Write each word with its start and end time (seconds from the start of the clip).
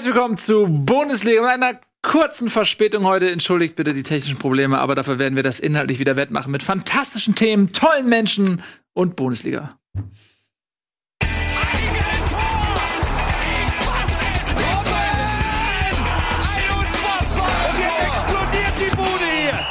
herzlich 0.00 0.14
willkommen 0.14 0.38
zu 0.38 0.64
Bundesliga 0.66 1.42
mit 1.42 1.50
einer 1.50 1.78
kurzen 2.00 2.48
Verspätung 2.48 3.04
heute. 3.04 3.30
Entschuldigt 3.30 3.76
bitte 3.76 3.92
die 3.92 4.02
technischen 4.02 4.38
Probleme, 4.38 4.78
aber 4.78 4.94
dafür 4.94 5.18
werden 5.18 5.36
wir 5.36 5.42
das 5.42 5.60
inhaltlich 5.60 5.98
wieder 5.98 6.16
wettmachen 6.16 6.50
mit 6.50 6.62
fantastischen 6.62 7.34
Themen, 7.34 7.70
tollen 7.70 8.08
Menschen 8.08 8.62
und 8.94 9.14
Bundesliga. 9.14 9.78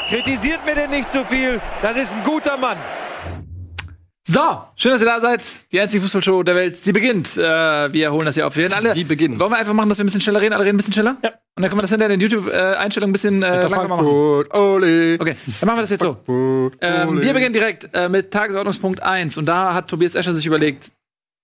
Kritisiert 0.09 0.63
mir 0.63 0.75
denn 0.75 0.91
nicht 0.91 1.11
zu 1.11 1.25
viel. 1.25 1.59
Das 1.81 1.97
ist 1.97 2.15
ein 2.15 2.23
guter 2.23 2.55
Mann. 2.55 2.77
So, 4.31 4.61
schön, 4.75 4.91
dass 4.91 5.01
ihr 5.01 5.07
da 5.07 5.19
seid. 5.19 5.43
Die 5.71 5.81
einzige 5.81 6.03
Fußballshow 6.03 6.43
der 6.43 6.53
Welt. 6.53 6.77
Sie 6.77 6.91
beginnt. 6.91 7.35
Äh, 7.35 7.91
wir 7.91 8.11
holen 8.11 8.27
das 8.27 8.35
hier 8.35 8.45
auf. 8.45 8.55
Wir 8.55 8.69
werden 8.69 8.73
alle. 8.75 8.93
Sie 8.93 9.03
beginnen. 9.03 9.39
Wollen 9.39 9.49
wir 9.49 9.57
einfach 9.57 9.73
machen, 9.73 9.89
dass 9.89 9.97
wir 9.97 10.03
ein 10.03 10.05
bisschen 10.05 10.21
schneller 10.21 10.39
reden? 10.39 10.53
Alle 10.53 10.65
reden 10.65 10.75
ein 10.75 10.77
bisschen 10.77 10.93
schneller? 10.93 11.17
Ja. 11.23 11.31
Und 11.55 11.63
dann 11.63 11.69
können 11.71 11.79
wir 11.79 11.81
das 11.81 11.89
hinter 11.89 12.07
den 12.07 12.19
YouTube-Einstellungen 12.19 13.09
ein 13.09 13.13
bisschen 13.13 13.41
äh, 13.41 13.61
langsamer 13.61 13.87
machen. 13.87 14.05
Ole. 14.05 15.17
Okay, 15.19 15.35
dann 15.59 15.67
machen 15.67 15.77
wir 15.77 15.81
das 15.81 15.89
jetzt 15.89 16.03
so. 16.03 16.17
Ähm, 16.79 17.19
wir 17.23 17.33
beginnen 17.33 17.53
direkt 17.53 17.89
äh, 17.91 18.07
mit 18.07 18.29
Tagesordnungspunkt 18.29 19.01
1. 19.01 19.35
Und 19.37 19.47
da 19.47 19.73
hat 19.73 19.89
Tobias 19.89 20.13
Escher 20.13 20.31
sich 20.31 20.45
überlegt, 20.45 20.91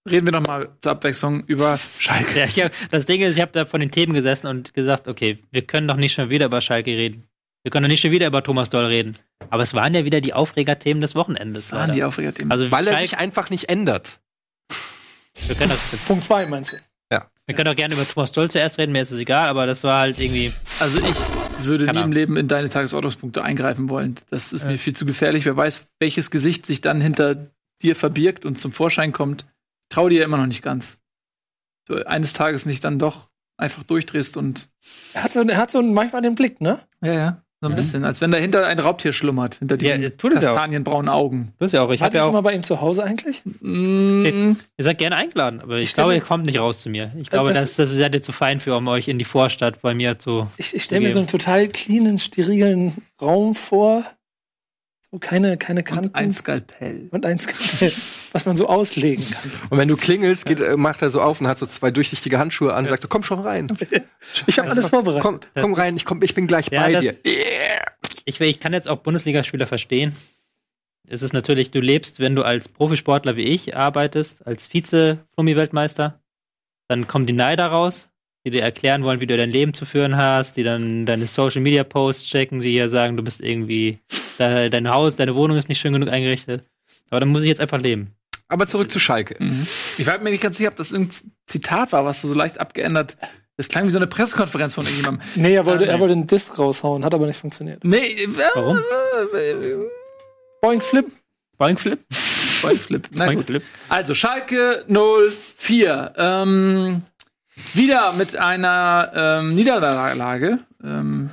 reden 0.07 0.27
wir 0.27 0.33
noch 0.33 0.45
mal 0.45 0.69
zur 0.79 0.91
Abwechslung 0.91 1.43
über 1.47 1.79
Schalke. 1.97 2.37
Ja, 2.37 2.45
ich 2.45 2.61
hab, 2.61 2.71
das 2.91 3.07
Ding 3.07 3.19
ist, 3.21 3.35
ich 3.35 3.41
habe 3.41 3.51
da 3.51 3.65
von 3.65 3.79
den 3.79 3.89
Themen 3.89 4.13
gesessen 4.13 4.45
und 4.45 4.75
gesagt, 4.75 5.07
okay, 5.07 5.39
wir 5.51 5.63
können 5.63 5.87
doch 5.87 5.97
nicht 5.97 6.13
schon 6.13 6.29
wieder 6.29 6.45
über 6.45 6.61
Schalke 6.61 6.91
reden. 6.91 7.23
Wir 7.65 7.71
können 7.71 7.85
doch 7.85 7.89
nicht 7.89 8.01
schon 8.01 8.11
wieder 8.11 8.27
über 8.27 8.43
Thomas 8.43 8.69
Doll 8.69 8.85
reden. 8.85 9.17
Aber 9.49 9.63
es 9.63 9.73
waren 9.73 9.91
ja 9.95 10.05
wieder 10.05 10.21
die 10.21 10.33
Aufregerthemen 10.33 11.01
des 11.01 11.15
Wochenendes. 11.15 11.63
Das 11.63 11.71
waren 11.71 11.79
leider. 11.87 11.93
die 11.93 12.03
Aufregerthemen. 12.03 12.51
also 12.51 12.69
Weil 12.69 12.87
er 12.87 12.99
sich 12.99 13.17
einfach 13.17 13.49
nicht 13.49 13.69
ändert. 13.69 14.19
wir, 15.47 15.55
können 15.55 15.71
doch, 15.71 15.99
Punkt 16.05 16.23
2 16.23 16.45
meinst 16.45 16.73
du? 16.73 16.77
wir 17.47 17.55
können 17.55 17.65
doch 17.65 17.75
gerne 17.75 17.95
über 17.95 18.07
Thomas 18.07 18.31
Doll 18.31 18.51
zuerst 18.51 18.77
reden, 18.77 18.91
mir 18.91 19.01
ist 19.01 19.11
es 19.11 19.19
egal, 19.19 19.49
aber 19.49 19.65
das 19.65 19.83
war 19.83 19.99
halt 19.99 20.19
irgendwie. 20.19 20.53
Also 20.79 20.99
ich 20.99 21.15
würde 21.59 21.85
nie 21.91 22.01
im. 22.01 22.11
Leben 22.11 22.37
in 22.37 22.47
deine 22.47 22.69
Tagesordnungspunkte 22.69 23.43
eingreifen 23.43 23.89
wollen. 23.89 24.15
Das 24.29 24.53
ist 24.53 24.65
mir 24.65 24.77
viel 24.77 24.95
zu 24.95 25.05
gefährlich. 25.05 25.45
Wer 25.45 25.57
weiß, 25.57 25.87
welches 25.99 26.29
Gesicht 26.31 26.65
sich 26.65 26.81
dann 26.81 27.01
hinter 27.01 27.51
dir 27.81 27.95
verbirgt 27.95 28.45
und 28.45 28.57
zum 28.57 28.73
Vorschein 28.73 29.11
kommt. 29.11 29.43
Ich 29.83 29.95
traue 29.95 30.09
dir 30.11 30.23
immer 30.23 30.37
noch 30.37 30.47
nicht 30.47 30.61
ganz. 30.61 30.99
Du 31.85 31.95
eines 32.07 32.33
Tages 32.33 32.65
nicht 32.65 32.83
dann 32.83 32.97
doch 32.99 33.29
einfach 33.57 33.83
durchdrehst 33.83 34.37
und 34.37 34.69
Er 35.13 35.23
hat 35.23 35.31
so, 35.31 35.41
er 35.41 35.57
hat 35.57 35.71
so 35.71 35.81
manchmal 35.81 36.21
den 36.21 36.35
Blick, 36.35 36.61
ne? 36.61 36.79
ja, 37.01 37.13
ja, 37.13 37.44
so 37.65 37.69
ein 37.71 37.75
bisschen, 37.75 38.05
als 38.05 38.21
wenn 38.21 38.31
dahinter 38.31 38.65
ein 38.65 38.79
Raubtier 38.79 39.11
schlummert, 39.13 39.55
hinter 39.55 39.75
Ja, 39.81 39.97
diesen 39.97 40.17
tut 40.17 40.33
es 40.33 40.41
ja 40.43 40.51
auch. 40.51 40.55
kastanienbraunen 40.55 41.09
Augen. 41.09 41.53
Das 41.59 41.67
ist 41.69 41.73
ja 41.73 41.81
auch, 41.83 41.91
ich 41.91 42.01
Hat 42.01 42.07
habe 42.07 42.17
er 42.17 42.19
ja 42.21 42.25
schon 42.25 42.33
mal 42.33 42.39
auch. 42.39 42.43
bei 42.43 42.53
ihm 42.53 42.63
zu 42.63 42.79
Hause 42.81 43.03
eigentlich? 43.03 43.41
Mm, 43.61 44.25
Ihr 44.77 44.83
seid 44.83 44.97
gerne 44.97 45.15
eingeladen, 45.15 45.61
aber 45.61 45.77
ich, 45.77 45.89
Ich 45.89 45.93
glaube, 45.93 46.13
ihr 46.15 46.21
kommt 46.21 46.45
nicht 46.45 46.59
raus 46.59 46.79
zu 46.79 46.89
mir. 46.89 47.11
Ich 47.19 47.29
glaube, 47.29 47.49
Das- 47.49 47.59
das, 47.59 47.75
das, 47.75 47.91
seid 47.91 48.13
ihr 48.15 48.21
zu 48.21 48.31
fein 48.31 48.59
für, 48.59 48.75
um 48.75 48.87
euch 48.87 49.07
in 49.07 49.17
die 49.19 49.25
Vorstadt 49.25 49.81
bei 49.81 49.93
mir 49.93 50.17
zu. 50.19 50.47
Ich, 50.57 50.75
ich 50.75 50.83
stelle 50.83 51.01
mir 51.01 51.11
so 51.11 51.19
einen 51.19 51.27
total 51.27 51.67
cleanen, 51.67 52.17
sterilen 52.17 52.93
Raum 53.21 53.55
vor. 53.55 54.03
Keine, 55.19 55.57
keine 55.57 55.83
Kanten. 55.83 56.07
und 56.07 56.15
ein 56.15 56.31
Skalpell. 56.31 57.07
und 57.11 57.25
ein 57.25 57.39
Skalpell, 57.39 57.91
was 58.31 58.45
man 58.45 58.55
so 58.55 58.67
auslegen 58.67 59.25
kann. 59.29 59.51
Und 59.69 59.77
wenn 59.77 59.87
du 59.87 59.95
klingelst, 59.95 60.45
geht, 60.45 60.59
äh, 60.59 60.77
macht 60.77 61.01
er 61.01 61.09
so 61.09 61.21
auf 61.21 61.41
und 61.41 61.47
hat 61.47 61.59
so 61.59 61.65
zwei 61.65 61.91
durchsichtige 61.91 62.37
Handschuhe 62.39 62.73
an 62.73 62.85
und 62.85 62.89
sagt 62.89 63.01
so, 63.01 63.07
komm 63.07 63.23
schon 63.23 63.39
rein. 63.39 63.67
Ich 64.47 64.57
habe 64.59 64.69
alles 64.71 64.89
vorbereitet. 64.89 65.21
Komm, 65.23 65.39
komm 65.53 65.73
rein, 65.73 65.95
ich, 65.95 66.05
komm, 66.05 66.21
ich 66.23 66.33
bin 66.33 66.47
gleich 66.47 66.69
Ja, 66.71 66.81
bei 66.81 66.91
das- 66.93 67.03
dir. 67.03 67.15
Ich, 68.25 68.41
ich 68.41 68.59
kann 68.59 68.73
jetzt 68.73 68.87
auch 68.89 68.97
Bundesligaspieler 68.97 69.67
verstehen. 69.67 70.15
Es 71.07 71.21
ist 71.21 71.33
natürlich, 71.33 71.69
du 71.69 71.79
lebst, 71.79 72.19
wenn 72.19 72.35
du 72.35 72.41
als 72.41 72.67
Profisportler 72.69 73.35
wie 73.35 73.43
ich 73.43 73.77
arbeitest, 73.77 74.45
als 74.47 74.65
Vize-Flummi-Weltmeister, 74.67 76.19
dann 76.87 77.07
kommen 77.07 77.25
die 77.27 77.33
Neider 77.33 77.67
raus, 77.67 78.09
die 78.45 78.49
dir 78.49 78.63
erklären 78.63 79.03
wollen, 79.03 79.21
wie 79.21 79.27
du 79.27 79.37
dein 79.37 79.51
Leben 79.51 79.73
zu 79.75 79.85
führen 79.85 80.17
hast, 80.17 80.57
die 80.57 80.63
dann 80.63 81.05
deine 81.05 81.27
Social-Media-Posts 81.27 82.25
checken, 82.25 82.61
die 82.61 82.71
dir 82.71 82.89
sagen, 82.89 83.17
du 83.17 83.23
bist 83.23 83.41
irgendwie, 83.41 83.99
dein 84.37 84.89
Haus, 84.89 85.15
deine 85.15 85.35
Wohnung 85.35 85.57
ist 85.57 85.69
nicht 85.69 85.79
schön 85.79 85.93
genug 85.93 86.09
eingerichtet. 86.09 86.67
Aber 87.09 87.19
dann 87.19 87.29
muss 87.29 87.43
ich 87.43 87.49
jetzt 87.49 87.61
einfach 87.61 87.79
leben. 87.79 88.11
Aber 88.47 88.67
zurück 88.67 88.91
zu 88.91 88.99
Schalke. 88.99 89.35
Mhm. 89.43 89.65
Ich 89.97 90.05
war 90.05 90.17
mir 90.19 90.29
nicht 90.31 90.43
ganz 90.43 90.57
sicher, 90.57 90.69
ob 90.69 90.75
das 90.75 90.91
irgendein 90.91 91.17
Zitat 91.47 91.91
war, 91.91 92.05
was 92.05 92.21
du 92.21 92.27
so 92.27 92.33
leicht 92.35 92.59
abgeändert. 92.59 93.17
Das 93.57 93.69
klang 93.69 93.85
wie 93.85 93.89
so 93.89 93.97
eine 93.99 94.07
Pressekonferenz 94.07 94.73
von 94.75 94.83
irgendjemandem. 94.83 95.25
Nee, 95.35 95.55
er 95.55 95.65
wollte, 95.65 95.85
Ah, 95.85 95.87
nee. 95.87 95.93
er 95.93 95.99
wollte 95.99 96.13
einen 96.13 96.27
Disc 96.27 96.57
raushauen, 96.59 97.03
hat 97.05 97.13
aber 97.13 97.25
nicht 97.25 97.39
funktioniert. 97.39 97.83
Nee, 97.83 97.97
äh, 98.23 98.27
Warum? 98.55 98.77
äh, 98.77 99.75
Boing 100.61 100.81
Flip. 100.81 101.05
Boingflip? 101.57 101.99
Boingflip. 102.61 103.07
Na 103.11 103.25
gut. 103.27 103.35
Boingflip. 103.35 103.63
Also 103.87 104.13
Schalke 104.13 104.83
04. 104.89 106.13
Ähm, 106.17 107.01
wieder 107.73 108.11
mit 108.13 108.35
einer 108.35 109.11
ähm, 109.15 109.55
Niederlage 109.55 110.59
ähm, 110.83 111.29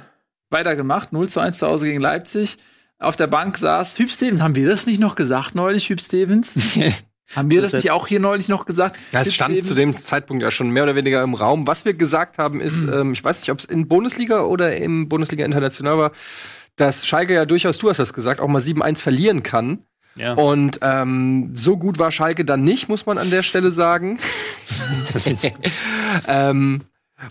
weitergemacht. 0.50 1.12
0 1.12 1.28
zu 1.28 1.40
1 1.40 1.58
zu 1.58 1.66
Hause 1.66 1.86
gegen 1.86 2.00
Leipzig. 2.00 2.58
Auf 3.02 3.16
der 3.16 3.26
Bank 3.26 3.58
saß 3.58 3.98
Hüb 3.98 4.10
Stevens. 4.10 4.40
Haben 4.40 4.54
wir 4.54 4.68
das 4.68 4.86
nicht 4.86 5.00
noch 5.00 5.16
gesagt 5.16 5.54
neulich, 5.54 5.88
Hüb 5.88 6.00
Stevens? 6.00 6.52
Haben 7.34 7.50
wir 7.50 7.62
das 7.62 7.72
Das 7.72 7.78
ist 7.78 7.84
nicht 7.84 7.90
auch 7.90 8.06
hier 8.06 8.20
neulich 8.20 8.48
noch 8.48 8.66
gesagt? 8.66 8.96
Ja, 9.10 9.22
es 9.22 9.28
Hüb 9.28 9.34
stand 9.34 9.52
Stevens? 9.54 9.68
zu 9.68 9.74
dem 9.74 10.04
Zeitpunkt 10.04 10.42
ja 10.42 10.50
schon 10.50 10.70
mehr 10.70 10.84
oder 10.84 10.94
weniger 10.94 11.22
im 11.22 11.34
Raum. 11.34 11.66
Was 11.66 11.84
wir 11.84 11.94
gesagt 11.94 12.38
haben, 12.38 12.60
ist, 12.60 12.84
ähm, 12.84 13.12
ich 13.12 13.24
weiß 13.24 13.40
nicht, 13.40 13.50
ob 13.50 13.58
es 13.58 13.64
in 13.64 13.88
Bundesliga 13.88 14.42
oder 14.42 14.76
im 14.76 15.08
Bundesliga 15.08 15.44
International 15.44 15.98
war, 15.98 16.12
dass 16.76 17.04
Schalke 17.06 17.34
ja 17.34 17.44
durchaus, 17.44 17.78
du 17.78 17.90
hast 17.90 17.98
das 17.98 18.12
gesagt, 18.12 18.40
auch 18.40 18.48
mal 18.48 18.62
7-1 18.62 19.00
verlieren 19.00 19.42
kann. 19.42 19.80
Ja. 20.14 20.34
Und 20.34 20.78
ähm, 20.82 21.52
so 21.54 21.78
gut 21.78 21.98
war 21.98 22.12
Schalke 22.12 22.44
dann 22.44 22.62
nicht, 22.64 22.88
muss 22.88 23.06
man 23.06 23.18
an 23.18 23.30
der 23.30 23.42
Stelle 23.42 23.72
sagen. 23.72 24.20
ähm, 26.28 26.82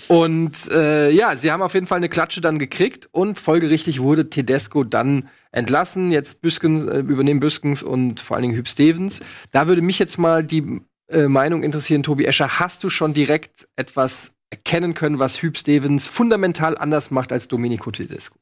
und 0.08 0.70
äh, 0.72 1.10
ja, 1.12 1.36
sie 1.36 1.52
haben 1.52 1.62
auf 1.62 1.74
jeden 1.74 1.88
Fall 1.88 1.98
eine 1.98 2.10
Klatsche 2.10 2.42
dann 2.42 2.60
gekriegt 2.60 3.10
und 3.12 3.40
folgerichtig 3.40 4.02
wurde 4.02 4.30
Tedesco 4.30 4.84
dann 4.84 5.30
entlassen. 5.52 6.12
Jetzt 6.12 6.42
Büskens, 6.42 6.84
äh, 6.84 7.00
übernehmen 7.00 7.40
Büskens 7.40 7.84
und 7.84 8.20
vor 8.20 8.36
allen 8.36 8.44
Dingen 8.44 8.56
Hüb 8.56 8.68
Stevens. 8.68 9.20
Da 9.52 9.68
würde 9.68 9.82
mich 9.82 10.00
jetzt 10.00 10.18
mal 10.18 10.44
die 10.44 10.82
äh, 11.10 11.28
Meinung 11.28 11.64
interessieren, 11.64 12.04
Tobi 12.04 12.26
Escher. 12.26 12.60
Hast 12.60 12.84
du 12.84 12.90
schon 12.90 13.14
direkt 13.14 13.68
etwas 13.76 14.32
erkennen 14.50 14.94
können, 14.94 15.20
was 15.20 15.42
Hüb 15.42 15.58
Stevens 15.58 16.08
fundamental 16.08 16.78
anders 16.78 17.12
macht 17.12 17.32
als 17.32 17.48
Domenico 17.48 17.92
Tedesco? 17.92 18.38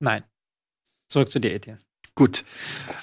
Nein. 0.00 0.24
Zurück 1.08 1.30
zu 1.30 1.40
dir, 1.40 1.54
Etienne. 1.54 1.80
Gut. 2.16 2.44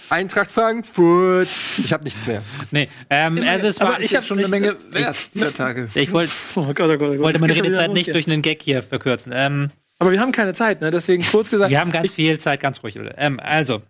Eintracht 0.09 0.49
Frankfurt. 0.49 1.49
Ich 1.77 1.91
habe 1.91 2.05
nichts 2.05 2.25
mehr. 2.25 2.41
Nee, 2.71 2.87
ähm, 3.09 3.43
also 3.45 3.67
es 3.67 3.79
war, 3.81 3.95
Aber 3.95 4.03
ich 4.03 4.15
habe 4.15 4.25
schon 4.25 4.39
eine 4.39 4.47
Menge 4.47 4.77
wert 4.89 5.33
dieser 5.33 5.53
Tage. 5.53 5.89
Ich 5.95 6.13
wollte 6.13 6.31
Oh 6.55 6.63
Gott, 6.73 6.79
oh 6.79 6.87
Gott, 6.87 6.91
oh 6.91 6.97
Gott. 6.97 7.19
wollte 7.19 7.39
meine 7.39 7.55
Redezeit 7.55 7.91
nicht 7.91 8.05
hier. 8.05 8.13
durch 8.13 8.27
einen 8.27 8.41
Gag 8.41 8.61
hier 8.61 8.81
verkürzen. 8.81 9.33
Ähm, 9.35 9.69
Aber 9.99 10.11
wir 10.11 10.19
haben 10.21 10.31
keine 10.31 10.53
Zeit, 10.53 10.79
ne? 10.79 10.91
Deswegen 10.91 11.23
kurz 11.23 11.49
gesagt. 11.49 11.71
wir 11.71 11.79
haben 11.79 11.91
ganz 11.91 12.13
viel 12.13 12.39
Zeit, 12.39 12.61
ganz 12.61 12.83
ruhig, 12.83 12.95
Leute. 12.95 13.15
Ähm, 13.17 13.39
also, 13.41 13.81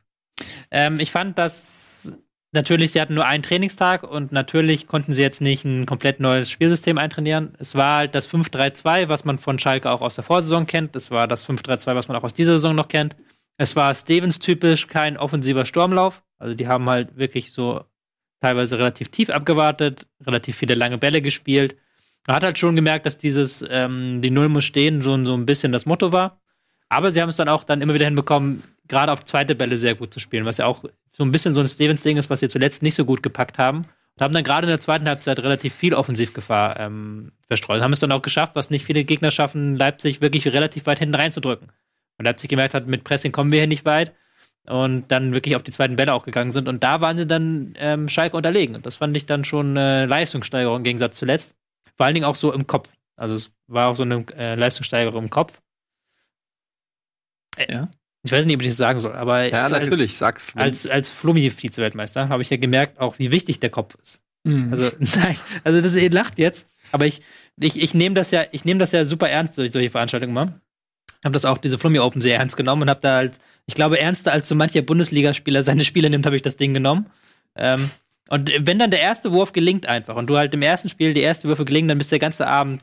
ähm, 0.72 1.00
ich 1.00 1.12
fand, 1.12 1.38
dass 1.38 2.08
natürlich, 2.52 2.92
sie 2.92 3.02
hatten 3.02 3.14
nur 3.14 3.26
einen 3.28 3.44
Trainingstag 3.44 4.04
und 4.04 4.32
natürlich 4.32 4.88
konnten 4.88 5.14
sie 5.14 5.22
jetzt 5.22 5.40
nicht 5.40 5.66
ein 5.66 5.86
komplett 5.86 6.20
neues 6.20 6.50
Spielsystem 6.50 6.98
eintrainieren. 6.98 7.54
Es 7.60 7.76
war 7.76 7.98
halt 7.98 8.16
das 8.16 8.28
5-3-2, 8.28 9.08
was 9.08 9.24
man 9.24 9.38
von 9.38 9.60
Schalke 9.60 9.90
auch 9.92 10.02
aus 10.02 10.16
der 10.16 10.24
Vorsaison 10.24 10.66
kennt. 10.66 10.96
Es 10.96 11.12
war 11.12 11.28
das 11.28 11.48
5-3-2, 11.48 11.96
was 11.96 12.08
man 12.08 12.18
auch 12.18 12.24
aus 12.24 12.34
dieser 12.34 12.54
Saison 12.54 12.76
noch 12.76 12.88
kennt. 12.88 13.16
Es 13.58 13.76
war 13.76 13.94
Stevens-typisch 13.94 14.88
kein 14.88 15.18
offensiver 15.18 15.66
Sturmlauf. 15.66 16.24
Also 16.40 16.56
die 16.56 16.68
haben 16.68 16.90
halt 16.90 17.18
wirklich 17.18 17.52
so 17.52 17.84
teilweise 18.42 18.78
relativ 18.78 19.10
tief 19.10 19.30
abgewartet, 19.30 20.08
relativ 20.26 20.58
viele 20.58 20.76
lange 20.76 20.98
Bälle 20.98 21.22
gespielt. 21.22 21.78
Man 22.28 22.36
hat 22.36 22.44
halt 22.44 22.58
schon 22.58 22.76
gemerkt, 22.76 23.06
dass 23.06 23.18
dieses 23.18 23.64
ähm, 23.70 24.22
die 24.22 24.32
Null 24.32 24.50
muss 24.50 24.66
stehen 24.66 25.02
schon 25.02 25.26
so 25.26 25.34
ein 25.36 25.46
bisschen 25.46 25.72
das 25.72 25.86
Motto 25.86 26.12
war. 26.12 26.42
Aber 26.90 27.12
sie 27.12 27.22
haben 27.22 27.30
es 27.30 27.38
dann 27.38 27.48
auch 27.48 27.64
dann 27.64 27.82
immer 27.82 27.94
wieder 27.94 28.06
hinbekommen, 28.06 28.64
gerade 28.88 29.12
auf 29.12 29.24
zweite 29.24 29.56
Bälle 29.56 29.78
sehr 29.78 29.96
gut 29.96 30.14
zu 30.14 30.20
spielen, 30.20 30.44
was 30.46 30.58
ja 30.58 30.66
auch 30.66 30.84
so 31.14 31.24
ein 31.24 31.32
bisschen 31.32 31.54
so 31.54 31.62
ein 31.62 31.68
Stevens-Ding 31.68 32.18
ist, 32.18 32.30
was 32.30 32.42
sie 32.42 32.50
zuletzt 32.50 32.84
nicht 32.84 32.96
so 32.96 33.06
gut 33.06 33.24
gepackt 33.24 33.58
haben. 33.58 33.84
Und 34.18 34.24
haben 34.24 34.34
dann 34.34 34.44
gerade 34.44 34.66
in 34.66 34.70
der 34.70 34.82
zweiten 34.82 35.08
Halbzeit 35.08 35.40
relativ 35.40 35.74
viel 35.74 35.94
Offensivgefahr 35.94 36.80
ähm, 36.80 37.32
verstreut. 37.48 37.82
Haben 37.82 37.94
es 37.94 38.02
dann 38.02 38.12
auch 38.12 38.22
geschafft, 38.22 38.56
was 38.56 38.70
nicht 38.70 38.84
viele 38.84 39.06
Gegner 39.06 39.32
schaffen, 39.32 39.78
Leipzig 39.78 40.20
wirklich 40.20 40.48
relativ 40.48 40.86
weit 40.86 41.00
hinten 41.00 41.16
reinzudrücken. 41.16 41.72
Und 42.22 42.26
Leipzig 42.26 42.52
gemerkt 42.52 42.76
hat, 42.76 42.88
mit 42.88 43.04
Pressing 43.04 43.32
kommen 43.32 43.50
wir 43.52 43.58
hier 43.58 43.68
nicht 43.68 43.84
weit. 43.86 44.14
Und 44.68 45.12
dann 45.12 45.34
wirklich 45.34 45.56
auf 45.56 45.64
die 45.64 45.72
zweiten 45.72 45.96
Bälle 45.96 46.14
auch 46.14 46.24
gegangen 46.24 46.52
sind. 46.52 46.68
Und 46.68 46.84
da 46.84 47.02
waren 47.02 47.18
sie 47.18 47.26
dann 47.26 47.74
ähm, 47.78 48.08
Schalke 48.08 48.38
unterlegen. 48.38 48.76
Und 48.76 48.86
das 48.86 48.98
fand 48.98 49.18
ich 49.18 49.26
dann 49.26 49.44
schon 49.44 49.76
eine 49.76 50.06
Leistungssteigerung 50.06 50.78
im 50.78 50.84
Gegensatz 50.84 51.18
zuletzt. 51.18 51.56
Vor 51.98 52.06
allen 52.06 52.14
Dingen 52.14 52.26
auch 52.28 52.36
so 52.36 52.54
im 52.54 52.68
Kopf. 52.68 52.94
Also 53.16 53.34
es 53.34 53.52
war 53.66 53.90
auch 53.90 53.96
so 53.96 54.04
eine 54.04 54.24
äh, 54.38 54.54
Leistungssteigerung 54.54 55.24
im 55.24 55.30
Kopf. 55.32 55.60
Äh, 57.58 57.74
Ja. 57.74 57.90
Ich 58.24 58.32
weiß 58.32 58.46
nicht, 58.46 58.54
ob 58.54 58.62
ich 58.62 58.68
das 58.68 58.78
sagen 58.78 59.00
soll, 59.00 59.14
aber 59.14 59.46
Ja, 59.48 59.64
als, 59.64 59.72
natürlich, 59.72 60.16
sag's. 60.16 60.56
als, 60.56 60.86
als 60.86 61.10
Flummi-Vize-Weltmeister 61.10 62.30
habe 62.30 62.44
ich 62.44 62.52
ja 62.52 62.58
gemerkt, 62.58 63.00
auch 63.00 63.18
wie 63.18 63.32
wichtig 63.32 63.60
der 63.60 63.72
Kopf 63.72 63.96
ist. 64.00 64.20
Mhm. 64.44 64.72
Also, 64.72 64.92
nein, 65.00 65.36
also 65.64 65.82
das, 65.82 65.96
ihr 65.96 66.12
lacht 66.12 66.38
jetzt, 66.38 66.68
aber 66.92 67.08
ich, 67.08 67.24
ich, 67.60 67.82
ich 67.82 67.96
nehme 67.96 68.14
das 68.14 68.30
ja, 68.30 68.46
ich 68.52 68.64
nehme 68.64 68.80
das 68.80 68.92
ja 68.92 69.06
super 69.06 69.28
ernst, 69.28 69.56
solche, 69.56 69.72
solche 69.74 69.90
Veranstaltungen 69.90 70.32
immer. 70.34 70.62
Habe 71.24 71.34
das 71.34 71.46
auch 71.46 71.58
diese 71.58 71.78
Flummi 71.78 72.00
Open 72.00 72.22
sehr 72.22 72.38
ernst 72.38 72.58
genommen 72.58 72.84
und 72.84 72.90
habe 72.90 73.02
da 73.02 73.16
halt, 73.16 73.34
ich 73.68 73.76
glaube, 73.76 74.00
ernster 74.00 74.32
als 74.32 74.48
so 74.48 74.56
mancher 74.56 74.82
Bundesligaspieler 74.82 75.64
seine 75.64 75.86
Spiele 75.86 76.10
nimmt, 76.10 76.26
habe 76.26 76.36
ich 76.36 76.42
das 76.42 76.58
Ding 76.58 76.74
genommen. 76.74 77.06
Ähm, 77.56 77.92
und 78.30 78.52
wenn 78.60 78.80
dann 78.80 78.92
der 78.92 79.02
erste 79.02 79.32
Wurf 79.34 79.54
gelingt 79.54 79.88
einfach 79.88 80.16
und 80.16 80.28
du 80.28 80.38
halt 80.38 80.54
im 80.54 80.62
ersten 80.62 80.90
Spiel 80.90 81.14
die 81.14 81.22
erste 81.22 81.48
Würfe 81.48 81.66
gelingen, 81.66 81.90
dann 81.90 81.98
bist 81.98 82.12
du 82.12 82.14
der 82.14 82.20
ganze 82.20 82.48
Abend 82.48 82.82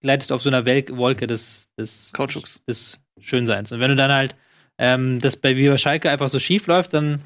gleitest 0.00 0.32
auf 0.32 0.42
so 0.42 0.50
einer 0.50 0.64
Wel 0.64 0.84
Wolke 0.90 1.26
des, 1.26 1.68
des, 1.78 2.10
Kautschuks. 2.12 2.62
des 2.68 2.98
Schönseins. 3.20 3.72
Und 3.72 3.80
wenn 3.80 3.90
du 3.90 3.96
dann 3.96 4.12
halt 4.12 4.34
ähm, 4.78 5.18
das 5.20 5.36
bei 5.36 5.54
bei 5.54 5.76
Schalke 5.76 6.10
einfach 6.10 6.28
so 6.28 6.38
schief 6.38 6.66
läuft, 6.66 6.94
dann 6.94 7.22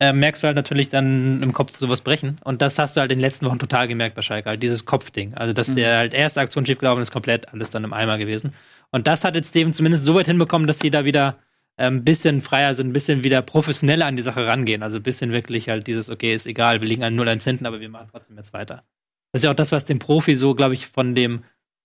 äh, 0.00 0.12
merkst 0.12 0.42
du 0.42 0.46
halt 0.48 0.56
natürlich 0.56 0.88
dann 0.88 1.42
im 1.42 1.52
Kopf 1.52 1.78
sowas 1.78 2.00
brechen. 2.00 2.38
Und 2.44 2.62
das 2.62 2.78
hast 2.78 2.96
du 2.96 3.00
halt 3.00 3.12
in 3.12 3.18
den 3.18 3.22
letzten 3.22 3.46
Wochen 3.46 3.58
total 3.58 3.88
gemerkt 3.88 4.16
bei 4.16 4.22
Schalke, 4.22 4.48
halt 4.48 4.62
dieses 4.62 4.84
Kopfding. 4.84 5.34
Also, 5.34 5.52
dass 5.52 5.72
der 5.72 5.96
halt 5.96 6.14
erste 6.14 6.40
Aktion 6.40 6.66
schief 6.66 6.78
gelaufen 6.78 7.00
ist, 7.00 7.12
komplett 7.12 7.52
alles 7.52 7.70
dann 7.70 7.84
im 7.84 7.92
Eimer 7.92 8.18
gewesen. 8.18 8.54
Und 8.94 9.08
das 9.08 9.24
hat 9.24 9.34
jetzt 9.34 9.48
Steven 9.48 9.72
zumindest 9.72 10.04
so 10.04 10.14
weit 10.14 10.28
hinbekommen, 10.28 10.68
dass 10.68 10.78
sie 10.78 10.88
da 10.88 11.04
wieder 11.04 11.36
ein 11.76 11.94
ähm, 11.96 12.04
bisschen 12.04 12.40
freier 12.40 12.74
sind, 12.74 12.90
ein 12.90 12.92
bisschen 12.92 13.24
wieder 13.24 13.42
professioneller 13.42 14.06
an 14.06 14.14
die 14.14 14.22
Sache 14.22 14.46
rangehen. 14.46 14.84
Also 14.84 14.98
ein 14.98 15.02
bisschen 15.02 15.32
wirklich 15.32 15.68
halt 15.68 15.88
dieses, 15.88 16.10
okay, 16.10 16.32
ist 16.32 16.46
egal, 16.46 16.80
wir 16.80 16.86
liegen 16.86 17.02
an 17.02 17.16
0 17.16 17.28
1 17.28 17.42
hinten, 17.42 17.66
aber 17.66 17.80
wir 17.80 17.88
machen 17.88 18.06
trotzdem 18.12 18.36
jetzt 18.36 18.52
weiter. 18.52 18.84
Das 19.32 19.40
ist 19.40 19.44
ja 19.46 19.50
auch 19.50 19.56
das, 19.56 19.72
was 19.72 19.84
den 19.84 19.98
Profi 19.98 20.36
so, 20.36 20.54
glaube 20.54 20.74
ich, 20.74 20.86
von 20.86 21.16
dem 21.16 21.42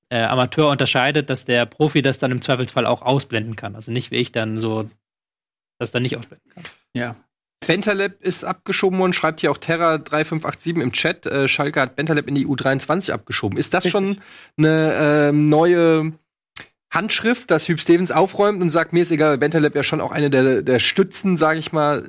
äh, 0.09 0.21
Amateur 0.21 0.69
unterscheidet, 0.69 1.31
dass 1.31 1.45
der 1.45 1.65
Profi 1.65 2.03
das 2.03 2.19
dann 2.19 2.29
im 2.29 2.43
Zweifelsfall 2.43 2.85
auch 2.85 3.01
ausblenden 3.01 3.55
kann. 3.55 3.73
Also 3.73 3.91
nicht 3.91 4.11
wie 4.11 4.17
ich 4.17 4.31
dann 4.31 4.59
so 4.59 4.87
das 5.79 5.89
dann 5.89 6.03
nicht 6.03 6.15
ausblenden 6.15 6.51
kann. 6.53 6.63
Ja. 6.93 7.15
Bentaleb 7.65 8.21
ist 8.21 8.45
abgeschoben 8.45 8.99
worden, 8.99 9.13
schreibt 9.13 9.41
hier 9.41 9.49
auch 9.49 9.57
Terra3587 9.57 10.79
im 10.79 10.91
Chat. 10.91 11.25
Äh, 11.25 11.47
Schalke 11.47 11.81
hat 11.81 11.95
Bentaleb 11.95 12.27
in 12.27 12.35
die 12.35 12.45
U23 12.45 13.11
abgeschoben. 13.11 13.57
Ist 13.57 13.73
das 13.73 13.89
schon 13.89 14.21
eine 14.57 15.29
äh, 15.29 15.31
neue 15.31 16.13
Handschrift, 16.91 17.51
dass 17.51 17.67
Hüb 17.67 17.79
Stevens 17.79 18.11
aufräumt 18.11 18.61
und 18.61 18.69
sagt, 18.69 18.93
mir 18.93 19.01
ist 19.01 19.11
egal, 19.11 19.37
Bentaleb 19.37 19.75
ja 19.75 19.83
schon 19.83 20.01
auch 20.01 20.11
eine 20.11 20.29
der, 20.29 20.61
der 20.61 20.79
Stützen, 20.79 21.37
sage 21.37 21.59
ich 21.59 21.71
mal, 21.71 22.03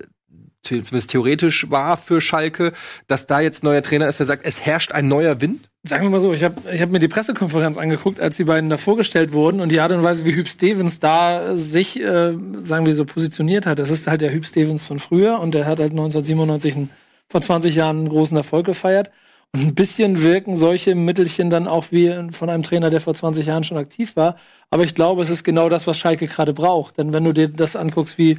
zumindest 0.63 1.11
theoretisch 1.11 1.71
war 1.71 1.97
für 1.97 2.21
Schalke, 2.21 2.73
dass 3.07 3.27
da 3.27 3.41
jetzt 3.41 3.63
neuer 3.63 3.83
Trainer 3.83 4.09
ist, 4.09 4.19
der 4.19 4.27
sagt, 4.27 4.47
es 4.47 4.61
herrscht 4.61 4.93
ein 4.93 5.09
neuer 5.09 5.41
Wind? 5.41 5.69
Sagen 5.83 6.05
wir 6.05 6.11
mal 6.11 6.21
so, 6.21 6.35
ich 6.35 6.45
habe 6.45 6.57
ich 6.71 6.83
hab 6.83 6.91
mir 6.91 6.99
die 6.99 7.09
Pressekonferenz 7.09 7.79
angeguckt, 7.79 8.21
als 8.21 8.37
die 8.37 8.45
beiden 8.45 8.69
da 8.69 8.77
vorgestellt 8.77 9.33
wurden 9.33 9.61
und 9.61 9.73
die 9.73 9.81
Art 9.81 9.93
und 9.93 10.03
Weise, 10.03 10.27
wie 10.27 10.35
Hüb 10.35 10.49
Stevens 10.49 11.01
da 11.01 11.57
sich, 11.57 11.99
äh, 11.99 12.35
sagen 12.57 12.85
wir 12.85 12.95
so, 12.95 13.07
positioniert 13.07 13.65
hat. 13.65 13.79
Das 13.79 13.89
ist 13.89 14.07
halt 14.07 14.21
der 14.21 14.33
Hüb 14.33 14.45
Stevens 14.45 14.85
von 14.85 14.99
früher 14.99 15.41
und 15.41 15.55
der 15.55 15.65
hat 15.65 15.79
halt 15.79 15.93
1997 15.93 16.77
einen, 16.77 16.91
vor 17.29 17.41
20 17.41 17.75
Jahren 17.75 17.99
einen 17.99 18.09
großen 18.11 18.37
Erfolg 18.37 18.67
gefeiert. 18.67 19.11
Ein 19.53 19.75
bisschen 19.75 20.23
wirken 20.23 20.55
solche 20.55 20.95
Mittelchen 20.95 21.51
dann 21.51 21.67
auch 21.67 21.87
wie 21.91 22.31
von 22.31 22.49
einem 22.49 22.63
Trainer, 22.63 22.89
der 22.89 23.01
vor 23.01 23.15
20 23.15 23.47
Jahren 23.47 23.65
schon 23.65 23.79
aktiv 23.79 24.15
war. 24.15 24.37
Aber 24.71 24.85
ich 24.85 24.95
glaube, 24.95 25.23
es 25.23 25.31
ist 25.31 25.43
genau 25.43 25.69
das, 25.69 25.89
was 25.89 25.99
Schalke 25.99 26.29
gerade 26.29 26.53
braucht. 26.53 26.99
Denn 26.99 27.13
wenn 27.13 27.25
du 27.25 27.33
dir 27.33 27.49
das 27.49 27.75
anguckst, 27.75 28.17
wie 28.17 28.39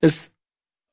es 0.00 0.32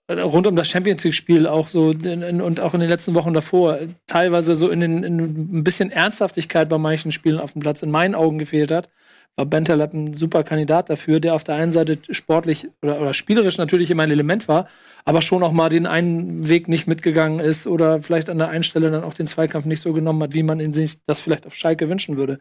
rund 0.09 0.47
um 0.47 0.55
das 0.55 0.67
Champions 0.67 1.03
League-Spiel 1.03 1.47
auch 1.47 1.67
so 1.67 1.91
in, 1.91 2.41
und 2.41 2.59
auch 2.59 2.73
in 2.73 2.79
den 2.79 2.89
letzten 2.89 3.13
Wochen 3.13 3.33
davor 3.33 3.79
teilweise 4.07 4.55
so 4.55 4.69
in, 4.69 4.79
den, 4.79 5.03
in 5.03 5.19
ein 5.19 5.63
bisschen 5.63 5.91
Ernsthaftigkeit 5.91 6.67
bei 6.69 6.77
manchen 6.77 7.11
Spielen 7.11 7.39
auf 7.39 7.53
dem 7.53 7.61
Platz 7.61 7.81
in 7.81 7.91
meinen 7.91 8.15
Augen 8.15 8.39
gefehlt 8.39 8.71
hat, 8.71 8.89
war 9.35 9.45
Bentaleb 9.45 9.93
ein 9.93 10.13
super 10.13 10.43
Kandidat 10.43 10.89
dafür, 10.89 11.19
der 11.19 11.35
auf 11.35 11.43
der 11.43 11.55
einen 11.55 11.71
Seite 11.71 11.97
sportlich 12.11 12.67
oder, 12.81 13.01
oder 13.01 13.13
spielerisch 13.13 13.57
natürlich 13.57 13.89
immer 13.89 14.03
ein 14.03 14.11
Element 14.11 14.47
war, 14.47 14.67
aber 15.05 15.21
schon 15.21 15.41
auch 15.41 15.51
mal 15.51 15.69
den 15.69 15.87
einen 15.87 16.47
Weg 16.47 16.67
nicht 16.67 16.85
mitgegangen 16.85 17.39
ist 17.39 17.65
oder 17.65 18.01
vielleicht 18.01 18.29
an 18.29 18.37
der 18.37 18.49
einen 18.49 18.63
Stelle 18.63 18.91
dann 18.91 19.03
auch 19.03 19.13
den 19.13 19.27
Zweikampf 19.27 19.65
nicht 19.65 19.81
so 19.81 19.93
genommen 19.93 20.21
hat, 20.23 20.33
wie 20.33 20.43
man 20.43 20.59
in 20.59 20.73
sich 20.73 20.99
das 21.05 21.21
vielleicht 21.21 21.47
auf 21.47 21.55
Schalke 21.55 21.89
wünschen 21.89 22.17
würde. 22.17 22.39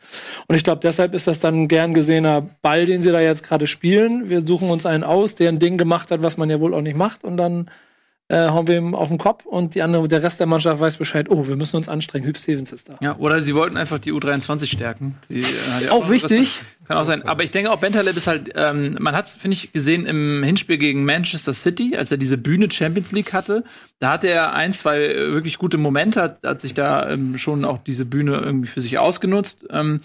Und 0.49 0.57
ich 0.57 0.65
glaube, 0.65 0.81
deshalb 0.83 1.15
ist 1.15 1.27
das 1.27 1.41
dann 1.41 1.63
ein 1.63 1.69
gern 1.69 1.95
gesehener 1.95 2.43
Ball, 2.61 2.87
den 2.87 3.03
sie 3.03 3.13
da 3.13 3.21
jetzt 3.21 3.45
gerade 3.45 3.67
spielen. 3.67 4.29
Wir 4.29 4.47
suchen 4.47 4.71
uns 4.71 4.85
einen 4.85 5.05
aus, 5.05 5.37
der 5.37 5.49
ein 5.49 5.59
Ding 5.59 5.79
gemacht 5.79 6.11
hat, 6.11 6.23
was 6.23 6.37
man 6.37 6.51
ja 6.51 6.61
wohl 6.61 6.75
auch 6.75 6.83
nicht 6.83 6.97
macht 6.97 7.25
und 7.25 7.37
dann 7.37 7.71
äh, 8.31 8.49
hauen 8.49 8.69
wir 8.69 8.77
ihm 8.79 8.95
auf 8.95 9.09
den 9.09 9.19
Kopf 9.19 9.45
und 9.45 9.75
die 9.75 9.83
andere, 9.83 10.07
der 10.07 10.23
Rest 10.23 10.39
der 10.39 10.47
Mannschaft 10.47 10.81
weiß 10.81 10.99
Bescheid, 10.99 11.27
oh, 11.31 11.49
wir 11.49 11.57
müssen 11.57 11.77
uns 11.77 11.89
anstrengen, 11.89 12.25
Hüb 12.25 12.39
Stevens 12.39 12.71
ist 12.71 12.89
da. 12.89 12.97
Ja, 13.01 13.17
oder 13.17 13.41
sie 13.41 13.57
wollten 13.57 13.77
einfach 13.77 13.99
die 13.99 14.13
U23 14.13 14.67
stärken. 14.67 15.17
Die, 15.29 15.41
äh, 15.41 15.89
auch, 15.91 16.05
auch 16.05 16.11
wichtig. 16.11 16.63
Kann 16.87 16.97
auch 16.97 17.05
sein. 17.05 17.23
Aber 17.23 17.43
ich 17.43 17.51
denke 17.51 17.73
auch, 17.73 17.79
Bentaleb 17.79 18.17
ist 18.17 18.29
halt, 18.29 18.53
ähm, 18.55 18.97
man 19.01 19.17
hat 19.17 19.27
es, 19.27 19.35
finde 19.35 19.57
ich, 19.57 19.73
gesehen 19.73 20.07
im 20.07 20.45
Hinspiel 20.45 20.79
gegen 20.79 21.05
Manchester 21.05 21.53
City, 21.53 21.97
als 21.97 22.13
er 22.13 22.19
diese 22.19 22.39
Bühne 22.39 22.71
Champions 22.71 23.11
League 23.11 23.33
hatte. 23.33 23.65
Da 23.99 24.13
hatte 24.13 24.29
er 24.29 24.55
ein, 24.55 24.73
zwei 24.73 25.07
äh, 25.07 25.33
wirklich 25.33 25.59
gute 25.59 25.77
Momente, 25.77 26.23
hat, 26.23 26.39
hat 26.45 26.61
sich 26.61 26.73
da 26.73 27.11
ähm, 27.11 27.37
schon 27.37 27.65
auch 27.65 27.79
diese 27.83 28.05
Bühne 28.05 28.37
irgendwie 28.37 28.69
für 28.69 28.81
sich 28.81 28.99
ausgenutzt. 28.99 29.67
Ähm, 29.71 30.03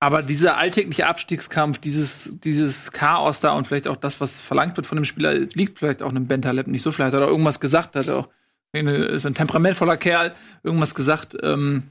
aber 0.00 0.22
dieser 0.22 0.56
alltägliche 0.56 1.06
Abstiegskampf, 1.06 1.78
dieses, 1.78 2.38
dieses 2.44 2.92
Chaos 2.92 3.40
da 3.40 3.52
und 3.52 3.66
vielleicht 3.66 3.88
auch 3.88 3.96
das, 3.96 4.20
was 4.20 4.40
verlangt 4.40 4.76
wird 4.76 4.86
von 4.86 4.96
dem 4.96 5.04
Spieler, 5.04 5.34
liegt 5.34 5.78
vielleicht 5.78 6.02
auch 6.02 6.10
einem 6.10 6.28
Bentaleb 6.28 6.68
nicht 6.68 6.82
so. 6.82 6.92
Vielleicht 6.92 7.14
hat 7.14 7.20
er 7.20 7.28
irgendwas 7.28 7.58
gesagt, 7.58 7.96
hat 7.96 8.06
er 8.06 8.18
auch, 8.18 8.28
ist 8.72 9.26
ein 9.26 9.34
temperamentvoller 9.34 9.96
Kerl, 9.96 10.34
irgendwas 10.62 10.94
gesagt, 10.94 11.36
ähm, 11.42 11.90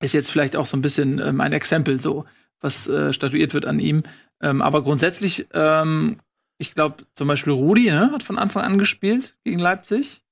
ist 0.00 0.14
jetzt 0.14 0.30
vielleicht 0.30 0.56
auch 0.56 0.66
so 0.66 0.76
ein 0.76 0.82
bisschen 0.82 1.18
ähm, 1.18 1.40
ein 1.40 1.52
Exempel 1.52 2.00
so, 2.00 2.24
was 2.60 2.88
äh, 2.88 3.12
statuiert 3.12 3.52
wird 3.52 3.66
an 3.66 3.80
ihm. 3.80 4.02
Ähm, 4.40 4.62
aber 4.62 4.82
grundsätzlich, 4.82 5.46
ähm, 5.52 6.18
ich 6.58 6.74
glaube, 6.74 7.04
zum 7.14 7.28
Beispiel 7.28 7.52
Rudi 7.52 7.90
ne, 7.90 8.12
hat 8.12 8.22
von 8.22 8.38
Anfang 8.38 8.62
an 8.62 8.78
gespielt 8.78 9.36
gegen 9.44 9.58
Leipzig. 9.58 10.22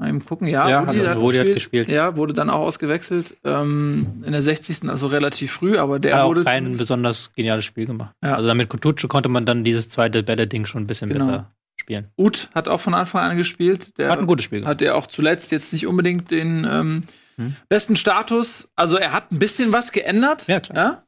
Mal 0.00 0.08
eben 0.08 0.24
gucken, 0.24 0.48
ja, 0.48 0.66
ja 0.66 0.80
Rudi, 0.80 0.98
hat, 1.00 1.16
Rudi 1.18 1.36
gespielt. 1.36 1.48
hat, 1.48 1.54
gespielt. 1.54 1.88
Ja, 1.88 2.16
wurde 2.16 2.32
dann 2.32 2.48
auch 2.48 2.60
ausgewechselt 2.60 3.36
ähm, 3.44 4.22
in 4.24 4.32
der 4.32 4.40
60. 4.40 4.88
also 4.88 5.08
relativ 5.08 5.52
früh, 5.52 5.76
aber 5.76 5.98
der 5.98 6.16
hat 6.16 6.26
wurde 6.26 6.40
auch 6.40 6.44
kein 6.46 6.72
besonders 6.72 7.34
geniales 7.36 7.66
Spiel 7.66 7.84
gemacht. 7.84 8.14
Ja. 8.24 8.34
Also 8.34 8.48
damit 8.48 8.70
Kutucu 8.70 9.08
konnte 9.08 9.28
man 9.28 9.44
dann 9.44 9.62
dieses 9.62 9.90
zweite 9.90 10.22
Bälle-Ding 10.22 10.64
schon 10.64 10.84
ein 10.84 10.86
bisschen 10.86 11.10
genau. 11.10 11.26
besser 11.26 11.52
spielen. 11.76 12.06
Uth 12.16 12.48
hat 12.54 12.66
auch 12.66 12.80
von 12.80 12.94
Anfang 12.94 13.30
an 13.30 13.36
gespielt. 13.36 13.98
Der 13.98 14.10
hat 14.10 14.18
ein 14.18 14.26
gutes 14.26 14.46
Spiel. 14.46 14.60
Gemacht. 14.60 14.70
Hat 14.70 14.80
er 14.80 14.96
auch 14.96 15.06
zuletzt 15.06 15.52
jetzt 15.52 15.74
nicht 15.74 15.86
unbedingt 15.86 16.30
den 16.30 16.66
ähm, 16.70 17.02
hm. 17.36 17.56
besten 17.68 17.94
Status. 17.94 18.70
Also 18.76 18.96
er 18.96 19.12
hat 19.12 19.30
ein 19.32 19.38
bisschen 19.38 19.74
was 19.74 19.92
geändert. 19.92 20.46
Ja, 20.48 20.60
klar. 20.60 20.76
Ja? 20.78 21.02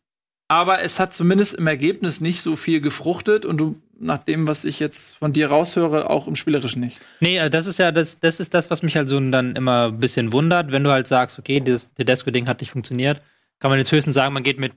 Aber 0.49 0.83
es 0.83 1.01
hat 1.01 1.15
zumindest 1.15 1.55
im 1.55 1.67
Ergebnis 1.67 2.21
nicht 2.21 2.43
so 2.43 2.57
viel 2.57 2.83
gefruchtet 2.83 3.47
und 3.47 3.57
du 3.57 3.81
nach 4.03 4.19
dem, 4.19 4.47
was 4.47 4.65
ich 4.65 4.81
jetzt 4.81 5.17
von 5.17 5.33
dir 5.33 5.49
raushöre, 5.49 6.11
auch 6.11 6.27
im 6.27 6.35
Spielerischen 6.35 6.81
nicht. 6.81 6.99
Nee, 7.21 7.39
äh, 7.39 7.49
das 7.49 7.67
ist 7.67 7.79
ja 7.79 7.93
das, 7.93 8.19
das 8.21 8.41
ist 8.41 8.53
das, 8.53 8.71
was 8.71 8.83
mich 8.83 8.97
halt 8.97 9.09
so 9.09 9.19
dann 9.19 9.57
immer 9.57 9.89
ein 9.89 9.99
bisschen 9.99 10.33
wundert, 10.33 10.73
wenn 10.73 10.85
du 10.85 10.91
halt 10.91 11.07
sagst, 11.07 11.39
okay, 11.39 11.61
das 11.61 11.93
Tedesco-Ding 11.95 12.49
hat 12.49 12.61
nicht 12.61 12.73
funktioniert, 12.73 13.21
kann 13.61 13.71
man 13.71 13.79
jetzt 13.79 13.93
höchstens 13.93 14.15
sagen, 14.15 14.35
man 14.35 14.43
geht 14.43 14.59
mit 14.59 14.73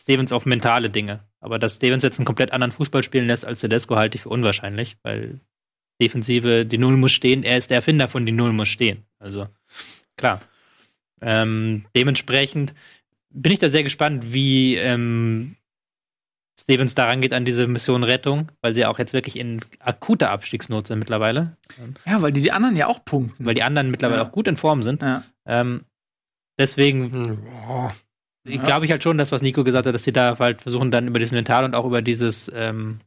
Stevens 0.00 0.32
auf 0.32 0.46
mentale 0.46 0.90
Dinge. 0.90 1.20
Aber 1.40 1.58
dass 1.58 1.76
Stevens 1.76 2.02
jetzt 2.02 2.18
einen 2.18 2.24
komplett 2.24 2.52
anderen 2.52 2.72
Fußball 2.72 3.02
spielen 3.02 3.26
lässt 3.26 3.44
als 3.44 3.60
Tedesco, 3.60 3.96
halte 3.96 4.16
ich 4.16 4.22
für 4.22 4.30
unwahrscheinlich, 4.30 4.96
weil 5.02 5.40
Defensive, 6.00 6.64
die 6.64 6.78
Null 6.78 6.96
muss 6.96 7.12
stehen, 7.12 7.44
er 7.44 7.58
ist 7.58 7.70
der 7.70 7.76
Erfinder 7.76 8.08
von 8.08 8.24
die 8.24 8.32
Null 8.32 8.52
muss 8.52 8.68
stehen. 8.68 9.00
Also, 9.18 9.48
klar. 10.16 10.40
Ähm, 11.20 11.84
dementsprechend 11.94 12.74
bin 13.30 13.52
ich 13.52 13.58
da 13.58 13.68
sehr 13.68 13.82
gespannt, 13.82 14.32
wie 14.32 14.76
ähm, 14.76 15.56
Stevens 16.62 16.94
daran 16.94 17.20
geht 17.20 17.32
an 17.32 17.44
diese 17.44 17.66
Mission 17.66 18.04
Rettung, 18.04 18.52
weil 18.60 18.72
sie 18.74 18.86
auch 18.86 18.98
jetzt 18.98 19.12
wirklich 19.12 19.36
in 19.36 19.60
akuter 19.80 20.30
Abstiegsnot 20.30 20.86
sind 20.86 21.00
mittlerweile. 21.00 21.56
Ja, 22.06 22.22
weil 22.22 22.32
die, 22.32 22.40
die 22.40 22.52
anderen 22.52 22.76
ja 22.76 22.86
auch 22.86 23.04
punkten. 23.04 23.44
Weil 23.44 23.54
die 23.54 23.64
anderen 23.64 23.90
mittlerweile 23.90 24.20
ja. 24.20 24.28
auch 24.28 24.32
gut 24.32 24.46
in 24.46 24.56
Form 24.56 24.82
sind. 24.82 25.02
Ja. 25.02 25.24
Ähm, 25.44 25.84
deswegen 26.58 27.40
ja. 28.44 28.62
glaube 28.62 28.84
ich 28.84 28.92
halt 28.92 29.02
schon, 29.02 29.18
das, 29.18 29.32
was 29.32 29.42
Nico 29.42 29.64
gesagt 29.64 29.86
hat, 29.86 29.94
dass 29.94 30.04
sie 30.04 30.12
da 30.12 30.38
halt 30.38 30.62
versuchen, 30.62 30.92
dann 30.92 31.08
über 31.08 31.18
das 31.18 31.32
Mental 31.32 31.64
und 31.64 31.74
auch 31.74 31.84
über 31.84 32.00
dieses, 32.00 32.48
ähm, 32.54 33.00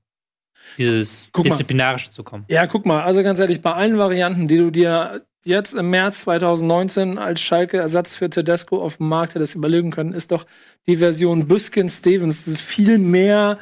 dieses 0.78 1.30
guck 1.32 1.46
Disziplinarische 1.46 2.08
mal. 2.08 2.14
zu 2.14 2.24
kommen. 2.24 2.44
Ja, 2.50 2.68
guck 2.68 2.86
mal, 2.86 3.04
also 3.04 3.24
ganz 3.24 3.40
ehrlich, 3.40 3.62
bei 3.62 3.74
allen 3.74 3.98
Varianten, 3.98 4.50
die 4.50 4.58
du 4.58 4.70
dir 4.70 5.26
jetzt 5.46 5.74
im 5.74 5.90
März 5.90 6.22
2019 6.22 7.18
als 7.18 7.42
Schalke 7.42 7.78
Ersatz 7.78 8.16
für 8.16 8.30
Tedesco 8.30 8.82
auf 8.82 8.98
dem 8.98 9.10
Markt 9.10 9.36
hättest 9.36 9.56
überlegen 9.56 9.92
können, 9.92 10.14
ist 10.14 10.32
doch 10.32 10.46
die 10.88 10.98
Version 10.98 11.48
Büskin 11.48 11.90
Stevens 11.90 12.58
viel 12.58 12.98
mehr 12.98 13.60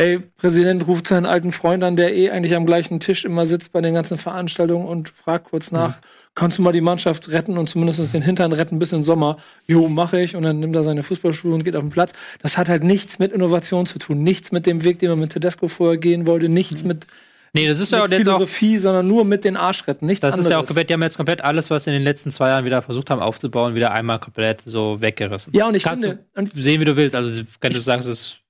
ey, 0.00 0.18
Präsident 0.18 0.86
ruft 0.86 1.06
seinen 1.06 1.26
alten 1.26 1.52
Freund 1.52 1.84
an, 1.84 1.94
der 1.94 2.14
eh 2.14 2.30
eigentlich 2.30 2.56
am 2.56 2.64
gleichen 2.64 3.00
Tisch 3.00 3.24
immer 3.24 3.46
sitzt 3.46 3.72
bei 3.72 3.82
den 3.82 3.94
ganzen 3.94 4.16
Veranstaltungen 4.16 4.86
und 4.86 5.10
fragt 5.10 5.50
kurz 5.50 5.72
nach, 5.72 5.96
mhm. 5.96 6.04
kannst 6.34 6.58
du 6.58 6.62
mal 6.62 6.72
die 6.72 6.80
Mannschaft 6.80 7.30
retten 7.30 7.58
und 7.58 7.68
zumindest 7.68 8.14
den 8.14 8.22
Hintern 8.22 8.52
retten 8.52 8.78
bis 8.78 8.92
in 8.92 9.00
den 9.00 9.04
Sommer? 9.04 9.36
Jo, 9.66 9.88
mache 9.88 10.20
ich. 10.20 10.36
Und 10.36 10.44
dann 10.44 10.58
nimmt 10.58 10.74
er 10.74 10.84
seine 10.84 11.02
Fußballschuhe 11.02 11.52
und 11.52 11.64
geht 11.64 11.76
auf 11.76 11.82
den 11.84 11.90
Platz. 11.90 12.14
Das 12.40 12.56
hat 12.56 12.70
halt 12.70 12.82
nichts 12.82 13.18
mit 13.18 13.32
Innovation 13.32 13.84
zu 13.84 13.98
tun, 13.98 14.22
nichts 14.22 14.52
mit 14.52 14.64
dem 14.64 14.84
Weg, 14.84 15.00
den 15.00 15.10
man 15.10 15.18
mit 15.18 15.32
Tedesco 15.32 15.68
vorher 15.68 15.98
gehen 15.98 16.26
wollte, 16.26 16.48
nichts 16.48 16.82
mhm. 16.82 16.88
mit 16.88 17.06
Nee, 17.52 17.66
das 17.66 17.78
ist 17.80 17.92
ja 17.92 18.04
auch 18.04 18.08
Philosophie, 18.08 18.78
auch, 18.78 18.82
sondern 18.82 19.08
nur 19.08 19.24
mit 19.24 19.44
den 19.44 19.56
Arschretten, 19.56 20.06
nichts 20.06 20.20
das 20.20 20.34
anderes. 20.34 20.46
ist 20.46 20.50
ja 20.50 20.58
auch 20.58 20.64
komplett, 20.64 20.88
die 20.88 20.94
haben 20.94 21.02
jetzt 21.02 21.16
komplett 21.16 21.42
alles, 21.42 21.70
was 21.70 21.84
sie 21.84 21.90
in 21.90 21.94
den 21.94 22.04
letzten 22.04 22.30
zwei 22.30 22.48
Jahren 22.48 22.64
wieder 22.64 22.82
versucht 22.82 23.10
haben 23.10 23.20
aufzubauen, 23.20 23.74
wieder 23.74 23.92
einmal 23.92 24.20
komplett 24.20 24.62
so 24.64 25.00
weggerissen. 25.00 25.52
Ja, 25.54 25.66
und 25.66 25.74
ich 25.74 25.82
Kannst 25.82 26.06
finde, 26.06 26.24
du 26.34 26.60
sehen, 26.60 26.80
wie 26.80 26.84
du 26.84 26.96
willst. 26.96 27.14
Also, 27.14 27.42
kannst 27.58 27.76
du 27.76 27.82
sagen, 27.82 28.00
es 28.00 28.06
ist 28.06 28.40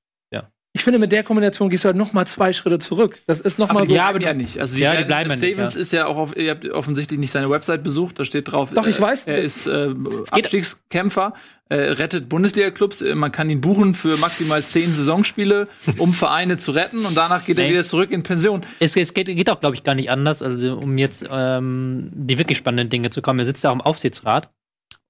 ich 0.80 0.84
finde, 0.84 0.98
mit 0.98 1.12
der 1.12 1.22
Kombination 1.22 1.68
gehst 1.68 1.84
du 1.84 1.88
halt 1.88 1.96
noch 1.96 2.14
mal 2.14 2.24
zwei 2.24 2.54
Schritte 2.54 2.78
zurück. 2.78 3.18
Das 3.26 3.40
ist 3.40 3.58
noch 3.58 3.70
mal 3.70 3.84
so. 3.84 3.94
Ja, 3.94 4.08
aber 4.08 4.20
ja 4.22 4.32
nicht. 4.32 4.58
Also 4.58 4.76
die, 4.76 4.80
ja, 4.80 4.96
die 4.96 5.04
bleiben 5.04 5.28
ja 5.28 5.36
nicht. 5.36 5.44
Stevens 5.44 5.76
ist 5.76 5.92
ja 5.92 6.06
auch 6.06 6.16
auf, 6.16 6.34
ihr 6.34 6.50
habt 6.50 6.66
offensichtlich 6.70 7.20
nicht 7.20 7.30
seine 7.30 7.50
Website 7.50 7.84
besucht. 7.84 8.18
Da 8.18 8.24
steht 8.24 8.50
drauf. 8.50 8.72
Doch, 8.72 8.86
ich 8.86 8.98
weiß. 8.98 9.26
Er 9.26 9.36
ist 9.36 9.66
äh, 9.66 9.94
Abstiegskämpfer, 10.30 11.34
äh, 11.68 11.74
rettet 11.74 12.30
Bundesliga-Clubs. 12.30 13.02
Äh, 13.02 13.14
man 13.14 13.30
kann 13.30 13.50
ihn 13.50 13.60
buchen 13.60 13.94
für 13.94 14.16
maximal 14.16 14.62
zehn 14.62 14.90
Saisonspiele, 14.90 15.68
um 15.98 16.14
Vereine 16.14 16.56
zu 16.56 16.70
retten. 16.72 17.04
Und 17.04 17.14
danach 17.14 17.44
geht 17.44 17.58
nee. 17.58 17.64
er 17.64 17.70
wieder 17.70 17.84
zurück 17.84 18.10
in 18.10 18.22
Pension. 18.22 18.62
Es, 18.78 18.96
es 18.96 19.12
geht, 19.12 19.26
geht, 19.26 19.50
auch, 19.50 19.60
glaube 19.60 19.76
ich, 19.76 19.84
gar 19.84 19.94
nicht 19.94 20.10
anders. 20.10 20.40
Also 20.40 20.78
um 20.78 20.96
jetzt 20.96 21.26
ähm, 21.30 22.08
die 22.14 22.38
wirklich 22.38 22.56
spannenden 22.56 22.88
Dinge 22.88 23.10
zu 23.10 23.20
kommen. 23.20 23.38
Er 23.38 23.44
sitzt 23.44 23.64
ja 23.64 23.70
auch 23.70 23.74
im 23.74 23.82
Aufsichtsrat. 23.82 24.48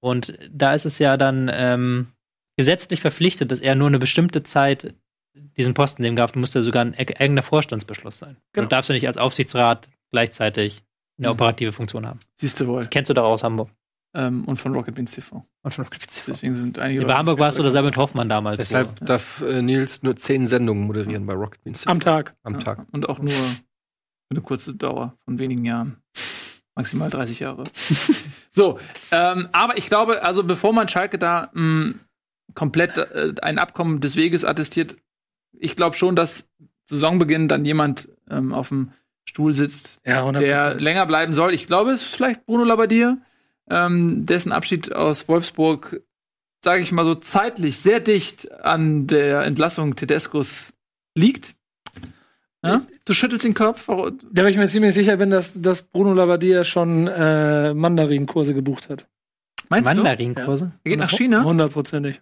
Und 0.01 0.33
da 0.51 0.73
ist 0.73 0.85
es 0.85 0.99
ja 0.99 1.15
dann 1.15 1.49
ähm, 1.53 2.07
gesetzlich 2.57 2.99
verpflichtet, 2.99 3.51
dass 3.51 3.61
er 3.61 3.75
nur 3.75 3.87
eine 3.87 3.99
bestimmte 3.99 4.43
Zeit 4.43 4.93
diesen 5.57 5.73
Posten 5.73 6.01
nehmen 6.01 6.15
darf. 6.15 6.31
Du 6.31 6.39
musst 6.39 6.55
ja 6.55 6.61
sogar 6.61 6.83
ein 6.85 6.93
e- 6.93 7.15
eigener 7.19 7.41
Vorstandsbeschluss 7.43 8.17
sein. 8.19 8.37
Genau. 8.53 8.65
Du 8.65 8.69
darfst 8.69 8.89
ja 8.89 8.93
nicht 8.93 9.07
als 9.07 9.17
Aufsichtsrat 9.17 9.89
gleichzeitig 10.11 10.81
eine 11.17 11.27
Mhm. 11.27 11.33
operative 11.33 11.71
Funktion 11.71 12.05
haben. 12.07 12.19
Siehst 12.35 12.59
du 12.59 12.67
wohl. 12.67 12.85
Kennst 12.85 13.09
du 13.09 13.13
doch 13.13 13.23
aus 13.25 13.43
Hamburg. 13.43 13.69
Ähm, 14.13 14.43
und 14.45 14.57
von 14.57 14.73
Rocket 14.75 14.93
Beans 14.95 15.13
TV. 15.13 15.45
Und 15.63 15.73
von 15.73 15.85
Rocket 15.85 16.01
Deswegen 16.27 16.55
sind 16.55 16.79
einige. 16.79 17.05
Bei 17.05 17.13
Hamburg 17.15 17.39
warst 17.39 17.57
du 17.59 17.63
da 17.63 17.71
selber 17.71 17.87
mit 17.87 17.95
Hoffmann 17.97 18.27
damals. 18.27 18.57
Deshalb 18.57 18.99
wo- 19.01 19.05
darf 19.05 19.41
äh, 19.41 19.61
Nils 19.61 20.03
nur 20.03 20.15
zehn 20.17 20.47
Sendungen 20.47 20.85
moderieren 20.85 21.25
bei 21.25 21.33
Rocket 21.33 21.63
Beans 21.63 21.87
Am 21.87 21.99
Tag. 22.01 22.35
am 22.43 22.55
Ja, 22.55 22.59
Tag. 22.59 22.85
Und 22.91 23.07
auch 23.07 23.19
nur 23.19 23.29
für 23.29 23.61
eine 24.31 24.41
kurze 24.41 24.73
Dauer 24.75 25.15
von 25.23 25.39
wenigen 25.39 25.63
Jahren. 25.63 25.97
Maximal 26.75 27.09
30 27.09 27.39
Jahre. 27.41 27.63
so, 28.51 28.79
ähm, 29.11 29.47
aber 29.51 29.77
ich 29.77 29.87
glaube, 29.87 30.23
also 30.23 30.43
bevor 30.43 30.73
man 30.73 30.87
Schalke 30.87 31.17
da 31.17 31.49
mh, 31.53 31.93
komplett 32.53 32.97
äh, 32.97 33.33
ein 33.41 33.59
Abkommen 33.59 33.99
des 34.01 34.15
Weges 34.15 34.43
attestiert, 34.45 34.97
ich 35.61 35.75
glaube 35.75 35.95
schon, 35.95 36.15
dass 36.15 36.45
Saisonbeginn 36.85 37.47
dann 37.47 37.63
jemand 37.65 38.09
ähm, 38.29 38.53
auf 38.53 38.69
dem 38.69 38.91
Stuhl 39.23 39.53
sitzt, 39.53 40.01
Ja, 40.05 40.25
100%. 40.27 40.39
der 40.39 40.75
länger 40.79 41.05
bleiben 41.05 41.33
soll. 41.33 41.53
Ich 41.53 41.67
glaube, 41.67 41.91
es 41.91 42.01
ist 42.01 42.15
vielleicht 42.15 42.45
Bruno 42.45 42.63
Labbadia, 42.63 43.17
ähm, 43.69 44.25
dessen 44.25 44.51
Abschied 44.51 44.93
aus 44.93 45.27
Wolfsburg, 45.27 46.01
sage 46.63 46.81
ich 46.81 46.91
mal 46.91 47.05
so, 47.05 47.15
zeitlich 47.15 47.77
sehr 47.77 47.99
dicht 47.99 48.51
an 48.63 49.07
der 49.07 49.43
Entlassung 49.43 49.95
Tedescos 49.95 50.73
liegt. 51.15 51.55
Ja? 52.63 52.81
Du 53.05 53.13
schüttelst 53.13 53.45
den 53.45 53.53
Kopf. 53.53 53.87
Da 53.87 54.09
bin 54.43 54.47
ich 54.47 54.57
mir 54.57 54.67
ziemlich 54.67 54.93
sicher 54.93 55.17
bin, 55.17 55.29
dass, 55.29 55.61
dass 55.61 55.81
Bruno 55.83 56.13
Labbadia 56.13 56.63
schon 56.63 57.07
äh, 57.07 57.73
Mandarin-Kurse 57.73 58.53
gebucht 58.53 58.89
hat. 58.89 59.07
Meinst 59.69 59.89
du? 59.91 59.95
Mandarinkurse? 59.95 60.71
Er 60.83 60.89
geht 60.89 60.99
nach 60.99 61.09
China? 61.09 61.43
Hundertprozentig. 61.43 62.21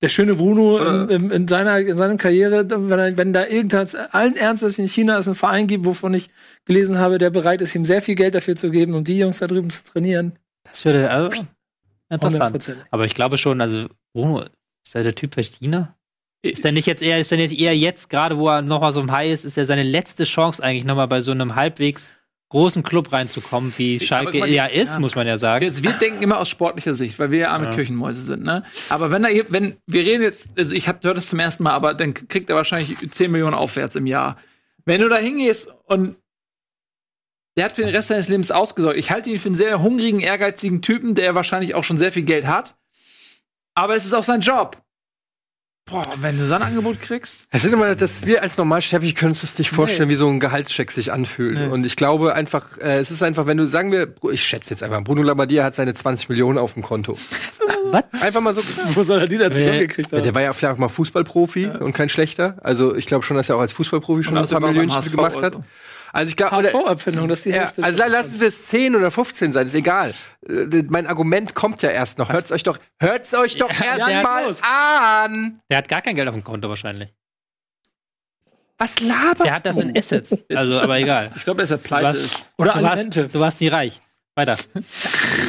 Der 0.00 0.08
schöne 0.08 0.36
Bruno 0.36 0.78
in, 0.78 1.08
in, 1.08 1.30
in 1.30 1.48
seiner 1.48 1.78
in 1.80 1.96
seiner 1.96 2.16
Karriere, 2.16 2.68
wenn, 2.70 2.98
er, 2.98 3.16
wenn 3.16 3.32
da 3.32 3.46
irgendwas 3.46 3.96
allen 3.96 4.36
Ernstes 4.36 4.78
in 4.78 4.86
China 4.86 5.18
es 5.18 5.26
einen 5.26 5.34
Verein 5.34 5.66
gibt, 5.66 5.84
wovon 5.84 6.14
ich 6.14 6.30
gelesen 6.66 6.98
habe, 6.98 7.18
der 7.18 7.30
bereit 7.30 7.60
ist, 7.62 7.74
ihm 7.74 7.84
sehr 7.84 8.00
viel 8.00 8.14
Geld 8.14 8.36
dafür 8.36 8.54
zu 8.54 8.70
geben, 8.70 8.94
um 8.94 9.02
die 9.02 9.18
Jungs 9.18 9.40
da 9.40 9.48
drüben 9.48 9.70
zu 9.70 9.82
trainieren. 9.82 10.38
Das 10.64 10.84
würde 10.84 11.10
also, 11.10 11.44
interessant. 12.10 12.76
Aber 12.90 13.06
ich 13.06 13.14
glaube 13.14 13.38
schon, 13.38 13.60
also 13.60 13.86
Bruno, 14.12 14.44
ist 14.84 14.94
der 14.94 15.02
der 15.02 15.14
Typ 15.16 15.34
für 15.34 15.42
China? 15.42 15.96
Ist 16.42 16.64
der 16.64 16.70
nicht 16.70 16.86
jetzt 16.86 17.02
eher, 17.02 17.18
ist 17.18 17.32
der 17.32 17.38
nicht 17.38 17.58
eher 17.58 17.76
jetzt, 17.76 18.08
gerade 18.08 18.38
wo 18.38 18.48
er 18.48 18.62
noch 18.62 18.80
mal 18.80 18.92
so 18.92 19.00
im 19.00 19.10
High 19.10 19.32
ist, 19.32 19.44
ist 19.44 19.56
ja 19.56 19.64
seine 19.64 19.82
letzte 19.82 20.22
Chance 20.22 20.62
eigentlich 20.62 20.84
noch 20.84 20.94
mal 20.94 21.06
bei 21.06 21.20
so 21.20 21.32
einem 21.32 21.56
halbwegs 21.56 22.14
großen 22.50 22.82
Club 22.82 23.12
reinzukommen, 23.12 23.72
wie 23.76 23.96
Aber 23.96 24.04
Schalke 24.04 24.46
ja 24.46 24.64
ist, 24.66 24.94
ja. 24.94 25.00
muss 25.00 25.14
man 25.14 25.26
ja 25.26 25.36
sagen. 25.36 25.64
Jetzt, 25.64 25.82
wir 25.82 25.92
denken 25.92 26.22
immer 26.22 26.38
aus 26.38 26.48
sportlicher 26.48 26.94
Sicht, 26.94 27.18
weil 27.18 27.30
wir 27.30 27.38
ja 27.38 27.50
arme 27.50 27.66
Ja. 27.66 27.74
Kirchenmäuse 27.74 28.22
sind, 28.22 28.42
ne? 28.42 28.64
Aber 28.88 29.10
wenn 29.10 29.24
er, 29.24 29.44
wenn, 29.50 29.76
wir 29.86 30.02
reden 30.02 30.22
jetzt, 30.22 30.48
also 30.56 30.74
ich 30.74 30.88
hab, 30.88 31.04
hör 31.04 31.14
das 31.14 31.28
zum 31.28 31.38
ersten 31.38 31.62
Mal, 31.62 31.72
aber 31.72 31.94
dann 31.94 32.14
kriegt 32.14 32.48
er 32.48 32.56
wahrscheinlich 32.56 32.96
10 33.10 33.30
Millionen 33.30 33.54
aufwärts 33.54 33.96
im 33.96 34.06
Jahr. 34.06 34.38
Wenn 34.84 35.00
du 35.02 35.08
da 35.08 35.16
hingehst 35.16 35.74
und 35.84 36.16
der 37.58 37.64
hat 37.64 37.72
für 37.72 37.82
den 37.82 37.90
Rest 37.90 38.08
seines 38.08 38.28
Lebens 38.28 38.52
ausgesorgt. 38.52 38.96
Ich 38.96 39.10
halte 39.10 39.30
ihn 39.30 39.38
für 39.40 39.48
einen 39.48 39.56
sehr 39.56 39.82
hungrigen, 39.82 40.20
ehrgeizigen 40.20 40.80
Typen, 40.80 41.16
der 41.16 41.34
wahrscheinlich 41.34 41.74
auch 41.74 41.82
schon 41.82 41.98
sehr 41.98 42.12
viel 42.12 42.22
Geld 42.22 42.46
hat. 42.46 42.76
Aber 43.74 43.96
es 43.96 44.04
ist 44.04 44.14
auch 44.14 44.22
sein 44.22 44.40
Job. 44.40 44.80
Boah, 45.90 46.04
wenn 46.20 46.38
du 46.38 46.44
so 46.46 46.54
ein 46.54 46.62
Angebot 46.62 47.00
kriegst. 47.00 47.36
Es 47.50 47.62
sind 47.62 47.72
immer, 47.72 47.94
dass 47.94 48.26
wir 48.26 48.42
als 48.42 48.56
Normalsterbliche 48.58 49.14
können 49.14 49.30
uns 49.32 49.40
das 49.40 49.56
nicht 49.58 49.70
vorstellen, 49.70 50.08
Nee. 50.08 50.14
wie 50.14 50.16
so 50.18 50.28
ein 50.28 50.38
Gehaltscheck 50.40 50.90
sich 50.90 51.12
anfühlt. 51.12 51.58
Nee. 51.58 51.66
Und 51.68 51.86
ich 51.86 51.96
glaube 51.96 52.34
einfach, 52.34 52.76
äh, 52.78 52.98
es 52.98 53.10
ist 53.10 53.22
einfach, 53.22 53.46
wenn 53.46 53.56
du, 53.56 53.66
sagen 53.66 53.90
wir, 53.90 54.08
ich 54.30 54.44
schätze 54.44 54.70
jetzt 54.70 54.82
einfach, 54.82 55.02
Bruno 55.02 55.22
Labbadia 55.22 55.64
hat 55.64 55.74
seine 55.74 55.94
20 55.94 56.28
Millionen 56.28 56.58
auf 56.58 56.74
dem 56.74 56.82
Konto. 56.82 57.16
Was? 57.90 58.04
Einfach 58.20 58.40
mal 58.42 58.52
so. 58.52 58.60
Wo 58.94 59.02
soll 59.02 59.20
er 59.20 59.28
die 59.28 59.38
da 59.38 59.50
zusammengekriegt 59.50 60.10
Ja, 60.12 60.18
haben? 60.18 60.24
der 60.24 60.34
war 60.34 60.42
ja 60.42 60.52
vielleicht 60.52 60.74
auch 60.74 60.78
mal 60.78 60.88
Fußballprofi 60.88 61.68
und 61.80 61.94
kein 61.94 62.08
schlechter. 62.10 62.56
Also 62.62 62.94
ich 62.94 63.06
glaube 63.06 63.24
schon, 63.24 63.36
dass 63.38 63.48
er 63.48 63.56
auch 63.56 63.60
als 63.60 63.72
Fußballprofi 63.72 64.22
schon 64.24 64.36
ein 64.36 64.46
paar 64.46 64.60
Millionen 64.60 64.90
gemacht 65.10 65.40
hat. 65.42 65.58
Also 66.18 66.30
ich 66.30 66.36
glaube, 66.36 66.56
HSV-Abfindung, 66.56 67.28
das 67.28 67.38
ist 67.40 67.44
die 67.46 67.50
ja, 67.50 67.60
Hälfte. 67.62 67.82
also 67.84 68.02
lassen 68.04 68.40
wir 68.40 68.48
es 68.48 68.66
10 68.66 68.96
oder 68.96 69.10
15 69.10 69.52
sein, 69.52 69.66
ist 69.66 69.74
egal. 69.74 70.12
Äh, 70.48 70.82
Mein 70.88 71.06
Argument 71.06 71.54
kommt 71.54 71.80
ja 71.82 71.90
erst 71.90 72.18
noch. 72.18 72.28
Hört's 72.30 72.52
euch 72.52 72.62
doch, 72.62 72.78
hört's 73.00 73.32
euch 73.34 73.56
doch 73.56 73.70
Ja, 73.72 73.84
erst 73.96 74.08
ja, 74.08 74.22
mal 74.22 74.44
los. 74.46 74.60
an. 74.62 75.60
Der 75.70 75.78
hat 75.78 75.88
gar 75.88 76.02
kein 76.02 76.14
Geld 76.16 76.28
auf 76.28 76.34
dem 76.34 76.44
Konto 76.44 76.68
wahrscheinlich. 76.68 77.12
Was 78.78 79.00
laberst 79.00 79.44
Der 79.44 79.54
hat 79.54 79.66
das 79.66 79.76
du? 79.76 79.82
in 79.82 79.96
Assets. 79.98 80.36
Also, 80.54 80.78
aber 80.80 80.98
egal. 80.98 81.32
Ich 81.34 81.42
glaube, 81.44 81.60
dass 81.62 81.70
er 81.70 81.78
Du 81.78 81.82
pleite 81.84 82.04
warst, 82.04 82.20
ist. 82.24 82.52
Oder 82.58 82.74
du, 82.74 82.82
warst, 82.82 83.16
du 83.16 83.40
warst 83.40 83.60
nie 83.60 83.68
reich. 83.68 84.00
Weiter. 84.36 84.56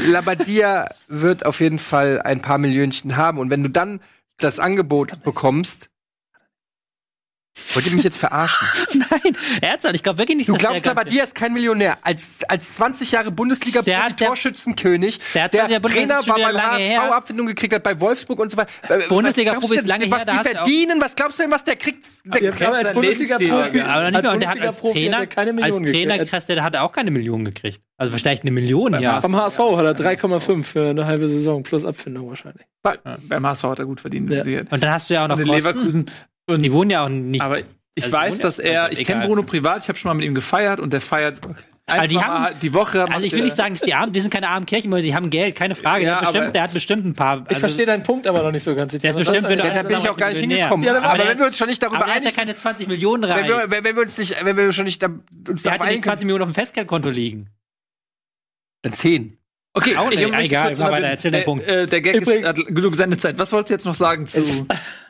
Labadia 0.08 0.90
wird 1.08 1.46
auf 1.46 1.60
jeden 1.60 1.80
Fall 1.80 2.22
ein 2.24 2.42
paar 2.42 2.58
Millionchen 2.58 3.18
haben. 3.18 3.38
Und 3.38 3.50
wenn 3.52 3.62
du 3.64 3.70
dann 3.70 4.00
das 4.40 4.60
Angebot 4.60 5.24
bekommst, 5.24 5.90
wollt 7.74 7.86
ihr 7.86 7.92
mich 7.94 8.04
jetzt 8.04 8.18
verarschen? 8.18 8.68
Nein, 8.94 9.36
ernsthaft, 9.62 9.96
ich 9.96 10.04
glaube 10.04 10.18
wirklich 10.18 10.38
nicht, 10.38 10.50
Du 10.50 10.54
glaubst, 10.54 10.84
ganz- 10.84 10.86
Labadia 10.86 11.24
ist 11.24 11.36
kein 11.36 11.54
Millionär. 11.54 11.98
Als, 12.02 12.24
als 12.48 12.74
20 12.76 13.12
Jahre 13.12 13.32
bundesliga 13.32 13.82
Der 13.82 14.04
hat- 14.06 14.20
der- 14.20 14.28
torschützenkönig 14.28 15.20
der 15.34 15.44
hat 15.44 15.54
der 15.54 15.68
der 15.68 15.80
Bundesliga 15.80 16.20
Trainer 16.20 16.28
war 16.28 16.36
beim 16.46 16.56
lange 16.56 16.72
HSV, 16.74 16.80
her. 16.88 17.16
Abfindung 17.16 17.46
gekriegt 17.48 17.74
hat 17.74 17.84
bei 17.84 18.00
Wolfsburg 18.00 18.40
und 18.40 18.52
so 18.52 18.58
weiter. 18.58 18.70
Äh, 18.88 19.00
was 19.00 19.08
Bundesliga-Profi 19.08 19.76
ist 19.78 19.88
lange 19.88 20.10
Was 20.12 20.20
her, 20.20 20.26
da 20.26 20.42
die 20.44 20.50
verdienen, 20.50 21.02
was 21.02 21.16
glaubst 21.16 21.40
du 21.40 21.44
denn, 21.44 21.52
was 21.52 21.64
der 21.64 21.76
kriegt? 21.76 22.08
Der 22.26 22.42
Ja, 22.44 22.68
aber 22.68 22.78
als 22.78 22.94
Bundesliga-Profi 22.94 23.82
Aber 23.82 24.12
nicht 24.12 24.16
als 24.16 24.24
mehr. 24.24 24.34
Und 24.34 24.40
der 24.42 24.50
hat 24.50 24.62
als 24.62 24.80
Bundesliga-Profi 24.82 24.88
hat 24.88 24.94
Trainer, 24.94 25.18
er 25.20 25.28
keine 25.28 25.50
als 25.52 25.56
Millionen 25.80 25.86
Trainer 25.86 26.18
gekriegt. 26.20 26.50
der 26.50 26.64
hat 26.64 26.76
auch 26.76 26.92
keine 26.92 27.12
Millionen 27.12 27.46
gekriegt. 27.46 27.82
Also 27.98 28.18
vielleicht 28.18 28.44
eine 28.44 28.52
Million, 28.52 28.98
ja. 29.02 29.20
Beim 29.20 29.36
HSV 29.36 29.60
hat 29.60 29.86
er 29.86 29.94
3,5 29.94 30.64
für 30.64 30.90
eine 30.90 31.06
halbe 31.06 31.28
Saison 31.28 31.64
plus 31.64 31.84
Abfindung 31.86 32.30
wahrscheinlich. 32.30 32.66
Beim 32.82 33.46
HSV 33.46 33.64
hat 33.66 33.80
er 33.80 33.86
gut 33.86 34.00
verdient. 34.02 34.32
Ja. 34.32 34.62
Und 34.70 34.82
dann 34.84 34.90
hast 34.92 35.10
du 35.10 35.16
ja 35.16 35.24
auch 35.26 35.28
noch. 35.28 35.38
Leverkusen. 35.38 36.06
Und 36.50 36.62
Die 36.64 36.72
wohnen 36.72 36.90
ja 36.90 37.06
auch 37.06 37.10
nicht. 37.10 37.42
Aber 37.42 37.60
ich 37.60 37.66
Also, 38.06 38.12
weiß, 38.12 38.40
dass 38.40 38.60
er, 38.60 38.84
also 38.86 39.00
ich 39.02 39.08
kenne. 39.08 39.26
Bruno 39.26 39.44
privat, 39.44 39.84
ich 39.84 39.90
habe 39.90 39.98
schon 39.98 40.10
mal 40.10 40.14
mit 40.16 40.26
ihm 40.26 40.34
gefeiert 40.36 40.80
und 40.80 40.92
der 40.94 41.02
feiert 41.02 41.40
einfach 41.86 42.08
die 42.08 42.18
haben- 42.20 42.44
mal 42.44 42.54
die 42.62 42.74
Woche. 42.74 43.04
also 43.12 43.26
ich 43.26 43.34
will 43.34 43.44
nicht 43.44 43.56
sagen, 43.56 43.74
dass 43.74 43.82
die 43.84 43.94
armen, 43.94 44.14
die 44.14 44.22
sind 44.22 44.32
keine 44.32 44.48
armen 44.50 44.66
Kirchenmäuse, 44.66 45.04
die 45.04 45.16
haben 45.16 45.30
Geld, 45.30 45.56
keine 45.56 45.76
Frage. 45.76 46.06
Ja, 46.06 46.20
der, 46.20 46.28
hat 46.28 46.34
bestimmt, 46.34 46.56
der 46.56 46.64
hat 46.64 46.74
bestimmt 46.74 47.06
ein 47.06 47.14
paar. 47.16 47.42
Ich 47.44 47.50
also, 47.50 47.60
verstehe 47.62 47.86
deinen 47.88 48.04
Punkt 48.04 48.28
aber 48.28 48.44
noch 48.44 48.52
nicht 48.52 48.64
so 48.64 48.74
ganz. 48.76 48.96
Der 48.98 49.10
ist 49.10 49.16
bestimmt? 49.18 49.50
Ja, 49.50 49.56
da 49.56 49.84
bin 49.84 49.98
ich 49.98 50.08
auch 50.10 50.16
gar 50.18 50.30
nicht 50.30 50.40
Millionär. 50.42 50.58
hingekommen. 50.70 50.86
Ja, 50.86 50.98
aber 50.98 51.06
aber 51.08 51.20
wenn 51.20 51.28
der 51.28 51.40
wir 51.40 51.46
uns 51.48 51.58
schon 51.58 51.68
nicht 51.68 51.82
darüber 51.84 52.06
ist 52.16 52.26
ja 52.26 52.32
keine 52.32 52.56
20 52.56 52.88
Millionen 52.88 53.24
reich. 53.24 53.42
wenn 53.44 53.48
wir, 53.48 53.72
wenn, 53.72 53.84
wenn 53.84 53.96
wir 53.96 54.04
uns 54.04 54.18
nicht, 54.18 54.36
wenn 54.46 54.56
wir 54.56 54.72
schon 54.72 54.86
nicht 54.86 55.02
da, 55.02 55.08
uns 55.48 55.64
Der 55.64 55.74
hat 55.74 55.82
einigen 55.82 56.04
20 56.04 56.26
Millionen 56.26 56.44
auf 56.44 56.50
dem 56.50 56.54
Festgeldkonto 56.56 57.10
liegen. 57.10 57.50
dann 58.84 58.94
10. 58.94 59.36
Okay, 59.74 59.96
Auch 59.98 60.10
nicht. 60.10 60.28
mich 60.28 60.38
Egal, 60.46 60.74
zu 60.76 60.82
weiter, 60.84 61.08
erzähl 61.08 61.32
den 61.32 61.42
Äh, 61.42 61.46
Punkt. 61.46 61.68
Äh, 61.68 61.86
der 61.86 62.02
Gag 62.02 62.16
ist, 62.16 62.44
hat 62.44 62.56
genug 62.56 62.96
Sendezeit. 62.96 63.38
Was 63.38 63.52
wolltest 63.52 63.70
du 63.70 63.74
jetzt 63.76 63.86
noch 63.86 63.94
sagen 63.94 64.26
zu 64.26 64.40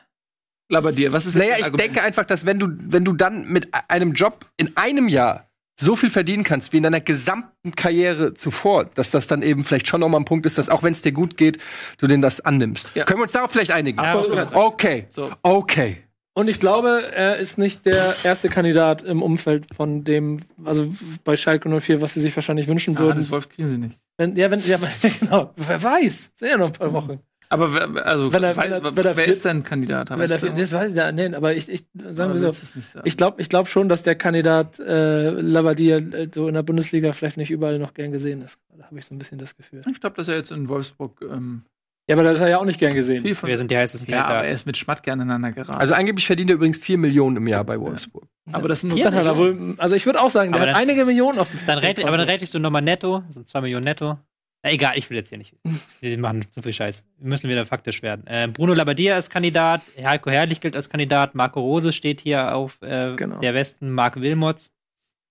Labadier? 0.70 1.12
Was 1.12 1.26
ist 1.26 1.36
Naja, 1.36 1.56
ich 1.58 1.64
Argument? 1.66 1.82
denke 1.90 2.02
einfach, 2.04 2.26
dass 2.26 2.46
wenn 2.46 2.60
du, 2.60 2.68
wenn 2.88 3.04
du 3.04 3.14
dann 3.14 3.48
mit 3.52 3.70
einem 3.88 4.14
Job 4.14 4.46
in 4.58 4.76
einem 4.78 5.08
Jahr 5.08 5.46
so 5.80 5.96
viel 5.96 6.10
verdienen 6.10 6.44
kannst 6.44 6.74
wie 6.74 6.78
in 6.78 6.84
deiner 6.84 7.00
gesamten 7.00 7.72
Karriere 7.76 8.34
zuvor, 8.34 8.86
dass 8.86 9.12
das 9.12 9.28
dann 9.28 9.42
eben 9.42 9.64
vielleicht 9.64 9.88
schon 9.88 10.02
nochmal 10.02 10.20
ein 10.22 10.26
Punkt 10.26 10.46
ist, 10.46 10.58
dass 10.58 10.70
auch 10.70 10.84
wenn 10.84 10.92
es 10.92 11.02
dir 11.02 11.14
gut 11.14 11.38
geht, 11.38 11.58
du 12.00 12.08
den 12.08 12.22
das 12.22 12.42
annimmst. 12.42 12.92
Ja. 12.96 13.06
Können 13.06 13.20
wir 13.20 13.24
uns 13.24 13.32
darauf 13.32 13.52
vielleicht 13.52 13.72
einigen? 13.72 13.98
Absolut. 13.98 14.54
Okay. 14.54 15.06
So. 15.10 15.32
Okay. 15.42 15.98
Und 16.34 16.50
ich 16.50 16.60
glaube, 16.60 17.12
er 17.14 17.38
ist 17.38 17.58
nicht 17.58 17.86
der 17.86 18.16
erste 18.24 18.50
Kandidat 18.50 19.02
im 19.02 19.22
Umfeld 19.24 19.68
von 19.76 20.04
dem, 20.04 20.40
also 20.64 20.94
bei 21.24 21.36
Schalke 21.36 21.68
04, 21.70 22.02
was 22.02 22.14
sie 22.14 22.22
sich 22.22 22.36
wahrscheinlich 22.36 22.68
wünschen 22.68 22.96
Ah, 22.98 23.00
würden. 23.00 23.14
Hannes 23.14 23.32
Wolf 23.32 23.50
kriegen 23.50 23.68
sie 23.68 23.78
nicht. 23.78 23.98
Wenn, 24.18 24.36
ja, 24.36 24.52
wenn, 24.52 24.60
ja, 24.66 24.78
genau. 25.20 25.54
Wer 25.56 25.82
weiß? 25.82 26.32
Sind 26.36 26.50
ja 26.50 26.58
noch 26.58 26.68
ein 26.68 26.74
paar 26.74 26.94
Wochen. 26.94 27.20
Aber 27.52 27.74
wer, 27.74 28.06
also, 28.06 28.32
Wenn 28.32 28.44
er- 28.44 28.56
wei- 28.56 28.64
wenn 28.66 28.72
er- 28.84 28.96
wenn 28.96 29.06
er 29.06 29.18
wer 29.18 29.26
ist 29.26 29.44
denn 29.44 29.64
Kandidat? 29.64 30.12
Wenn 30.12 30.20
er, 30.22 30.28
das 30.28 30.74
weiß 30.74 30.92
ich 30.92 30.96
ja, 30.98 31.12
nee, 31.12 31.34
aber 31.34 31.56
ich, 31.56 31.68
ich 31.68 31.84
sagen 32.10 32.32
wir 32.34 32.40
so. 32.40 32.52
so. 32.52 33.00
Ich 33.04 33.18
glaube 33.18 33.42
ich 33.42 33.50
glaub 33.50 33.68
schon, 33.68 33.90
dass 33.90 34.04
der 34.04 34.14
Kandidat 34.16 34.80
äh, 34.80 35.32
Labadia 35.32 35.98
äh, 35.98 36.30
so 36.34 36.48
in 36.48 36.54
der 36.54 36.62
Bundesliga 36.64 37.12
vielleicht 37.12 37.38
nicht 37.38 37.50
überall 37.50 37.80
noch 37.80 37.96
gern 37.96 38.12
gesehen 38.12 38.44
ist. 38.44 38.60
Da 38.78 38.86
habe 38.86 39.00
ich 39.00 39.06
so 39.06 39.16
ein 39.16 39.18
bisschen 39.18 39.40
das 39.40 39.58
Gefühl. 39.58 39.82
ich 39.92 40.00
glaube, 40.00 40.16
dass 40.16 40.28
er 40.28 40.36
jetzt 40.36 40.52
in 40.52 40.70
Wolfsburg 40.70 41.22
ähm, 41.24 41.64
Ja, 42.08 42.16
aber 42.16 42.24
da 42.24 42.32
ist 42.32 42.40
er 42.40 42.50
ja 42.50 42.60
auch 42.60 42.66
nicht 42.66 42.80
gern 42.80 42.94
gesehen. 42.94 43.24
viel 43.24 43.34
von. 43.34 43.50
Wir 43.50 43.58
sind 43.58 43.72
die 43.72 43.78
heißesten 43.78 44.12
ja, 44.14 44.26
aber 44.26 44.44
er 44.46 44.52
ist 44.52 44.68
mit 44.68 44.78
Schmatt 44.78 45.02
gerne 45.02 45.24
ineinander 45.24 45.52
geraten. 45.52 45.80
Also 45.80 45.96
angeblich 45.96 46.28
verdient 46.28 46.52
er 46.52 46.56
übrigens 46.56 46.78
4 46.78 47.00
Millionen 47.00 47.38
im 47.38 47.48
Jahr 47.48 47.64
bei 47.64 47.80
Wolfsburg. 47.80 48.28
aber 48.52 48.68
das 48.68 48.82
sind 48.82 48.90
nur 48.90 49.00
Dann 49.00 49.16
hat 49.16 49.26
er 49.26 49.38
wohl, 49.38 49.74
also 49.80 49.96
ich 49.96 50.06
würde 50.06 50.22
auch 50.22 50.30
sagen, 50.30 50.52
der 50.52 50.62
Aber 50.62 50.70
hat 50.70 50.76
dann- 50.76 50.84
einige 50.84 51.04
Millionen 51.04 51.40
auf 51.40 51.50
dem 51.50 51.60
Dann 51.66 51.80
rate, 51.80 52.08
aber 52.08 52.18
dann 52.18 52.30
ratest 52.30 52.54
du 52.54 52.60
nochmal 52.60 52.84
netto, 52.84 53.24
das 53.26 53.34
sind 53.34 53.48
2 53.48 53.62
Millionen 53.62 53.86
netto. 53.86 54.20
Na, 54.64 54.72
egal, 54.72 54.94
ich 54.98 55.10
will 55.10 55.18
jetzt 55.18 55.30
hier 55.30 55.38
nicht. 55.38 55.54
Wir 56.02 56.18
machen 56.18 56.44
zu 56.52 56.62
viel 56.62 56.74
Scheiß. 56.74 57.04
Wir 57.18 57.30
müssen 57.30 57.50
wieder 57.50 57.66
faktisch 57.66 58.02
werden. 58.04 58.28
Äh, 58.28 58.48
Bruno 58.52 58.74
Labbadia 58.74 59.18
ist 59.18 59.30
Kandidat, 59.30 59.82
Heiko 60.02 60.30
Herrlich 60.30 60.60
gilt 60.60 60.76
als 60.76 60.90
Kandidat, 60.90 61.34
Marco 61.36 61.62
Rose 61.62 61.92
steht 61.94 62.20
hier 62.22 62.56
auf 62.56 62.82
äh, 62.82 63.14
Genau. 63.16 63.40
der 63.40 63.54
Westen, 63.54 63.92
Marc 63.92 64.20
Wilmots. 64.20 64.72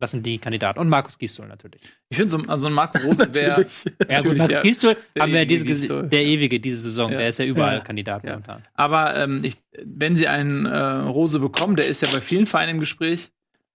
Das 0.01 0.13
sind 0.13 0.25
die 0.25 0.39
Kandidaten. 0.39 0.79
Und 0.79 0.89
Markus 0.89 1.19
Gisdol 1.19 1.49
natürlich. 1.49 1.83
Ich 2.09 2.17
finde, 2.19 2.31
so, 2.31 2.39
also 2.47 2.69
ein 2.69 2.73
Marco 2.73 2.99
Rose 2.99 3.29
wäre. 3.35 3.49
Natürlich. 3.63 3.85
Ja, 4.09 4.21
gut, 4.23 4.37
Markus 4.37 4.59
ja. 4.59 4.63
Gisdol 4.63 4.97
Der 5.17 5.23
haben 5.25 5.33
wir 5.33 5.41
ewige 5.41 5.49
diese, 5.55 5.65
Gisdol. 5.67 6.09
der 6.09 6.25
ewige 6.25 6.61
diese 6.61 6.79
Saison. 6.79 7.11
Ja. 7.11 7.19
Der 7.19 7.29
ist 7.31 7.39
ja 7.41 7.45
überall 7.45 7.79
Ja. 7.79 7.81
Kandidat 7.81 8.23
Ja. 8.23 8.31
momentan. 8.31 8.63
Aber 8.75 9.17
ähm, 9.17 9.41
ich, 9.43 9.57
wenn 9.85 10.15
sie 10.15 10.29
einen 10.29 10.67
äh, 10.67 10.79
Rose 10.79 11.41
bekommen, 11.41 11.75
der 11.75 11.87
ist 11.89 12.01
ja 12.01 12.09
bei 12.13 12.21
vielen 12.21 12.47
Vereinen 12.47 12.77
im 12.77 12.81
Gespräch. 12.81 13.33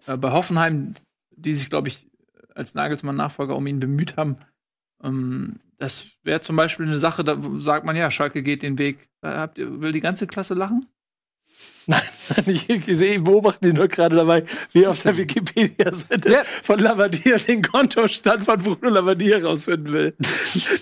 Äh, 0.08 0.16
bei 0.16 0.32
Hoffenheim, 0.32 0.94
die 1.36 1.54
sich, 1.54 1.70
glaube 1.70 1.90
ich, 1.90 2.08
als 2.56 2.74
Nagelsmann-Nachfolger 2.74 3.54
um 3.58 3.68
ihn 3.68 3.82
bemüht 3.82 4.16
haben, 4.16 4.38
Ähm, 5.04 5.60
das 5.78 6.12
wäre 6.24 6.42
zum 6.42 6.56
Beispiel 6.56 6.86
eine 6.86 7.00
Sache, 7.00 7.24
da 7.24 7.38
sagt 7.58 7.86
man 7.86 7.96
ja, 7.96 8.10
Schalke 8.10 8.42
geht 8.44 8.64
den 8.64 8.78
Weg. 8.80 9.10
Äh, 9.22 9.28
habt 9.30 9.58
ihr, 9.58 9.82
will 9.82 9.92
die 9.92 10.00
ganze 10.02 10.28
Klasse 10.28 10.54
lachen? 10.54 10.88
Nein, 11.86 12.02
ich, 12.46 12.70
ich 12.70 12.86
sehe, 12.86 13.16
ich 13.16 13.24
beobachte 13.26 13.68
ihn 13.68 13.76
nur 13.76 13.90
gerade 13.90 14.16
dabei, 14.16 14.46
wie 14.72 14.84
er 14.84 14.92
auf 14.92 15.04
der 15.04 15.18
Wikipedia-Seite 15.18 16.30
Ja. 16.32 16.44
von 16.64 16.80
Lavadier 16.80 17.38
den 17.40 17.62
Kontostand 17.62 18.46
von 18.46 18.58
Bruno 18.62 18.88
Lavadier 18.90 19.44
rausfinden 19.44 19.92
will. 19.92 20.16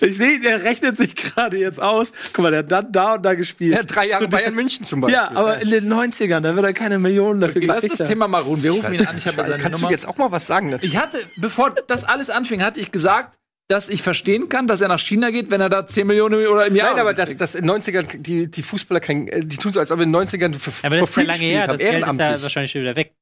Ich 0.00 0.16
sehe, 0.16 0.38
der 0.38 0.62
rechnet 0.62 0.96
sich 0.96 1.16
gerade 1.16 1.58
jetzt 1.58 1.82
aus. 1.82 2.12
Guck 2.32 2.44
mal, 2.44 2.50
der 2.52 2.60
hat 2.60 2.70
dann 2.70 2.92
da 2.92 3.14
und 3.14 3.24
da 3.24 3.34
gespielt. 3.34 3.72
Er 3.74 3.80
hat 3.80 3.92
drei 3.92 4.06
Jahre 4.06 4.28
der- 4.28 4.36
Bayern 4.38 4.54
München 4.54 4.84
zum 4.84 5.00
Beispiel. 5.00 5.16
Ja, 5.16 5.32
aber 5.32 5.60
in 5.60 5.70
den 5.70 5.92
90ern, 5.92 6.38
da 6.40 6.54
wird 6.54 6.64
er 6.64 6.72
keine 6.72 7.00
Millionen 7.00 7.40
dafür 7.40 7.62
Lass 7.64 7.80
gekriegt 7.80 7.98
das. 7.98 8.06
Thema 8.08 8.28
mal 8.28 8.42
ruhen. 8.42 8.62
Wir 8.62 8.70
rufen 8.70 8.94
ihn 8.94 9.04
an. 9.04 9.18
Ich 9.18 9.26
habe 9.26 9.38
ja 9.38 9.44
seine 9.44 9.60
Kannst 9.60 9.80
Nummer. 9.80 9.88
du 9.88 9.94
jetzt 9.94 10.06
auch 10.06 10.16
mal 10.18 10.30
was 10.30 10.46
sagen 10.46 10.70
dazu? 10.70 10.86
Ich 10.86 10.96
hatte, 10.96 11.18
bevor 11.36 11.74
das 11.88 12.04
alles 12.04 12.30
anfing, 12.30 12.62
hatte 12.62 12.78
ich 12.78 12.92
gesagt, 12.92 13.40
dass 13.68 13.88
ich 13.88 14.02
verstehen 14.02 14.48
kann, 14.48 14.66
dass 14.66 14.80
er 14.80 14.88
nach 14.88 14.98
China 14.98 15.30
geht, 15.30 15.50
wenn 15.50 15.60
er 15.60 15.68
da 15.68 15.86
10 15.86 16.06
Millionen 16.06 16.46
oder 16.46 16.66
im 16.66 16.74
Jahr 16.74 16.90
Nein, 16.90 17.00
aber 17.00 17.14
das, 17.14 17.36
das 17.36 17.54
in 17.54 17.64
90ern, 17.70 18.18
die, 18.18 18.50
die 18.50 18.62
Fußballer, 18.62 19.00
kein, 19.00 19.26
die 19.26 19.56
tun 19.56 19.72
so, 19.72 19.80
als 19.80 19.90
ob 19.92 20.00
in 20.00 20.12
den 20.12 20.22
90ern 20.22 20.54
für, 20.54 20.70
Aber 20.86 20.98
das 20.98 21.10
ist 21.10 21.16
ja 21.16 21.22
lange 21.22 21.38
her. 21.38 21.66
Das 21.66 21.78
Geld 21.78 22.06
ist 22.06 22.18
ja 22.18 22.42
wahrscheinlich 22.42 22.70
schon 22.72 22.82
wieder 22.82 22.96
weg. 22.96 23.14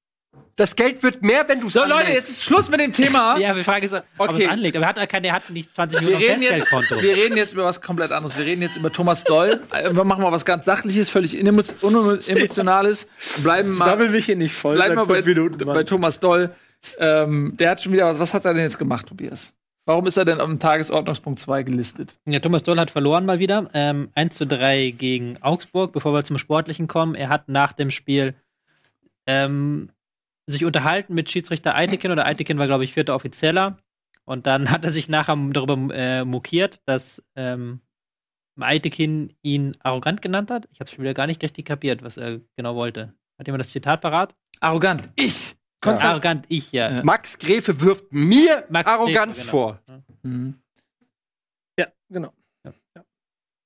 Das 0.57 0.77
Geld 0.77 1.03
wird 1.03 1.23
mehr, 1.23 1.49
wenn 1.49 1.61
du 1.61 1.69
So, 1.71 1.81
Leute, 1.87 2.11
jetzt 2.13 2.29
ist 2.29 2.43
Schluss 2.43 2.69
mit 2.69 2.81
dem 2.81 2.93
Thema. 2.93 3.37
Ja, 3.39 3.55
die 3.55 3.63
Frage 3.63 3.87
ist, 3.87 3.95
ob 3.95 4.05
Okay. 4.19 4.45
es 4.45 4.51
anlegt. 4.51 4.77
Aber 4.77 4.85
er 4.85 4.89
hat, 4.95 5.09
keine, 5.09 5.29
er 5.29 5.35
hat 5.35 5.49
nicht 5.49 5.75
20 5.75 6.01
Wir 6.01 6.03
Millionen 6.03 6.25
auf 6.25 6.31
reden, 6.31 6.43
jetzt, 6.43 6.73
wir 7.03 7.17
reden 7.17 7.37
jetzt 7.37 7.53
über 7.55 7.65
was 7.65 7.81
komplett 7.81 8.13
anderes. 8.13 8.37
Wir 8.37 8.45
reden 8.45 8.61
jetzt 8.61 8.77
über 8.77 8.93
Thomas 8.93 9.25
Doll. 9.25 9.61
Äh, 9.73 9.95
Wir 9.95 10.05
machen 10.05 10.23
mal 10.23 10.33
was 10.33 10.45
ganz 10.45 10.65
Sachliches, 10.67 11.09
völlig 11.09 11.39
unemotionales. 11.41 13.07
Bleiben 13.43 13.75
mal, 13.77 13.87
Sammel 13.91 14.11
mich 14.11 14.27
hier 14.27 14.37
nicht 14.37 14.53
voll. 14.55 14.75
bleiben 14.77 14.97
mal 14.97 15.05
bei, 15.07 15.23
bei 15.23 15.85
Thomas 15.85 16.21
Doll. 16.21 16.51
Ähm, 16.99 17.55
der 17.59 17.71
hat 17.71 17.83
schon 17.83 17.93
wieder 17.93 18.07
was. 18.07 18.19
Was 18.19 18.35
hat 18.35 18.45
er 18.45 18.53
denn 18.53 18.65
jetzt 18.65 18.79
gemacht, 18.79 19.07
Tobias? 19.07 19.55
Warum 19.87 20.07
ist 20.07 20.17
er 20.17 20.25
denn 20.25 20.41
am 20.41 20.59
Tagesordnungspunkt 20.59 21.39
2 21.39 21.63
gelistet? 21.63 22.19
Ja, 22.27 22.39
Thomas 22.39 22.63
Doll 22.63 22.79
hat 22.79 22.91
verloren 22.91 23.25
mal 23.25 23.39
wieder. 23.39 23.69
Ähm, 23.73 24.11
1 24.15 24.37
zu 24.37 24.47
3 24.47 24.91
gegen 24.91 25.43
Augsburg, 25.43 25.93
bevor 25.93 26.13
wir 26.13 26.23
zum 26.25 26.39
Sportlichen 26.39 26.87
kommen. 26.87 27.15
Er 27.15 27.29
hat 27.29 27.49
nach 27.49 27.73
dem 27.73 27.91
Spiel 27.91 28.35
ähm, 29.27 29.91
sich 30.47 30.65
unterhalten 30.65 31.15
mit 31.15 31.31
Schiedsrichter 31.31 31.75
Eitekin 31.75 32.11
oder 32.11 32.27
Eitekin 32.27 32.59
war, 32.59 32.67
glaube 32.67 32.85
ich, 32.85 32.93
vierter 32.93 33.15
Offizieller. 33.15 33.79
Und 34.25 34.47
dann 34.47 34.71
hat 34.71 34.85
er 34.85 34.91
sich 34.91 35.09
nachher 35.09 35.37
darüber 35.53 35.95
äh, 35.95 36.25
mokiert, 36.25 36.81
dass 36.87 37.23
ähm, 37.35 37.81
Eitekin 38.61 39.35
ihn 39.43 39.73
arrogant 39.81 40.21
genannt 40.21 40.51
hat. 40.51 40.69
Ich 40.73 40.81
habe 40.81 40.91
es 40.91 40.99
wieder 40.99 41.15
gar 41.15 41.27
nicht 41.27 41.43
richtig 41.43 41.65
kapiert, 41.65 42.03
was 42.03 42.17
er 42.17 42.41
genau 42.57 42.75
wollte. 42.75 43.15
Hat 43.39 43.47
jemand 43.47 43.61
das 43.61 43.71
Zitat 43.71 44.03
parat? 44.03 44.37
Arrogant. 44.61 45.09
Ich. 45.17 45.57
Arrogant, 45.83 46.45
ich, 46.49 46.73
ja. 46.73 47.03
Max 47.05 47.39
Gräfe 47.39 47.81
wirft 47.81 48.13
mir 48.13 48.65
Max 48.69 48.91
Arroganz 48.91 49.39
Gräfe, 49.39 49.51
genau. 49.51 49.51
vor. 49.51 49.81
Mhm. 50.23 50.55
Ja, 51.79 51.87
genau. 52.11 52.33
Ja. 52.65 52.73
Ja. 52.97 53.03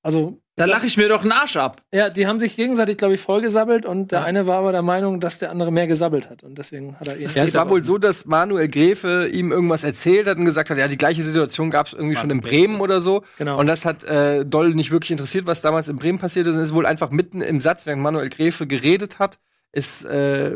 Also, 0.02 0.38
Da 0.56 0.66
lache 0.66 0.87
ich 0.87 0.97
mir 0.97 1.09
doch 1.09 1.23
einen 1.23 1.33
Arsch 1.33 1.56
ab. 1.56 1.83
ja, 1.92 2.11
die 2.11 2.26
haben 2.28 2.38
sich 2.38 2.54
gegenseitig, 2.54 2.99
glaube 2.99 3.14
ich, 3.14 3.21
vollgesabbelt 3.21 3.85
und 3.87 4.12
der 4.12 4.21
Ja. 4.21 4.25
eine 4.26 4.47
war 4.47 4.59
aber 4.59 4.71
der 4.71 4.83
Meinung, 4.83 5.18
dass 5.18 5.40
der 5.40 5.50
andere 5.50 5.73
mehr 5.73 5.87
gesabbelt 5.88 6.30
hat 6.30 6.44
und 6.44 6.56
deswegen 6.59 7.00
hat 7.00 7.09
er 7.09 7.16
ihn. 7.16 7.28
Ja, 7.35 7.42
es 7.42 7.54
war 7.54 7.68
wohl 7.71 7.83
so, 7.83 7.99
dass 7.99 8.25
Manuel 8.26 8.68
Gräfe 8.68 9.26
ihm 9.33 9.50
irgendwas 9.50 9.83
erzählt 9.83 10.28
hat 10.28 10.37
und 10.38 10.44
gesagt 10.44 10.71
hat, 10.71 10.78
ja, 10.78 10.87
die 10.87 10.99
gleiche 10.99 11.23
Situation 11.23 11.71
gab 11.71 11.87
es 11.88 11.92
irgendwie 11.94 12.14
schon 12.16 12.30
in 12.30 12.40
Bremen 12.40 12.80
oder 12.80 13.00
so. 13.00 13.25
Genau. 13.38 13.59
Und 13.59 13.66
das 13.66 13.85
hat 13.85 14.04
äh, 14.04 14.44
Doll 14.44 14.75
nicht 14.75 14.90
wirklich 14.92 15.11
interessiert, 15.11 15.47
was 15.47 15.61
damals 15.62 15.88
in 15.88 15.97
Bremen 15.97 16.18
passiert 16.21 16.47
ist. 16.47 16.54
Und 16.54 16.61
ist 16.61 16.75
wohl 16.75 16.87
einfach 16.87 17.11
mitten 17.11 17.40
im 17.40 17.61
Satz, 17.61 17.87
während 17.87 18.02
Manuel 18.02 18.28
Gräfe 18.28 18.66
geredet 18.68 19.18
hat, 19.18 19.38
ist, 19.73 20.04
äh, 20.04 20.54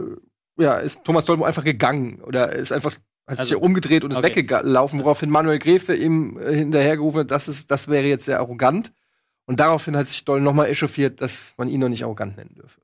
ja, 0.58 0.78
ist 0.78 1.04
Thomas 1.04 1.24
Doll 1.24 1.38
wohl 1.38 1.46
einfach 1.46 1.64
gegangen. 1.64 2.20
Oder 2.22 2.52
ist 2.52 2.72
einfach, 2.72 2.92
hat 3.26 3.36
sich 3.36 3.40
Also, 3.40 3.54
ja 3.54 3.60
umgedreht 3.60 4.04
und 4.04 4.12
ist 4.12 4.18
okay. 4.18 4.36
weggelaufen, 4.36 5.00
woraufhin 5.00 5.30
Manuel 5.30 5.58
Gräfe 5.58 5.94
ihm 5.94 6.38
äh, 6.38 6.54
hinterhergerufen 6.54 7.20
hat, 7.20 7.30
das, 7.30 7.48
ist, 7.48 7.70
das 7.70 7.88
wäre 7.88 8.06
jetzt 8.06 8.24
sehr 8.24 8.38
arrogant. 8.40 8.92
Und 9.46 9.60
daraufhin 9.60 9.96
hat 9.96 10.08
sich 10.08 10.24
Doll 10.24 10.40
nochmal 10.40 10.68
echauffiert, 10.68 11.20
dass 11.20 11.54
man 11.56 11.68
ihn 11.68 11.80
noch 11.80 11.88
nicht 11.88 12.04
arrogant 12.04 12.36
nennen 12.36 12.54
dürfe. 12.54 12.80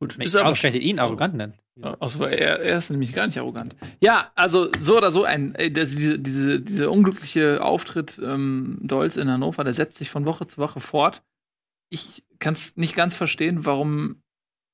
Gut, 0.00 0.16
Ist 0.16 0.36
ausgerechnet 0.36 0.82
ihn 0.82 0.98
arrogant 0.98 1.34
nennen. 1.34 1.54
Ja, 1.76 1.96
also 2.00 2.24
er, 2.24 2.60
er 2.60 2.78
ist 2.78 2.90
nämlich 2.90 3.12
gar 3.12 3.26
nicht 3.26 3.38
arrogant. 3.38 3.76
Ja, 4.00 4.30
also 4.34 4.68
so 4.80 4.96
oder 4.96 5.10
so 5.10 5.24
ein 5.24 5.54
äh, 5.54 5.70
das, 5.70 5.90
diese, 5.90 6.18
diese, 6.18 6.60
diese 6.60 6.90
unglückliche 6.90 7.62
Auftritt 7.62 8.20
ähm, 8.22 8.78
Dolls 8.82 9.16
in 9.16 9.30
Hannover, 9.30 9.64
der 9.64 9.74
setzt 9.74 9.96
sich 9.96 10.10
von 10.10 10.26
Woche 10.26 10.46
zu 10.46 10.58
Woche 10.58 10.80
fort. 10.80 11.22
Ich 11.88 12.24
kann 12.38 12.54
es 12.54 12.76
nicht 12.76 12.96
ganz 12.96 13.16
verstehen, 13.16 13.64
warum 13.64 14.22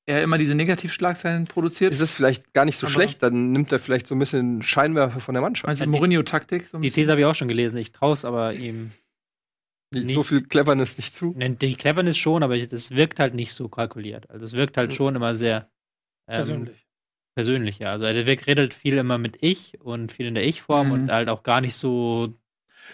er 0.07 0.21
immer 0.23 0.37
diese 0.37 0.55
Negativschlagzeilen 0.55 1.45
produziert. 1.45 1.91
Ist 1.91 2.01
es 2.01 2.11
vielleicht 2.11 2.53
gar 2.53 2.65
nicht 2.65 2.77
so 2.77 2.85
Aber- 2.87 2.93
schlecht, 2.93 3.23
dann 3.23 3.51
nimmt 3.51 3.71
er 3.71 3.79
vielleicht 3.79 4.05
so 4.07 4.15
ein 4.15 4.19
bisschen 4.19 4.61
Scheinwerfer 4.61 5.19
von 5.19 5.33
der 5.33 5.41
Mannschaft. 5.41 5.79
Ja, 5.79 5.85
die- 5.85 5.91
Mourinho-Taktik? 5.91 6.67
So 6.69 6.77
ein 6.77 6.81
Die? 6.81 6.91
These 6.91 7.09
habe 7.11 7.21
ich 7.21 7.25
auch 7.25 7.35
schon 7.35 7.47
gelesen. 7.47 7.77
Ich 7.77 7.91
traue 7.91 8.13
es 8.13 8.23
aber 8.25 8.53
ihm. 8.53 8.91
nicht. 9.93 10.11
so 10.11 10.23
viel 10.23 10.41
Cleverness 10.43 10.97
nicht 10.97 11.15
zu. 11.15 11.33
Die 11.37 11.75
Cleverness 11.75 12.17
schon, 12.17 12.43
aber 12.43 12.57
das 12.57 12.91
wirkt 12.91 13.19
halt 13.19 13.33
nicht 13.33 13.53
so 13.53 13.69
kalkuliert. 13.69 14.29
Also 14.29 14.43
es 14.45 14.53
wirkt 14.53 14.75
halt 14.77 14.93
schon 14.93 15.15
immer 15.15 15.35
sehr 15.35 15.69
ähm, 16.27 16.35
persönlich. 16.35 16.85
persönlich, 17.35 17.79
ja. 17.79 17.91
Also 17.91 18.05
er 18.05 18.13
redet 18.25 18.73
viel 18.73 18.97
immer 18.97 19.17
mit 19.17 19.37
ich 19.41 19.79
und 19.81 20.11
viel 20.11 20.25
in 20.25 20.35
der 20.35 20.45
Ich-Form 20.45 20.87
Mhm. 20.87 20.93
und 20.93 21.11
halt 21.11 21.29
auch 21.29 21.43
gar 21.43 21.61
nicht 21.61 21.75
so. 21.75 22.33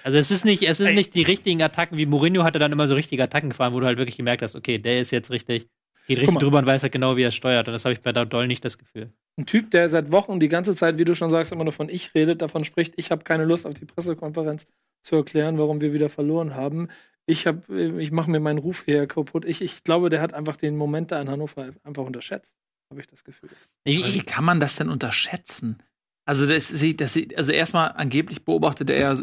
Also 0.04 0.17
es 0.17 0.30
ist 0.32 0.45
nicht, 0.45 0.63
es 0.63 0.80
ist 0.80 0.88
Ey. 0.88 0.93
nicht 0.93 1.15
die 1.15 1.24
richtigen 1.24 1.62
Attacken, 1.63 1.97
wie 1.97 2.06
Mourinho 2.06 2.43
hatte 2.43 2.60
dann 2.60 2.71
immer 2.71 2.88
so 2.88 2.95
richtige 2.95 3.24
Attacken 3.24 3.50
gefahren, 3.50 3.74
wo 3.74 3.80
du 3.80 3.86
halt 3.88 3.97
wirklich 3.97 4.17
gemerkt 4.17 4.41
hast, 4.43 4.56
okay, 4.56 4.78
der 4.78 5.02
ist 5.02 5.12
jetzt 5.12 5.32
richtig, 5.32 5.67
geht 6.15 6.21
richtig 6.24 6.39
drüber 6.39 6.60
und 6.60 6.65
weiß 6.65 6.84
halt 6.84 6.91
genau, 6.93 7.17
wie 7.17 7.24
er 7.24 7.32
steuert. 7.32 7.67
Und 7.67 7.74
das 7.74 7.86
habe 7.86 7.93
ich 7.93 8.02
bei 8.02 8.12
Doll 8.12 8.47
nicht 8.47 8.63
das 8.63 8.78
Gefühl. 8.78 9.12
Ein 9.38 9.45
Typ, 9.45 9.71
der 9.71 9.89
seit 9.89 10.12
Wochen 10.12 10.39
die 10.39 10.50
ganze 10.50 10.76
Zeit, 10.76 10.97
wie 10.97 11.06
du 11.06 11.15
schon 11.15 11.32
sagst, 11.32 11.52
immer 11.52 11.63
nur 11.63 11.74
von 11.74 11.89
ich 11.89 12.13
redet, 12.13 12.41
davon 12.41 12.63
spricht, 12.63 12.93
ich 12.97 13.12
habe 13.12 13.24
keine 13.24 13.45
Lust 13.45 13.65
auf 13.65 13.74
die 13.74 13.86
Pressekonferenz 13.86 14.67
zu 15.02 15.15
erklären, 15.15 15.58
warum 15.58 15.82
wir 15.82 15.93
wieder 15.93 16.10
verloren 16.10 16.56
haben. 16.56 16.89
Ich 17.26 17.47
hab, 17.47 17.69
äh, 17.69 18.00
ich 18.02 18.12
mache 18.12 18.30
mir 18.30 18.39
meinen 18.39 18.60
Ruf 18.60 18.84
hier 18.86 19.08
kaputt. 19.08 19.45
Ich, 19.45 19.62
ich 19.62 19.84
glaube, 19.84 20.10
der 20.10 20.21
hat 20.21 20.34
einfach 20.34 20.58
den 20.58 20.76
Moment 20.76 21.12
da 21.12 21.21
in 21.21 21.30
Hannover 21.30 21.69
einfach 21.84 22.04
unterschätzt, 22.04 22.56
habe 22.91 23.02
ich 23.02 23.08
das 23.08 23.24
Gefühl. 23.24 23.50
Wie 23.86 24.04
ich, 24.04 24.26
kann 24.26 24.43
man 24.43 24.60
das 24.60 24.76
denn 24.76 24.89
unterschätzen? 24.89 25.78
Also, 26.26 26.45
das, 26.45 26.67
sieht- 26.67 27.02
das, 27.02 27.17
also 27.36 27.52
erstmal 27.52 27.93
angeblich 27.93 28.45
beobachtet 28.45 28.89
er 28.89 29.00
ja 29.00 29.21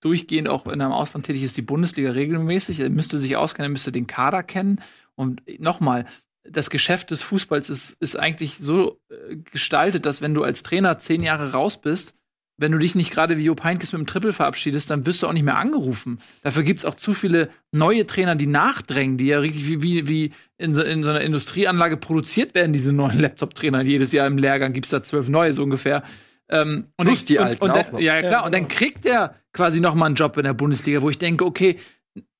durchgehend 0.00 0.48
auch 0.48 0.66
in 0.66 0.80
einem 0.80 0.92
Ausland 0.92 1.26
tätig 1.26 1.42
ist, 1.42 1.56
die 1.56 1.62
Bundesliga 1.62 2.10
regelmäßig. 2.12 2.80
Er 2.80 2.90
müsste 2.90 3.18
sich 3.18 3.36
auskennen, 3.36 3.70
er 3.70 3.72
müsste 3.72 3.90
den 3.92 4.06
Kader 4.06 4.42
kennen. 4.42 4.80
Und 5.16 5.42
nochmal, 5.58 6.06
das 6.50 6.70
Geschäft 6.70 7.10
des 7.10 7.22
Fußballs 7.22 7.70
ist, 7.70 7.96
ist 8.00 8.18
eigentlich 8.18 8.58
so 8.58 9.00
äh, 9.10 9.36
gestaltet, 9.36 10.06
dass 10.06 10.22
wenn 10.22 10.34
du 10.34 10.42
als 10.42 10.62
Trainer 10.62 10.98
zehn 10.98 11.22
Jahre 11.22 11.52
raus 11.52 11.80
bist, 11.80 12.14
wenn 12.58 12.72
du 12.72 12.78
dich 12.78 12.94
nicht 12.94 13.12
gerade 13.12 13.36
wie 13.36 13.44
Jupp 13.44 13.64
Heynckes 13.64 13.92
mit 13.92 14.00
dem 14.00 14.06
Triple 14.06 14.32
verabschiedest, 14.32 14.88
dann 14.90 15.04
wirst 15.04 15.22
du 15.22 15.26
auch 15.26 15.32
nicht 15.32 15.42
mehr 15.42 15.58
angerufen. 15.58 16.18
Dafür 16.42 16.62
gibt 16.62 16.80
es 16.80 16.86
auch 16.86 16.94
zu 16.94 17.12
viele 17.12 17.50
neue 17.70 18.06
Trainer, 18.06 18.34
die 18.34 18.46
nachdrängen, 18.46 19.18
die 19.18 19.26
ja 19.26 19.40
richtig 19.40 19.68
wie, 19.68 19.82
wie, 19.82 20.08
wie 20.08 20.32
in, 20.56 20.72
so, 20.72 20.82
in 20.82 21.02
so 21.02 21.10
einer 21.10 21.20
Industrieanlage 21.20 21.98
produziert 21.98 22.54
werden, 22.54 22.72
diese 22.72 22.92
neuen 22.92 23.20
Laptop-Trainer. 23.20 23.82
Jedes 23.82 24.12
Jahr 24.12 24.26
im 24.26 24.38
Lehrgang 24.38 24.72
gibt 24.72 24.86
es 24.86 24.90
da 24.90 25.02
zwölf 25.02 25.28
neue, 25.28 25.52
so 25.52 25.62
ungefähr. 25.62 26.02
Ähm, 26.48 26.86
und 26.96 27.06
Plus 27.06 27.26
die 27.26 27.36
und, 27.36 27.44
alten 27.44 27.62
und 27.62 27.70
auch 27.70 27.74
dann, 27.74 27.92
noch. 27.92 28.00
Ja, 28.00 28.20
klar. 28.20 28.32
Ja, 28.32 28.44
Und 28.46 28.54
dann 28.54 28.68
kriegt 28.68 29.04
er 29.04 29.34
quasi 29.52 29.80
noch 29.80 29.94
mal 29.94 30.06
einen 30.06 30.14
Job 30.14 30.36
in 30.38 30.44
der 30.44 30.54
Bundesliga, 30.54 31.02
wo 31.02 31.10
ich 31.10 31.18
denke, 31.18 31.44
okay, 31.44 31.78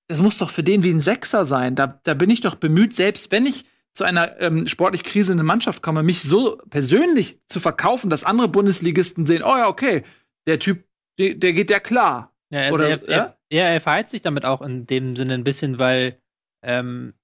das 0.08 0.22
muss 0.22 0.38
doch 0.38 0.50
für 0.50 0.62
den 0.62 0.82
wie 0.82 0.90
ein 0.90 1.00
Sechser 1.00 1.44
sein. 1.44 1.74
Da, 1.74 2.00
da 2.04 2.14
bin 2.14 2.30
ich 2.30 2.40
doch 2.40 2.54
bemüht, 2.54 2.94
selbst 2.94 3.32
wenn 3.32 3.44
ich 3.44 3.66
zu 3.96 4.04
einer 4.04 4.38
ähm, 4.42 4.66
sportlich 4.66 5.04
krisenden 5.04 5.46
Mannschaft 5.46 5.82
komme, 5.82 6.02
mich 6.02 6.20
so 6.20 6.58
persönlich 6.68 7.38
zu 7.46 7.60
verkaufen, 7.60 8.10
dass 8.10 8.24
andere 8.24 8.46
Bundesligisten 8.46 9.24
sehen, 9.24 9.42
oh 9.42 9.56
ja, 9.56 9.68
okay, 9.68 10.04
der 10.46 10.58
Typ, 10.58 10.84
der, 11.18 11.34
der 11.34 11.54
geht 11.54 11.70
ja 11.70 11.80
klar. 11.80 12.36
Ja, 12.50 12.60
also 12.60 12.74
Oder- 12.74 12.88
er, 12.90 13.08
er, 13.08 13.38
ja, 13.50 13.64
er 13.64 13.80
verheizt 13.80 14.10
sich 14.10 14.20
damit 14.20 14.44
auch 14.44 14.60
in 14.60 14.86
dem 14.86 15.16
Sinne 15.16 15.32
ein 15.32 15.44
bisschen, 15.44 15.78
weil 15.78 16.20
ähm, 16.62 17.14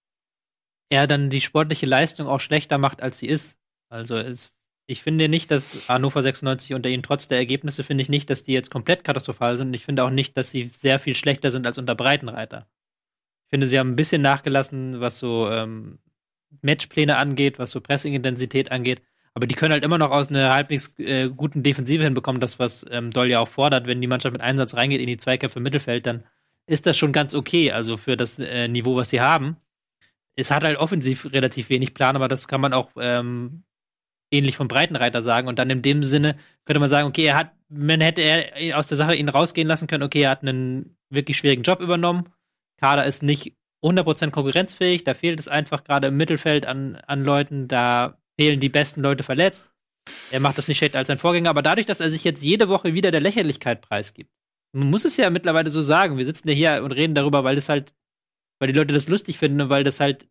er 0.88 1.06
dann 1.06 1.28
die 1.28 1.42
sportliche 1.42 1.84
Leistung 1.84 2.26
auch 2.26 2.40
schlechter 2.40 2.78
macht, 2.78 3.02
als 3.02 3.18
sie 3.18 3.28
ist. 3.28 3.58
Also 3.90 4.16
es, 4.16 4.54
ich 4.86 5.02
finde 5.02 5.28
nicht, 5.28 5.50
dass 5.50 5.88
Hannover 5.88 6.22
96 6.22 6.72
unter 6.72 6.88
ihnen 6.88 7.02
trotz 7.02 7.28
der 7.28 7.36
Ergebnisse 7.36 7.84
finde 7.84 8.00
ich 8.00 8.08
nicht, 8.08 8.30
dass 8.30 8.44
die 8.44 8.52
jetzt 8.54 8.70
komplett 8.70 9.04
katastrophal 9.04 9.58
sind. 9.58 9.74
Ich 9.74 9.84
finde 9.84 10.04
auch 10.04 10.10
nicht, 10.10 10.38
dass 10.38 10.48
sie 10.48 10.70
sehr 10.72 10.98
viel 10.98 11.14
schlechter 11.14 11.50
sind 11.50 11.66
als 11.66 11.76
unter 11.76 11.94
Breitenreiter. 11.94 12.66
Ich 13.44 13.50
finde, 13.50 13.66
sie 13.66 13.78
haben 13.78 13.90
ein 13.90 13.96
bisschen 13.96 14.22
nachgelassen, 14.22 15.00
was 15.00 15.18
so 15.18 15.50
ähm, 15.50 15.98
Matchpläne 16.60 17.16
angeht, 17.16 17.58
was 17.58 17.70
so 17.70 17.80
Pressingintensität 17.80 18.70
angeht. 18.70 19.02
Aber 19.34 19.46
die 19.46 19.54
können 19.54 19.72
halt 19.72 19.84
immer 19.84 19.98
noch 19.98 20.10
aus 20.10 20.28
einer 20.28 20.52
halbwegs 20.52 20.92
äh, 20.98 21.30
guten 21.30 21.62
Defensive 21.62 22.04
hinbekommen, 22.04 22.40
das, 22.40 22.58
was 22.58 22.84
ähm, 22.90 23.10
Doll 23.10 23.30
ja 23.30 23.40
auch 23.40 23.48
fordert, 23.48 23.86
wenn 23.86 24.00
die 24.00 24.06
Mannschaft 24.06 24.32
mit 24.32 24.42
Einsatz 24.42 24.74
reingeht 24.74 25.00
in 25.00 25.06
die 25.06 25.16
Zweikämpfe 25.16 25.58
im 25.58 25.62
Mittelfeld, 25.62 26.06
dann 26.06 26.24
ist 26.66 26.86
das 26.86 26.98
schon 26.98 27.12
ganz 27.12 27.34
okay, 27.34 27.72
also 27.72 27.96
für 27.96 28.16
das 28.16 28.38
äh, 28.38 28.68
Niveau, 28.68 28.94
was 28.94 29.10
sie 29.10 29.20
haben. 29.20 29.56
Es 30.36 30.50
hat 30.50 30.64
halt 30.64 30.78
offensiv 30.78 31.32
relativ 31.32 31.70
wenig 31.70 31.94
Plan, 31.94 32.16
aber 32.16 32.28
das 32.28 32.46
kann 32.46 32.60
man 32.60 32.72
auch 32.72 32.90
ähm, 32.98 33.64
ähnlich 34.30 34.56
vom 34.56 34.68
Breitenreiter 34.68 35.22
sagen. 35.22 35.48
Und 35.48 35.58
dann 35.58 35.70
in 35.70 35.82
dem 35.82 36.02
Sinne 36.02 36.36
könnte 36.64 36.80
man 36.80 36.88
sagen, 36.88 37.08
okay, 37.08 37.24
er 37.24 37.36
hat, 37.36 37.52
man 37.68 38.00
hätte 38.00 38.22
er 38.22 38.78
aus 38.78 38.86
der 38.86 38.96
Sache 38.96 39.14
ihn 39.14 39.28
rausgehen 39.28 39.68
lassen 39.68 39.86
können, 39.86 40.02
okay, 40.02 40.22
er 40.22 40.30
hat 40.30 40.42
einen 40.42 40.96
wirklich 41.10 41.38
schwierigen 41.38 41.62
Job 41.62 41.80
übernommen. 41.80 42.28
Kader 42.78 43.04
ist 43.04 43.22
nicht 43.22 43.56
100% 43.82 44.30
konkurrenzfähig, 44.30 45.04
da 45.04 45.14
fehlt 45.14 45.40
es 45.40 45.48
einfach 45.48 45.84
gerade 45.84 46.08
im 46.08 46.16
Mittelfeld 46.16 46.66
an, 46.66 46.96
an 47.06 47.24
Leuten, 47.24 47.68
da 47.68 48.18
fehlen 48.38 48.60
die 48.60 48.68
besten 48.68 49.02
Leute 49.02 49.22
verletzt. 49.22 49.70
Er 50.30 50.40
macht 50.40 50.58
das 50.58 50.68
nicht 50.68 50.78
schlechter 50.78 50.98
als 50.98 51.08
sein 51.08 51.18
Vorgänger, 51.18 51.50
aber 51.50 51.62
dadurch, 51.62 51.86
dass 51.86 52.00
er 52.00 52.10
sich 52.10 52.24
jetzt 52.24 52.42
jede 52.42 52.68
Woche 52.68 52.94
wieder 52.94 53.10
der 53.10 53.20
Lächerlichkeit 53.20 53.80
preisgibt, 53.82 54.30
man 54.72 54.90
muss 54.90 55.04
es 55.04 55.16
ja 55.16 55.30
mittlerweile 55.30 55.70
so 55.70 55.82
sagen. 55.82 56.16
Wir 56.16 56.24
sitzen 56.24 56.48
ja 56.48 56.54
hier 56.54 56.82
und 56.82 56.92
reden 56.92 57.14
darüber, 57.14 57.44
weil 57.44 57.54
das 57.54 57.68
halt, 57.68 57.94
weil 58.58 58.68
die 58.68 58.78
Leute 58.78 58.94
das 58.94 59.08
lustig 59.08 59.38
finden 59.38 59.60
und 59.60 59.68
weil 59.68 59.84
das 59.84 60.00
halt 60.00 60.26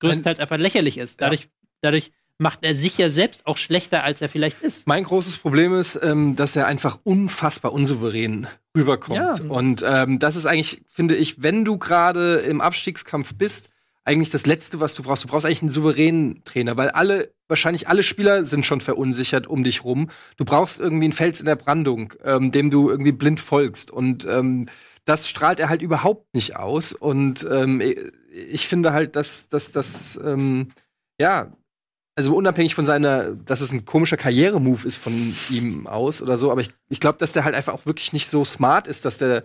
größtenteils 0.00 0.38
einfach 0.38 0.58
lächerlich 0.58 0.98
ist. 0.98 1.22
Dadurch, 1.22 1.48
dadurch 1.80 2.12
macht 2.38 2.58
er 2.62 2.74
sich 2.74 2.98
ja 2.98 3.08
selbst 3.08 3.46
auch 3.46 3.56
schlechter, 3.56 4.04
als 4.04 4.20
er 4.20 4.28
vielleicht 4.28 4.60
ist. 4.60 4.86
Mein 4.86 5.04
großes 5.04 5.38
Problem 5.38 5.74
ist, 5.74 5.98
ähm, 6.02 6.36
dass 6.36 6.54
er 6.54 6.66
einfach 6.66 6.98
unfassbar 7.04 7.72
unsouverän 7.72 8.46
rüberkommt. 8.76 9.16
Ja. 9.16 9.34
Und 9.48 9.84
ähm, 9.86 10.18
das 10.18 10.36
ist 10.36 10.46
eigentlich, 10.46 10.82
finde 10.86 11.16
ich, 11.16 11.42
wenn 11.42 11.64
du 11.64 11.78
gerade 11.78 12.36
im 12.36 12.60
Abstiegskampf 12.60 13.34
bist, 13.34 13.70
eigentlich 14.06 14.30
das 14.30 14.46
Letzte, 14.46 14.78
was 14.78 14.94
du 14.94 15.02
brauchst. 15.02 15.24
Du 15.24 15.28
brauchst 15.28 15.44
eigentlich 15.44 15.62
einen 15.62 15.70
souveränen 15.70 16.44
Trainer, 16.44 16.76
weil 16.76 16.90
alle, 16.90 17.34
wahrscheinlich 17.48 17.88
alle 17.88 18.04
Spieler 18.04 18.44
sind 18.44 18.64
schon 18.64 18.80
verunsichert 18.80 19.48
um 19.48 19.64
dich 19.64 19.82
rum. 19.82 20.10
Du 20.36 20.44
brauchst 20.44 20.78
irgendwie 20.78 21.06
einen 21.06 21.12
Fels 21.12 21.40
in 21.40 21.46
der 21.46 21.56
Brandung, 21.56 22.14
ähm, 22.22 22.52
dem 22.52 22.70
du 22.70 22.88
irgendwie 22.88 23.12
blind 23.12 23.40
folgst. 23.40 23.90
Und 23.90 24.24
ähm, 24.24 24.68
das 25.04 25.28
strahlt 25.28 25.58
er 25.58 25.68
halt 25.68 25.82
überhaupt 25.82 26.34
nicht 26.34 26.54
aus. 26.54 26.92
Und 26.92 27.46
ähm, 27.50 27.82
ich 28.30 28.68
finde 28.68 28.92
halt, 28.92 29.16
dass 29.16 29.48
dass 29.48 29.72
das, 29.72 30.20
ähm, 30.24 30.68
ja, 31.18 31.52
also 32.16 32.34
unabhängig 32.34 32.74
von 32.74 32.86
seiner, 32.86 33.30
dass 33.32 33.60
es 33.60 33.72
ein 33.72 33.84
komischer 33.84 34.16
Karrieremove 34.16 34.86
ist 34.86 34.96
von 34.96 35.34
ihm 35.50 35.86
aus 35.86 36.22
oder 36.22 36.36
so, 36.38 36.50
aber 36.50 36.62
ich, 36.62 36.70
ich 36.88 36.98
glaube, 37.00 37.18
dass 37.18 37.32
der 37.32 37.44
halt 37.44 37.54
einfach 37.54 37.74
auch 37.74 37.86
wirklich 37.86 38.12
nicht 38.12 38.30
so 38.30 38.44
smart 38.44 38.86
ist, 38.88 39.04
dass 39.04 39.18
der 39.18 39.42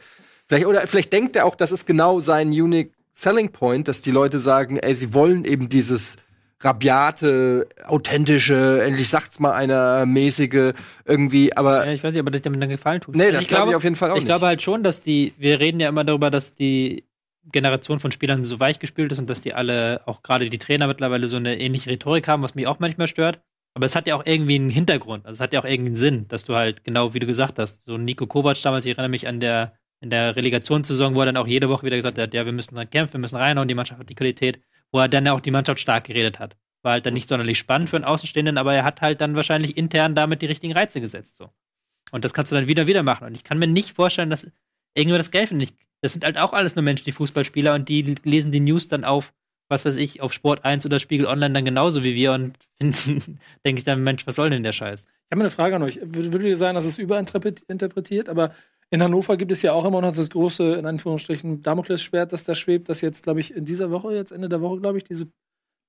vielleicht 0.48 0.66
oder 0.66 0.88
vielleicht 0.88 1.12
denkt 1.14 1.36
er 1.36 1.46
auch, 1.46 1.56
das 1.56 1.72
ist 1.72 1.86
genau 1.86 2.20
sein 2.22 2.50
unique 2.50 2.94
selling 3.14 3.52
point, 3.52 3.88
dass 3.88 4.02
die 4.02 4.12
Leute 4.12 4.40
sagen, 4.40 4.78
ey, 4.78 4.96
sie 4.96 5.14
wollen 5.14 5.44
eben 5.46 5.68
dieses 5.70 6.16
rabiate, 6.62 7.68
authentische, 7.86 8.82
endlich 8.84 9.10
sagt's 9.10 9.40
mal 9.40 9.52
einer 9.52 10.06
mäßige 10.06 10.74
irgendwie, 11.06 11.56
aber 11.58 11.86
Ja, 11.86 11.92
ich 11.92 12.04
weiß 12.04 12.14
nicht, 12.14 12.22
aber 12.22 12.32
das 12.32 12.42
dir 12.42 12.52
dann 12.52 12.70
gefallen 12.70 13.02
tut. 13.02 13.16
nee, 13.16 13.26
Also 13.26 13.38
das 13.38 13.48
glaube 13.48 13.72
ich 13.72 13.76
auf 13.76 13.84
jeden 13.84 13.96
Fall 13.96 14.12
auch 14.12 14.16
ich 14.16 14.22
nicht. 14.22 14.28
glaube 14.30 14.46
halt 14.46 14.62
schon, 14.62 14.84
dass 14.84 15.02
die, 15.02 15.34
wir 15.38 15.60
reden 15.60 15.80
ja 15.80 15.90
immer 15.90 16.04
darüber, 16.04 16.30
dass 16.30 16.54
die 16.56 17.04
Generation 17.52 18.00
von 18.00 18.12
Spielern 18.12 18.44
so 18.44 18.60
weichgespült 18.60 19.12
ist 19.12 19.20
und 19.20 19.30
dass 19.30 19.42
die 19.42 19.54
alle, 19.54 20.02
auch 20.06 20.22
gerade 20.22 20.50
die 20.50 20.60
Trainer 20.60 20.88
mittlerweile 20.88 21.28
so 21.28 21.38
eine 21.38 21.60
ähnliche 21.60 21.90
Rhetorik 21.90 22.28
haben, 22.28 22.44
was 22.44 22.56
mich 22.56 22.68
auch 22.68 22.80
manchmal 22.80 23.08
stört. 23.08 23.42
Aber 23.74 23.86
es 23.86 23.96
hat 23.96 24.08
ja 24.08 24.16
auch 24.16 24.26
irgendwie 24.26 24.56
einen 24.56 24.70
Hintergrund. 24.70 25.26
Also 25.26 25.38
es 25.38 25.42
hat 25.42 25.54
ja 25.54 25.60
auch 25.62 25.66
irgendwie 25.66 25.92
einen 25.92 25.96
Sinn, 25.96 26.28
dass 26.28 26.44
du 26.44 26.56
halt, 26.56 26.84
genau 26.84 27.14
wie 27.14 27.20
du 27.20 27.26
gesagt 27.26 27.58
hast, 27.58 27.82
so 27.86 27.98
Nico 27.98 28.28
Kovac 28.28 28.62
damals, 28.62 28.86
ich 28.86 28.92
erinnere 28.92 29.10
mich 29.10 29.28
an 29.28 29.40
der, 29.40 29.74
in 30.02 30.10
der 30.10 30.36
Relegationssaison, 30.36 31.16
wo 31.16 31.22
er 31.22 31.28
dann 31.28 31.38
auch 31.38 31.48
jede 31.48 31.70
Woche 31.70 31.86
wieder 31.86 31.96
gesagt 31.96 32.18
hat, 32.18 32.34
ja, 32.34 32.46
wir 32.46 32.52
müssen 32.52 32.76
dann 32.76 32.90
kämpfen, 32.90 33.14
wir 33.14 33.20
müssen 33.22 33.38
reinhauen, 33.38 33.68
die 33.68 33.76
Mannschaft 33.76 34.00
hat 34.00 34.10
die 34.10 34.16
Qualität, 34.16 34.62
wo 34.92 35.00
er 35.00 35.08
dann 35.08 35.28
auch 35.30 35.40
die 35.40 35.52
Mannschaft 35.52 35.80
stark 35.80 36.04
geredet 36.06 36.40
hat. 36.40 36.58
War 36.84 36.94
halt 36.94 37.06
dann 37.06 37.14
nicht 37.14 37.30
sonderlich 37.30 37.60
spannend 37.60 37.90
für 37.90 37.96
einen 37.96 38.06
Außenstehenden, 38.06 38.58
aber 38.58 38.74
er 38.74 38.84
hat 38.84 39.02
halt 39.02 39.22
dann 39.22 39.36
wahrscheinlich 39.36 39.78
intern 39.78 40.16
damit 40.16 40.42
die 40.42 40.48
richtigen 40.48 40.74
Reize 40.74 41.00
gesetzt, 41.00 41.38
so. 41.38 41.50
Und 42.12 42.26
das 42.26 42.34
kannst 42.34 42.52
du 42.52 42.56
dann 42.56 42.68
wieder, 42.68 42.88
wieder 42.88 43.04
machen. 43.04 43.28
Und 43.28 43.36
ich 43.36 43.44
kann 43.44 43.58
mir 43.58 43.68
nicht 43.68 43.92
vorstellen, 43.92 44.30
dass 44.30 44.52
irgendwer 44.96 45.18
das 45.18 45.32
Geld 45.32 45.48
findet. 45.48 45.74
Das 46.02 46.14
sind 46.14 46.26
halt 46.26 46.38
auch 46.38 46.54
alles 46.54 46.76
nur 46.76 46.84
Menschen, 46.84 47.06
die 47.06 47.12
Fußballspieler 47.12 47.74
und 47.76 47.88
die 47.88 48.02
lesen 48.24 48.52
die 48.52 48.60
News 48.60 48.88
dann 48.88 49.04
auf, 49.04 49.34
was 49.70 49.86
weiß 49.86 49.96
ich, 49.98 50.22
auf 50.22 50.34
Sport 50.34 50.66
1 50.66 50.86
oder 50.86 51.00
Spiegel 51.00 51.28
Online 51.28 51.54
dann 51.54 51.66
genauso 51.66 52.04
wie 52.04 52.16
wir 52.16 52.34
und 52.34 52.58
denke 52.82 53.80
ich 53.80 53.84
dann, 53.84 54.04
Mensch, 54.04 54.26
was 54.26 54.36
soll 54.36 54.50
denn 54.50 54.64
der 54.64 54.72
Scheiß? 54.72 55.04
Ich 55.04 55.32
habe 55.32 55.42
eine 55.42 55.52
Frage 55.52 55.76
an 55.76 55.84
euch. 55.84 56.00
Würde 56.04 56.50
ihr 56.50 56.58
sagen, 56.58 56.76
dass 56.76 56.86
es 56.86 56.98
überinterpretiert? 56.98 58.28
Aber 58.28 58.54
in 58.90 59.02
Hannover 59.02 59.38
gibt 59.38 59.54
es 59.54 59.62
ja 59.62 59.72
auch 59.72 59.86
immer 59.86 60.02
noch 60.02 60.12
das 60.12 60.30
große, 60.30 60.74
in 60.74 60.86
Anführungsstrichen, 60.86 61.62
Damoklesschwert, 61.62 62.34
das 62.34 62.44
da 62.44 62.56
schwebt, 62.56 62.90
das 62.90 63.00
jetzt, 63.00 63.24
glaube 63.24 63.40
ich, 63.40 63.56
in 63.56 63.64
dieser 63.64 63.92
Woche, 63.92 64.14
jetzt 64.14 64.32
Ende 64.32 64.50
der 64.50 64.60
Woche, 64.60 64.82
glaube 64.82 64.98
ich, 64.98 65.06
diese, 65.06 65.28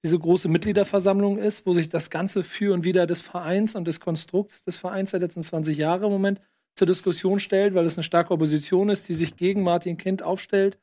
diese 0.05 0.19
große 0.19 0.49
Mitgliederversammlung 0.49 1.39
ist, 1.39 1.67
wo 1.67 1.73
sich 1.73 1.89
das 1.89 2.11
ganze 2.11 2.45
Für 2.45 2.73
und 2.73 2.85
Wider 2.85 3.07
des 3.07 3.21
Vereins 3.21 3.75
und 3.75 3.89
des 3.89 3.99
Konstrukts 3.99 4.63
des 4.63 4.77
Vereins 4.77 5.11
der 5.11 5.21
letzten 5.21 5.43
20 5.43 5.77
Jahre 5.77 6.07
im 6.07 6.13
Moment 6.13 6.41
zur 6.75 6.87
Diskussion 6.87 7.39
stellt, 7.39 7.75
weil 7.75 7.85
es 7.87 7.97
eine 7.97 8.05
starke 8.05 8.33
Opposition 8.33 8.89
ist, 8.89 9.09
die 9.09 9.15
sich 9.15 9.37
gegen 9.37 9.63
Martin 9.63 9.97
Kind 9.97 10.23
aufstellt, 10.23 10.79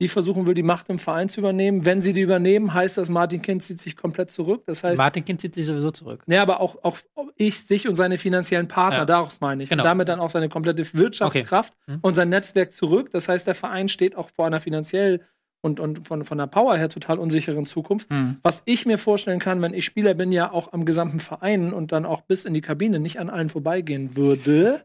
die 0.00 0.08
versuchen 0.08 0.46
will, 0.46 0.54
die 0.54 0.62
Macht 0.64 0.88
im 0.88 0.98
Verein 0.98 1.28
zu 1.28 1.40
übernehmen. 1.40 1.84
Wenn 1.84 2.00
sie 2.00 2.12
die 2.12 2.22
übernehmen, 2.22 2.74
heißt 2.74 2.98
das, 2.98 3.08
Martin 3.10 3.42
Kind 3.42 3.62
zieht 3.62 3.78
sich 3.78 3.96
komplett 3.96 4.30
zurück. 4.30 4.64
Das 4.66 4.82
heißt, 4.82 4.98
Martin 4.98 5.24
Kind 5.24 5.40
zieht 5.40 5.54
sich 5.54 5.66
sowieso 5.66 5.90
zurück. 5.92 6.22
ja, 6.26 6.42
aber 6.42 6.60
auch, 6.60 6.82
auch 6.82 6.98
ich, 7.36 7.60
sich 7.64 7.86
und 7.88 7.94
seine 7.94 8.18
finanziellen 8.18 8.66
Partner, 8.68 9.00
Ja. 9.00 9.04
daraus 9.04 9.40
meine 9.40 9.62
ich. 9.62 9.68
Genau. 9.68 9.82
Und 9.82 9.86
damit 9.86 10.08
dann 10.08 10.18
auch 10.20 10.30
seine 10.30 10.48
komplette 10.48 10.84
Wirtschaftskraft 10.94 11.74
Okay. 11.86 11.92
Mhm. 11.96 11.98
und 12.02 12.14
sein 12.14 12.28
Netzwerk 12.28 12.72
zurück. 12.72 13.10
Das 13.12 13.28
heißt, 13.28 13.46
der 13.46 13.54
Verein 13.54 13.88
steht 13.88 14.16
auch 14.16 14.30
vor 14.30 14.46
einer 14.46 14.58
finanziell 14.60 15.20
und, 15.62 15.78
und 15.80 16.06
von, 16.06 16.24
von 16.24 16.38
der 16.38 16.46
Power 16.48 16.76
her 16.76 16.88
total 16.88 17.18
unsicheren 17.18 17.64
Zukunft. 17.64 18.10
Hm. 18.10 18.36
Was 18.42 18.62
ich 18.66 18.84
mir 18.86 18.98
vorstellen 18.98 19.38
kann, 19.38 19.62
wenn 19.62 19.72
ich 19.74 19.84
Spieler 19.84 20.14
bin, 20.14 20.30
ja 20.32 20.50
auch 20.52 20.72
am 20.72 20.84
gesamten 20.84 21.20
Verein 21.20 21.72
und 21.72 21.92
dann 21.92 22.04
auch 22.04 22.20
bis 22.22 22.44
in 22.44 22.52
die 22.52 22.60
Kabine 22.60 22.98
nicht 23.00 23.18
an 23.20 23.30
allen 23.30 23.48
vorbeigehen 23.48 24.16
würde. 24.16 24.84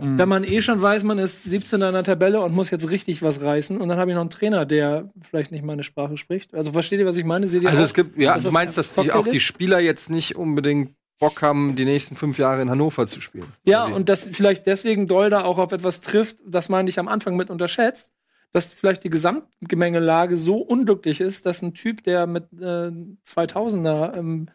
Hm. 0.00 0.18
Wenn 0.18 0.28
man 0.28 0.44
eh 0.44 0.62
schon 0.62 0.80
weiß, 0.80 1.04
man 1.04 1.18
ist 1.18 1.44
17 1.44 1.80
in 1.82 1.92
der 1.92 2.04
Tabelle 2.04 2.40
und 2.40 2.54
muss 2.54 2.70
jetzt 2.70 2.90
richtig 2.90 3.22
was 3.22 3.42
reißen 3.42 3.80
und 3.80 3.88
dann 3.88 3.98
habe 3.98 4.10
ich 4.10 4.14
noch 4.14 4.22
einen 4.22 4.30
Trainer, 4.30 4.66
der 4.66 5.10
vielleicht 5.22 5.52
nicht 5.52 5.64
meine 5.64 5.82
Sprache 5.82 6.16
spricht. 6.16 6.54
Also 6.54 6.72
versteht 6.72 7.00
ihr, 7.00 7.06
was 7.06 7.16
ich 7.16 7.24
meine? 7.24 7.48
Seht 7.48 7.62
ihr 7.62 7.68
Also 7.68 7.82
auch, 7.82 7.86
es 7.86 7.94
gibt, 7.94 8.18
ja, 8.18 8.38
du 8.38 8.50
meinst, 8.50 8.78
dass 8.78 8.94
die, 8.94 9.12
auch 9.12 9.26
die? 9.26 9.40
Spieler 9.40 9.80
jetzt 9.80 10.10
nicht 10.10 10.36
unbedingt 10.36 10.94
Bock 11.18 11.42
haben, 11.42 11.74
die 11.74 11.84
nächsten 11.84 12.14
fünf 12.14 12.38
Jahre 12.38 12.62
in 12.62 12.70
Hannover 12.70 13.06
zu 13.06 13.20
spielen. 13.20 13.52
Ja, 13.64 13.84
Oder 13.84 13.90
wie? 13.90 13.96
und 13.96 14.08
dass 14.08 14.22
vielleicht 14.22 14.66
deswegen 14.66 15.06
Dolda 15.08 15.44
auch 15.44 15.58
auf 15.58 15.72
etwas 15.72 16.00
trifft, 16.00 16.36
das 16.46 16.68
meine 16.68 16.88
ich 16.88 16.98
am 16.98 17.08
Anfang 17.08 17.36
mit 17.36 17.50
unterschätzt, 17.50 18.12
dass 18.52 18.72
vielleicht 18.72 19.04
die 19.04 19.10
Gesamtgemengelage 19.10 20.36
so 20.36 20.58
unglücklich 20.58 21.20
ist, 21.20 21.44
dass 21.44 21.60
ein 21.62 21.74
Typ, 21.74 22.04
der 22.04 22.26
mit 22.26 22.44
äh, 22.52 22.90
2000er 23.26 24.16
ähm, 24.16 24.48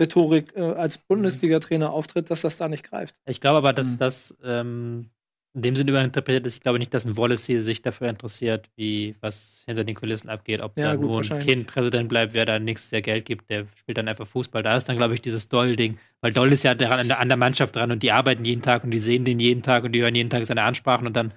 Rhetorik 0.00 0.52
äh, 0.56 0.62
als 0.62 0.98
Bundesliga-Trainer 0.98 1.92
auftritt, 1.92 2.30
dass 2.30 2.40
das 2.40 2.56
da 2.58 2.68
nicht 2.68 2.82
greift. 2.88 3.14
Ich 3.26 3.40
glaube 3.40 3.58
aber, 3.58 3.72
dass 3.72 3.92
Hm. 3.92 3.98
das 3.98 4.36
ähm, 4.42 5.10
in 5.52 5.62
dem 5.62 5.74
Sinne 5.74 5.90
überinterpretiert 5.90 6.46
ist. 6.46 6.54
Ich 6.54 6.60
glaube 6.60 6.78
nicht, 6.78 6.94
dass 6.94 7.04
ein 7.04 7.16
Wallace 7.16 7.44
hier 7.44 7.60
sich 7.62 7.82
dafür 7.82 8.08
interessiert, 8.08 8.70
wie 8.76 9.16
was 9.20 9.62
hinter 9.66 9.82
den 9.82 9.96
Kulissen 9.96 10.28
abgeht. 10.28 10.62
Ob 10.62 10.78
Ja, 10.78 10.90
da 10.90 10.94
gut, 10.94 11.28
nur 11.28 11.38
ein. 11.38 11.44
Kind 11.44 11.66
Präsident 11.66 12.08
bleibt, 12.08 12.34
wer 12.34 12.44
da 12.44 12.60
nichts 12.60 12.90
der 12.90 13.02
Geld 13.02 13.24
gibt, 13.24 13.50
der 13.50 13.66
spielt 13.74 13.98
dann 13.98 14.06
einfach 14.06 14.28
Fußball. 14.28 14.62
Da 14.62 14.76
ist 14.76 14.88
dann, 14.88 14.96
glaube 14.96 15.14
ich, 15.14 15.22
dieses 15.22 15.48
Doll-Ding. 15.48 15.98
Weil 16.20 16.32
Doll 16.32 16.52
ist 16.52 16.62
ja 16.62 16.74
daran, 16.76 17.00
an, 17.00 17.08
der, 17.08 17.18
an 17.18 17.28
der 17.28 17.36
Mannschaft 17.36 17.74
dran 17.74 17.90
und 17.90 18.02
die 18.04 18.12
arbeiten 18.12 18.44
jeden 18.44 18.62
Tag 18.62 18.84
und 18.84 18.92
die 18.92 19.00
sehen 19.00 19.24
den 19.24 19.40
jeden 19.40 19.62
Tag 19.62 19.82
und 19.82 19.90
die 19.92 20.02
hören 20.02 20.14
jeden 20.14 20.30
Tag 20.30 20.44
seine 20.44 20.62
Ansprachen 20.62 21.08
und 21.08 21.16
dann, 21.16 21.32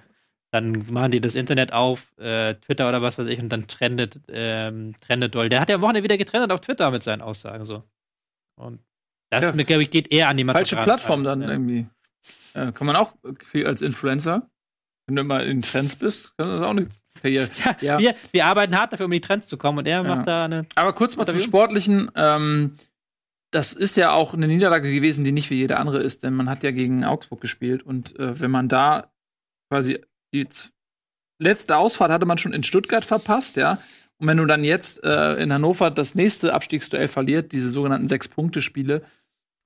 dann 0.52 0.84
machen 0.92 1.10
die 1.10 1.20
das 1.20 1.34
Internet 1.34 1.72
auf, 1.72 2.16
äh, 2.18 2.54
Twitter 2.54 2.88
oder 2.88 3.02
was 3.02 3.18
weiß 3.18 3.26
ich, 3.26 3.40
und 3.40 3.48
dann 3.48 3.66
trendet, 3.66 4.20
ähm, 4.28 4.94
trendet 5.00 5.34
Doll. 5.34 5.48
Der 5.48 5.58
hat 5.60 5.68
ja 5.70 5.74
am 5.74 5.80
Wochenende 5.82 6.04
wieder 6.04 6.18
getrennt 6.18 6.52
auf 6.52 6.60
Twitter 6.60 6.92
mit 6.92 7.02
seinen 7.02 7.20
Aussagen 7.20 7.64
so. 7.64 7.82
Und 8.56 8.80
das, 9.30 9.42
Ja. 9.44 9.50
glaube 9.50 9.82
ich, 9.82 9.90
geht 9.90 10.10
eher 10.12 10.28
an 10.28 10.36
die 10.36 10.44
Falsche 10.44 10.76
Plattform 10.76 11.20
als- 11.20 11.26
dann 11.28 11.42
ja. 11.42 11.48
irgendwie. 11.50 11.86
Ja, 12.54 12.70
kann 12.72 12.86
man 12.86 12.96
auch 12.96 13.14
viel 13.44 13.66
als 13.66 13.82
Influencer. 13.82 14.48
Wenn 15.06 15.16
du 15.16 15.22
immer 15.22 15.42
in 15.42 15.60
Trends 15.62 15.96
bist, 15.96 16.34
kann 16.38 16.48
das 16.48 16.60
auch 16.62 16.70
eine 16.70 16.88
Karriere. 17.20 17.50
Ja, 17.64 17.76
Ja. 17.80 17.98
Wir, 17.98 18.14
wir 18.32 18.46
arbeiten 18.46 18.78
hart 18.78 18.92
dafür, 18.92 19.06
um 19.06 19.12
in 19.12 19.20
die 19.20 19.26
Trends 19.26 19.48
zu 19.48 19.56
kommen 19.58 19.78
und 19.78 19.86
er 19.86 20.02
macht 20.02 20.26
da 20.28 20.44
eine. 20.46 20.66
Aber 20.76 20.92
kurz 20.94 21.16
mal 21.16 21.26
zum? 21.26 21.38
Sportlichen. 21.40 22.10
Ähm, 22.14 22.76
das 23.52 23.72
ist 23.72 23.96
ja 23.96 24.12
auch 24.12 24.34
eine 24.34 24.46
Niederlage 24.48 24.90
gewesen, 24.92 25.24
die 25.24 25.32
nicht 25.32 25.50
wie 25.50 25.56
jede 25.56 25.76
andere 25.78 25.98
ist, 26.00 26.22
denn 26.22 26.34
man 26.34 26.48
hat 26.48 26.62
ja 26.64 26.70
gegen 26.70 27.04
Augsburg 27.04 27.40
gespielt 27.40 27.82
und 27.82 28.18
äh, 28.18 28.40
wenn 28.40 28.50
man 28.50 28.68
da 28.68 29.12
quasi 29.70 30.00
die 30.32 30.46
letzte 31.40 31.76
Ausfahrt 31.76 32.10
hatte 32.10 32.26
man 32.26 32.38
schon 32.38 32.52
in 32.52 32.62
Stuttgart 32.62 33.04
verpasst, 33.04 33.56
ja. 33.56 33.78
Und 34.24 34.28
wenn 34.28 34.38
du 34.38 34.46
dann 34.46 34.64
jetzt 34.64 35.04
äh, 35.04 35.34
in 35.34 35.52
Hannover 35.52 35.90
das 35.90 36.14
nächste 36.14 36.54
Abstiegsduell 36.54 37.08
verliert, 37.08 37.52
diese 37.52 37.68
sogenannten 37.68 38.08
Sechs-Punkte-Spiele, 38.08 39.02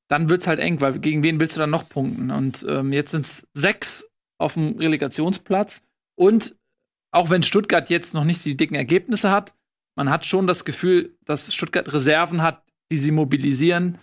dann 0.08 0.28
wird's 0.28 0.48
halt 0.48 0.58
eng, 0.58 0.80
weil 0.80 0.98
gegen 0.98 1.22
wen 1.22 1.38
willst 1.38 1.54
du 1.54 1.60
dann 1.60 1.70
noch 1.70 1.88
punkten? 1.88 2.32
Und 2.32 2.66
ähm, 2.68 2.92
jetzt 2.92 3.12
sind's 3.12 3.46
sechs 3.54 4.04
auf 4.36 4.54
dem 4.54 4.76
Relegationsplatz 4.76 5.82
und 6.16 6.56
auch 7.12 7.30
wenn 7.30 7.44
Stuttgart 7.44 7.88
jetzt 7.88 8.14
noch 8.14 8.24
nicht 8.24 8.44
die 8.44 8.56
dicken 8.56 8.74
Ergebnisse 8.74 9.30
hat, 9.30 9.54
man 9.94 10.10
hat 10.10 10.26
schon 10.26 10.48
das 10.48 10.64
Gefühl, 10.64 11.16
dass 11.24 11.54
Stuttgart 11.54 11.92
Reserven 11.92 12.42
hat, 12.42 12.64
die 12.90 12.98
sie 12.98 13.12
mobilisieren, 13.12 13.98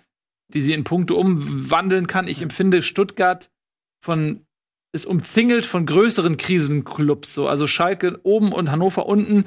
die 0.54 0.62
sie 0.62 0.72
in 0.72 0.86
Punkte 0.86 1.16
umwandeln 1.16 2.08
kann. 2.08 2.30
Ich 2.30 2.42
empfinde 2.42 2.82
Stuttgart 2.82 3.52
von 4.00 4.46
ist 4.94 5.06
umzingelt 5.06 5.66
von 5.66 5.86
größeren 5.86 6.38
Krisenclubs. 6.38 7.34
So. 7.34 7.50
Also 7.50 7.68
Schalke 7.68 8.22
oben 8.24 8.54
und 8.54 8.72
Hannover 8.72 9.06
unten 9.06 9.44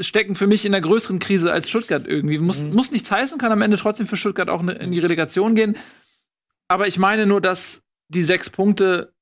stecken 0.00 0.34
für 0.34 0.46
mich 0.46 0.64
in 0.64 0.74
einer 0.74 0.80
größeren 0.80 1.18
Krise 1.18 1.52
als 1.52 1.68
Stuttgart 1.68 2.06
irgendwie. 2.06 2.38
Muss, 2.38 2.64
muss 2.64 2.90
nichts 2.90 3.10
heißen, 3.10 3.38
kann 3.38 3.52
am 3.52 3.62
Ende 3.62 3.76
trotzdem 3.76 4.06
für 4.06 4.16
Stuttgart 4.16 4.48
auch 4.48 4.62
ne- 4.62 4.72
in 4.72 4.92
die 4.92 4.98
Relegation 5.00 5.54
gehen. 5.54 5.76
Aber 6.68 6.86
ich 6.86 6.98
meine 6.98 7.26
nur, 7.26 7.40
dass 7.40 7.82
die 8.08 8.22
sechs 8.22 8.50
Punkte, 8.50 9.12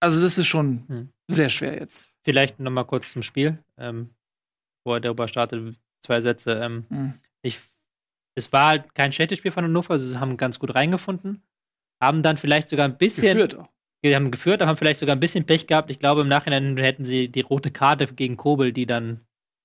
also 0.00 0.20
das 0.20 0.38
ist 0.38 0.46
schon 0.46 0.84
Hm. 0.88 1.08
sehr 1.28 1.48
schwer 1.48 1.78
jetzt. 1.78 2.06
Vielleicht 2.24 2.58
noch 2.60 2.70
mal 2.70 2.84
kurz 2.84 3.10
zum 3.12 3.22
Spiel, 3.22 3.58
ähm, 3.78 4.10
wo 4.84 4.94
er 4.94 5.00
darüber 5.00 5.28
startet. 5.28 5.76
Zwei 6.02 6.20
Sätze. 6.20 6.52
Ähm, 6.62 6.84
Hm. 6.88 7.12
ich, 7.42 7.58
es 8.34 8.52
war 8.52 8.68
halt 8.68 8.94
kein 8.94 9.12
schlechtes 9.12 9.38
Spiel 9.38 9.50
von 9.50 9.64
Hannover. 9.64 9.98
Sie 9.98 10.18
haben 10.18 10.36
ganz 10.36 10.58
gut 10.58 10.74
reingefunden. 10.74 11.42
Haben 12.00 12.22
dann 12.22 12.36
vielleicht 12.36 12.68
sogar 12.68 12.86
ein 12.86 12.96
bisschen. 12.96 13.34
Geführt 13.36 13.56
auch. 13.56 13.68
Wir 14.00 14.14
haben 14.14 14.30
geführt, 14.30 14.62
aber 14.62 14.68
haben 14.68 14.76
vielleicht 14.76 15.00
sogar 15.00 15.16
ein 15.16 15.20
bisschen 15.20 15.44
Pech 15.44 15.66
gehabt. 15.66 15.90
Ich 15.90 15.98
glaube, 15.98 16.20
im 16.20 16.28
Nachhinein 16.28 16.76
hätten 16.76 17.04
sie 17.04 17.28
die 17.28 17.40
rote 17.40 17.72
Karte 17.72 18.06
gegen 18.06 18.36
Kobel, 18.36 18.72
die 18.72 18.86
dann 18.86 19.22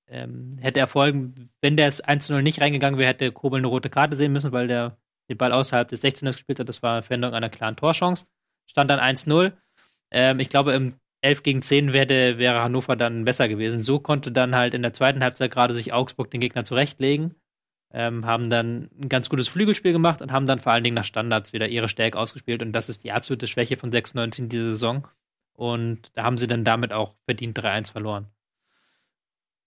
ähm, 0.08 0.58
hätte 0.62 0.80
erfolgen, 0.80 1.50
wenn 1.62 1.78
der 1.78 1.92
1-0 1.92 2.42
nicht 2.42 2.62
reingegangen 2.62 3.00
wäre, 3.00 3.10
hätte 3.10 3.32
Kobel 3.32 3.60
eine 3.60 3.68
rote 3.68 3.90
Karte 3.90 4.18
sehen 4.18 4.34
müssen, 4.34 4.52
weil 4.52 4.68
der 4.68 4.98
den 5.30 5.38
Ball 5.38 5.54
außerhalb 5.54 5.88
des 5.88 6.04
16ers 6.04 6.34
gespielt 6.34 6.60
hat. 6.60 6.70
Das 6.70 6.84
war 6.84 6.94
eine 6.94 7.02
Veränderung 7.02 7.36
einer 7.36 7.50
klaren 7.50 7.76
Torchance. 7.76 8.26
Stand 8.66 8.92
dann 8.92 9.00
1-0. 9.00 9.54
Ähm, 10.12 10.40
ich 10.40 10.50
glaube, 10.50 10.74
im 10.74 10.90
11 11.22 11.44
gegen 11.44 11.62
10 11.62 11.94
wäre, 11.94 12.38
wäre 12.38 12.62
Hannover 12.62 12.96
dann 12.96 13.26
besser 13.26 13.48
gewesen. 13.48 13.80
So 13.80 14.00
konnte 14.00 14.32
dann 14.32 14.56
halt 14.56 14.74
in 14.74 14.82
der 14.82 14.94
zweiten 14.94 15.24
Halbzeit 15.24 15.52
gerade 15.52 15.74
sich 15.74 15.94
Augsburg 15.94 16.30
den 16.30 16.42
Gegner 16.42 16.66
zurechtlegen, 16.66 17.36
ähm, 17.94 18.26
haben 18.26 18.50
dann 18.50 18.90
ein 19.00 19.10
ganz 19.10 19.30
gutes 19.30 19.48
Flügelspiel 19.48 19.94
gemacht 19.94 20.22
und 20.22 20.32
haben 20.32 20.46
dann 20.46 20.60
vor 20.60 20.74
allen 20.74 20.84
Dingen 20.84 20.96
nach 20.96 21.06
Standards 21.06 21.54
wieder 21.54 21.70
ihre 21.70 21.90
Stärke 21.90 22.20
ausgespielt. 22.20 22.62
Und 22.62 22.74
das 22.74 22.90
ist 22.90 23.04
die 23.04 23.14
absolute 23.14 23.48
Schwäche 23.48 23.78
von 23.78 23.92
96 23.92 24.44
in 24.44 24.50
dieser 24.50 24.66
Saison. 24.66 25.08
Und 25.54 26.12
da 26.16 26.24
haben 26.24 26.38
sie 26.38 26.48
dann 26.48 26.66
damit 26.66 26.92
auch 26.92 27.16
verdient 27.26 27.58
3-1 27.58 27.92
verloren. 27.92 28.28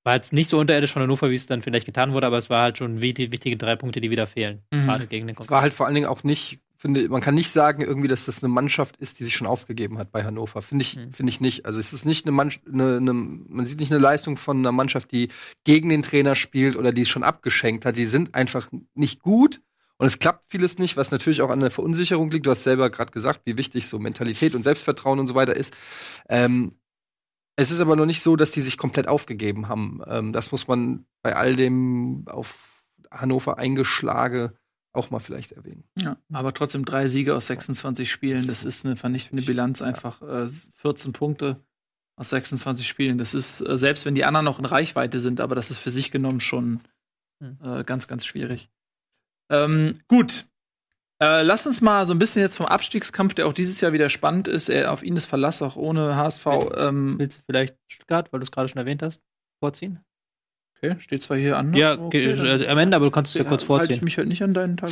War 0.07 0.15
jetzt 0.15 0.33
nicht 0.33 0.49
so 0.49 0.61
unterirdisch 0.61 0.93
von 0.93 1.03
Hannover, 1.03 1.31
wie 1.31 1.35
es 1.35 1.47
dann 1.47 1.63
vielleicht 1.63 1.85
getan 1.85 2.13
wurde, 2.13 2.29
aber 2.29 2.39
es 2.39 2.49
war 2.49 2.63
halt 2.63 2.79
schon 2.79 3.01
wichtige, 3.01 3.33
wichtige 3.33 3.57
drei 3.57 3.75
Punkte, 3.75 4.01
die 4.01 4.09
wieder 4.09 4.29
fehlen. 4.29 4.63
Mhm. 4.71 4.87
Gerade 4.87 5.07
gegen 5.09 5.27
den 5.27 5.37
Es 5.37 5.51
war 5.51 5.63
halt 5.63 5.73
vor 5.75 5.87
allen 5.87 5.97
Dingen 5.97 6.07
auch 6.07 6.23
nicht, 6.23 6.61
finde, 6.77 7.09
man 7.09 7.21
kann 7.21 7.35
nicht 7.35 7.51
sagen 7.51 7.83
irgendwie, 7.83 8.07
dass 8.07 8.25
das 8.25 8.41
eine 8.41 8.49
Mannschaft 8.49 8.99
ist, 8.99 9.19
die 9.19 9.25
sich 9.25 9.35
schon 9.35 9.49
aufgegeben 9.49 9.99
hat 9.99 10.13
bei 10.13 10.23
Hannover. 10.23 10.63
Finde 10.63 10.85
ich, 10.85 10.95
Mhm. 10.95 11.11
finde 11.11 11.31
ich 11.31 11.41
nicht. 11.41 11.67
Also 11.67 11.81
es 11.81 11.93
ist 11.93 12.07
nicht 12.07 12.25
eine 12.25 12.31
Mannschaft, 12.31 12.65
eine, 12.73 12.99
eine, 12.99 13.13
man 13.13 13.67
sieht 13.67 13.81
nicht 13.81 13.91
eine 13.91 14.01
Leistung 14.01 14.37
von 14.37 14.59
einer 14.59 14.71
Mannschaft, 14.71 15.11
die 15.11 15.29
gegen 15.65 15.89
den 15.89 16.03
Trainer 16.03 16.37
spielt 16.37 16.77
oder 16.77 16.93
die 16.93 17.03
es 17.03 17.09
schon 17.09 17.25
abgeschenkt 17.25 17.85
hat. 17.85 17.97
Die 17.97 18.07
sind 18.07 18.37
einfach 18.37 18.71
nicht 18.95 19.23
gut. 19.23 19.61
Und 19.99 20.07
es 20.07 20.21
klappt 20.21 20.45
vieles 20.51 20.79
nicht, 20.79 20.97
was 20.97 21.11
natürlich 21.11 21.41
auch 21.43 21.51
an 21.51 21.59
der 21.59 21.71
Verunsicherung 21.73 22.31
liegt. 22.31 22.47
Du 22.47 22.51
hast 22.53 22.63
selber 22.63 22.91
gerade 22.91 23.11
gesagt, 23.11 23.41
wie 23.45 23.59
wichtig 23.59 23.89
so 23.89 23.99
Mentalität 23.99 24.55
und 24.55 24.63
Selbstvertrauen 24.63 25.19
und 25.19 25.27
so 25.27 25.35
weiter 25.35 25.57
ist. 25.57 25.75
Ähm, 26.29 26.73
es 27.57 27.71
ist 27.71 27.81
aber 27.81 27.97
noch 27.97 28.07
nicht 28.07 28.23
so, 28.23 28.37
dass 28.37 28.51
die 28.53 28.61
sich 28.61 28.79
komplett 28.79 29.09
aufgegeben 29.09 29.69
haben. 29.69 30.03
Ähm, 30.07 30.33
das 30.33 30.53
muss 30.53 30.69
man 30.69 31.07
bei 31.23 31.35
all 31.35 31.57
dem 31.57 32.25
auf 32.29 32.85
Hannover 33.11 33.59
eingeschlage 33.59 34.57
auch 34.93 35.11
mal 35.11 35.19
vielleicht 35.21 35.53
erwähnen. 35.53 35.85
Ja, 35.99 36.17
aber 36.33 36.55
trotzdem 36.55 36.85
drei 36.87 37.07
Siege 37.07 37.35
aus 37.35 37.47
26 37.49 38.11
Spielen, 38.11 38.47
das 38.47 38.65
ist 38.65 38.87
eine 38.87 38.97
vernichtende 38.97 39.43
Bilanz, 39.43 39.83
einfach 39.83 40.23
äh, 40.23 40.47
14 40.49 41.13
Punkte 41.13 41.63
aus 42.17 42.31
26 42.31 42.89
Spielen. 42.89 43.19
Das 43.19 43.35
ist, 43.35 43.61
äh, 43.61 43.77
selbst 43.77 44.07
wenn 44.07 44.15
die 44.15 44.25
anderen 44.25 44.45
noch 44.47 44.59
in 44.59 44.65
Reichweite 44.65 45.21
sind, 45.21 45.41
aber 45.41 45.55
das 45.55 45.71
ist 45.71 45.79
für 45.79 45.91
sich 45.91 46.11
genommen 46.11 46.41
schon 46.41 46.81
Hm. 47.43 47.59
äh, 47.63 47.85
ganz, 47.85 48.09
ganz 48.09 48.25
schwierig. 48.25 48.71
Ähm, 49.51 49.99
gut. 50.09 50.49
Äh, 51.23 51.43
lass 51.43 51.67
uns 51.67 51.81
mal 51.81 52.05
so 52.05 52.13
ein 52.15 52.19
bisschen 52.19 52.43
jetzt 52.43 52.57
vom 52.57 52.67
Abstiegskampf, 52.67 53.33
der 53.35 53.47
auch 53.47 53.55
dieses 53.55 53.81
Jahr 53.81 53.93
wieder 53.93 54.11
spannend 54.11 54.49
ist, 54.49 54.69
äh, 54.69 54.85
auf 54.85 55.03
ihn 55.03 55.17
ist 55.17 55.25
Verlass, 55.27 55.63
auch 55.63 55.77
ohne 55.77 56.15
HSV. 56.17 56.47
Ähm, 56.77 57.19
Willst 57.19 57.39
du 57.39 57.43
vielleicht 57.47 57.77
Stuttgart, 57.91 58.31
weil 58.33 58.41
du 58.41 58.45
es 58.45 58.51
gerade 58.53 58.69
schon 58.69 58.79
erwähnt 58.79 59.03
hast, 59.03 59.23
vorziehen? 59.61 60.01
okay, 60.77 60.97
steht 60.99 61.23
zwar 61.23 61.39
hier 61.39 61.57
an. 61.57 61.71
ne? 61.71 61.79
Ja, 61.79 61.99
okay, 61.99 62.27
äh, 62.33 62.67
am 62.69 62.77
Ende, 62.77 62.97
aber 62.97 63.07
du 63.07 63.11
kannst 63.11 63.35
es 63.35 63.43
ja 63.43 63.49
kurz 63.49 63.63
Halte 63.63 63.85
ich 63.85 63.89
vorziehen. 63.89 64.05
mich 64.05 64.19
halt 64.19 64.29
nicht 64.29 64.43
an 64.43 64.53
deinen 64.53 64.77
Tag. 64.77 64.91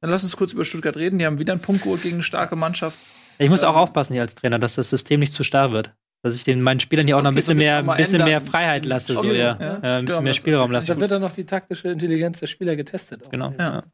Dann 0.00 0.10
lass 0.10 0.22
uns 0.22 0.36
kurz 0.36 0.52
über 0.54 0.64
Stuttgart 0.64 0.96
reden. 0.96 1.18
Die 1.18 1.26
haben 1.26 1.38
wieder 1.38 1.52
einen 1.52 1.60
Punkt 1.62 1.82
geholt 1.82 2.02
gegen 2.02 2.16
eine 2.16 2.22
starke 2.22 2.56
Mannschaft. 2.56 2.96
Ich 3.38 3.50
muss 3.50 3.62
auch 3.62 3.74
Ähm, 3.74 3.76
aufpassen 3.80 4.14
hier 4.14 4.22
als 4.22 4.34
Trainer, 4.34 4.58
dass 4.58 4.74
das 4.76 4.88
System 4.88 5.20
nicht 5.20 5.34
zu 5.34 5.44
starr 5.44 5.70
wird. 5.72 5.90
Dass 6.22 6.34
ich 6.34 6.44
den 6.44 6.62
meinen 6.62 6.80
Spielern 6.80 7.06
hier 7.06 7.16
auch 7.18 7.22
noch 7.22 7.26
ein 7.30 7.34
Okay, 7.34 7.36
bisschen 7.36 7.58
so 7.58 7.64
mehr, 7.64 7.82
mal 7.82 7.96
bisschen 7.96 8.14
ändern. 8.14 8.28
mehr 8.28 8.40
Freiheit 8.40 8.86
lasse, 8.86 9.12
so 9.12 9.18
Okay, 9.18 9.38
ja. 9.38 9.58
ja. 9.60 9.74
Äh, 9.74 9.76
ein 9.76 9.82
Ja, 9.82 10.00
bisschen 10.00 10.24
mehr 10.24 10.32
das- 10.32 10.36
Spielraum 10.38 10.70
lasse. 10.72 10.86
Da 10.94 10.98
wird 11.00 11.10
dann 11.10 11.20
noch 11.20 11.32
die 11.32 11.44
taktische 11.44 11.88
Intelligenz 11.88 12.40
der 12.40 12.46
Spieler 12.46 12.74
getestet. 12.74 13.24
auch. 13.26 13.30
Genau. 13.30 13.52
Ja. 13.58 13.84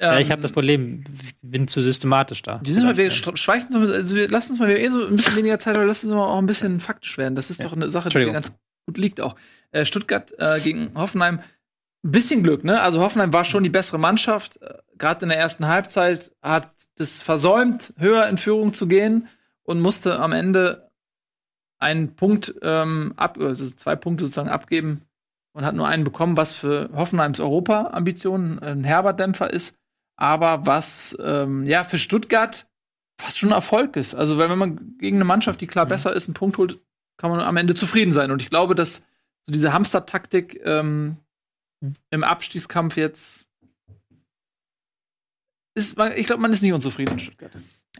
Ja, 0.00 0.18
ich 0.18 0.26
Ähm, 0.28 0.32
habe 0.32 0.42
das 0.42 0.52
Problem, 0.52 1.04
ich 1.22 1.34
bin 1.42 1.68
zu 1.68 1.82
systematisch 1.82 2.40
da. 2.42 2.58
Die 2.58 2.72
sind 2.72 2.86
heute, 2.86 2.98
wir 2.98 3.10
so, 3.10 3.30
also 3.92 4.14
wir 4.16 4.28
lassen 4.28 4.52
uns 4.52 4.60
mal, 4.60 4.68
wir 4.68 4.78
eh 4.78 4.88
so 4.88 5.06
ein 5.06 5.16
bisschen 5.16 5.36
weniger 5.36 5.58
Zeit, 5.58 5.76
aber 5.76 5.86
lassen 5.86 6.06
uns 6.06 6.16
mal 6.16 6.26
auch 6.26 6.38
ein 6.38 6.46
bisschen 6.46 6.80
faktisch 6.80 7.18
werden. 7.18 7.34
Das 7.34 7.50
ist 7.50 7.60
Ja. 7.60 7.66
doch 7.66 7.74
eine 7.74 7.90
Sache, 7.90 8.08
die 8.08 8.24
ganz 8.24 8.52
gut 8.86 8.96
liegt 8.98 9.20
auch. 9.20 9.36
Äh, 9.72 9.84
Stuttgart 9.84 10.32
äh, 10.38 10.58
gegen 10.60 10.92
Hoffenheim, 10.94 11.40
ein 12.02 12.10
bisschen 12.10 12.42
Glück, 12.42 12.64
ne? 12.64 12.80
Also 12.80 13.00
Hoffenheim 13.00 13.32
war 13.34 13.44
schon 13.44 13.62
die 13.62 13.68
bessere 13.68 13.98
Mannschaft. 13.98 14.60
Äh, 14.62 14.74
Gerade 14.96 15.24
in 15.26 15.28
der 15.28 15.38
ersten 15.38 15.66
Halbzeit 15.66 16.32
hat 16.42 16.70
das 16.96 17.20
versäumt, 17.20 17.92
höher 17.98 18.26
in 18.28 18.38
Führung 18.38 18.72
zu 18.72 18.86
gehen 18.86 19.28
und 19.64 19.80
musste 19.80 20.18
am 20.18 20.32
Ende 20.32 20.90
einen 21.78 22.14
Punkt 22.16 22.54
ähm, 22.62 23.12
ab, 23.16 23.38
also 23.38 23.66
zwei 23.70 23.96
Punkte 23.96 24.24
sozusagen 24.24 24.48
abgeben 24.50 25.02
und 25.52 25.64
hat 25.64 25.74
nur 25.74 25.88
einen 25.88 26.04
bekommen, 26.04 26.36
was 26.36 26.52
für 26.52 26.90
Hoffenheims 26.94 27.38
Europa-Ambitionen 27.40 28.58
ein 28.60 28.84
herber 28.84 29.12
Dämpfer 29.12 29.50
ist, 29.52 29.74
aber 30.20 30.66
was 30.66 31.16
ähm, 31.20 31.64
ja 31.64 31.82
für 31.82 31.98
Stuttgart 31.98 32.68
fast 33.20 33.38
schon 33.38 33.50
ein 33.50 33.54
Erfolg 33.54 33.96
ist. 33.96 34.14
Also 34.14 34.38
wenn 34.38 34.56
man 34.58 34.98
gegen 34.98 35.16
eine 35.16 35.24
Mannschaft, 35.24 35.60
die 35.60 35.66
klar 35.66 35.86
besser 35.86 36.12
ist, 36.14 36.28
einen 36.28 36.34
Punkt 36.34 36.58
holt, 36.58 36.78
kann 37.16 37.30
man 37.30 37.40
am 37.40 37.56
Ende 37.56 37.74
zufrieden 37.74 38.12
sein. 38.12 38.30
Und 38.30 38.42
ich 38.42 38.50
glaube, 38.50 38.74
dass 38.74 39.02
so 39.42 39.52
diese 39.52 39.72
Hamster-Taktik 39.72 40.60
ähm, 40.64 41.16
im 42.10 42.24
Abstiegskampf 42.24 42.96
jetzt 42.96 43.48
ist, 45.74 45.98
ich 46.16 46.26
glaube, 46.26 46.42
man 46.42 46.52
ist 46.52 46.62
nicht 46.62 46.72
unzufrieden 46.72 47.12
in 47.12 47.18
Stuttgart. 47.18 47.52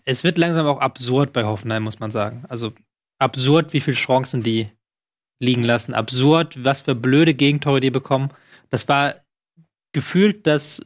Es 0.04 0.24
wird 0.24 0.38
langsam 0.38 0.66
auch 0.66 0.80
absurd 0.80 1.32
bei 1.32 1.44
Hoffenheim, 1.44 1.82
muss 1.82 2.00
man 2.00 2.10
sagen. 2.10 2.44
Also 2.48 2.72
absurd, 3.18 3.72
wie 3.72 3.80
viele 3.80 3.96
Chancen 3.96 4.42
die 4.42 4.66
liegen 5.38 5.62
lassen. 5.62 5.94
Absurd, 5.94 6.64
was 6.64 6.82
für 6.82 6.94
blöde 6.94 7.34
Gegentore 7.34 7.80
die 7.80 7.90
bekommen. 7.90 8.30
Das 8.68 8.88
war 8.88 9.14
gefühlt 9.92 10.46
das 10.46 10.82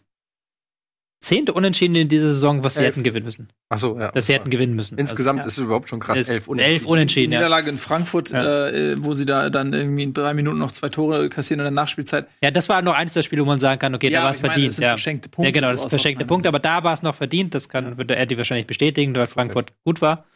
zehnte 1.24 1.52
Unentschieden 1.52 1.94
in 1.96 2.08
dieser 2.08 2.28
Saison, 2.28 2.62
was 2.62 2.74
sie 2.74 2.80
Elf. 2.80 2.94
hätten 2.94 3.02
gewinnen 3.02 3.24
müssen. 3.24 3.48
Ach 3.68 3.78
so, 3.78 3.98
ja. 3.98 4.10
Das 4.12 4.26
sie 4.26 4.34
hätten 4.34 4.50
gewinnen 4.50 4.74
müssen. 4.74 4.98
Insgesamt 4.98 5.40
Also, 5.40 5.48
ist 5.48 5.58
es 5.58 5.64
überhaupt 5.64 5.88
schon 5.88 6.00
krass. 6.00 6.18
Es- 6.18 6.28
elf 6.28 6.48
elf 6.56 6.87
Unentschieden. 6.87 7.30
Die 7.30 7.34
ja. 7.34 7.40
Niederlage 7.40 7.70
in 7.70 7.78
Frankfurt, 7.78 8.30
Ja. 8.30 8.68
äh, 8.68 8.96
wo 9.02 9.12
sie 9.14 9.26
da 9.26 9.50
dann 9.50 9.72
irgendwie 9.72 10.02
in 10.02 10.12
drei 10.12 10.34
Minuten 10.34 10.58
noch 10.58 10.72
zwei 10.72 10.88
Tore 10.88 11.28
kassieren 11.28 11.60
in 11.60 11.64
der 11.64 11.70
Nachspielzeit. 11.72 12.26
Ja, 12.42 12.50
das 12.50 12.68
war 12.68 12.82
noch 12.82 12.94
eines 12.94 13.14
der 13.14 13.22
Spiele, 13.22 13.42
wo 13.42 13.46
man 13.46 13.60
sagen 13.60 13.78
kann, 13.78 13.94
okay, 13.94 14.10
da 14.10 14.22
war 14.22 14.30
es 14.30 14.40
verdient. 14.40 14.68
das 14.68 14.76
sind 14.76 14.84
ja. 14.84 14.90
verschenkte 14.90 15.28
Punkte. 15.28 15.48
ja, 15.48 15.52
genau, 15.52 15.72
das 15.72 15.82
ist 15.84 15.90
verschenkte. 15.90 16.24
Punkt, 16.24 16.46
aber 16.46 16.58
da 16.58 16.84
war 16.84 16.92
es 16.92 17.02
noch 17.02 17.14
verdient. 17.14 17.54
Das 17.54 17.68
kann, 17.68 17.96
würde 17.96 18.16
Eddie 18.16 18.37
wahrscheinlich 18.37 18.66
bestätigen, 18.66 19.14
weil 19.14 19.26
Frankfurt 19.26 19.72
gut 19.84 20.00
war. 20.02 20.26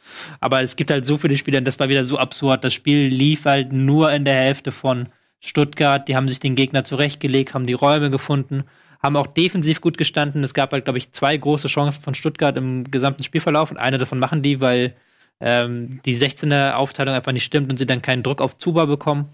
Aber 0.40 0.62
es 0.62 0.76
gibt 0.76 0.90
halt 0.90 1.04
so 1.06 1.16
viele 1.18 1.36
Spieler, 1.36 1.58
und 1.58 1.64
das 1.66 1.78
war 1.78 1.88
wieder 1.88 2.04
so 2.04 2.18
absurd. 2.18 2.64
Das 2.64 2.72
Spiel 2.74 3.06
lief 3.08 3.44
halt 3.44 3.72
nur 3.72 4.10
in 4.12 4.24
der 4.24 4.34
Hälfte 4.36 4.72
von 4.72 5.08
Stuttgart. 5.40 6.08
Die 6.08 6.16
haben 6.16 6.28
sich 6.28 6.40
den 6.40 6.54
Gegner 6.54 6.84
zurechtgelegt, 6.84 7.54
haben 7.54 7.64
die 7.64 7.72
Räume 7.74 8.10
gefunden, 8.10 8.64
haben 9.00 9.16
auch 9.16 9.26
defensiv 9.26 9.80
gut 9.80 9.98
gestanden. 9.98 10.42
Es 10.44 10.54
gab 10.54 10.72
halt, 10.72 10.84
glaube 10.84 10.98
ich, 10.98 11.12
zwei 11.12 11.36
große 11.36 11.68
Chancen 11.68 12.02
von 12.02 12.14
Stuttgart 12.14 12.56
im 12.56 12.90
gesamten 12.90 13.22
Spielverlauf 13.22 13.70
und 13.70 13.76
eine 13.76 13.98
davon 13.98 14.18
machen 14.18 14.42
die, 14.42 14.60
weil 14.60 14.94
ähm, 15.40 16.00
die 16.04 16.16
16er 16.16 16.74
Aufteilung 16.74 17.14
einfach 17.14 17.32
nicht 17.32 17.44
stimmt 17.44 17.70
und 17.70 17.78
sie 17.78 17.86
dann 17.86 18.02
keinen 18.02 18.22
Druck 18.22 18.40
auf 18.40 18.58
Zuba 18.58 18.86
bekommen. 18.86 19.28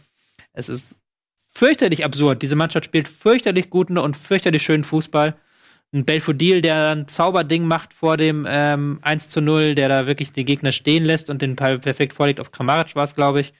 Es 0.52 0.68
ist 0.68 0.98
fürchterlich 1.54 2.04
absurd. 2.04 2.42
Diese 2.42 2.56
Mannschaft 2.56 2.84
spielt 2.84 3.08
fürchterlich 3.08 3.70
guten 3.70 3.96
und 3.96 4.16
fürchterlich 4.16 4.62
schönen 4.62 4.84
Fußball. 4.84 5.34
Ein 5.92 6.04
Belfodil, 6.04 6.60
der 6.60 6.90
ein 6.90 7.08
Zauberding 7.08 7.64
macht 7.64 7.92
vor 7.92 8.16
dem 8.16 8.46
ähm, 8.48 8.98
1 9.02 9.30
zu 9.30 9.40
0, 9.40 9.76
der 9.76 9.88
da 9.88 10.06
wirklich 10.06 10.32
den 10.32 10.44
Gegner 10.44 10.72
stehen 10.72 11.04
lässt 11.04 11.30
und 11.30 11.40
den 11.40 11.54
perfekt 11.54 12.12
vorlegt. 12.12 12.40
Auf 12.40 12.50
Kramaric 12.50 12.96
war 12.96 13.04
es, 13.04 13.14
glaube 13.14 13.40
ich. 13.40 13.54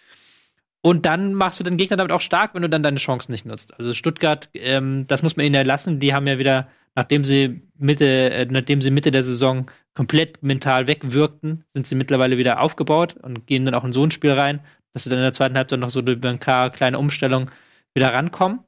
Und 0.85 1.07
dann 1.07 1.33
machst 1.33 1.59
du 1.59 1.65
den 1.65 1.79
Gegner 1.79 1.97
damit 1.97 2.13
auch 2.13 2.21
stark, 2.21 2.55
wenn 2.55 2.61
du 2.61 2.69
dann 2.69 2.83
deine 2.83 2.99
Chancen 2.99 3.33
nicht 3.33 3.47
nutzt. 3.47 3.73
Also 3.79 3.95
Stuttgart, 3.95 4.51
ähm, 4.53 5.07
das 5.07 5.23
muss 5.23 5.35
man 5.35 5.47
ihnen 5.47 5.55
ja 5.55 5.63
lassen. 5.63 5.99
Die 5.99 6.13
haben 6.13 6.27
ja 6.27 6.39
wieder, 6.39 6.69
nachdem 6.95 7.25
sie 7.25 7.63
Mitte, 7.79 8.05
äh, 8.05 8.45
nachdem 8.51 8.83
sie 8.83 8.91
Mitte 8.91 9.11
der 9.11 9.25
Saison 9.25 9.71
komplett 9.95 10.43
mental 10.43 10.87
wegwirkten, 10.87 11.65
sind 11.73 11.87
sie 11.87 11.95
mittlerweile 11.95 12.37
wieder 12.37 12.61
aufgebaut 12.61 13.15
und 13.15 13.47
gehen 13.47 13.65
dann 13.65 13.73
auch 13.73 13.85
in 13.85 13.93
so 13.93 14.05
ein 14.05 14.11
Spiel 14.11 14.33
rein, 14.33 14.61
dass 14.93 15.05
sie 15.05 15.09
dann 15.09 15.21
in 15.21 15.25
der 15.25 15.33
zweiten 15.33 15.57
Halbzeit 15.57 15.81
noch 15.81 15.89
so 15.89 16.03
durch 16.03 16.23
ein 16.23 16.39
paar 16.39 16.69
kleine 16.69 16.99
Umstellungen 16.99 17.51
wieder 17.95 18.13
rankommen. 18.13 18.61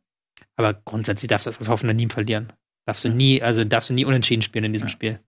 Aber 0.57 0.73
grundsätzlich 0.73 1.29
darfst 1.29 1.45
du 1.45 1.51
das 1.51 1.59
als 1.59 1.69
Hoffenheim 1.69 1.97
nie 1.97 2.09
verlieren. 2.09 2.51
Darfst 2.87 3.05
du 3.05 3.11
nie, 3.11 3.43
also 3.43 3.63
darfst 3.65 3.91
du 3.91 3.95
nie 3.95 4.07
unentschieden 4.07 4.41
spielen 4.41 4.65
in 4.65 4.73
diesem 4.73 4.89
Ja. 4.89 4.93
Spiel. 4.93 5.21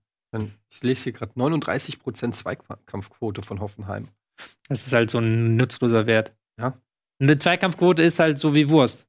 Ich 0.71 0.83
lese 0.83 1.05
hier 1.05 1.13
gerade 1.13 1.33
39% 1.35 2.33
Zweikampfquote 2.33 3.43
von 3.43 3.61
Hoffenheim. 3.61 4.09
Das 4.71 4.87
ist 4.87 4.93
halt 4.95 5.11
so 5.11 5.19
ein 5.19 5.57
nutzloser 5.57 6.07
Wert. 6.07 6.33
Ja. 6.59 6.81
Eine 7.21 7.39
Zweikampfquote 7.39 8.03
ist 8.03 8.19
halt 8.19 8.39
so 8.39 8.55
wie 8.55 8.69
Wurst. 8.69 9.07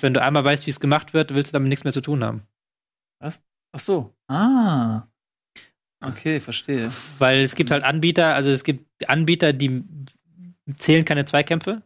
Wenn 0.00 0.14
du 0.14 0.22
einmal 0.22 0.44
weißt, 0.44 0.66
wie 0.66 0.70
es 0.70 0.80
gemacht 0.80 1.14
wird, 1.14 1.34
willst 1.34 1.52
du 1.52 1.52
damit 1.54 1.68
nichts 1.68 1.84
mehr 1.84 1.92
zu 1.92 2.00
tun 2.00 2.24
haben. 2.24 2.42
Ach 3.20 3.80
so. 3.80 4.14
Ah. 4.28 5.06
Okay, 6.04 6.40
verstehe. 6.40 6.90
Weil 7.18 7.42
es 7.42 7.54
gibt 7.54 7.70
halt 7.70 7.84
Anbieter, 7.84 8.34
also 8.34 8.50
es 8.50 8.64
gibt 8.64 8.84
Anbieter, 9.08 9.52
die 9.52 9.84
zählen 10.76 11.04
keine 11.04 11.24
Zweikämpfe. 11.24 11.82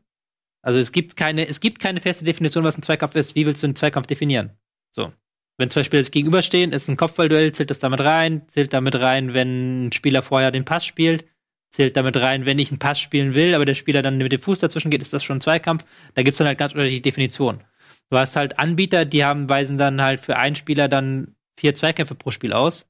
Also 0.63 0.79
es 0.79 0.93
gibt 0.93 1.17
keine, 1.17 1.49
es 1.49 1.61
gibt 1.61 1.81
keine 1.81 2.01
feste 2.01 2.25
Definition, 2.25 2.65
was 2.65 2.79
ein 2.79 2.83
Zweikampf 2.83 3.17
ist. 3.17 3.35
Wie 3.35 3.47
willst 3.47 3.63
du 3.63 3.67
einen 3.67 3.77
Zweikampf 3.77 4.07
definieren? 4.07 4.51
So. 4.91 5.13
Wenn 5.59 5.71
zwei 5.71 5.85
Spieler 5.85 6.03
sich 6.03 6.13
gegenüberstehen, 6.13 6.73
ist 6.73 6.89
ein 6.89 6.97
Kopfballduell, 6.97 7.53
zählt 7.53 7.71
das 7.71 7.79
damit 7.79 8.01
rein, 8.01 8.49
zählt 8.49 8.73
damit 8.73 8.95
rein, 8.99 9.35
wenn 9.35 9.87
ein 9.87 9.93
Spieler 9.93 10.23
vorher 10.23 10.51
den 10.51 10.65
Pass 10.65 10.87
spielt, 10.87 11.25
zählt 11.73 11.97
damit 11.97 12.17
rein, 12.17 12.45
wenn 12.45 12.59
ich 12.59 12.71
einen 12.71 12.79
Pass 12.79 13.01
spielen 13.01 13.35
will, 13.35 13.55
aber 13.55 13.65
der 13.65 13.75
Spieler 13.75 14.03
dann 14.03 14.19
mit 14.19 14.31
dem 14.31 14.41
Fuß 14.41 14.61
dazwischen 14.61 14.91
geht, 14.91 15.03
ist 15.03 15.13
das 15.13 15.25
schon 15.25 15.39
ein 15.39 15.41
Zweikampf. 15.41 15.85
Da 16.15 16.23
gibt 16.23 16.33
es 16.33 16.39
dann 16.39 16.47
halt 16.47 16.59
ganz 16.59 16.73
unterschiedliche 16.73 17.03
Definitionen. 17.03 17.65
Du 18.11 18.19
hast 18.19 18.37
halt 18.37 18.59
Anbieter, 18.59 19.07
die 19.07 19.25
haben, 19.25 19.49
weisen 19.49 19.79
dann 19.79 20.03
halt 20.03 20.21
für 20.21 20.37
einen 20.37 20.55
Spieler 20.55 20.89
dann 20.89 21.35
vier 21.59 21.75
Zweikämpfe 21.75 22.15
pro 22.15 22.31
Spiel 22.31 22.53
aus. 22.53 22.87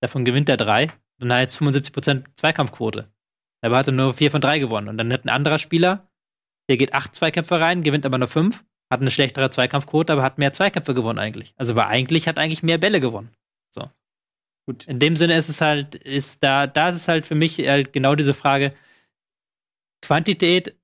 Davon 0.00 0.24
gewinnt 0.24 0.48
er 0.48 0.56
drei. 0.56 0.88
Dann 1.18 1.30
hat 1.30 1.38
er 1.38 1.42
jetzt 1.42 1.56
75% 1.60 2.24
Zweikampfquote. 2.34 3.08
Aber 3.62 3.76
hat 3.76 3.86
er 3.86 3.92
nur 3.92 4.12
vier 4.12 4.30
von 4.30 4.40
drei 4.40 4.58
gewonnen. 4.58 4.88
Und 4.88 4.98
dann 4.98 5.12
hat 5.12 5.24
ein 5.24 5.28
anderer 5.28 5.58
Spieler, 5.58 6.10
der 6.68 6.78
geht 6.78 6.94
acht 6.94 7.14
Zweikämpfe 7.14 7.60
rein, 7.60 7.82
gewinnt 7.82 8.06
aber 8.06 8.18
nur 8.18 8.28
fünf, 8.28 8.64
hat 8.90 9.00
eine 9.00 9.10
schlechtere 9.10 9.50
Zweikampfquote, 9.50 10.12
aber 10.12 10.22
hat 10.22 10.38
mehr 10.38 10.52
Zweikämpfe 10.52 10.94
gewonnen 10.94 11.18
eigentlich. 11.18 11.54
Also 11.56 11.76
war 11.76 11.88
eigentlich, 11.88 12.26
hat 12.26 12.38
eigentlich 12.38 12.62
mehr 12.62 12.78
Bälle 12.78 13.00
gewonnen. 13.00 13.30
Gut. 14.70 14.86
In 14.86 15.00
dem 15.00 15.16
Sinne 15.16 15.34
ist 15.34 15.48
es 15.48 15.60
halt, 15.60 15.96
ist 15.96 16.44
da, 16.44 16.68
da 16.68 16.90
ist 16.90 16.94
es 16.94 17.08
halt 17.08 17.26
für 17.26 17.34
mich 17.34 17.58
halt 17.58 17.92
genau 17.92 18.14
diese 18.14 18.34
Frage, 18.34 18.70
Quantität, 20.00 20.76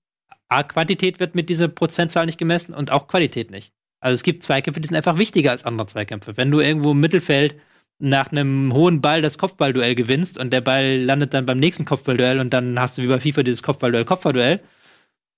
A, 0.48 0.64
Quantität 0.64 1.20
wird 1.20 1.36
mit 1.36 1.48
dieser 1.48 1.68
Prozentzahl 1.68 2.26
nicht 2.26 2.36
gemessen 2.36 2.74
und 2.74 2.90
auch 2.90 3.06
Qualität 3.06 3.52
nicht. 3.52 3.72
Also 4.00 4.14
es 4.14 4.24
gibt 4.24 4.42
Zweikämpfe, 4.42 4.80
die 4.80 4.88
sind 4.88 4.96
einfach 4.96 5.18
wichtiger 5.18 5.52
als 5.52 5.64
andere 5.64 5.86
Zweikämpfe. 5.86 6.36
Wenn 6.36 6.50
du 6.50 6.58
irgendwo 6.58 6.90
im 6.90 7.00
Mittelfeld 7.00 7.60
nach 8.00 8.32
einem 8.32 8.74
hohen 8.74 9.00
Ball 9.00 9.22
das 9.22 9.38
Kopfballduell 9.38 9.94
gewinnst 9.94 10.36
und 10.36 10.52
der 10.52 10.62
Ball 10.62 10.96
landet 10.96 11.32
dann 11.32 11.46
beim 11.46 11.60
nächsten 11.60 11.84
Kopfballduell 11.84 12.40
und 12.40 12.52
dann 12.52 12.80
hast 12.80 12.98
du 12.98 13.02
wie 13.02 13.06
bei 13.06 13.20
FIFA 13.20 13.44
dieses 13.44 13.62
Kopfballduell, 13.62 14.04
Kopfballduell, 14.04 14.56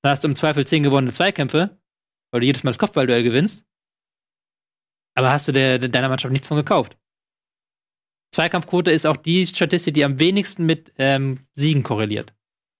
dann 0.00 0.12
hast 0.12 0.24
du 0.24 0.28
im 0.28 0.37
Zweifel 0.37 0.66
zehn 0.66 0.82
gewonnene 0.82 1.12
Zweikämpfe, 1.12 1.78
weil 2.30 2.40
du 2.40 2.46
jedes 2.46 2.64
Mal 2.64 2.70
das 2.70 2.78
Kopfballduell 2.78 3.22
gewinnst. 3.22 3.66
Aber 5.14 5.32
hast 5.32 5.48
du 5.48 5.52
der, 5.52 5.78
deiner 5.78 6.08
Mannschaft 6.08 6.32
nichts 6.32 6.46
von 6.46 6.56
gekauft. 6.56 6.96
Zweikampfquote 8.38 8.92
ist 8.92 9.05
auch 9.05 9.16
die 9.16 9.48
Statistik, 9.48 9.94
die 9.94 10.05
am 10.05 10.20
wenigsten 10.20 10.64
mit 10.64 10.92
ähm, 10.96 11.40
Siegen 11.55 11.83
korreliert. 11.83 12.35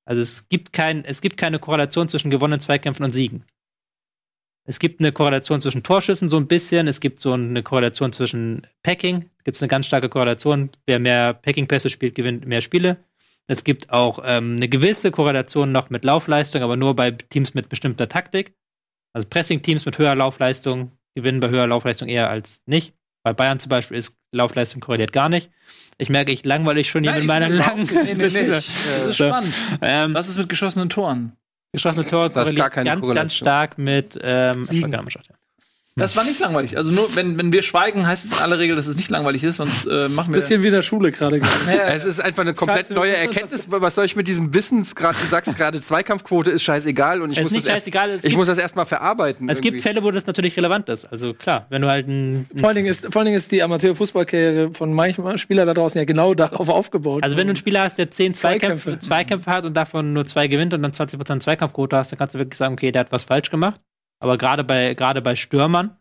Also 0.05 0.23
es 0.23 0.49
gibt, 0.49 0.73
kein, 0.73 1.05
es 1.05 1.21
gibt 1.21 1.37
keine 1.37 1.59
Korrelation 1.59 2.09
zwischen 2.09 2.31
gewonnenen 2.31 2.61
Zweikämpfen 2.61 3.05
und 3.05 3.11
Siegen. 3.11 3.45
Es 4.69 4.79
gibt 4.79 5.01
eine 5.01 5.11
Korrelation 5.11 5.61
zwischen 5.61 5.83
Torschüssen 5.83 6.29
so 6.29 6.37
ein 6.37 6.47
bisschen. 6.47 6.87
Es 6.87 7.01
gibt 7.01 7.19
so 7.19 7.33
eine 7.33 7.65
Korrelation 7.65 8.13
zwischen 8.13 8.69
Packing. 8.85 9.31
Gibt 9.43 9.57
es 9.57 9.63
eine 9.63 9.69
ganz 9.69 9.89
starke 9.89 10.09
Korrelation. 10.09 10.71
Wer 10.87 11.01
mehr 11.01 11.35
Packing-Pässe 11.35 11.91
spielt, 11.91 12.15
gewinnt 12.15 12.47
mehr 12.47 12.61
Spiele. 12.61 12.99
Es 13.49 13.65
gibt 13.65 13.91
auch 13.91 14.21
ähm, 14.25 14.55
eine 14.59 14.69
gewisse 14.69 15.11
Korrelation 15.11 15.73
noch 15.73 15.91
mit 15.91 16.05
Laufleistung, 16.05 16.63
aber 16.63 16.77
nur 16.77 16.95
bei 16.95 17.11
Teams 17.11 17.55
mit 17.55 17.69
bestimmter 17.69 18.09
Taktik. 18.09 18.55
Also 19.13 19.27
Pressing-Teams 19.29 19.87
mit 19.87 19.99
höherer 19.99 20.15
Laufleistung 20.15 20.93
gewinnen 21.17 21.41
bei 21.41 21.49
höherer 21.49 21.67
Laufleistung 21.67 22.07
eher 22.09 22.31
als 22.31 22.63
nicht. 22.65 22.95
Bei 23.29 23.35
Bayern 23.35 23.61
zum 23.61 23.69
Beispiel 23.69 23.97
ist 23.99 24.15
Laufleistung 24.33 24.81
korreliert 24.81 25.13
gar 25.13 25.29
nicht. 25.29 25.51
Ich 25.99 26.09
merke, 26.09 26.33
ich 26.33 26.45
langweile 26.45 26.83
schon 26.85 27.03
hier 27.03 27.13
Nein, 27.13 27.21
mit 27.21 27.25
ich 27.25 27.29
meiner 27.29 27.49
langen 27.49 27.85
nee, 27.93 28.03
nee, 28.03 28.15
nee. 28.15 28.15
Beschreibung. 28.15 28.51
Das 28.51 28.69
ist 29.07 29.17
So. 29.17 29.27
spannend. 29.27 29.55
Ähm, 29.83 30.15
Was 30.15 30.29
ist 30.29 30.39
mit 30.39 30.49
geschossenen 30.49 30.89
Toren? 30.89 31.33
geschossene 31.73 32.07
Tor 32.09 32.31
Das 32.31 32.49
ist 32.49 32.57
gar 32.57 32.71
korreliert 32.71 32.73
keine 32.73 32.91
ganz, 32.91 33.15
ganz 33.15 33.35
stark 33.35 33.77
mit 33.77 34.19
ähm, 34.23 34.65
Siegen. 34.65 34.93
Ja. 34.93 35.03
Das 35.99 36.17
war 36.17 36.25
nicht 36.25 36.41
langweilig. 36.41 36.77
Also 36.77 36.93
nur, 36.93 37.15
wenn, 37.17 37.37
wenn 37.39 37.53
wir 37.53 37.63
schweigen, 37.63 38.07
heißt 38.07 38.25
es 38.25 38.33
in 38.33 38.39
aller 38.39 38.59
Regel, 38.59 38.77
dass 38.77 38.87
es 38.87 38.97
nicht 38.97 39.11
langweilig 39.11 39.45
ist, 39.45 39.57
sonst 39.57 39.87
äh, 39.87 40.09
machen 40.09 40.33
wir. 40.33 40.41
Bisschen 40.41 40.63
wie 40.63 40.69
in 40.69 40.73
der 40.73 40.83
Schule 40.83 41.13
gerade. 41.13 41.41
Es 41.89 42.05
ist 42.05 42.21
einfach 42.21 42.43
eine 42.43 42.55
komplett 42.55 42.79
Scheiße, 42.87 42.95
neue 42.95 43.17
Erkenntnis. 43.17 43.67
Was 43.71 43.95
soll 43.95 44.05
ich 44.05 44.17
mit 44.17 44.29
diesem 44.29 44.55
Wissensgrad? 44.55 45.17
Du 45.21 45.27
sagst 45.27 45.57
gerade, 45.57 45.81
Zweikampfquote 45.81 46.51
ist 46.51 46.63
scheißegal 46.63 47.21
und 47.23 47.33
ich 47.33 47.39
Es 47.39 47.43
muss 47.45 47.51
ist 47.53 47.57
nicht 47.57 47.67
das 47.67 47.87
erst, 47.87 47.87
ich 48.19 48.23
gibt- 48.31 48.37
muss 48.37 48.47
das 48.47 48.59
erstmal 48.59 48.87
verarbeiten. 48.87 49.49
Es 49.49 49.61
gibt 49.61 49.75
irgendwie. 49.75 49.83
Fälle, 49.83 50.03
wo 50.03 50.11
das 50.11 50.27
natürlich 50.27 50.57
relevant 50.57 50.89
ist. 50.89 51.05
Also 51.07 51.35
klar, 51.35 51.67
wenn 51.71 51.83
du 51.83 51.89
halt 51.89 52.09
ein, 52.09 52.47
Vor 52.57 52.69
allen, 52.69 52.77
Dingen 52.77 52.89
ist, 52.89 53.07
vor 53.13 53.17
allen 53.21 53.27
Dingen 53.27 53.37
ist 53.39 53.51
die 53.53 53.63
Amateurfußballkarriere 53.63 54.71
von 54.75 54.93
manchen 54.93 55.39
Spielern 55.39 55.67
da 55.67 55.75
draußen 55.75 55.99
ja 55.99 56.05
genau 56.05 56.35
darauf 56.35 56.69
aufgebaut. 56.69 57.23
also 57.25 57.37
wenn 57.37 57.47
du 57.47 57.51
einen 57.53 57.57
Spieler 57.57 57.83
hast, 57.83 57.99
der 57.99 58.11
10 58.11 58.35
Zweikämpfe, 58.35 58.79
Zweikämpfe. 58.99 58.99
Zweikämpfe 59.09 59.51
hat 59.51 59.65
und 59.65 59.75
davon 59.75 60.13
nur 60.13 60.25
zwei 60.27 60.47
gewinnt 60.49 60.75
und 60.75 60.83
dann 60.83 60.93
20% 60.93 61.41
Zweikampfquote 61.41 61.97
hast, 61.97 62.13
dann 62.13 62.19
kannst 62.19 62.35
du 62.35 62.39
wirklich 62.39 62.59
sagen, 62.59 62.75
okay, 62.75 62.93
der 62.93 63.01
hat 63.01 63.13
was 63.13 63.25
falsch 63.25 63.51
gemacht. 63.51 63.81
Aber 64.21 64.39
gerade 64.39 64.65
bei, 64.65 64.95
gerade 64.95 65.23
bei 65.23 65.37
Stürmern 65.37 65.97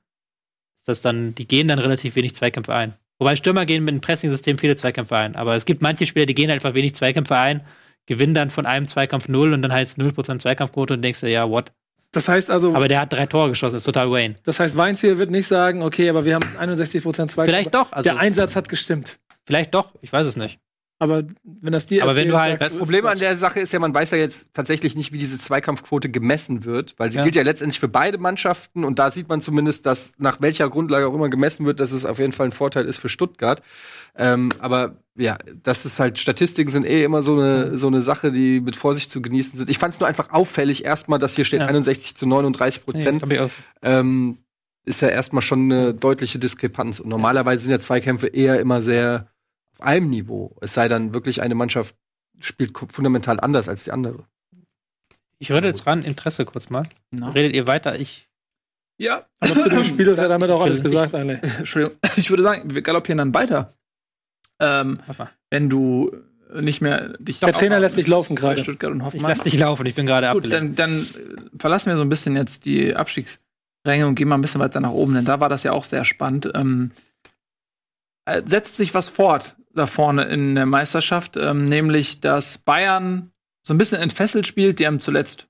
ist 0.78 0.88
das 0.88 1.02
dann, 1.02 1.36
die 1.36 1.48
gehen 1.48 1.68
dann 1.68 1.80
relativ 1.80 2.16
wenig 2.16 2.36
Zweikämpfe 2.36 2.74
ein. 2.74 2.94
Wobei 3.20 3.36
Stürmer 3.36 3.66
gehen 3.66 3.84
mit 3.84 3.94
einem 3.94 4.02
Pressing-System 4.02 4.58
viele 4.58 4.76
Zweikämpfe 4.76 5.16
ein. 5.18 5.36
Aber 5.36 5.56
es 5.56 5.66
gibt 5.66 5.82
manche 5.82 6.06
Spieler, 6.06 6.26
die 6.26 6.36
gehen 6.36 6.52
einfach 6.52 6.74
wenig 6.74 6.96
Zweikämpfe 6.96 7.36
ein, 7.36 7.66
gewinnen 8.06 8.34
dann 8.34 8.50
von 8.50 8.66
einem 8.66 8.88
Zweikampf 8.88 9.28
null 9.28 9.54
und 9.54 9.62
dann 9.62 9.74
heißt 9.74 9.98
es 9.98 10.04
0% 10.04 10.40
Zweikampfquote 10.40 10.94
und 10.94 11.02
denkst 11.02 11.22
du, 11.22 11.30
ja, 11.30 11.50
what? 11.50 11.72
das 12.12 12.28
heißt 12.28 12.50
also, 12.50 12.74
Aber 12.74 12.88
der 12.88 13.02
hat 13.02 13.14
drei 13.14 13.26
Tore 13.26 13.50
geschossen, 13.50 13.78
ist 13.78 13.84
total 13.84 14.12
Wayne. 14.12 14.36
das 14.44 14.60
heißt, 14.60 14.78
Weinziel 14.78 15.18
wird 15.18 15.30
nicht 15.30 15.48
sagen, 15.48 15.84
okay, 15.84 16.10
aber 16.10 16.26
wir 16.26 16.36
haben 16.36 16.58
61 16.58 17.04
Prozent 17.04 17.32
Zweikampf. 17.32 17.56
Vielleicht 17.56 17.76
doch, 17.76 17.92
also 17.92 18.10
der 18.10 18.20
Einsatz 18.20 18.56
hat 18.56 18.70
gestimmt. 18.70 19.20
vielleicht 19.46 19.74
doch, 19.74 19.94
ich 20.02 20.12
weiß 20.12 20.26
es 20.26 20.36
nicht. 20.36 20.60
Aber 21.00 21.24
wenn 21.44 21.74
das 21.74 21.86
dir 21.86 22.02
Aber 22.02 22.16
wenn 22.16 22.28
du 22.28 22.40
halt- 22.40 22.60
sagst 22.60 22.74
Das 22.74 22.80
Problem 22.80 23.06
an 23.06 23.20
der 23.20 23.36
Sache 23.36 23.60
ist 23.60 23.72
ja, 23.72 23.78
man 23.80 23.94
weiß 23.94 24.10
ja 24.12 24.18
jetzt 24.18 24.48
tatsächlich 24.54 24.96
nicht, 24.96 25.12
wie 25.14 25.20
diese 25.20 25.38
Zweikampfquote 25.38 26.10
gemessen 26.10 26.66
wird, 26.66 26.96
weil 26.98 27.12
sie 27.12 27.20
Ja. 27.20 27.24
gilt 27.24 27.36
ja 27.36 27.44
letztendlich 27.44 27.80
für 27.80 27.88
beide 27.88 28.18
Mannschaften 28.18 28.84
und 28.84 28.98
da 28.98 29.12
sieht 29.12 29.30
man 29.30 29.40
zumindest, 29.40 29.86
dass 29.86 30.14
nach 30.18 30.42
welcher 30.42 30.70
Grundlage 30.70 31.08
auch 31.08 31.14
immer 31.14 31.30
gemessen 31.30 31.68
wird, 31.68 31.80
dass 31.80 31.92
es 31.92 32.04
auf 32.06 32.18
jeden 32.18 32.32
Fall 32.32 32.48
ein 32.48 32.52
Vorteil 32.52 32.86
ist 32.86 32.98
für 32.98 33.10
Stuttgart. 33.10 33.62
Ähm, 34.16 34.50
aber 34.58 34.96
ja, 35.16 35.38
das 35.62 35.86
ist 35.86 36.00
halt, 36.00 36.18
Statistiken 36.18 36.72
sind 36.72 36.86
eh 36.86 37.04
immer 37.04 37.22
so 37.22 37.34
eine, 37.36 37.78
so 37.78 37.86
eine 37.88 38.02
Sache, 38.02 38.32
die 38.32 38.60
mit 38.60 38.76
Vorsicht 38.76 39.12
zu 39.12 39.22
genießen 39.22 39.58
sind. 39.60 39.70
Ich 39.70 39.78
fand 39.78 39.94
es 39.94 40.00
nur 40.00 40.08
einfach 40.10 40.32
auffällig, 40.32 40.84
erstmal, 40.84 41.20
dass 41.20 41.36
hier 41.36 41.46
steht 41.46 41.60
Ja. 41.60 41.68
61 41.68 42.16
zu 42.16 42.26
39 42.26 42.84
Prozent. 42.86 43.24
Auch. 43.40 43.50
ähm, 43.84 44.40
ist 44.86 45.02
ja 45.02 45.10
erstmal 45.10 45.42
schon 45.44 45.72
eine 45.72 45.94
deutliche 45.94 46.40
Diskrepanz. 46.40 47.00
Und 47.00 47.10
normalerweise 47.10 47.62
sind 47.64 47.72
ja 47.72 47.80
Zweikämpfe 47.80 48.28
eher 48.28 48.60
immer 48.60 48.82
sehr 48.82 49.28
auf 49.80 49.86
einem 49.86 50.10
Niveau. 50.10 50.56
Es 50.62 50.74
sei 50.74 50.88
dann 50.88 51.14
wirklich 51.14 51.42
eine 51.42 51.56
Mannschaft 51.56 51.96
spielt 52.40 52.78
fundamental 52.78 53.40
anders 53.40 53.68
als 53.70 53.84
die 53.84 53.92
andere. 53.92 54.26
Ich 55.40 55.52
rede 55.52 55.68
jetzt 55.68 55.86
ran, 55.86 56.02
Interesse 56.02 56.46
kurz 56.46 56.70
mal. 56.70 56.84
Na? 57.12 57.30
Redet 57.30 57.54
ihr 57.54 57.68
weiter? 57.68 58.00
Ich. 58.00 58.28
Ja, 59.00 59.28
Aber 59.40 59.54
zu 59.54 59.70
dem 59.70 59.84
Spiel 59.84 60.08
ist 60.08 60.18
ja 60.18 60.28
damit 60.28 60.50
auch 60.50 60.62
alles 60.62 60.78
Ich- 60.80 60.84
gesagt, 60.84 61.14
eigentlich. 61.14 61.42
Entschuldigung. 61.60 61.98
Ich 62.16 62.30
würde 62.32 62.44
sagen, 62.44 62.74
wir 62.74 62.82
galoppieren 62.82 63.18
dann 63.20 63.34
weiter. 63.34 63.74
Ähm, 64.60 65.00
wenn 65.52 65.70
du 65.70 66.12
nicht 66.60 66.82
mehr 66.82 67.10
dich. 67.20 67.40
Der 67.40 67.54
Trainer 67.54 67.80
lässt 67.80 67.98
dich 67.98 68.08
laufen 68.08 68.36
gerade. 68.36 68.60
Stuttgart 68.62 68.92
und 68.92 69.00
Ich 69.00 69.06
Hoffenheim. 69.06 69.30
lass 69.30 69.42
dich 69.44 69.58
laufen, 69.60 69.86
ich 69.86 69.94
bin 69.96 70.08
gerade 70.08 70.28
Gut, 70.32 70.46
abgelenkt. 70.46 70.80
dann, 70.80 71.06
dann 71.06 71.38
äh, 71.46 71.60
verlassen 71.60 71.90
wir 71.92 71.98
so 71.98 72.04
ein 72.04 72.10
bisschen 72.10 72.36
jetzt 72.36 72.66
die 72.66 72.96
Abstiegsränge 72.96 74.08
und 74.08 74.16
gehen 74.16 74.28
mal 74.28 74.36
ein 74.38 74.42
bisschen 74.42 74.62
weiter 74.62 74.80
nach 74.80 74.92
oben, 74.92 75.14
denn 75.14 75.26
da 75.26 75.40
war 75.40 75.50
das 75.50 75.62
ja 75.64 75.74
auch 75.74 75.84
sehr 75.86 76.04
spannend. 76.06 76.50
Ähm, 76.56 76.92
äh, 78.26 78.42
setzt 78.46 78.78
sich 78.78 78.94
was 78.96 79.10
fort 79.10 79.56
da 79.78 79.86
vorne 79.86 80.24
in 80.24 80.56
der 80.56 80.66
Meisterschaft, 80.66 81.38
ähm, 81.38 81.66
nämlich 81.66 82.20
dass 82.20 82.58
Bayern 82.58 83.32
so 83.66 83.74
ein 83.74 83.78
bisschen 83.78 84.02
entfesselt 84.02 84.48
spielt. 84.48 84.80
Die 84.80 84.88
haben 84.88 85.00
zuletzt 85.00 85.48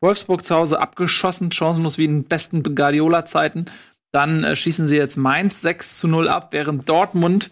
Wolfsburg 0.00 0.44
zu 0.44 0.54
Hause 0.54 0.80
abgeschossen, 0.80 1.50
chancenlos 1.50 1.98
wie 1.98 2.04
in 2.04 2.24
besten 2.24 2.62
Guardiola-Zeiten. 2.62 3.66
Dann 4.12 4.44
äh, 4.44 4.54
schießen 4.54 4.86
sie 4.86 4.96
jetzt 4.96 5.16
Mainz 5.16 5.60
6 5.62 5.98
zu 5.98 6.08
0 6.08 6.28
ab, 6.28 6.48
während 6.52 6.88
Dortmund 6.88 7.50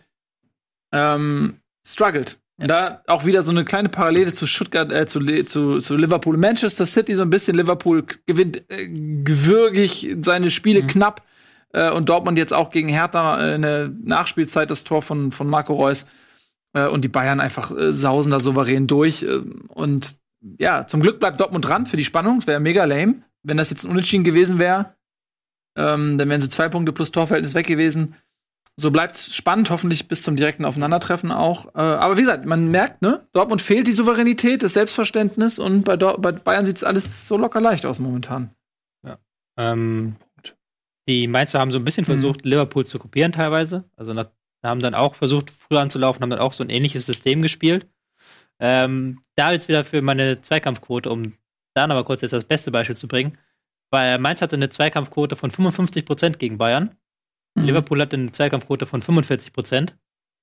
ähm, 0.92 1.58
struggelt. 1.86 2.38
Und 2.58 2.68
da 2.68 3.02
auch 3.06 3.24
wieder 3.24 3.42
so 3.42 3.50
eine 3.50 3.64
kleine 3.64 3.88
Parallele 3.88 4.32
zu 4.32 4.46
Stuttgart, 4.46 4.92
äh, 4.92 5.06
zu, 5.06 5.20
zu, 5.44 5.78
zu 5.80 5.96
Liverpool. 5.96 6.36
Manchester 6.36 6.86
City 6.86 7.14
so 7.14 7.22
ein 7.22 7.30
bisschen. 7.30 7.56
Liverpool 7.56 8.04
gewinnt 8.26 8.62
äh, 8.70 8.88
gewürgig 8.88 10.16
seine 10.20 10.50
Spiele 10.50 10.82
knapp. 10.86 11.22
Äh, 11.72 11.90
und 11.90 12.08
Dortmund 12.08 12.38
jetzt 12.38 12.52
auch 12.52 12.70
gegen 12.70 12.88
Hertha 12.88 13.40
äh, 13.40 13.54
in 13.54 13.62
der 13.62 13.88
Nachspielzeit 13.88 14.70
das 14.70 14.84
Tor 14.84 15.02
von, 15.02 15.32
von 15.32 15.48
Marco 15.48 15.74
Reus. 15.74 16.06
Äh, 16.74 16.86
und 16.86 17.02
die 17.02 17.08
Bayern 17.08 17.40
einfach 17.40 17.70
äh, 17.76 17.92
sausen 17.92 18.32
da 18.32 18.40
souverän 18.40 18.86
durch. 18.86 19.22
Äh, 19.22 19.42
und 19.68 20.16
ja, 20.58 20.86
zum 20.86 21.00
Glück 21.00 21.20
bleibt 21.20 21.40
Dortmund 21.40 21.66
dran 21.66 21.86
für 21.86 21.96
die 21.96 22.04
Spannung. 22.04 22.38
Es 22.38 22.46
wäre 22.46 22.60
mega 22.60 22.84
lame, 22.84 23.22
wenn 23.42 23.56
das 23.56 23.70
jetzt 23.70 23.84
ein 23.84 23.90
Unentschieden 23.90 24.24
gewesen 24.24 24.58
wäre. 24.58 24.94
Ähm, 25.76 26.18
dann 26.18 26.28
wären 26.28 26.40
sie 26.40 26.48
zwei 26.48 26.68
Punkte 26.68 26.92
plus 26.92 27.12
Torverhältnis 27.12 27.54
weg 27.54 27.66
gewesen. 27.66 28.14
So 28.76 28.90
bleibt 28.90 29.18
spannend, 29.18 29.70
hoffentlich 29.70 30.08
bis 30.08 30.22
zum 30.22 30.34
direkten 30.34 30.64
Aufeinandertreffen 30.64 31.30
auch. 31.30 31.74
Äh, 31.74 31.78
aber 31.78 32.16
wie 32.16 32.22
gesagt, 32.22 32.46
man 32.46 32.70
merkt, 32.70 33.02
ne, 33.02 33.26
Dortmund 33.32 33.60
fehlt 33.60 33.86
die 33.86 33.92
Souveränität, 33.92 34.62
das 34.62 34.72
Selbstverständnis 34.72 35.58
und 35.58 35.84
bei, 35.84 35.96
Dor 35.96 36.20
bei 36.20 36.32
Bayern 36.32 36.64
sieht 36.64 36.78
es 36.78 36.84
alles 36.84 37.28
so 37.28 37.36
locker 37.36 37.60
leicht 37.60 37.84
aus 37.86 38.00
momentan. 38.00 38.50
Ähm, 39.58 40.16
die 41.08 41.26
Mainzer 41.26 41.58
haben 41.58 41.70
so 41.70 41.78
ein 41.78 41.84
bisschen 41.84 42.02
Mhm. 42.02 42.06
versucht, 42.06 42.44
Liverpool 42.44 42.86
zu 42.86 42.98
kopieren 42.98 43.32
teilweise. 43.32 43.84
Also 43.96 44.14
haben 44.64 44.80
dann 44.80 44.94
auch 44.94 45.14
versucht, 45.14 45.50
früher 45.50 45.80
anzulaufen, 45.80 46.22
haben 46.22 46.30
dann 46.30 46.38
auch 46.38 46.52
so 46.52 46.62
ein 46.62 46.70
ähnliches 46.70 47.06
System 47.06 47.42
gespielt. 47.42 47.84
Ähm, 48.60 49.20
da 49.34 49.50
jetzt 49.52 49.68
wieder 49.68 49.84
für 49.84 50.02
meine 50.02 50.40
Zweikampfquote, 50.40 51.10
um 51.10 51.32
dann 51.74 51.90
aber 51.90 52.04
kurz 52.04 52.20
jetzt 52.20 52.32
das 52.32 52.44
beste 52.44 52.70
Beispiel 52.70 52.96
zu 52.96 53.08
bringen. 53.08 53.36
Weil 53.90 54.18
Mainz 54.18 54.40
hatte 54.40 54.56
eine 54.56 54.70
Zweikampfquote 54.70 55.36
von 55.36 55.50
55% 55.50 56.38
gegen 56.38 56.58
Bayern. 56.58 56.94
Mhm. 57.56 57.64
Liverpool 57.64 58.00
hatte 58.00 58.16
eine 58.16 58.30
Zweikampfquote 58.30 58.86
von 58.86 59.02
45%. 59.02 59.94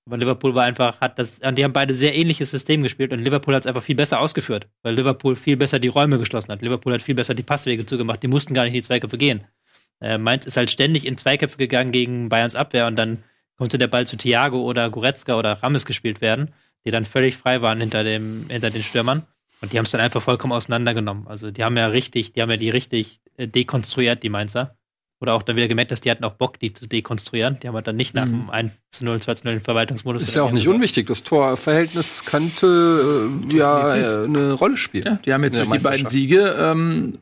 Aber 0.05 0.17
Liverpool 0.17 0.55
war 0.55 0.63
einfach, 0.65 0.99
hat 1.01 1.19
das, 1.19 1.39
die 1.39 1.63
haben 1.63 1.73
beide 1.73 1.93
sehr 1.93 2.15
ähnliches 2.15 2.51
System 2.51 2.81
gespielt 2.83 3.13
und 3.13 3.19
Liverpool 3.19 3.53
hat 3.53 3.63
es 3.63 3.67
einfach 3.67 3.83
viel 3.83 3.95
besser 3.95 4.19
ausgeführt, 4.19 4.67
weil 4.81 4.95
Liverpool 4.95 5.35
viel 5.35 5.55
besser 5.55 5.77
die 5.77 5.87
Räume 5.87 6.17
geschlossen 6.17 6.51
hat. 6.51 6.61
Liverpool 6.63 6.93
hat 6.93 7.01
viel 7.01 7.15
besser 7.15 7.35
die 7.35 7.43
Passwege 7.43 7.85
zugemacht, 7.85 8.23
die 8.23 8.27
mussten 8.27 8.53
gar 8.55 8.63
nicht 8.63 8.71
in 8.73 8.81
die 8.81 8.83
Zweikämpfe 8.83 9.17
gehen. 9.19 9.45
Äh, 10.01 10.17
Mainz 10.17 10.45
ist 10.45 10.57
halt 10.57 10.71
ständig 10.71 11.05
in 11.05 11.17
Zweikämpfe 11.17 11.57
gegangen 11.57 11.91
gegen 11.91 12.29
Bayerns 12.29 12.55
Abwehr 12.55 12.87
und 12.87 12.95
dann 12.95 13.23
konnte 13.57 13.77
der 13.77 13.87
Ball 13.87 14.07
zu 14.07 14.17
Thiago 14.17 14.61
oder 14.61 14.89
Goretzka 14.89 15.37
oder 15.37 15.53
Rames 15.61 15.85
gespielt 15.85 16.21
werden, 16.21 16.53
die 16.85 16.91
dann 16.91 17.05
völlig 17.05 17.35
frei 17.37 17.61
waren 17.61 17.79
hinter, 17.81 18.03
dem, 18.03 18.45
hinter 18.49 18.69
den 18.69 18.83
Stürmern. 18.83 19.25
Und 19.61 19.73
die 19.73 19.77
haben 19.77 19.85
es 19.85 19.91
dann 19.91 20.01
einfach 20.01 20.21
vollkommen 20.21 20.53
auseinandergenommen. 20.53 21.27
Also 21.27 21.51
die 21.51 21.63
haben 21.63 21.75
ja 21.75 21.87
richtig, 21.87 22.33
die 22.33 22.41
haben 22.41 22.49
ja 22.49 22.57
die 22.57 22.69
richtig 22.69 23.19
äh, 23.35 23.47
dekonstruiert, 23.47 24.23
die 24.23 24.29
Mainzer. 24.29 24.75
Oder 25.21 25.33
auch 25.33 25.43
dann 25.43 25.57
wieder 25.57 25.67
gemerkt, 25.67 25.91
dass 25.91 25.99
die 25.99 26.09
hatten 26.09 26.23
auch 26.23 26.35
Bock, 26.35 26.59
die 26.59 26.71
zu 26.71 26.87
dekonstruieren. 26.87 27.59
Die 27.59 27.67
haben 27.67 27.75
halt 27.75 27.87
dann 27.87 27.97
nicht 27.97 28.13
nach 28.13 28.23
dem 28.23 28.49
1 28.49 28.71
zu 28.89 29.03
0, 29.03 29.19
2 29.19 29.33
zu 29.33 29.47
0 29.47 29.55
den 29.55 29.61
Verwaltungsmodus. 29.61 30.23
Ist 30.23 30.35
ja 30.35 30.43
auch 30.43 30.51
nicht 30.51 30.69
unwichtig. 30.69 31.07
Das 31.07 31.25
Torverhältnis 31.25 32.23
könnte 32.23 33.29
äh, 33.51 33.53
ja 33.53 33.95
äh, 33.95 34.23
eine 34.23 34.53
Rolle 34.53 34.77
spielen. 34.77 35.03
Ja, 35.05 35.19
die 35.25 35.33
haben 35.33 35.43
jetzt 35.43 35.57
durch 35.57 35.69
die 35.69 35.79
beiden. 35.79 36.05
Siege 36.05 36.55
ähm, 36.57 37.17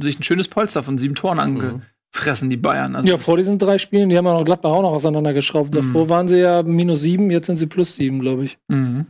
sich 0.00 0.18
ein 0.18 0.22
schönes 0.22 0.48
Polster 0.48 0.82
von 0.82 0.98
sieben 0.98 1.14
Toren 1.14 1.82
angefressen, 2.12 2.50
die 2.50 2.56
Bayern. 2.56 2.96
Also 2.96 3.08
Ja, 3.08 3.18
vor 3.18 3.36
diesen 3.36 3.58
drei 3.58 3.78
Spielen, 3.78 4.08
die 4.08 4.16
haben 4.16 4.26
ja 4.26 4.34
noch 4.34 4.44
Gladbach 4.44 4.70
auch 4.70 4.82
noch 4.82 4.92
auseinandergeschraubt. 4.92 5.70
Mhm. 5.70 5.76
Davor 5.76 6.08
waren 6.08 6.28
sie 6.28 6.38
ja 6.38 6.62
minus 6.62 7.00
sieben, 7.00 7.30
jetzt 7.30 7.46
sind 7.46 7.56
sie 7.56 7.66
plus 7.66 7.96
sieben, 7.96 8.20
glaube 8.20 8.44
ich. 8.44 8.58
Mhm. 8.68 9.06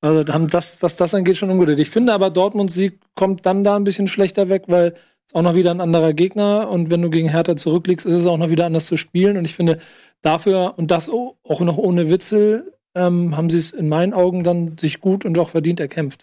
Also 0.00 0.32
haben 0.32 0.48
das, 0.48 0.78
was 0.80 0.96
das 0.96 1.14
angeht, 1.14 1.36
schon 1.36 1.50
ungut. 1.50 1.68
Ich 1.70 1.90
finde 1.90 2.12
aber, 2.12 2.30
Dortmunds 2.30 2.74
Sieg 2.74 3.00
kommt 3.14 3.46
dann 3.46 3.64
da 3.64 3.76
ein 3.76 3.84
bisschen 3.84 4.08
schlechter 4.08 4.48
weg, 4.48 4.64
weil 4.68 4.94
es 5.26 5.34
auch 5.34 5.42
noch 5.42 5.54
wieder 5.54 5.70
ein 5.70 5.80
anderer 5.80 6.12
Gegner 6.12 6.68
und 6.68 6.90
wenn 6.90 7.02
du 7.02 7.10
gegen 7.10 7.28
Hertha 7.28 7.56
zurückliegst, 7.56 8.06
ist 8.06 8.14
es 8.14 8.26
auch 8.26 8.38
noch 8.38 8.50
wieder 8.50 8.66
anders 8.66 8.86
zu 8.86 8.96
spielen. 8.96 9.36
Und 9.36 9.44
ich 9.44 9.54
finde, 9.54 9.78
dafür 10.22 10.74
und 10.76 10.90
das 10.90 11.08
auch 11.10 11.60
noch 11.60 11.78
ohne 11.78 12.10
Witzel, 12.10 12.72
ähm, 12.94 13.36
haben 13.36 13.50
sie 13.50 13.58
es 13.58 13.72
in 13.72 13.88
meinen 13.88 14.12
Augen 14.12 14.44
dann 14.44 14.78
sich 14.78 15.00
gut 15.00 15.24
und 15.24 15.38
auch 15.38 15.50
verdient 15.50 15.80
erkämpft. 15.80 16.22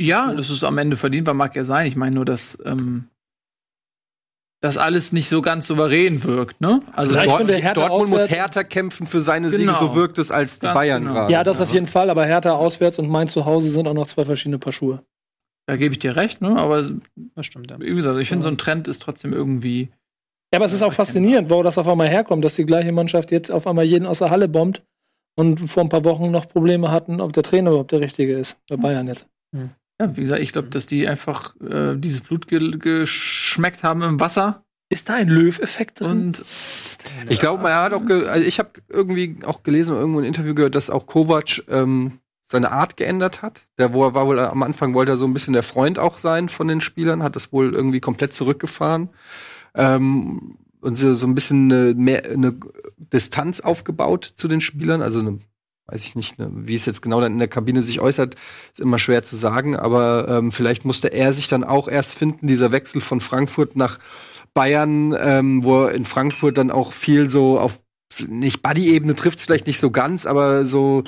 Ja, 0.00 0.32
das 0.32 0.50
ist 0.50 0.64
am 0.64 0.78
Ende 0.78 0.96
verdient, 0.96 1.26
war 1.26 1.34
mag 1.34 1.54
ja 1.54 1.62
sein. 1.62 1.86
Ich 1.86 1.94
meine 1.94 2.16
nur, 2.16 2.24
dass 2.24 2.58
ähm, 2.64 3.09
das 4.62 4.76
alles 4.76 5.12
nicht 5.12 5.28
so 5.28 5.40
ganz 5.40 5.66
souverän 5.66 6.22
wirkt, 6.24 6.60
ne? 6.60 6.82
Also 6.92 7.14
Dort 7.14 7.26
Dortmund 7.76 8.10
muss 8.10 8.22
auswärts- 8.22 8.28
härter 8.34 8.64
kämpfen 8.64 9.06
für 9.06 9.20
seine 9.20 9.48
Siege, 9.50 9.64
Genau. 9.64 9.78
so 9.78 9.94
wirkt 9.94 10.18
es 10.18 10.30
als 10.30 10.58
die 10.58 10.66
Ganz 10.66 10.74
Bayern 10.74 11.02
genau. 11.02 11.14
gerade. 11.14 11.32
Ja, 11.32 11.42
das 11.44 11.60
auf 11.60 11.72
jeden 11.72 11.86
Fall, 11.86 12.10
aber 12.10 12.26
Hertha 12.26 12.52
auswärts 12.52 12.98
und 12.98 13.08
Mainz 13.08 13.32
zu 13.32 13.46
Hause 13.46 13.70
sind 13.70 13.88
auch 13.88 13.94
noch 13.94 14.06
zwei 14.06 14.24
verschiedene 14.24 14.58
Paar 14.58 14.72
Schuhe. 14.72 15.02
Da 15.66 15.76
gebe 15.76 15.92
ich 15.94 15.98
dir 15.98 16.14
recht, 16.16 16.42
ne? 16.42 16.56
Aber 16.58 16.82
Das 17.36 17.46
stimmt, 17.46 17.70
ja. 17.70 17.80
wie 17.80 17.94
gesagt, 17.94 18.18
ich 18.20 18.28
finde, 18.28 18.42
so 18.42 18.50
ein 18.50 18.58
Trend 18.58 18.86
ist 18.88 19.00
trotzdem 19.02 19.32
irgendwie. 19.32 19.90
Ja, 20.52 20.58
aber 20.58 20.64
es 20.66 20.72
ist 20.72 20.82
auch 20.82 20.92
faszinierend, 20.92 21.48
wo 21.48 21.62
das 21.62 21.78
auf 21.78 21.86
einmal 21.88 22.08
herkommt, 22.08 22.44
dass 22.44 22.56
die 22.56 22.66
gleiche 22.66 22.90
Mannschaft 22.92 23.30
jetzt 23.30 23.50
auf 23.52 23.66
einmal 23.66 23.84
jeden 23.84 24.04
aus 24.04 24.18
der 24.18 24.30
Halle 24.30 24.48
bombt 24.48 24.82
und 25.38 25.70
vor 25.70 25.84
ein 25.84 25.88
paar 25.88 26.04
Wochen 26.04 26.30
noch 26.30 26.48
Probleme 26.48 26.90
hatten, 26.90 27.20
ob 27.20 27.32
der 27.32 27.44
Trainer 27.44 27.70
überhaupt 27.70 27.92
der 27.92 28.00
richtige 28.00 28.36
ist. 28.36 28.58
Bei 28.68 28.76
Bayern 28.76 29.06
jetzt. 29.06 29.26
Ja, 30.00 30.16
wie 30.16 30.22
gesagt, 30.22 30.40
ich 30.40 30.52
glaube, 30.52 30.68
dass 30.68 30.86
die 30.86 31.06
einfach 31.06 31.54
äh, 31.60 31.94
dieses 31.94 32.22
Blut 32.22 32.48
ge 32.48 32.70
geschmeckt 32.78 33.82
haben 33.82 34.00
im 34.00 34.18
Wasser 34.18 34.64
Ist 34.88 35.10
da 35.10 35.14
ein 35.14 35.28
Löw-Effekt 35.28 36.00
drin? 36.00 36.10
und 36.10 36.44
Ich 37.28 37.38
glaube, 37.38 37.68
er 37.68 37.82
hat 37.82 37.92
auch, 37.92 38.06
ge 38.06 38.26
also 38.26 38.46
ich 38.46 38.58
habe 38.58 38.70
irgendwie 38.88 39.36
auch 39.44 39.62
gelesen 39.62 39.92
oder 39.92 40.00
irgendwo 40.00 40.20
ein 40.20 40.24
Interview 40.24 40.54
gehört, 40.54 40.74
dass 40.74 40.88
auch 40.88 41.06
Kovac 41.06 41.62
ähm, 41.68 42.20
seine 42.42 42.72
Art 42.72 42.96
geändert 42.96 43.42
hat. 43.42 43.66
Der 43.78 43.92
wo 43.92 44.02
er 44.06 44.14
war 44.14 44.26
wohl 44.26 44.38
am 44.38 44.62
Anfang 44.62 44.94
wollte 44.94 45.12
er 45.12 45.18
so 45.18 45.26
ein 45.26 45.34
bisschen 45.34 45.52
der 45.52 45.62
Freund 45.62 45.98
auch 45.98 46.16
sein 46.16 46.48
von 46.48 46.66
den 46.66 46.80
Spielern, 46.80 47.22
hat 47.22 47.36
das 47.36 47.52
wohl 47.52 47.74
irgendwie 47.74 48.00
komplett 48.00 48.32
zurückgefahren 48.32 49.10
ähm, 49.74 50.56
und 50.80 50.96
so, 50.96 51.12
so 51.12 51.26
ein 51.26 51.34
bisschen 51.34 51.70
eine, 51.70 51.94
mehr 51.94 52.24
eine 52.24 52.54
Distanz 52.96 53.60
aufgebaut 53.60 54.24
zu 54.24 54.48
den 54.48 54.62
Spielern, 54.62 55.02
also 55.02 55.20
eine 55.20 55.40
weiß 55.90 56.04
ich 56.04 56.14
nicht, 56.14 56.38
ne, 56.38 56.50
wie 56.52 56.74
es 56.74 56.86
jetzt 56.86 57.02
genau 57.02 57.20
dann 57.20 57.32
in 57.32 57.38
der 57.38 57.48
Kabine 57.48 57.82
sich 57.82 58.00
äußert, 58.00 58.36
ist 58.72 58.80
immer 58.80 58.98
schwer 58.98 59.22
zu 59.22 59.36
sagen, 59.36 59.76
aber 59.76 60.26
ähm, 60.28 60.52
vielleicht 60.52 60.84
musste 60.84 61.08
er 61.08 61.32
sich 61.32 61.48
dann 61.48 61.64
auch 61.64 61.88
erst 61.88 62.14
finden, 62.14 62.46
dieser 62.46 62.72
Wechsel 62.72 63.00
von 63.00 63.20
Frankfurt 63.20 63.76
nach 63.76 63.98
Bayern, 64.54 65.14
ähm, 65.18 65.64
wo 65.64 65.86
in 65.86 66.04
Frankfurt 66.04 66.58
dann 66.58 66.70
auch 66.70 66.92
viel 66.92 67.30
so 67.30 67.58
auf 67.58 67.80
nicht 68.28 68.62
Buddy-Ebene 68.62 69.14
trifft 69.14 69.40
vielleicht 69.40 69.66
nicht 69.66 69.80
so 69.80 69.90
ganz, 69.90 70.26
aber 70.26 70.66
so 70.66 71.04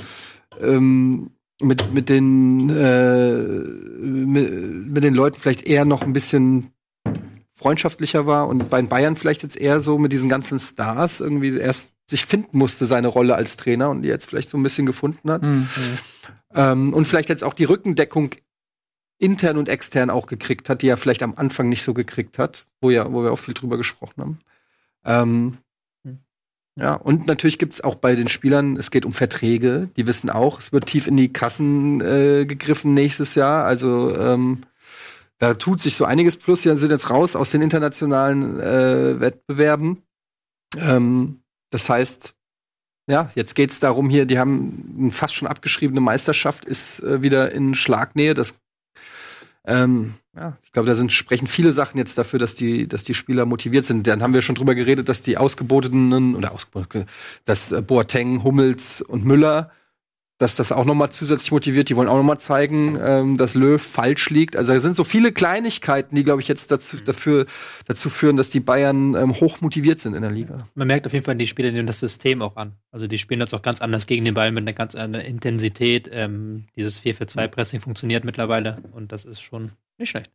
ähm, 0.60 1.30
mit 1.60 1.92
mit 1.92 2.08
den 2.08 2.70
äh, 2.70 3.38
mit, 3.38 4.92
mit 4.92 5.04
den 5.04 5.14
Leuten 5.14 5.38
vielleicht 5.38 5.66
eher 5.66 5.84
noch 5.84 6.02
ein 6.02 6.12
bisschen 6.12 6.72
freundschaftlicher 7.52 8.26
war 8.26 8.48
und 8.48 8.70
bei 8.70 8.82
Bayern 8.82 9.16
vielleicht 9.16 9.42
jetzt 9.42 9.56
eher 9.56 9.80
so 9.80 9.98
mit 9.98 10.12
diesen 10.12 10.28
ganzen 10.28 10.58
Stars 10.58 11.20
irgendwie 11.20 11.56
erst 11.56 11.92
sich 12.12 12.26
finden 12.26 12.58
musste 12.58 12.86
seine 12.86 13.08
Rolle 13.08 13.34
als 13.34 13.56
Trainer 13.56 13.90
und 13.90 14.02
die 14.02 14.08
jetzt 14.08 14.26
vielleicht 14.26 14.48
so 14.48 14.56
ein 14.56 14.62
bisschen 14.62 14.86
gefunden 14.86 15.30
hat 15.30 15.42
hm. 15.42 15.66
ähm, 16.54 16.94
und 16.94 17.06
vielleicht 17.06 17.28
jetzt 17.28 17.42
auch 17.42 17.54
die 17.54 17.64
Rückendeckung 17.64 18.30
intern 19.18 19.56
und 19.56 19.68
extern 19.68 20.10
auch 20.10 20.26
gekriegt 20.26 20.68
hat, 20.68 20.82
die 20.82 20.88
er 20.88 20.96
vielleicht 20.96 21.22
am 21.22 21.34
Anfang 21.36 21.68
nicht 21.68 21.82
so 21.82 21.94
gekriegt 21.94 22.38
hat, 22.38 22.66
wo 22.80 22.90
ja, 22.90 23.12
wo 23.12 23.22
wir 23.22 23.32
auch 23.32 23.38
viel 23.38 23.54
drüber 23.54 23.76
gesprochen 23.76 24.20
haben. 24.20 24.38
Ähm, 25.04 25.58
Hm. 26.04 26.18
ja, 26.76 26.94
und 26.94 27.26
natürlich 27.26 27.58
gibt's 27.58 27.80
auch 27.80 27.94
bei 27.94 28.14
den 28.14 28.28
Spielern, 28.28 28.76
es 28.76 28.90
geht 28.90 29.06
um 29.06 29.12
Verträge, 29.12 29.88
die 29.96 30.06
wissen 30.06 30.30
auch, 30.30 30.58
es 30.58 30.72
wird 30.72 30.86
tief 30.86 31.06
in 31.06 31.16
die 31.16 31.32
Kassen 31.32 32.00
äh, 32.00 32.44
gegriffen 32.46 32.94
nächstes 32.94 33.34
Jahr. 33.34 33.64
Also 33.64 34.16
ähm, 34.16 34.64
da 35.38 35.54
tut 35.54 35.80
sich 35.80 35.96
so 35.96 36.04
einiges 36.04 36.36
plus, 36.36 36.62
die 36.62 36.74
sind 36.76 36.90
jetzt 36.90 37.10
raus 37.10 37.36
aus 37.36 37.50
den 37.50 37.62
internationalen 37.62 38.60
äh, 38.60 39.20
Wettbewerben. 39.20 40.02
Ähm, 40.78 41.41
das 41.72 41.88
heißt, 41.88 42.34
ja, 43.08 43.30
jetzt 43.34 43.54
geht's 43.54 43.80
darum 43.80 44.08
hier, 44.08 44.26
die 44.26 44.38
haben 44.38 44.94
eine 44.98 45.10
fast 45.10 45.34
schon 45.34 45.48
abgeschriebene 45.48 46.00
Meisterschaft, 46.00 46.64
ist 46.64 47.00
äh, 47.00 47.22
wieder 47.22 47.50
in 47.52 47.74
Schlagnähe. 47.74 48.34
Das, 48.34 48.58
ähm, 49.64 50.14
ja, 50.36 50.56
ich 50.62 50.72
glaube, 50.72 50.86
da 50.86 50.94
sind, 50.94 51.12
sprechen 51.12 51.46
viele 51.46 51.72
Sachen 51.72 51.98
jetzt 51.98 52.16
dafür, 52.16 52.38
dass 52.38 52.54
die, 52.54 52.86
dass 52.86 53.04
die 53.04 53.14
Spieler 53.14 53.44
motiviert 53.44 53.84
sind. 53.84 54.06
Dann 54.06 54.22
haben 54.22 54.34
wir 54.34 54.42
schon 54.42 54.54
drüber 54.54 54.74
geredet, 54.74 55.08
dass 55.08 55.22
die 55.22 55.36
Ausgebotenen 55.36 56.36
oder 56.36 56.52
ausgebotenen, 56.52 57.08
dass 57.44 57.72
äh, 57.72 57.82
Boateng, 57.82 58.44
Hummels 58.44 59.02
und 59.02 59.24
Müller, 59.24 59.72
dass 60.42 60.56
das 60.56 60.72
auch 60.72 60.84
noch 60.84 60.94
mal 60.94 61.10
zusätzlich 61.10 61.52
motiviert. 61.52 61.88
Die 61.88 61.96
wollen 61.96 62.08
auch 62.08 62.16
noch 62.16 62.24
mal 62.24 62.38
zeigen, 62.38 62.98
ähm, 63.00 63.36
dass 63.36 63.54
Löw 63.54 63.80
falsch 63.80 64.28
liegt. 64.30 64.56
Also 64.56 64.72
da 64.72 64.80
sind 64.80 64.96
so 64.96 65.04
viele 65.04 65.30
Kleinigkeiten, 65.30 66.16
die, 66.16 66.24
glaube 66.24 66.42
ich, 66.42 66.48
jetzt 66.48 66.70
dazu, 66.72 66.96
dafür, 66.96 67.46
dazu 67.86 68.10
führen, 68.10 68.36
dass 68.36 68.50
die 68.50 68.60
Bayern 68.60 69.14
ähm, 69.14 69.34
hoch 69.40 69.60
motiviert 69.60 70.00
sind 70.00 70.14
in 70.14 70.22
der 70.22 70.32
Liga. 70.32 70.64
Man 70.74 70.88
merkt 70.88 71.06
auf 71.06 71.12
jeden 71.12 71.24
Fall, 71.24 71.36
die 71.36 71.46
Spieler 71.46 71.70
nehmen 71.70 71.86
das 71.86 72.00
System 72.00 72.42
auch 72.42 72.56
an. 72.56 72.72
Also 72.90 73.06
die 73.06 73.18
spielen 73.18 73.40
jetzt 73.40 73.54
auch 73.54 73.62
ganz 73.62 73.80
anders 73.80 74.06
gegen 74.06 74.24
den 74.24 74.34
Ball 74.34 74.50
mit 74.50 74.62
einer 74.62 74.72
ganz 74.72 74.96
anderen 74.96 75.24
Intensität. 75.24 76.10
Ähm, 76.12 76.64
dieses 76.74 77.00
4-4-2-Pressing 77.00 77.80
funktioniert 77.80 78.24
mittlerweile 78.24 78.78
und 78.92 79.12
das 79.12 79.24
ist 79.24 79.40
schon 79.40 79.70
nicht 79.96 80.10
schlecht. 80.10 80.32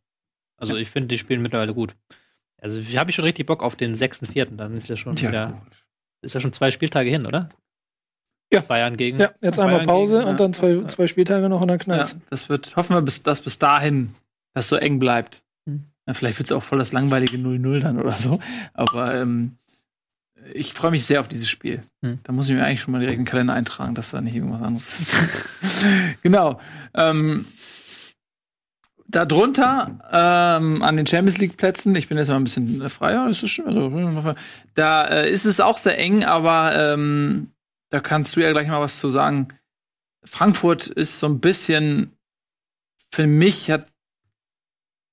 Also 0.56 0.74
ich 0.74 0.88
finde, 0.88 1.08
die 1.08 1.18
spielen 1.18 1.42
mittlerweile 1.42 1.74
gut. 1.74 1.94
Also 2.60 2.80
ich 2.80 2.96
habe 2.96 3.12
schon 3.12 3.24
richtig 3.24 3.46
Bock 3.46 3.62
auf 3.62 3.76
den 3.76 3.94
6.4. 3.94 4.56
Dann 4.56 4.74
ist 4.74 4.88
ja 4.88 4.96
schon 4.96 5.18
wieder, 5.18 5.60
ist 6.22 6.34
ja 6.34 6.40
schon 6.40 6.52
zwei 6.52 6.70
Spieltage 6.70 7.10
hin, 7.10 7.26
oder? 7.26 7.50
Ja. 8.52 8.60
Bayern 8.60 8.96
gegen. 8.96 9.20
Ja, 9.20 9.30
jetzt 9.40 9.58
einmal 9.58 9.76
Bayern 9.76 9.86
Pause 9.86 10.18
gegen- 10.18 10.30
und 10.30 10.40
dann 10.40 10.52
zwei, 10.52 10.70
ja. 10.70 10.88
zwei 10.88 11.06
Spieltage 11.06 11.48
noch 11.48 11.60
und 11.60 11.68
dann 11.68 11.78
ja, 11.78 11.84
knallt 11.84 12.16
das 12.30 12.48
wird, 12.48 12.76
hoffen 12.76 12.94
wir, 12.94 13.02
bis, 13.02 13.22
dass 13.22 13.40
bis 13.40 13.58
dahin 13.58 14.14
das 14.54 14.68
so 14.68 14.76
eng 14.76 14.98
bleibt. 14.98 15.42
Hm. 15.66 15.84
Ja, 16.06 16.14
vielleicht 16.14 16.38
wird 16.38 16.46
es 16.46 16.52
auch 16.52 16.62
voll 16.62 16.78
das 16.78 16.92
langweilige 16.92 17.36
0-0 17.36 17.80
dann 17.80 18.00
oder 18.00 18.12
so. 18.12 18.40
Aber 18.72 19.14
ähm, 19.14 19.56
ich 20.54 20.72
freue 20.72 20.90
mich 20.90 21.04
sehr 21.04 21.20
auf 21.20 21.28
dieses 21.28 21.48
Spiel. 21.48 21.82
Hm. 22.02 22.20
Da 22.22 22.32
muss 22.32 22.48
ich 22.48 22.54
mir 22.54 22.64
eigentlich 22.64 22.80
schon 22.80 22.92
mal 22.92 23.00
direkt 23.00 23.18
in 23.18 23.24
den 23.24 23.30
Kalender 23.30 23.54
eintragen, 23.54 23.94
dass 23.94 24.10
da 24.10 24.20
nicht 24.20 24.34
irgendwas 24.34 24.62
anderes 24.62 25.00
ist. 25.00 25.12
genau. 26.22 26.60
Ähm, 26.94 27.44
Darunter 29.10 29.98
ähm, 30.12 30.82
an 30.82 30.96
den 30.98 31.06
Champions 31.06 31.38
League 31.38 31.56
Plätzen, 31.56 31.94
ich 31.94 32.08
bin 32.08 32.18
jetzt 32.18 32.28
mal 32.28 32.36
ein 32.36 32.44
bisschen 32.44 32.82
äh, 32.82 32.90
freier, 32.90 33.26
das 33.26 33.42
ist 33.42 33.48
schon, 33.48 33.66
also, 33.66 34.34
da 34.74 35.04
äh, 35.06 35.30
ist 35.30 35.46
es 35.46 35.60
auch 35.60 35.78
sehr 35.78 35.98
eng, 35.98 36.24
aber 36.24 36.92
ähm, 36.92 37.48
da 37.90 38.00
kannst 38.00 38.36
du 38.36 38.40
ja 38.40 38.52
gleich 38.52 38.68
mal 38.68 38.80
was 38.80 38.98
zu 38.98 39.10
sagen. 39.10 39.48
Frankfurt 40.24 40.86
ist 40.86 41.18
so 41.18 41.26
ein 41.26 41.40
bisschen, 41.40 42.16
für 43.10 43.26
mich 43.26 43.70
hat 43.70 43.92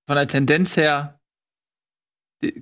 von 0.07 0.15
der 0.15 0.28
Tendenz 0.28 0.78
her 0.78 1.19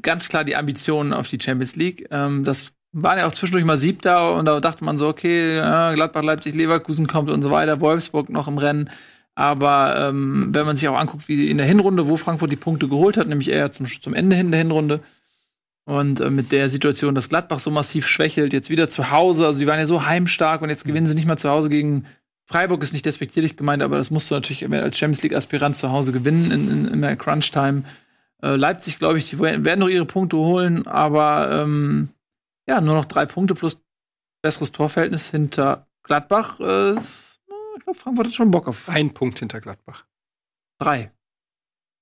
ganz 0.02 0.30
klar 0.30 0.44
die 0.44 0.56
Ambitionen 0.56 1.14
auf 1.14 1.28
die 1.28 1.40
Champions 1.42 1.76
League. 1.76 2.08
Ähm, 2.12 2.44
das 2.44 2.72
waren 2.92 3.18
ja 3.18 3.28
auch 3.28 3.34
zwischendurch 3.34 3.66
mal 3.66 3.78
Siebter 3.78 4.36
und 4.36 4.46
da 4.46 4.60
dachte 4.60 4.84
man 4.84 4.98
so, 4.98 5.08
okay, 5.08 5.58
Gladbach, 5.96 6.24
Leipzig, 6.24 6.54
Leverkusen 6.54 7.08
kommt 7.08 7.32
und 7.32 7.42
so 7.42 7.50
weiter, 7.50 7.82
Wolfsburg 7.82 8.30
noch 8.30 8.48
im 8.48 8.60
Rennen. 8.60 8.90
Aber 9.36 9.96
ähm, 9.98 10.50
wenn 10.52 10.68
man 10.68 10.76
sich 10.76 10.88
auch 10.88 10.98
anguckt, 10.98 11.28
wie 11.28 11.50
in 11.50 11.58
der 11.58 11.66
Hinrunde, 11.66 12.08
wo 12.08 12.18
Frankfurt 12.18 12.52
die 12.52 12.56
Punkte 12.56 12.88
geholt 12.88 13.18
hat, 13.18 13.28
nämlich 13.28 13.50
eher 13.50 13.72
zum, 13.72 13.88
zum 13.88 14.14
Ende 14.14 14.36
hin 14.36 14.52
der 14.52 14.60
Hinrunde, 14.60 15.00
und 15.86 16.20
äh, 16.20 16.30
mit 16.30 16.52
der 16.52 16.70
Situation, 16.70 17.16
dass 17.16 17.30
Gladbach 17.30 17.60
so 17.60 17.72
massiv 17.72 18.08
schwächelt, 18.08 18.54
jetzt 18.54 18.70
wieder 18.70 18.90
zu 18.90 19.12
Hause, 19.12 19.46
also 19.46 19.60
sie 19.60 19.68
waren 19.68 19.80
ja 19.80 19.86
so 19.86 20.06
heimstark 20.06 20.62
und 20.62 20.70
jetzt 20.70 20.86
gewinnen 20.86 21.08
sie 21.08 21.16
nicht 21.16 21.26
mal 21.26 21.38
zu 21.38 21.50
Hause 21.50 21.70
gegen 21.70 22.06
Freiburg, 22.46 22.84
ist 22.84 22.94
nicht 22.94 23.06
despektierlich 23.06 23.56
gemeint, 23.56 23.84
aber 23.84 23.98
das 23.98 24.12
musst 24.12 24.30
du 24.30 24.36
natürlich 24.36 24.70
als 24.72 24.98
Champions 24.98 25.24
League-Aspirant 25.24 25.76
zu 25.76 25.92
Hause 25.92 26.12
gewinnen 26.12 26.52
in, 26.52 26.70
in, 26.70 26.88
in 26.88 27.02
der 27.02 27.16
Crunch-Time. 27.16 27.84
Äh, 28.42 28.56
Leipzig, 28.56 29.00
glaube 29.00 29.18
ich, 29.18 29.30
die 29.30 29.40
werden 29.40 29.80
noch 29.80 29.88
ihre 29.88 30.06
Punkte 30.06 30.38
holen, 30.38 30.86
aber 30.86 31.62
ähm, 31.62 32.10
ja, 32.68 32.82
nur 32.82 32.96
noch 32.96 33.06
drei 33.06 33.26
Punkte 33.26 33.56
plus 33.56 33.82
besseres 34.42 34.72
Torverhältnis 34.72 35.30
hinter 35.30 35.88
Gladbach. 36.04 36.60
Äh, 36.60 36.94
ich 36.94 37.84
glaube, 37.84 38.00
Frankfurt 38.00 38.28
hat 38.28 38.34
schon 38.34 38.52
Bock 38.52 38.68
auf 38.68 38.90
Ein 38.90 39.14
Punkt 39.14 39.40
hinter 39.40 39.62
Gladbach. 39.62 40.06
drei. 40.78 41.12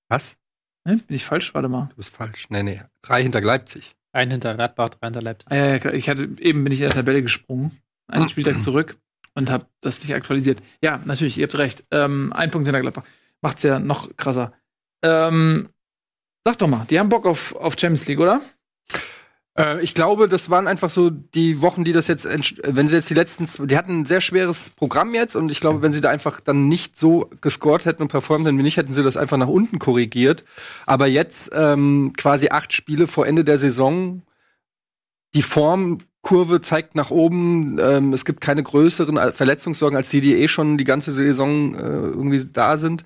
Was? 0.09 0.38
Ne? 0.86 0.97
Bin 0.97 1.15
ich 1.15 1.25
falsch? 1.25 1.53
Warte 1.53 1.69
mal. 1.69 1.88
Du 1.89 1.95
bist 1.95 2.09
falsch. 2.09 2.47
Nee, 2.49 2.63
nee. 2.63 2.82
Drei 3.01 3.23
hinter 3.23 3.41
Leipzig. 3.41 3.95
Ein 4.13 4.32
hinter 4.32 4.55
Gladbach, 4.55 4.89
drei 4.89 5.07
hinter 5.07 5.21
Leipzig. 5.21 5.51
Ah, 5.51 5.55
ja, 5.55 5.67
ja, 5.67 5.79
klar. 5.79 5.93
ich 5.93 6.09
hatte 6.09 6.29
eben 6.39 6.63
bin 6.63 6.73
ich 6.73 6.82
in 6.82 6.88
der 6.88 6.95
Tabelle 6.95 7.21
gesprungen, 7.21 7.79
einen 8.07 8.27
Spieltag 8.29 8.59
zurück 8.61 8.97
und 9.36 9.49
habe 9.49 9.67
das 9.79 10.01
nicht 10.01 10.13
aktualisiert. 10.13 10.61
Ja, 10.84 10.99
natürlich, 11.05 11.38
ihr 11.38 11.43
habt 11.45 11.57
recht. 11.57 11.86
Ähm, 11.91 12.34
ein 12.34 12.51
Punkt 12.51 12.67
hinter 12.67 12.82
Gladbach 12.82 13.05
macht's 13.41 13.63
ja 13.63 13.79
noch 13.79 14.15
krasser. 14.17 14.53
Ähm, 15.03 15.69
sag 16.45 16.57
doch 16.59 16.67
mal, 16.67 16.86
die 16.89 16.99
haben 16.99 17.09
Bock 17.09 17.25
auf, 17.25 17.55
auf 17.55 17.75
Champions 17.79 18.07
League, 18.07 18.19
oder? 18.19 18.41
Äh, 19.62 19.82
ich 19.82 19.93
glaube, 19.93 20.28
das 20.28 20.49
waren 20.49 20.68
einfach 20.68 20.89
so 20.89 21.09
die 21.09 21.62
Wochen, 21.62 21.84
die 21.84 21.93
das 21.93 22.07
jetzt, 22.07 22.28
wenn 22.64 22.88
sie 22.88 22.95
jetzt 22.95 23.09
die 23.09 23.14
letzten, 23.14 23.47
die 23.68 23.78
hatten 23.78 24.01
ein 24.01 24.05
sehr 24.05 24.22
schweres 24.22 24.70
Programm 24.72 25.14
jetzt 25.14 25.36
und 25.36 25.51
ich 25.51 25.59
glaube, 25.59 25.82
wenn 25.82 25.93
sie 25.93 26.01
da 26.01 26.09
einfach 26.09 26.39
dann 26.39 26.68
nicht 26.68 26.97
so 26.97 27.30
gescored 27.41 27.86
hätten 27.86 28.01
und 28.01 28.07
performt 28.09 28.45
hätten 28.45 28.57
wie 28.57 28.64
nicht, 28.64 28.78
hätten 28.78 28.93
sie 28.93 29.03
das 29.03 29.18
einfach 29.18 29.38
nach 29.38 29.47
unten 29.47 29.80
korrigiert. 29.80 30.43
Aber 30.86 31.07
jetzt 31.07 31.51
ähm, 31.53 32.14
quasi 32.18 32.49
acht 32.49 32.74
Spiele 32.74 33.07
vor 33.07 33.28
Ende 33.28 33.43
der 33.43 33.57
Saison, 33.57 34.24
die 35.34 35.41
Form 35.41 35.99
Kurve 36.22 36.62
zeigt 36.62 36.93
nach 36.93 37.09
oben. 37.09 37.80
Ähm, 37.82 38.14
es 38.14 38.26
gibt 38.26 38.41
keine 38.41 38.62
größeren 38.62 39.34
Verletzungssorgen 39.34 39.97
als 39.97 40.09
die, 40.09 40.22
die 40.22 40.36
eh 40.36 40.47
schon 40.47 40.78
die 40.78 40.84
ganze 40.84 41.14
Saison 41.14 41.74
äh, 41.74 41.80
irgendwie 41.80 42.45
da 42.45 42.78
sind. 42.78 43.03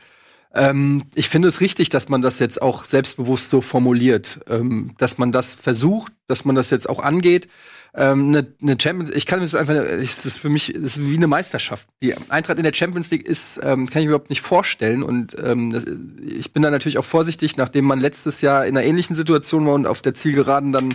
Ähm, 0.55 1.03
ich 1.13 1.29
finde 1.29 1.47
es 1.47 1.61
richtig, 1.61 1.89
dass 1.89 2.09
man 2.09 2.21
das 2.21 2.39
jetzt 2.39 2.61
auch 2.61 2.85
selbstbewusst 2.85 3.49
so 3.49 3.61
formuliert, 3.61 4.39
ähm, 4.49 4.93
dass 4.97 5.17
man 5.17 5.31
das 5.31 5.53
versucht, 5.53 6.13
dass 6.27 6.45
man 6.45 6.55
das 6.55 6.69
jetzt 6.69 6.89
auch 6.89 7.03
angeht. 7.03 7.47
Ähm, 7.93 8.29
eine, 8.29 8.47
eine 8.61 8.77
Champions, 8.79 9.15
ich 9.15 9.25
kann 9.25 9.39
das 9.39 9.55
einfach, 9.55 9.75
ich, 9.75 10.15
das 10.15 10.25
ist 10.25 10.37
für 10.37 10.49
mich 10.49 10.73
das 10.73 10.97
ist 10.97 11.09
wie 11.09 11.15
eine 11.15 11.27
Meisterschaft. 11.27 11.87
Die 12.01 12.13
Eintracht 12.29 12.57
in 12.57 12.63
der 12.63 12.73
Champions 12.73 13.11
League 13.11 13.25
ist, 13.25 13.59
ähm, 13.63 13.89
kann 13.89 14.01
ich 14.01 14.07
mir 14.07 14.13
überhaupt 14.13 14.29
nicht 14.29 14.41
vorstellen. 14.41 15.03
Und 15.03 15.35
ähm, 15.41 15.71
das, 15.71 15.85
ich 16.25 16.51
bin 16.51 16.63
da 16.63 16.71
natürlich 16.71 16.97
auch 16.97 17.05
vorsichtig, 17.05 17.57
nachdem 17.57 17.85
man 17.85 17.99
letztes 17.99 18.41
Jahr 18.41 18.65
in 18.65 18.77
einer 18.77 18.85
ähnlichen 18.85 19.15
Situation 19.15 19.65
war 19.65 19.73
und 19.73 19.87
auf 19.87 20.01
der 20.01 20.13
Zielgeraden 20.13 20.71
dann 20.71 20.93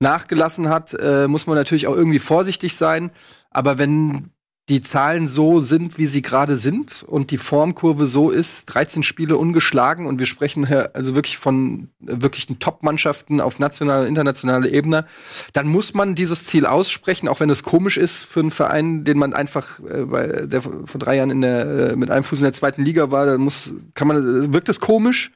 nachgelassen 0.00 0.68
hat, 0.68 0.94
äh, 0.94 1.28
muss 1.28 1.46
man 1.46 1.56
natürlich 1.56 1.86
auch 1.86 1.96
irgendwie 1.96 2.18
vorsichtig 2.18 2.76
sein. 2.76 3.10
Aber 3.50 3.78
wenn 3.78 4.30
die 4.68 4.80
Zahlen 4.80 5.26
so 5.26 5.58
sind, 5.58 5.98
wie 5.98 6.06
sie 6.06 6.22
gerade 6.22 6.56
sind 6.56 7.02
und 7.02 7.32
die 7.32 7.38
Formkurve 7.38 8.06
so 8.06 8.30
ist, 8.30 8.66
13 8.66 9.02
Spiele 9.02 9.36
ungeschlagen 9.36 10.06
und 10.06 10.20
wir 10.20 10.26
sprechen 10.26 10.66
hier 10.66 10.94
also 10.94 11.16
wirklich 11.16 11.36
von 11.36 11.88
wirklichen 11.98 12.60
Top-Mannschaften 12.60 13.40
auf 13.40 13.58
nationaler, 13.58 14.06
internationaler 14.06 14.70
Ebene, 14.70 15.04
dann 15.52 15.66
muss 15.66 15.94
man 15.94 16.14
dieses 16.14 16.46
Ziel 16.46 16.64
aussprechen, 16.64 17.26
auch 17.26 17.40
wenn 17.40 17.50
es 17.50 17.64
komisch 17.64 17.96
ist 17.96 18.18
für 18.18 18.38
einen 18.38 18.52
Verein, 18.52 19.04
den 19.04 19.18
man 19.18 19.34
einfach, 19.34 19.80
äh, 19.80 20.04
bei, 20.04 20.26
der 20.26 20.62
vor 20.62 20.98
drei 20.98 21.16
Jahren 21.16 21.30
in 21.30 21.40
der, 21.40 21.90
äh, 21.90 21.96
mit 21.96 22.10
einem 22.12 22.22
Fuß 22.22 22.38
in 22.38 22.44
der 22.44 22.52
zweiten 22.52 22.84
Liga 22.84 23.10
war, 23.10 23.26
dann 23.26 23.40
muss, 23.40 23.74
kann 23.94 24.06
man, 24.06 24.54
wirkt 24.54 24.68
es 24.68 24.78
komisch, 24.78 25.32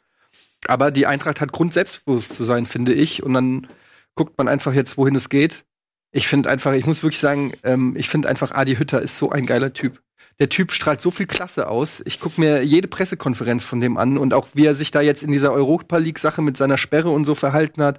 aber 0.68 0.92
die 0.92 1.06
Eintracht 1.06 1.40
hat 1.40 1.50
Grund, 1.50 1.74
selbstbewusst 1.74 2.36
zu 2.36 2.44
sein, 2.44 2.64
finde 2.64 2.94
ich, 2.94 3.24
und 3.24 3.34
dann 3.34 3.66
guckt 4.14 4.38
man 4.38 4.46
einfach 4.46 4.72
jetzt, 4.72 4.96
wohin 4.96 5.16
es 5.16 5.28
geht 5.28 5.65
ich 6.16 6.28
finde 6.28 6.48
einfach, 6.48 6.72
ich 6.72 6.86
muss 6.86 7.02
wirklich 7.02 7.18
sagen, 7.20 7.52
ähm, 7.62 7.94
ich 7.94 8.08
finde 8.08 8.30
einfach, 8.30 8.52
Adi 8.52 8.76
Hütter 8.76 9.02
ist 9.02 9.18
so 9.18 9.30
ein 9.30 9.44
geiler 9.44 9.74
Typ. 9.74 10.00
Der 10.38 10.48
Typ 10.48 10.72
strahlt 10.72 11.02
so 11.02 11.10
viel 11.10 11.26
Klasse 11.26 11.68
aus. 11.68 12.02
Ich 12.06 12.20
gucke 12.20 12.40
mir 12.40 12.62
jede 12.62 12.88
Pressekonferenz 12.88 13.64
von 13.64 13.82
dem 13.82 13.98
an 13.98 14.16
und 14.16 14.32
auch 14.32 14.48
wie 14.54 14.64
er 14.64 14.74
sich 14.74 14.90
da 14.90 15.02
jetzt 15.02 15.22
in 15.22 15.30
dieser 15.30 15.52
Europa 15.52 15.98
League-Sache 15.98 16.40
mit 16.40 16.56
seiner 16.56 16.78
Sperre 16.78 17.10
und 17.10 17.26
so 17.26 17.34
verhalten 17.34 17.82
hat. 17.82 17.98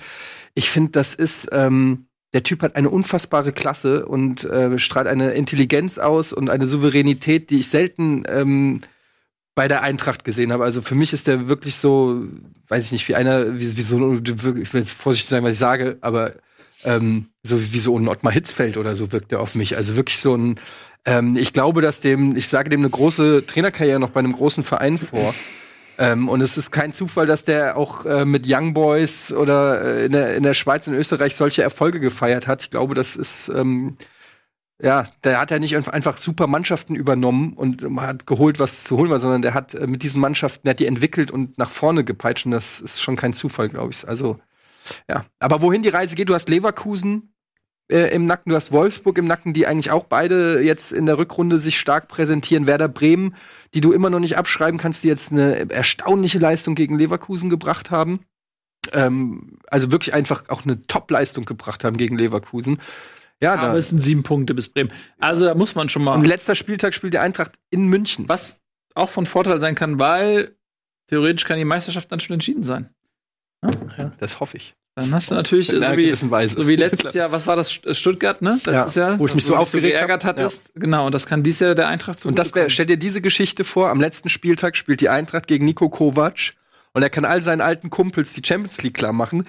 Ich 0.55 0.72
finde, 0.72 0.91
das 0.93 1.13
ist, 1.13 1.49
ähm, 1.51 2.07
der 2.34 2.41
Typ 2.41 2.63
hat 2.63 2.76
eine 2.76 2.89
unfassbare 2.89 3.51
Klasse 3.51 4.07
und 4.07 4.45
äh, 4.45 4.80
strahlt 4.80 5.07
eine 5.07 5.32
Intelligenz 5.32 5.99
aus 5.99 6.34
und 6.34 6.49
eine 6.49 6.65
Souveränität, 6.65 7.51
die 7.51 7.59
ich 7.59 7.68
selten 7.68 8.24
ähm, 8.28 8.82
bei 9.53 9.68
der 9.68 9.84
Eintracht 9.84 10.24
gesehen 10.24 10.51
habe. 10.51 10.63
Also 10.63 10.82
für 10.82 10.95
mich 10.95 11.13
ist 11.13 11.28
der 11.28 11.49
wirklich 11.49 11.76
so, 11.76 12.24
weiß 12.68 12.86
ich 12.86 12.91
nicht, 12.91 13.07
wie 13.09 13.15
einer, 13.15 13.59
wie, 13.59 13.78
wie 13.78 13.82
so, 13.82 14.15
ich 14.15 14.74
will 14.74 14.82
jetzt 14.82 14.93
vorsichtig 14.93 15.30
sein, 15.30 15.43
was 15.43 15.53
ich 15.53 15.59
sage, 15.59 15.97
aber 16.01 16.34
ähm, 16.84 17.28
so 17.43 17.73
wie 17.73 17.80
so 17.80 17.97
ein 17.97 18.07
Ottmar 18.07 18.34
Hitzfeld 18.34 18.78
oder 18.78 18.95
so 18.95 19.11
wirkt 19.11 19.32
er 19.32 19.39
auf 19.39 19.55
mich. 19.55 19.78
Also 19.78 19.95
wirklich 19.95 20.19
so 20.19 20.36
ein, 20.36 20.59
ähm, 21.05 21.36
ich 21.38 21.53
glaube, 21.53 21.82
dass 21.82 21.99
dem, 21.99 22.36
ich 22.36 22.47
sage 22.47 22.69
dem 22.69 22.82
eine 22.82 22.89
große 22.89 23.45
Trainerkarriere 23.45 23.99
noch 23.99 24.11
bei 24.11 24.19
einem 24.19 24.34
großen 24.34 24.63
Verein 24.63 24.97
vor. 24.97 25.34
Ähm, 25.99 26.30
und 26.30 26.41
es 26.41 26.57
ist 26.57 26.71
kein 26.71 26.93
Zufall, 26.93 27.25
dass 27.25 27.43
der 27.43 27.75
auch 27.75 28.05
äh, 28.05 28.23
mit 28.23 28.45
Young 28.47 28.73
Boys 28.73 29.32
oder 29.32 29.82
äh, 29.82 30.05
in, 30.05 30.11
der, 30.11 30.36
in 30.36 30.43
der 30.43 30.53
Schweiz 30.53 30.88
und 30.88 30.93
Österreich 30.93 31.36
solche 31.36 31.63
Erfolge 31.63 31.99
gefeiert 31.99 32.45
hat. 32.45 32.61
Ich 32.61 32.69
glaube, 32.69 32.93
das 32.93 33.15
ist, 33.15 33.49
ähm, 33.49 33.97
ja, 34.80 35.07
der 35.23 35.39
hat 35.39 35.49
ja 35.49 35.57
nicht 35.57 35.75
einfach 35.75 36.17
super 36.17 36.45
Mannschaften 36.45 36.93
übernommen 36.93 37.53
und 37.53 37.84
hat 37.99 38.28
geholt, 38.28 38.59
was 38.59 38.84
zu 38.84 38.95
holen 38.97 39.09
war, 39.09 39.19
sondern 39.19 39.41
der 39.41 39.55
hat 39.55 39.73
äh, 39.73 39.88
mit 39.88 40.03
diesen 40.03 40.21
Mannschaften, 40.21 40.65
der 40.65 40.71
hat 40.71 40.80
die 40.80 40.86
entwickelt 40.86 41.32
und 41.32 41.57
nach 41.57 41.71
vorne 41.71 42.03
gepeitscht. 42.03 42.45
Und 42.45 42.51
das 42.51 42.80
ist 42.80 43.01
schon 43.01 43.15
kein 43.15 43.34
Zufall, 43.34 43.69
glaube 43.69 43.91
ich. 43.91 44.07
Also 44.07 44.39
ja, 45.10 45.26
aber 45.40 45.62
wohin 45.62 45.82
die 45.82 45.90
Reise 45.90 46.16
geht, 46.16 46.30
du 46.30 46.34
hast 46.34 46.50
Leverkusen 46.50 47.34
äh, 47.92 48.14
im 48.14 48.26
Nacken, 48.26 48.50
du 48.50 48.56
hast 48.56 48.72
Wolfsburg 48.72 49.18
im 49.18 49.26
Nacken, 49.26 49.54
die 49.54 49.68
eigentlich 49.68 49.92
auch 49.92 50.06
beide 50.06 50.62
jetzt 50.62 50.92
in 50.92 51.06
der 51.06 51.18
Rückrunde 51.18 51.60
sich 51.60 51.80
stark 51.80 52.08
präsentieren. 52.08 52.68
Werder 52.68 52.88
Bremen, 52.88 53.36
die 53.74 53.82
du 53.82 53.94
immer 53.94 54.10
noch 54.10 54.20
nicht 54.20 54.38
abschreiben 54.38 54.80
kannst, 54.80 55.04
die 55.04 55.08
jetzt 55.08 55.32
eine 55.32 55.70
erstaunliche 55.70 56.40
Leistung 56.40 56.76
gegen 56.76 56.98
Leverkusen 56.98 57.50
gebracht 57.50 57.92
haben. 57.92 58.20
Ähm, 58.92 59.58
also 59.68 59.92
wirklich 59.92 60.14
einfach 60.14 60.46
auch 60.50 60.64
eine 60.64 60.82
Top-Leistung 60.82 61.46
gebracht 61.46 61.84
haben 61.84 61.98
gegen 61.98 62.18
Leverkusen. 62.18 62.80
Ja, 63.42 63.54
aber 63.54 63.68
da 63.68 63.78
es 63.78 63.90
sind 63.90 64.02
sieben 64.02 64.24
Punkte 64.24 64.54
bis 64.54 64.70
Bremen. 64.70 64.92
Also 65.20 65.46
da 65.46 65.56
muss 65.56 65.76
man 65.76 65.90
schon 65.90 66.04
mal. 66.04 66.16
Und 66.16 66.26
letzter 66.26 66.56
Spieltag 66.56 66.94
spielt 66.94 67.14
die 67.14 67.20
Eintracht 67.20 67.54
in 67.70 67.88
München. 67.88 68.28
Was 68.28 68.58
auch 68.96 69.10
von 69.10 69.26
Vorteil 69.26 69.60
sein 69.60 69.76
kann, 69.76 70.00
weil 70.00 70.56
theoretisch 71.08 71.46
kann 71.46 71.58
die 71.58 71.66
Meisterschaft 71.66 72.12
dann 72.12 72.20
schon 72.20 72.34
entschieden 72.34 72.64
sein. 72.64 72.90
Ja, 73.64 74.12
das 74.20 74.39
hoffe 74.39 74.58
ich. 74.58 74.76
Dann 74.95 75.14
hast 75.14 75.30
du 75.30 75.36
natürlich, 75.36 75.68
so 75.68 75.76
wie, 75.76 76.16
so 76.16 76.68
wie, 76.68 76.76
letztes 76.76 77.14
Jahr, 77.14 77.32
was 77.32 77.45
war 77.45 77.55
das, 77.55 77.72
Stuttgart, 77.72 78.41
ne? 78.41 78.60
Letztes 78.66 78.95
ja, 78.95 79.10
Jahr, 79.10 79.20
wo 79.20 79.28
ich 79.28 79.36
mich 79.36 79.45
so 79.45 79.55
aufgeregt 79.55 79.93
geärgert 79.93 80.26
hattest. 80.26 80.72
Ja. 80.74 80.82
Genau, 80.82 81.05
und 81.05 81.12
das 81.12 81.28
kann 81.28 81.43
dies 81.43 81.60
Jahr 81.60 81.76
der 81.76 81.88
Eintracht 81.88 82.20
so 82.20 82.28
Und 82.28 82.39
das 82.39 82.55
wär, 82.55 82.68
stell 82.72 82.88
dir 82.88 82.97
diese 82.97 83.22
Geschichte 83.22 83.64
vor, 83.64 83.91
am 83.91 84.01
letzten 84.01 84.30
Spieltag 84.30 84.76
spielt 84.76 85.01
die 85.01 85.10
Eintracht 85.10 85.45
gegen 85.45 85.66
Nico 85.66 85.89
Kovac 85.89 86.53
und 86.93 87.03
er 87.03 87.12
kann 87.12 87.26
all 87.26 87.43
seinen 87.43 87.62
alten 87.62 87.91
Kumpels 87.91 88.34
die 88.34 88.41
Champions 88.43 88.82
League 88.82 88.95
klar 88.95 89.14
machen. 89.14 89.45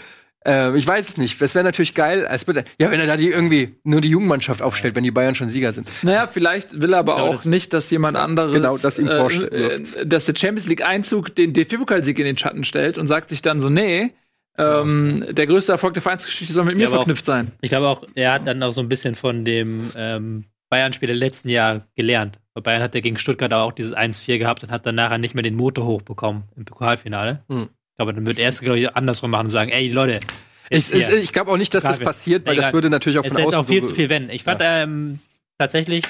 Äh, 0.49 0.77
ich 0.77 0.87
weiß 0.87 1.11
es 1.11 1.17
nicht. 1.19 1.41
Das 1.41 1.55
wäre 1.55 1.65
natürlich 1.65 1.95
geil, 1.95 2.27
als 2.27 2.47
bitte, 2.47 2.65
ja, 2.81 2.91
wenn 2.91 2.99
er 2.99 3.07
da 3.07 3.17
die 3.17 3.31
irgendwie 3.31 3.77
nur 3.85 4.01
die 4.01 4.09
Jugendmannschaft 4.09 4.63
aufstellt, 4.63 4.95
wenn 4.95 5.05
die 5.05 5.11
Bayern 5.11 5.35
schon 5.35 5.51
Sieger 5.51 5.73
sind. 5.73 5.89
Naja, 6.03 6.27
vielleicht 6.27 6.81
will 6.81 6.95
er 6.95 7.01
aber 7.01 7.23
auch 7.23 7.33
das 7.33 7.45
nicht, 7.45 7.73
dass 7.73 7.91
jemand 7.91 8.17
anderes 8.17 8.55
genau, 8.55 8.79
das 8.79 8.99
ihm 8.99 9.09
vorstellt, 9.09 9.53
äh, 9.95 10.07
dass 10.07 10.25
der 10.25 10.35
Champions 10.37 10.67
League 10.67 10.87
Einzug 10.87 11.35
den 11.35 11.53
DFB-Pokalsieg 11.53 12.19
in 12.19 12.25
den 12.25 12.39
Schatten 12.39 12.65
stellt 12.65 12.97
und 12.97 13.07
sagt 13.07 13.29
sich 13.29 13.43
dann 13.43 13.61
so, 13.61 13.69
nee, 13.69 14.15
ähm, 14.57 15.25
der 15.31 15.47
größte 15.47 15.73
Erfolg 15.73 15.95
der 15.95 16.03
Vereinsgeschichte 16.03 16.53
soll 16.53 16.65
mit 16.65 16.77
mir 16.77 16.89
verknüpft 16.89 17.25
auch, 17.25 17.35
sein. 17.35 17.53
Ich 17.61 17.69
glaube 17.69 17.87
auch, 17.87 18.05
er 18.15 18.33
hat 18.33 18.47
dann 18.47 18.63
auch 18.63 18.73
so 18.73 18.81
ein 18.81 18.89
bisschen 18.89 19.15
von 19.15 19.45
dem 19.45 19.91
ähm, 19.95 20.45
Bayern-Spiel 20.71 21.11
im 21.11 21.17
letzten 21.17 21.49
Jahr 21.49 21.87
gelernt. 21.95 22.41
Bei 22.55 22.61
Bayern 22.61 22.83
hat 22.83 22.95
er 22.95 23.01
gegen 23.01 23.19
Stuttgart 23.19 23.53
auch 23.53 23.73
dieses 23.73 23.95
1-4 23.95 24.39
gehabt 24.39 24.65
und 24.65 24.71
hat 24.71 24.85
dann 24.85 24.97
nachher 24.97 25.19
nicht 25.19 25.35
mehr 25.35 25.45
den 25.45 25.55
Motor 25.55 25.87
hochbekommen 25.87 26.45
im 26.57 26.65
Pokalfinale. 26.65 27.45
Hm. 27.49 27.69
Ich 27.99 28.05
glaube, 28.05 28.13
dann 28.13 28.27
wird 28.27 28.39
er 28.39 28.49
es, 28.49 28.61
glaube 28.61 28.79
ich, 28.79 28.95
andersrum 28.95 29.33
machen 29.33 29.47
und 29.47 29.51
sagen, 29.51 29.73
ey, 29.73 29.89
Leute, 29.89 30.21
ich, 30.71 30.93
ich 30.95 31.33
glaube 31.33 31.51
auch 31.51 31.57
nicht, 31.57 31.75
dass 31.75 31.83
das 31.83 31.99
passiert, 31.99 32.47
weil 32.47 32.55
das 32.55 32.73
würde 32.73 32.91
natürlich 32.91 33.19
auch 33.19 33.27
von 33.27 33.37
es 33.37 33.45
außen 33.45 33.59
auch 33.59 33.67
viel 33.67 33.81
so 33.81 33.89
zu 33.89 33.95
viel 33.95 34.09
wenn. 34.09 34.31
Ich 34.31 34.45
fand 34.45 34.61
ja. 34.61 34.85
ähm, 34.85 35.19
tatsächlich, 35.59 36.05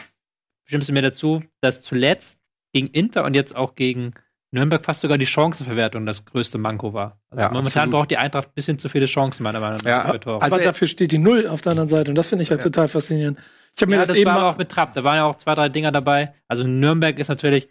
bestimmst 0.67 0.91
du 0.91 0.93
mir 0.93 1.01
dazu, 1.01 1.43
dass 1.63 1.81
zuletzt 1.81 2.39
gegen 2.75 2.89
Inter 2.89 3.25
und 3.25 3.33
jetzt 3.33 3.57
auch 3.57 3.75
gegen 3.75 4.13
Nürnberg 4.51 4.85
fast 4.85 5.01
sogar 5.01 5.17
die 5.17 5.27
Chancenverwertung 5.27 6.05
das 6.05 6.27
größte 6.27 6.59
Manko 6.59 6.93
war. 6.93 7.23
Also 7.31 7.43
ja, 7.43 7.49
momentan 7.49 7.65
absolut. 7.65 7.91
braucht 7.91 8.11
die 8.11 8.19
Eintracht 8.19 8.49
ein 8.49 8.55
bisschen 8.55 8.79
zu 8.79 8.91
viele 8.91 9.07
Chancen, 9.07 9.43
meiner 9.43 9.61
Meinung 9.61 9.79
nach. 9.79 9.87
Ja, 9.87 10.05
also 10.05 10.41
aber 10.41 10.59
dafür 10.59 10.89
steht 10.89 11.13
die 11.13 11.19
Null 11.19 11.47
auf 11.47 11.63
der 11.63 11.71
anderen 11.71 11.89
Seite 11.89 12.11
und 12.11 12.15
das 12.17 12.27
finde 12.29 12.43
ich 12.43 12.51
halt 12.51 12.61
ja. 12.61 12.65
total 12.65 12.89
faszinierend. 12.89 13.39
Ich 13.77 13.83
habe 13.83 13.91
mir 13.91 13.97
ja, 13.97 14.03
das, 14.03 14.11
das 14.11 14.19
eben 14.19 14.31
war 14.31 14.47
auch 14.47 14.59
mit 14.59 14.71
Trapp, 14.71 14.95
da 14.95 15.05
waren 15.05 15.17
ja 15.17 15.25
auch 15.25 15.37
zwei, 15.37 15.55
drei 15.55 15.69
Dinger 15.69 15.93
dabei. 15.93 16.35
Also 16.49 16.65
Nürnberg 16.65 17.19
ist 17.19 17.29
natürlich, 17.29 17.69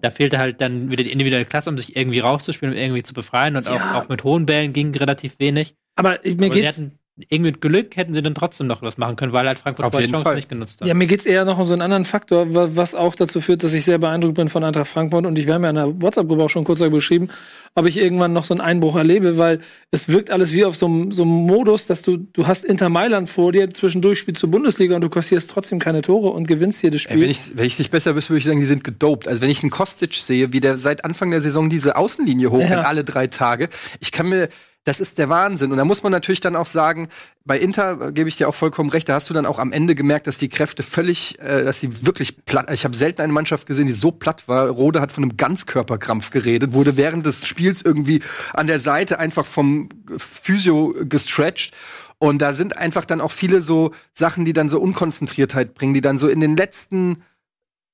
da 0.00 0.10
fehlte 0.10 0.38
halt 0.38 0.60
dann 0.60 0.90
wieder 0.90 1.02
die 1.02 1.12
individuelle 1.12 1.44
Klasse, 1.44 1.70
um 1.70 1.78
sich 1.78 1.96
irgendwie 1.96 2.20
rauszuspielen, 2.20 2.74
um 2.74 2.80
irgendwie 2.80 3.02
zu 3.02 3.14
befreien 3.14 3.56
und 3.56 3.68
auch, 3.68 3.94
auch, 3.94 4.08
mit 4.08 4.24
hohen 4.24 4.46
Bällen 4.46 4.72
ging 4.72 4.94
relativ 4.94 5.38
wenig. 5.38 5.74
Aber 5.96 6.18
mir 6.24 6.34
aber 6.34 6.50
geht's 6.50 6.82
irgendwie 7.16 7.52
mit 7.52 7.60
Glück 7.60 7.96
hätten 7.96 8.12
sie 8.12 8.22
dann 8.22 8.34
trotzdem 8.34 8.66
noch 8.66 8.82
was 8.82 8.98
machen 8.98 9.14
können, 9.14 9.32
weil 9.32 9.46
halt 9.46 9.58
Frankfurt 9.58 9.86
Auf 9.86 9.94
jeden 10.00 10.10
Chance 10.10 10.24
Fall. 10.24 10.34
nicht 10.34 10.48
genutzt 10.48 10.80
hat. 10.80 10.88
Ja, 10.88 10.94
mir 10.94 11.06
geht's 11.06 11.24
eher 11.24 11.44
noch 11.44 11.60
um 11.60 11.66
so 11.66 11.72
einen 11.72 11.82
anderen 11.82 12.04
Faktor, 12.04 12.46
was 12.48 12.96
auch 12.96 13.14
dazu 13.14 13.40
führt, 13.40 13.62
dass 13.62 13.72
ich 13.72 13.84
sehr 13.84 13.98
beeindruckt 13.98 14.34
bin 14.34 14.48
von 14.48 14.64
Eintracht 14.64 14.88
Frankfurt 14.88 15.24
und 15.24 15.38
ich 15.38 15.46
werde 15.46 15.60
mir 15.60 15.70
in 15.70 15.76
der 15.76 16.02
WhatsApp-Gruppe 16.02 16.42
auch 16.42 16.50
schon 16.50 16.64
kurz 16.64 16.80
beschrieben, 16.80 17.28
ob 17.76 17.86
ich 17.86 17.98
irgendwann 17.98 18.32
noch 18.32 18.44
so 18.44 18.52
einen 18.52 18.60
Einbruch 18.60 18.96
erlebe, 18.96 19.38
weil 19.38 19.60
es 19.92 20.08
wirkt 20.08 20.30
alles 20.30 20.52
wie 20.52 20.64
auf 20.64 20.74
so 20.74 20.86
einem, 20.86 21.12
so 21.12 21.22
einem 21.22 21.32
Modus, 21.32 21.86
dass 21.86 22.02
du, 22.02 22.16
du 22.16 22.48
hast 22.48 22.64
Inter 22.64 22.88
Mailand 22.88 23.28
vor 23.28 23.52
dir, 23.52 23.72
zwischendurch 23.72 24.18
spielst 24.18 24.40
zur 24.40 24.50
Bundesliga 24.50 24.96
und 24.96 25.00
du 25.00 25.08
kassierst 25.08 25.48
trotzdem 25.48 25.78
keine 25.78 26.02
Tore 26.02 26.30
und 26.30 26.48
gewinnst 26.48 26.82
jedes 26.82 27.02
Spiel. 27.02 27.16
Ey, 27.16 27.22
wenn, 27.22 27.30
ich, 27.30 27.56
wenn 27.56 27.66
ich 27.66 27.78
nicht 27.78 27.92
besser 27.92 28.16
wüsste, 28.16 28.30
würde 28.30 28.38
ich 28.38 28.44
sagen, 28.44 28.58
die 28.58 28.66
sind 28.66 28.82
gedopt. 28.82 29.28
Also 29.28 29.40
wenn 29.40 29.50
ich 29.50 29.62
einen 29.62 29.70
Kostic 29.70 30.14
sehe, 30.14 30.52
wie 30.52 30.60
der 30.60 30.78
seit 30.78 31.04
Anfang 31.04 31.30
der 31.30 31.40
Saison 31.40 31.68
diese 31.68 31.94
Außenlinie 31.94 32.50
hoch 32.50 32.58
ja. 32.58 32.80
alle 32.80 33.04
drei 33.04 33.28
Tage, 33.28 33.68
ich 34.00 34.10
kann 34.10 34.28
mir 34.28 34.48
das 34.84 35.00
ist 35.00 35.16
der 35.16 35.30
Wahnsinn. 35.30 35.72
Und 35.72 35.78
da 35.78 35.84
muss 35.84 36.02
man 36.02 36.12
natürlich 36.12 36.40
dann 36.40 36.56
auch 36.56 36.66
sagen, 36.66 37.08
bei 37.44 37.58
Inter 37.58 38.00
äh, 38.00 38.12
gebe 38.12 38.28
ich 38.28 38.36
dir 38.36 38.48
auch 38.48 38.54
vollkommen 38.54 38.90
recht, 38.90 39.08
da 39.08 39.14
hast 39.14 39.28
du 39.30 39.34
dann 39.34 39.46
auch 39.46 39.58
am 39.58 39.72
Ende 39.72 39.94
gemerkt, 39.94 40.26
dass 40.26 40.38
die 40.38 40.50
Kräfte 40.50 40.82
völlig, 40.82 41.38
äh, 41.40 41.64
dass 41.64 41.80
die 41.80 42.06
wirklich 42.06 42.44
platt, 42.44 42.70
ich 42.70 42.84
habe 42.84 42.94
selten 42.94 43.22
eine 43.22 43.32
Mannschaft 43.32 43.66
gesehen, 43.66 43.86
die 43.86 43.92
so 43.92 44.10
platt 44.10 44.46
war. 44.46 44.68
Rode 44.68 45.00
hat 45.00 45.10
von 45.10 45.24
einem 45.24 45.36
Ganzkörperkrampf 45.36 46.30
geredet, 46.30 46.74
wurde 46.74 46.96
während 46.96 47.24
des 47.24 47.46
Spiels 47.46 47.82
irgendwie 47.82 48.22
an 48.52 48.66
der 48.66 48.78
Seite 48.78 49.18
einfach 49.18 49.46
vom 49.46 49.88
Physio 50.18 50.94
gestretched. 51.00 51.74
Und 52.18 52.40
da 52.40 52.54
sind 52.54 52.76
einfach 52.76 53.04
dann 53.04 53.20
auch 53.20 53.32
viele 53.32 53.60
so 53.60 53.92
Sachen, 54.12 54.44
die 54.44 54.52
dann 54.52 54.68
so 54.68 54.80
Unkonzentriertheit 54.80 55.74
bringen, 55.74 55.94
die 55.94 56.00
dann 56.00 56.18
so 56.18 56.28
in 56.28 56.40
den 56.40 56.56
letzten, 56.56 57.22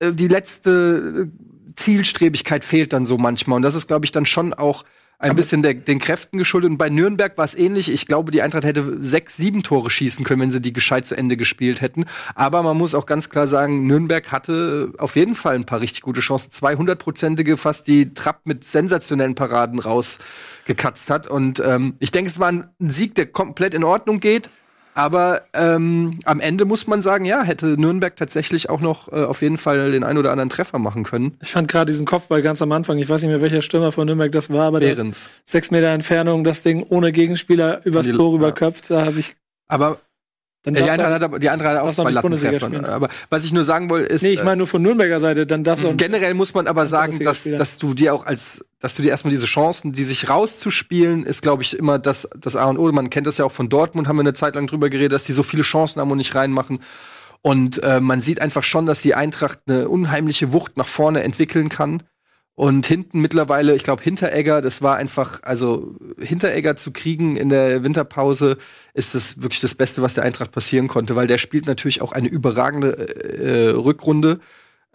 äh, 0.01 0.12
die 0.12 0.28
letzte 0.28 1.30
Zielstrebigkeit 1.76 2.64
fehlt 2.64 2.93
dann 2.93 3.07
so 3.07 3.16
manchmal. 3.16 3.57
Und 3.57 3.62
das 3.62 3.76
ist, 3.76 3.86
glaube 3.86 4.05
ich, 4.05 4.12
dann 4.12 4.26
schon 4.26 4.55
auch 4.55 4.84
ein 5.21 5.37
bisschen 5.37 5.62
der, 5.62 5.75
den 5.75 5.99
Kräften 5.99 6.39
geschuldet. 6.39 6.71
Und 6.71 6.79
bei 6.79 6.89
Nürnberg 6.89 7.37
war 7.37 7.45
es 7.45 7.55
ähnlich. 7.55 7.93
Ich 7.93 8.07
glaube, 8.07 8.33
die 8.33 8.41
Eintracht 8.41 8.64
hätte 8.64 8.99
sechs, 9.05 9.37
sieben 9.37 9.62
Tore 9.62 9.91
schießen 9.91 10.25
können, 10.25 10.41
wenn 10.41 10.51
sie 10.51 10.62
die 10.62 10.73
gescheit 10.73 11.07
zu 11.07 11.14
Ende 11.14 11.37
gespielt 11.37 11.83
hätten. 11.83 12.07
Aber 12.35 12.62
man 12.62 12.79
muss 12.79 12.95
auch 12.95 13.05
ganz 13.05 13.29
klar 13.29 13.47
sagen, 13.47 13.87
Nürnberg 13.87 14.33
hatte 14.33 14.93
auf 14.99 15.16
jeden 15.16 15.35
Fall 15.35 15.55
ein 15.55 15.66
paar 15.66 15.81
richtig 15.81 16.03
gute 16.03 16.23
Chancen. 16.23 16.51
200-prozentige 16.51 17.59
fast, 17.59 17.87
die 17.87 18.14
Trapp 18.14 18.41
mit 18.45 18.64
sensationellen 18.64 19.35
Paraden 19.35 19.79
rausgekatzt 19.79 21.11
hat. 21.11 21.27
Und 21.27 21.61
ähm, 21.61 21.95
ich 21.99 22.11
denke, 22.11 22.31
es 22.31 22.41
war 22.41 22.49
ein 22.49 22.68
Sieg, 22.79 23.14
der 23.14 23.27
komplett 23.27 23.75
in 23.75 23.85
Ordnung 23.85 24.21
geht. 24.21 24.49
Aber 25.01 25.40
ähm, 25.55 26.20
am 26.24 26.40
Ende 26.40 26.66
muss 26.66 26.86
man 26.86 27.01
sagen, 27.01 27.24
ja, 27.24 27.42
hätte 27.42 27.80
Nürnberg 27.80 28.14
tatsächlich 28.16 28.68
auch 28.68 28.82
noch 28.82 29.11
äh, 29.11 29.24
auf 29.24 29.40
jeden 29.40 29.57
Fall 29.57 29.92
den 29.92 30.05
ein 30.05 30.18
oder 30.18 30.30
anderen 30.30 30.51
Treffer 30.51 30.78
machen 30.78 31.05
können. 31.05 31.38
Ich 31.42 31.53
fand 31.53 31.68
gerade 31.68 31.90
diesen 31.90 32.05
Kopfball 32.07 32.42
ganz 32.42 32.61
am 32.61 32.70
Anfang. 32.72 32.98
Ich 32.98 33.09
weiß 33.09 33.22
nicht 33.22 33.30
mehr, 33.30 33.40
welcher 33.40 33.62
Stürmer 33.62 33.92
von 33.92 34.07
Nürnberg 34.07 34.30
das 34.30 34.51
war, 34.53 34.66
aber 34.66 34.78
der 34.78 34.94
Behrens. 34.94 35.30
sechs 35.46 35.70
Meter 35.70 35.86
Entfernung 35.88 36.44
das 36.44 36.62
Ding 36.62 36.84
ohne 36.86 37.12
Gegenspieler 37.12 37.80
übers 37.86 38.07
Die- 38.07 38.12
Tor 38.12 38.28
ja. 38.28 38.34
rüberköpft. 38.34 38.90
Da 38.90 39.07
habe 39.07 39.18
ich. 39.20 39.36
Aber 39.68 39.98
Dann 40.63 40.75
äh, 40.75 40.83
die, 40.83 40.91
andere 40.91 41.15
hat, 41.15 41.43
die 41.43 41.49
andere 41.49 41.69
hat 41.71 41.79
auch 41.79 41.95
zwei 41.95 42.11
Lattentreffer. 42.11 42.93
Aber 42.93 43.09
was 43.31 43.45
ich 43.45 43.53
nur 43.53 43.65
sagen 43.65 43.89
wollte, 43.89 44.13
ist, 44.13 44.23
nee, 44.23 44.31
ich 44.31 44.41
äh, 44.41 44.45
meine 44.45 44.59
nur 44.59 44.67
von 44.67 44.83
Nürnberger 44.83 45.19
Seite. 45.19 45.47
Dann 45.47 45.65
du 45.65 45.73
auch 45.73 45.97
Generell 45.97 46.35
muss 46.35 46.53
man 46.53 46.67
aber 46.67 46.87
sagen, 46.87 47.19
dass, 47.21 47.45
dass 47.45 47.79
du 47.79 47.95
dir 47.95 48.15
auch 48.15 48.27
als, 48.27 48.63
dass 48.79 48.95
du 48.95 49.03
dir 49.03 49.09
erstmal 49.09 49.31
diese 49.31 49.47
Chancen, 49.47 49.93
die 49.93 50.05
sich 50.05 50.29
rauszuspielen, 50.29 51.25
ist, 51.25 51.41
glaube 51.41 51.63
ich, 51.63 51.79
immer 51.79 51.99
das, 51.99 52.29
das 52.39 52.57
A 52.57 52.67
und 52.67 52.79
O. 52.79 52.93
Man 52.93 53.09
kennt 53.09 53.27
das 53.27 53.39
ja 53.39 53.47
auch 53.47 53.53
von 53.53 53.71
Dortmund, 53.71 54.07
haben 54.07 54.17
wir 54.17 54.21
eine 54.21 54.35
Zeit 54.35 54.55
lang 54.55 54.67
drüber 54.67 54.91
geredet, 54.91 55.13
dass 55.13 55.25
die 55.25 55.33
so 55.33 55.43
viele 55.43 55.63
Chancen 55.63 56.01
haben 56.01 56.11
und 56.11 56.19
nicht 56.19 56.35
reinmachen. 56.35 56.81
Und 57.43 57.83
äh, 57.83 58.01
man 58.01 58.21
sieht 58.21 58.43
einfach 58.43 58.63
schon, 58.63 58.85
dass 58.85 59.01
die 59.01 59.15
Eintracht 59.15 59.61
eine 59.67 59.89
unheimliche 59.89 60.53
Wucht 60.53 60.77
nach 60.77 60.87
vorne 60.87 61.23
entwickeln 61.23 61.71
kann. 61.71 62.03
Und 62.61 62.85
hinten 62.85 63.23
mittlerweile, 63.23 63.75
ich 63.75 63.85
glaube, 63.85 64.03
Hinteregger, 64.03 64.61
das 64.61 64.83
war 64.83 64.97
einfach, 64.97 65.43
also 65.45 65.95
Hinteregger 66.19 66.77
zu 66.77 66.91
kriegen 66.91 67.37
in 67.37 67.49
der 67.49 67.85
Winterpause 67.85 68.59
ist 68.93 69.15
das 69.15 69.41
wirklich 69.41 69.63
das 69.63 69.75
Beste, 69.75 70.03
was 70.03 70.13
der 70.13 70.25
Eintracht 70.25 70.53
passieren 70.53 70.87
konnte, 70.87 71.17
weil 71.17 71.27
der 71.27 71.39
spielt 71.39 71.65
natürlich 71.65 72.03
auch 72.03 72.13
eine 72.13 72.29
überragende 72.29 72.99
äh, 72.99 73.69
äh, 73.69 73.71
Rückrunde. 73.71 74.41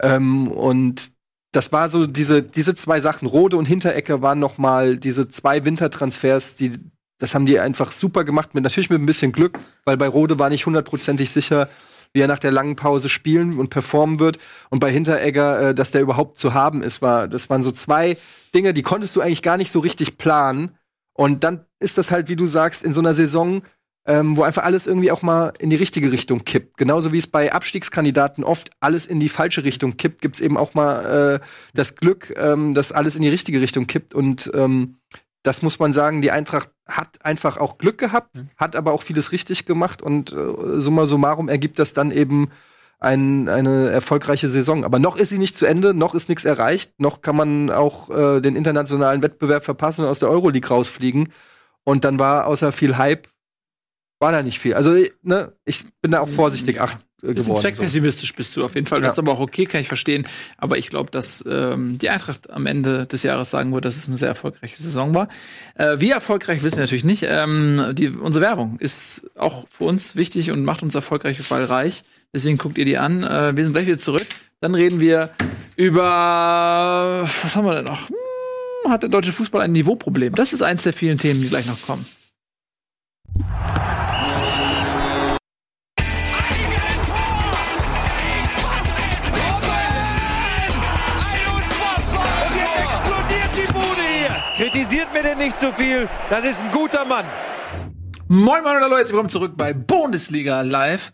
Ähm, 0.00 0.46
und 0.46 1.10
das 1.50 1.72
war 1.72 1.90
so 1.90 2.06
diese, 2.06 2.40
diese 2.40 2.76
zwei 2.76 3.00
Sachen, 3.00 3.26
Rode 3.26 3.56
und 3.56 3.66
Hinteregger 3.66 4.22
waren 4.22 4.38
noch 4.38 4.58
mal 4.58 4.96
diese 4.96 5.28
zwei 5.28 5.64
Wintertransfers, 5.64 6.54
die, 6.54 6.70
das 7.18 7.34
haben 7.34 7.46
die 7.46 7.58
einfach 7.58 7.90
super 7.90 8.22
gemacht, 8.22 8.54
mit, 8.54 8.62
natürlich 8.62 8.90
mit 8.90 9.00
ein 9.00 9.06
bisschen 9.06 9.32
Glück, 9.32 9.58
weil 9.84 9.96
bei 9.96 10.06
Rode 10.06 10.38
war 10.38 10.50
nicht 10.50 10.66
hundertprozentig 10.66 11.32
sicher, 11.32 11.68
wie 12.16 12.22
er 12.22 12.26
nach 12.26 12.38
der 12.38 12.50
langen 12.50 12.74
Pause 12.74 13.08
spielen 13.08 13.58
und 13.58 13.68
performen 13.68 14.18
wird. 14.18 14.38
Und 14.70 14.80
bei 14.80 14.90
Hinteregger, 14.90 15.68
äh, 15.68 15.74
dass 15.74 15.92
der 15.92 16.00
überhaupt 16.00 16.38
zu 16.38 16.54
haben 16.54 16.82
ist, 16.82 17.02
war, 17.02 17.28
das 17.28 17.48
waren 17.50 17.62
so 17.62 17.70
zwei 17.70 18.16
Dinge, 18.54 18.72
die 18.72 18.82
konntest 18.82 19.14
du 19.14 19.20
eigentlich 19.20 19.42
gar 19.42 19.58
nicht 19.58 19.70
so 19.70 19.80
richtig 19.80 20.16
planen. 20.16 20.76
Und 21.12 21.44
dann 21.44 21.66
ist 21.78 21.98
das 21.98 22.10
halt, 22.10 22.28
wie 22.28 22.36
du 22.36 22.46
sagst, 22.46 22.82
in 22.82 22.94
so 22.94 23.00
einer 23.00 23.14
Saison, 23.14 23.62
ähm, 24.06 24.36
wo 24.36 24.44
einfach 24.44 24.64
alles 24.64 24.86
irgendwie 24.86 25.10
auch 25.10 25.20
mal 25.20 25.52
in 25.58 25.68
die 25.68 25.76
richtige 25.76 26.10
Richtung 26.10 26.44
kippt. 26.44 26.78
Genauso 26.78 27.12
wie 27.12 27.18
es 27.18 27.26
bei 27.26 27.52
Abstiegskandidaten 27.52 28.44
oft 28.44 28.70
alles 28.80 29.04
in 29.04 29.20
die 29.20 29.28
falsche 29.28 29.64
Richtung 29.64 29.98
kippt, 29.98 30.22
gibt's 30.22 30.40
eben 30.40 30.56
auch 30.56 30.74
mal 30.74 31.40
äh, 31.42 31.46
das 31.74 31.96
Glück, 31.96 32.32
ähm, 32.38 32.72
dass 32.72 32.92
alles 32.92 33.16
in 33.16 33.22
die 33.22 33.28
richtige 33.28 33.60
Richtung 33.60 33.86
kippt. 33.86 34.14
Und 34.14 34.50
ähm, 34.54 34.96
das 35.46 35.62
muss 35.62 35.78
man 35.78 35.92
sagen, 35.92 36.22
die 36.22 36.32
Eintracht 36.32 36.70
hat 36.88 37.24
einfach 37.24 37.56
auch 37.56 37.78
Glück 37.78 37.98
gehabt, 37.98 38.42
hat 38.56 38.74
aber 38.74 38.92
auch 38.92 39.02
vieles 39.02 39.32
richtig 39.32 39.64
gemacht 39.64 40.02
und 40.02 40.32
äh, 40.32 40.80
summa 40.80 41.06
summarum 41.06 41.48
ergibt 41.48 41.78
das 41.78 41.92
dann 41.92 42.10
eben 42.10 42.50
ein, 42.98 43.48
eine 43.48 43.90
erfolgreiche 43.90 44.48
Saison. 44.48 44.84
Aber 44.84 44.98
noch 44.98 45.16
ist 45.16 45.28
sie 45.28 45.38
nicht 45.38 45.56
zu 45.56 45.66
Ende, 45.66 45.94
noch 45.94 46.14
ist 46.14 46.28
nichts 46.28 46.44
erreicht, 46.44 46.98
noch 46.98 47.20
kann 47.20 47.36
man 47.36 47.70
auch 47.70 48.10
äh, 48.10 48.40
den 48.40 48.56
internationalen 48.56 49.22
Wettbewerb 49.22 49.64
verpassen 49.64 50.02
und 50.02 50.10
aus 50.10 50.18
der 50.18 50.30
Euroleague 50.30 50.68
rausfliegen. 50.68 51.32
Und 51.84 52.04
dann 52.04 52.18
war 52.18 52.46
außer 52.46 52.72
viel 52.72 52.98
Hype, 52.98 53.28
war 54.18 54.32
da 54.32 54.42
nicht 54.42 54.58
viel. 54.58 54.74
Also, 54.74 54.96
ne, 55.22 55.52
ich 55.64 55.84
bin 56.00 56.12
da 56.12 56.20
auch 56.20 56.28
vorsichtig 56.28 56.80
ach, 56.80 56.94
äh, 57.22 57.28
geworden. 57.28 57.44
So. 57.44 57.54
zweckpessimistisch 57.60 58.34
bist 58.34 58.56
du 58.56 58.64
auf 58.64 58.74
jeden 58.74 58.86
Fall. 58.86 59.00
Das 59.00 59.12
ist 59.14 59.16
Ja. 59.18 59.22
aber 59.22 59.32
auch 59.32 59.40
okay, 59.40 59.66
kann 59.66 59.80
ich 59.80 59.88
verstehen. 59.88 60.26
Aber 60.56 60.78
ich 60.78 60.88
glaube, 60.88 61.10
dass 61.10 61.44
ähm, 61.46 61.98
die 61.98 62.08
Eintracht 62.08 62.50
am 62.50 62.66
Ende 62.66 63.06
des 63.06 63.22
Jahres 63.22 63.50
sagen 63.50 63.74
wird, 63.74 63.84
dass 63.84 63.96
es 63.96 64.06
eine 64.06 64.16
sehr 64.16 64.28
erfolgreiche 64.28 64.76
Saison 64.76 65.14
war. 65.14 65.28
Äh, 65.74 65.96
wie 66.00 66.10
erfolgreich 66.10 66.62
wissen 66.62 66.76
wir 66.76 66.82
natürlich 66.84 67.04
nicht. 67.04 67.24
Ähm, 67.28 67.92
die, 67.92 68.08
unsere 68.08 68.44
Werbung 68.44 68.78
ist 68.78 69.22
auch 69.36 69.68
für 69.68 69.84
uns 69.84 70.16
wichtig 70.16 70.50
und 70.50 70.64
macht 70.64 70.82
uns 70.82 70.94
erfolgreich 70.94 71.40
vor 71.42 71.58
allem 71.58 71.66
reich. 71.66 72.02
Deswegen 72.32 72.56
guckt 72.58 72.78
ihr 72.78 72.84
die 72.86 72.96
an. 72.98 73.22
Äh, 73.22 73.54
wir 73.56 73.64
sind 73.64 73.74
gleich 73.74 73.86
wieder 73.86 73.98
zurück. 73.98 74.26
Dann 74.60 74.74
reden 74.74 75.00
wir 75.00 75.30
über 75.76 77.28
was 77.42 77.54
haben 77.54 77.66
wir 77.66 77.74
denn 77.74 77.84
noch? 77.84 78.08
Hm, 78.08 78.90
hat 78.90 79.02
der 79.02 79.10
deutsche 79.10 79.32
Fußball 79.32 79.60
ein 79.60 79.72
Niveauproblem? 79.72 80.34
Das 80.34 80.54
ist 80.54 80.62
eins 80.62 80.82
der 80.84 80.94
vielen 80.94 81.18
Themen, 81.18 81.42
die 81.42 81.48
gleich 81.48 81.66
noch 81.66 81.82
kommen. 81.82 82.06
Kritisiert 94.96 95.12
mir 95.12 95.22
denn 95.28 95.36
nicht 95.36 95.60
zu 95.60 95.70
viel. 95.74 96.08
Das 96.30 96.42
ist 96.42 96.62
ein 96.62 96.70
guter 96.72 97.04
Mann. 97.04 97.26
Moin 98.28 98.62
Moin 98.64 98.78
hallo, 98.80 98.96
herzlich 98.96 99.12
willkommen 99.12 99.28
zurück 99.28 99.52
bei 99.54 99.74
Bundesliga 99.74 100.62
Live. 100.62 101.12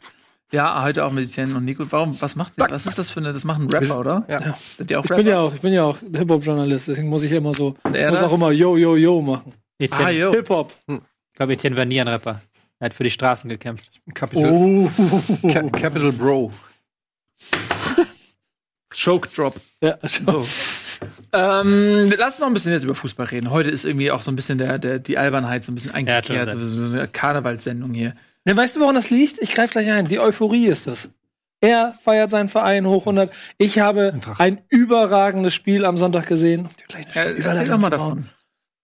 Ja, 0.53 0.85
heute 0.85 1.05
auch 1.05 1.11
mit 1.11 1.25
Etienne 1.25 1.57
und 1.57 1.65
Nico. 1.65 1.85
Warum, 1.91 2.17
was 2.23 2.37
macht 2.37 2.53
ihr? 2.59 2.67
Was 2.71 2.87
ist 2.87 2.97
das 2.97 3.11
für 3.11 3.19
eine, 3.19 3.33
das 3.33 3.43
machen 3.43 3.69
Rapper, 3.69 3.99
oder? 3.99 4.25
Ja. 4.29 4.55
Sind 4.77 4.89
die 4.89 4.95
auch 4.95 5.05
Ich 5.05 5.11
Rapper? 5.11 5.23
bin 5.25 5.33
ja 5.33 5.41
auch, 5.41 5.53
ich 5.53 5.61
bin 5.63 5.73
ja 5.73 5.83
auch 5.83 5.99
Hip-Hop-Journalist, 5.99 6.87
deswegen 6.87 7.09
muss 7.09 7.25
ich 7.25 7.33
immer 7.33 7.55
so, 7.55 7.75
er 7.93 8.11
muss 8.13 8.21
das? 8.21 8.31
auch 8.31 8.37
immer 8.37 8.53
Yo, 8.53 8.77
Yo, 8.77 8.95
Yo 8.95 9.21
machen. 9.21 9.53
Etienne, 9.81 10.05
Ah, 10.07 10.11
ich 10.13 10.19
jo. 10.21 10.31
Hip-Hop. 10.33 10.73
glaube, 11.35 11.53
Etienne 11.55 11.77
war 11.77 11.85
nie 11.85 12.01
ein 12.01 12.07
Rapper. 12.07 12.41
Er 12.79 12.85
hat 12.85 12.95
für 12.95 13.03
die 13.03 13.11
Straßen 13.11 13.51
gekämpft. 13.51 14.01
Capital, 14.15 14.49
Oh. 14.53 14.91
Ca 15.53 15.63
Capital 15.71 16.13
Bro. 16.13 16.53
Choke 19.05 19.29
Drop. 19.35 19.57
Ja, 19.83 19.99
So. 20.07 20.47
Ähm, 21.33 22.13
lass 22.19 22.35
uns 22.35 22.41
noch 22.41 22.47
ein 22.47 22.53
bisschen 22.53 22.73
jetzt 22.73 22.85
über 22.85 22.95
Fußball 22.95 23.27
reden. 23.27 23.51
Heute 23.51 23.71
ist 23.71 23.85
irgendwie 23.85 24.11
auch 24.11 24.23
so 24.23 24.31
ein 24.31 24.37
bisschen 24.37 24.59
der, 24.59 24.79
der, 24.79 24.99
die 24.99 25.19
Albernheit 25.19 25.65
so 25.65 25.73
ein 25.73 25.75
bisschen 25.75 25.93
eingekehrt. 25.93 26.29
Ja, 26.29 26.47
so, 26.47 26.63
so 26.63 26.93
eine 26.93 27.09
Karnevalssendung 27.09 27.95
hier. 27.95 28.15
Ja, 28.47 28.57
weißt 28.57 28.77
du, 28.77 28.81
woran 28.81 28.95
das 28.95 29.11
liegt? 29.11 29.41
Ich 29.41 29.53
greife 29.53 29.73
gleich 29.73 29.91
ein. 29.91 30.07
Die 30.07 30.19
Euphorie 30.19 30.67
ist 30.67 30.87
das. 30.87 31.11
Er 31.61 31.95
feiert 32.03 32.31
seinen 32.31 32.49
Verein 32.49 32.87
hoch 32.87 33.03
100. 33.03 33.31
Ich 33.57 33.79
habe 33.79 34.19
ein 34.39 34.61
überragendes 34.69 35.55
Spiel 35.55 35.85
am 35.85 35.97
Sonntag 35.97 36.27
gesehen. 36.27 36.69
Ja, 37.15 37.23
erzähl 37.23 37.69
doch 37.69 37.79
mal 37.79 37.91
davon. 37.91 38.29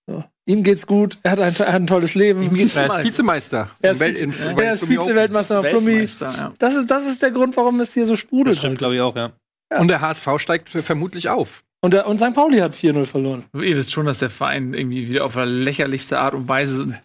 So. 0.07 0.25
Ihm 0.47 0.63
geht's 0.63 0.87
gut. 0.87 1.19
Er 1.25 1.33
hat 1.33 1.41
ein, 1.41 1.55
er 1.59 1.67
hat 1.67 1.75
ein 1.75 1.87
tolles 1.89 2.15
Leben. 2.15 2.41
Ihm 2.41 2.55
geht's 2.55 2.77
Er 2.77 2.87
ist. 2.87 3.05
Vizemeister. 3.05 3.69
Er 3.83 3.93
ist, 3.93 4.01
Vize, 4.01 4.33
er 4.57 4.73
ist 4.73 4.85
Flummi 4.85 4.97
Vize-Weltmeister 4.97 6.31
ja. 6.37 6.53
Das 6.59 6.77
ist, 6.77 6.91
das 6.91 7.07
ist 7.07 7.21
der 7.21 7.33
Grund, 7.33 7.57
warum 7.57 7.81
es 7.81 7.93
hier 7.93 8.07
so 8.07 8.17
sprudelt. 8.17 8.55
Das 8.55 8.59
stimmt, 8.61 8.79
glaube 8.79 8.95
ich, 8.95 9.01
auch, 9.01 9.17
ja. 9.17 9.33
Open. 9.71 9.81
Und 9.83 9.89
der 9.89 10.01
HSV 10.01 10.27
steigt 10.39 10.71
vermutlich 10.71 11.29
auf. 11.29 11.65
Und, 11.81 11.95
der, 11.95 12.07
und 12.09 12.19
St. 12.19 12.35
Pauli 12.35 12.59
hat 12.59 12.75
4-0 12.75 13.07
verloren. 13.07 13.45
Ihr 13.55 13.77
wisst 13.77 13.93
schon, 13.93 14.07
dass 14.07 14.19
der 14.19 14.31
Verein 14.31 14.75
irgendwie 14.75 15.09
wieder 15.09 15.25
auf 15.25 15.37
lächerlichste 15.37 16.19
Art 16.19 16.35
und 16.35 16.49
Weise 16.49 16.99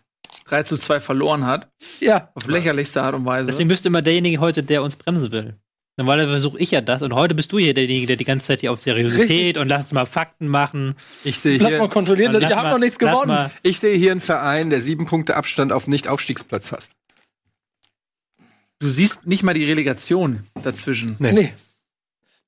3 0.45 0.63
zu 0.63 0.77
2 0.77 0.99
verloren 0.99 1.45
hat. 1.45 1.69
Ja. 1.99 2.31
Auf 2.33 2.47
lächerlichste 2.47 3.01
Art 3.01 3.13
und 3.13 3.25
Weise. 3.25 3.47
Deswegen 3.47 3.67
müsste 3.67 3.89
immer 3.89 4.01
derjenige 4.01 4.39
heute, 4.39 4.63
der 4.63 4.81
uns 4.81 4.95
bremsen 4.95 5.31
will. 5.31 5.55
Normalerweise 5.95 6.31
versuche 6.31 6.57
ich 6.57 6.71
ja 6.71 6.81
das 6.81 7.03
und 7.03 7.13
heute 7.13 7.35
bist 7.35 7.51
du 7.51 7.59
hier 7.59 7.75
derjenige, 7.75 8.07
der 8.07 8.15
die 8.15 8.25
ganze 8.25 8.47
Zeit 8.47 8.61
hier 8.61 8.71
auf 8.71 8.79
Seriosität 8.79 9.29
Richtig. 9.29 9.57
und 9.59 9.67
lass 9.67 9.81
uns 9.83 9.91
mal 9.93 10.07
Fakten 10.07 10.47
machen. 10.47 10.95
Ich 11.23 11.37
sehe 11.37 11.59
Lass 11.59 11.73
mal 11.73 11.81
hier, 11.81 11.87
kontrollieren, 11.87 12.33
wir 12.33 12.49
haben 12.55 12.71
noch 12.71 12.79
nichts 12.79 12.97
gewonnen. 12.97 13.51
Ich 13.61 13.77
sehe 13.77 13.95
hier 13.95 14.11
einen 14.11 14.21
Verein, 14.21 14.71
der 14.71 14.81
sieben 14.81 15.05
Punkte 15.05 15.35
Abstand 15.35 15.71
auf 15.71 15.87
Nicht-Aufstiegsplatz 15.87 16.71
hat. 16.71 16.89
du 18.79 18.89
siehst 18.89 19.27
nicht 19.27 19.43
mal 19.43 19.53
die 19.53 19.65
Relegation 19.65 20.47
dazwischen. 20.63 21.15
Nee. 21.19 21.31
Nee. 21.31 21.53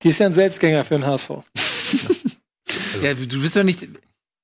Die 0.02 0.10
ist 0.10 0.20
ja 0.20 0.26
ein 0.26 0.34
Selbstgänger 0.34 0.84
für 0.84 0.96
den 0.96 1.06
HSV. 1.06 1.30
Ja, 3.02 3.14
du 3.14 3.42
bist 3.42 3.56
doch 3.56 3.64
nicht. 3.64 3.88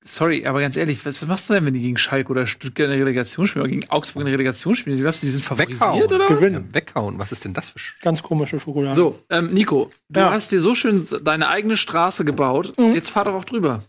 Sorry, 0.03 0.47
aber 0.47 0.61
ganz 0.61 0.77
ehrlich, 0.77 1.05
was, 1.05 1.21
was 1.21 1.27
machst 1.27 1.49
du 1.49 1.53
denn, 1.53 1.63
wenn 1.65 1.75
die 1.75 1.81
gegen 1.81 1.97
Schalke 1.97 2.31
oder 2.31 2.47
Stuttgart 2.47 2.85
in 2.85 2.91
der 2.97 2.99
Relegation 3.01 3.45
spielen 3.45 3.61
oder 3.65 3.71
gegen 3.71 3.89
Augsburg 3.89 4.21
in 4.21 4.25
der 4.25 4.33
Relegation 4.33 4.75
spielen? 4.75 4.97
Glaubst 4.97 5.21
du, 5.21 5.27
die 5.27 5.31
sind 5.31 5.43
favorisiert 5.43 6.11
oder 6.11 6.27
was? 6.27 6.39
Gewinnen. 6.39 6.69
Weghauen. 6.73 7.19
Was 7.19 7.31
ist 7.31 7.45
denn 7.45 7.53
das 7.53 7.69
für 7.69 7.77
Sch 7.77 7.99
Ganz 8.01 8.23
komische 8.23 8.59
Schokolade. 8.59 8.95
So, 8.95 9.19
ähm, 9.29 9.53
Nico, 9.53 9.89
du 10.09 10.19
Ja. 10.19 10.31
hast 10.31 10.51
dir 10.51 10.59
so 10.59 10.73
schön 10.73 11.07
deine 11.23 11.49
eigene 11.49 11.77
Straße 11.77 12.25
gebaut. 12.25 12.73
Mhm. 12.79 12.95
Jetzt 12.95 13.09
fahr 13.09 13.25
doch 13.25 13.35
auch 13.35 13.45
drüber. 13.45 13.83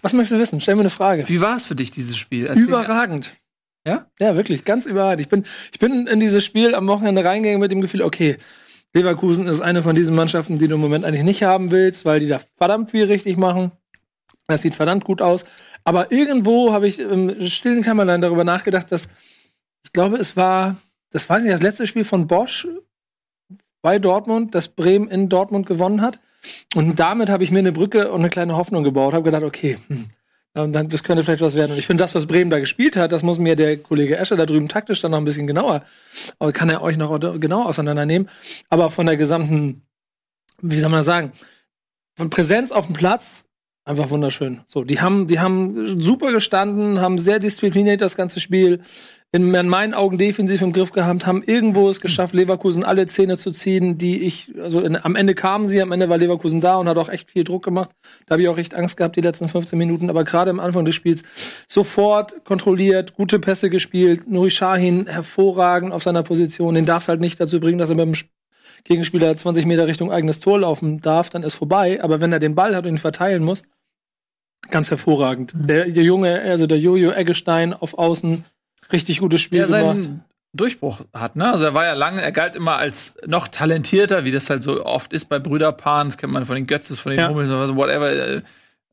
Was 0.00 0.14
möchtest 0.14 0.32
du 0.32 0.38
wissen? 0.38 0.60
Stell 0.62 0.76
mir 0.76 0.80
eine 0.82 0.90
Frage. 0.90 1.28
Wie 1.28 1.40
war 1.42 1.56
es 1.56 1.66
für 1.66 1.74
dich, 1.74 1.90
dieses 1.90 2.16
Spiel? 2.16 2.46
Erzähl 2.46 2.62
Überragend. 2.62 3.34
Ja? 3.86 4.06
Ja, 4.18 4.34
wirklich, 4.34 4.64
ganz 4.64 4.86
überragend. 4.86 5.20
Ich 5.20 5.28
bin, 5.28 5.44
ich 5.72 5.78
bin 5.78 6.06
in 6.06 6.20
dieses 6.20 6.44
Spiel 6.44 6.74
am 6.74 6.86
Wochenende 6.86 7.22
reingegangen 7.22 7.60
mit 7.60 7.70
dem 7.70 7.82
Gefühl, 7.82 8.00
okay, 8.02 8.38
Leverkusen 8.94 9.46
ist 9.46 9.60
eine 9.60 9.82
von 9.82 9.94
diesen 9.94 10.14
Mannschaften, 10.14 10.58
die 10.58 10.68
du 10.68 10.76
im 10.76 10.80
Moment 10.80 11.04
eigentlich 11.04 11.24
nicht 11.24 11.42
haben 11.42 11.70
willst, 11.70 12.04
weil 12.04 12.20
die 12.20 12.28
da 12.28 12.40
verdammt 12.56 12.90
viel 12.90 13.04
richtig 13.04 13.36
machen. 13.36 13.72
Das 14.46 14.62
sieht 14.62 14.74
verdammt 14.74 15.04
gut 15.04 15.20
aus. 15.20 15.44
Aber 15.84 16.10
irgendwo 16.10 16.72
habe 16.72 16.88
ich 16.88 16.98
im 16.98 17.46
stillen 17.48 17.82
Kämmerlein 17.82 18.20
darüber 18.20 18.44
nachgedacht, 18.44 18.90
dass 18.90 19.08
ich 19.84 19.92
glaube, 19.92 20.16
es 20.16 20.36
war, 20.36 20.76
das 21.10 21.28
weiß 21.28 21.44
ich, 21.44 21.50
das 21.50 21.62
letzte 21.62 21.86
Spiel 21.86 22.04
von 22.04 22.26
Bosch 22.26 22.66
bei 23.82 24.00
Dortmund, 24.00 24.54
das 24.54 24.68
Bremen 24.68 25.08
in 25.08 25.28
Dortmund 25.28 25.66
gewonnen 25.66 26.00
hat. 26.00 26.18
Und 26.74 26.98
damit 26.98 27.28
habe 27.28 27.44
ich 27.44 27.52
mir 27.52 27.60
eine 27.60 27.72
Brücke 27.72 28.10
und 28.10 28.20
eine 28.20 28.30
kleine 28.30 28.56
Hoffnung 28.56 28.82
gebaut. 28.82 29.14
Habe 29.14 29.24
gedacht, 29.24 29.44
okay, 29.44 29.78
hm, 29.86 30.06
und 30.62 30.72
dann, 30.72 30.88
das 30.88 31.02
könnte 31.02 31.22
vielleicht 31.22 31.42
was 31.42 31.54
werden. 31.54 31.72
Und 31.72 31.78
ich 31.78 31.86
finde, 31.86 32.02
das, 32.02 32.14
was 32.14 32.26
Bremen 32.26 32.50
da 32.50 32.58
gespielt 32.58 32.96
hat, 32.96 33.12
das 33.12 33.22
muss 33.22 33.38
mir 33.38 33.56
der 33.56 33.76
Kollege 33.76 34.16
Escher 34.16 34.36
da 34.36 34.46
drüben 34.46 34.68
taktisch 34.68 35.00
dann 35.00 35.10
noch 35.12 35.18
ein 35.18 35.24
bisschen 35.24 35.46
genauer, 35.46 35.84
kann 36.52 36.68
er 36.70 36.82
euch 36.82 36.96
noch 36.96 37.18
genau 37.18 37.64
auseinandernehmen. 37.64 38.28
Aber 38.68 38.90
von 38.90 39.06
der 39.06 39.16
gesamten, 39.16 39.86
wie 40.60 40.78
soll 40.80 40.90
man 40.90 41.00
das 41.00 41.06
sagen, 41.06 41.32
von 42.16 42.30
Präsenz 42.30 42.72
auf 42.72 42.86
dem 42.86 42.94
Platz, 42.94 43.44
einfach 43.86 44.10
wunderschön. 44.10 44.60
So, 44.66 44.84
die 44.84 45.00
haben, 45.00 45.26
die 45.26 45.40
haben 45.40 46.00
super 46.00 46.32
gestanden, 46.32 47.00
haben 47.00 47.18
sehr 47.18 47.38
diszipliniert 47.38 48.02
das 48.02 48.16
ganze 48.16 48.40
Spiel 48.40 48.80
in, 49.32 49.54
in 49.54 49.68
meinen 49.68 49.94
Augen 49.94 50.18
defensiv 50.18 50.62
im 50.62 50.72
Griff 50.72 50.92
gehabt, 50.92 51.26
haben 51.26 51.42
irgendwo 51.42 51.88
es 51.90 52.00
geschafft, 52.00 52.34
Leverkusen 52.34 52.84
alle 52.84 53.06
Zähne 53.06 53.36
zu 53.36 53.50
ziehen, 53.50 53.98
die 53.98 54.22
ich, 54.22 54.52
also 54.60 54.80
in, 54.80 54.96
am 54.96 55.16
Ende 55.16 55.34
kamen 55.34 55.66
sie, 55.66 55.80
am 55.80 55.92
Ende 55.92 56.08
war 56.08 56.18
Leverkusen 56.18 56.60
da 56.60 56.76
und 56.76 56.88
hat 56.88 56.96
auch 56.96 57.08
echt 57.08 57.30
viel 57.30 57.44
Druck 57.44 57.64
gemacht. 57.64 57.90
Da 58.26 58.34
habe 58.34 58.42
ich 58.42 58.48
auch 58.48 58.58
echt 58.58 58.74
Angst 58.74 58.96
gehabt, 58.96 59.16
die 59.16 59.20
letzten 59.20 59.48
15 59.48 59.78
Minuten. 59.78 60.10
Aber 60.10 60.24
gerade 60.24 60.50
am 60.50 60.60
Anfang 60.60 60.84
des 60.84 60.94
Spiels 60.94 61.22
sofort 61.68 62.44
kontrolliert, 62.44 63.14
gute 63.14 63.38
Pässe 63.38 63.68
gespielt, 63.68 64.28
Nuri 64.28 64.50
Sahin 64.50 65.06
hervorragend 65.06 65.92
auf 65.92 66.02
seiner 66.02 66.22
Position. 66.22 66.74
Den 66.74 66.86
darf 66.86 67.02
es 67.02 67.08
halt 67.08 67.20
nicht 67.20 67.38
dazu 67.38 67.60
bringen, 67.60 67.78
dass 67.78 67.90
er 67.90 67.96
mit 67.96 68.06
dem 68.06 68.28
Gegenspieler 68.84 69.36
20 69.36 69.66
Meter 69.66 69.88
Richtung 69.88 70.12
eigenes 70.12 70.40
Tor 70.40 70.60
laufen 70.60 71.00
darf, 71.00 71.28
dann 71.28 71.42
ist 71.42 71.56
vorbei. 71.56 72.02
Aber 72.02 72.20
wenn 72.20 72.32
er 72.32 72.38
den 72.38 72.54
Ball 72.54 72.74
hat 72.76 72.84
und 72.84 72.92
ihn 72.92 72.98
verteilen 72.98 73.42
muss, 73.42 73.64
ganz 74.70 74.90
hervorragend. 74.90 75.54
Mhm. 75.54 75.66
Der, 75.66 75.84
der 75.86 76.04
Junge, 76.04 76.40
also 76.40 76.66
der 76.66 76.78
Jojo 76.78 77.12
Eggestein 77.12 77.72
auf 77.74 77.98
Außen, 77.98 78.44
richtig 78.92 79.20
gutes 79.20 79.40
Spiel 79.40 79.66
der 79.66 79.80
gemacht. 79.80 80.02
seinen 80.02 80.24
Durchbruch 80.52 81.02
hat, 81.12 81.36
ne? 81.36 81.52
Also 81.52 81.66
er 81.66 81.74
war 81.74 81.84
ja 81.84 81.92
lange, 81.92 82.22
er 82.22 82.32
galt 82.32 82.56
immer 82.56 82.76
als 82.76 83.12
noch 83.26 83.48
talentierter, 83.48 84.24
wie 84.24 84.30
das 84.32 84.48
halt 84.48 84.62
so 84.62 84.84
oft 84.84 85.12
ist 85.12 85.26
bei 85.28 85.38
Brüderpaaren. 85.38 86.08
Das 86.08 86.16
kennt 86.16 86.32
man 86.32 86.44
von 86.44 86.54
den 86.56 86.66
Götzes, 86.66 86.98
von 86.98 87.10
den 87.10 87.20
Ja. 87.20 87.28
Hummels, 87.28 87.50
also 87.50 87.76
whatever. 87.76 88.10
Äh, 88.10 88.42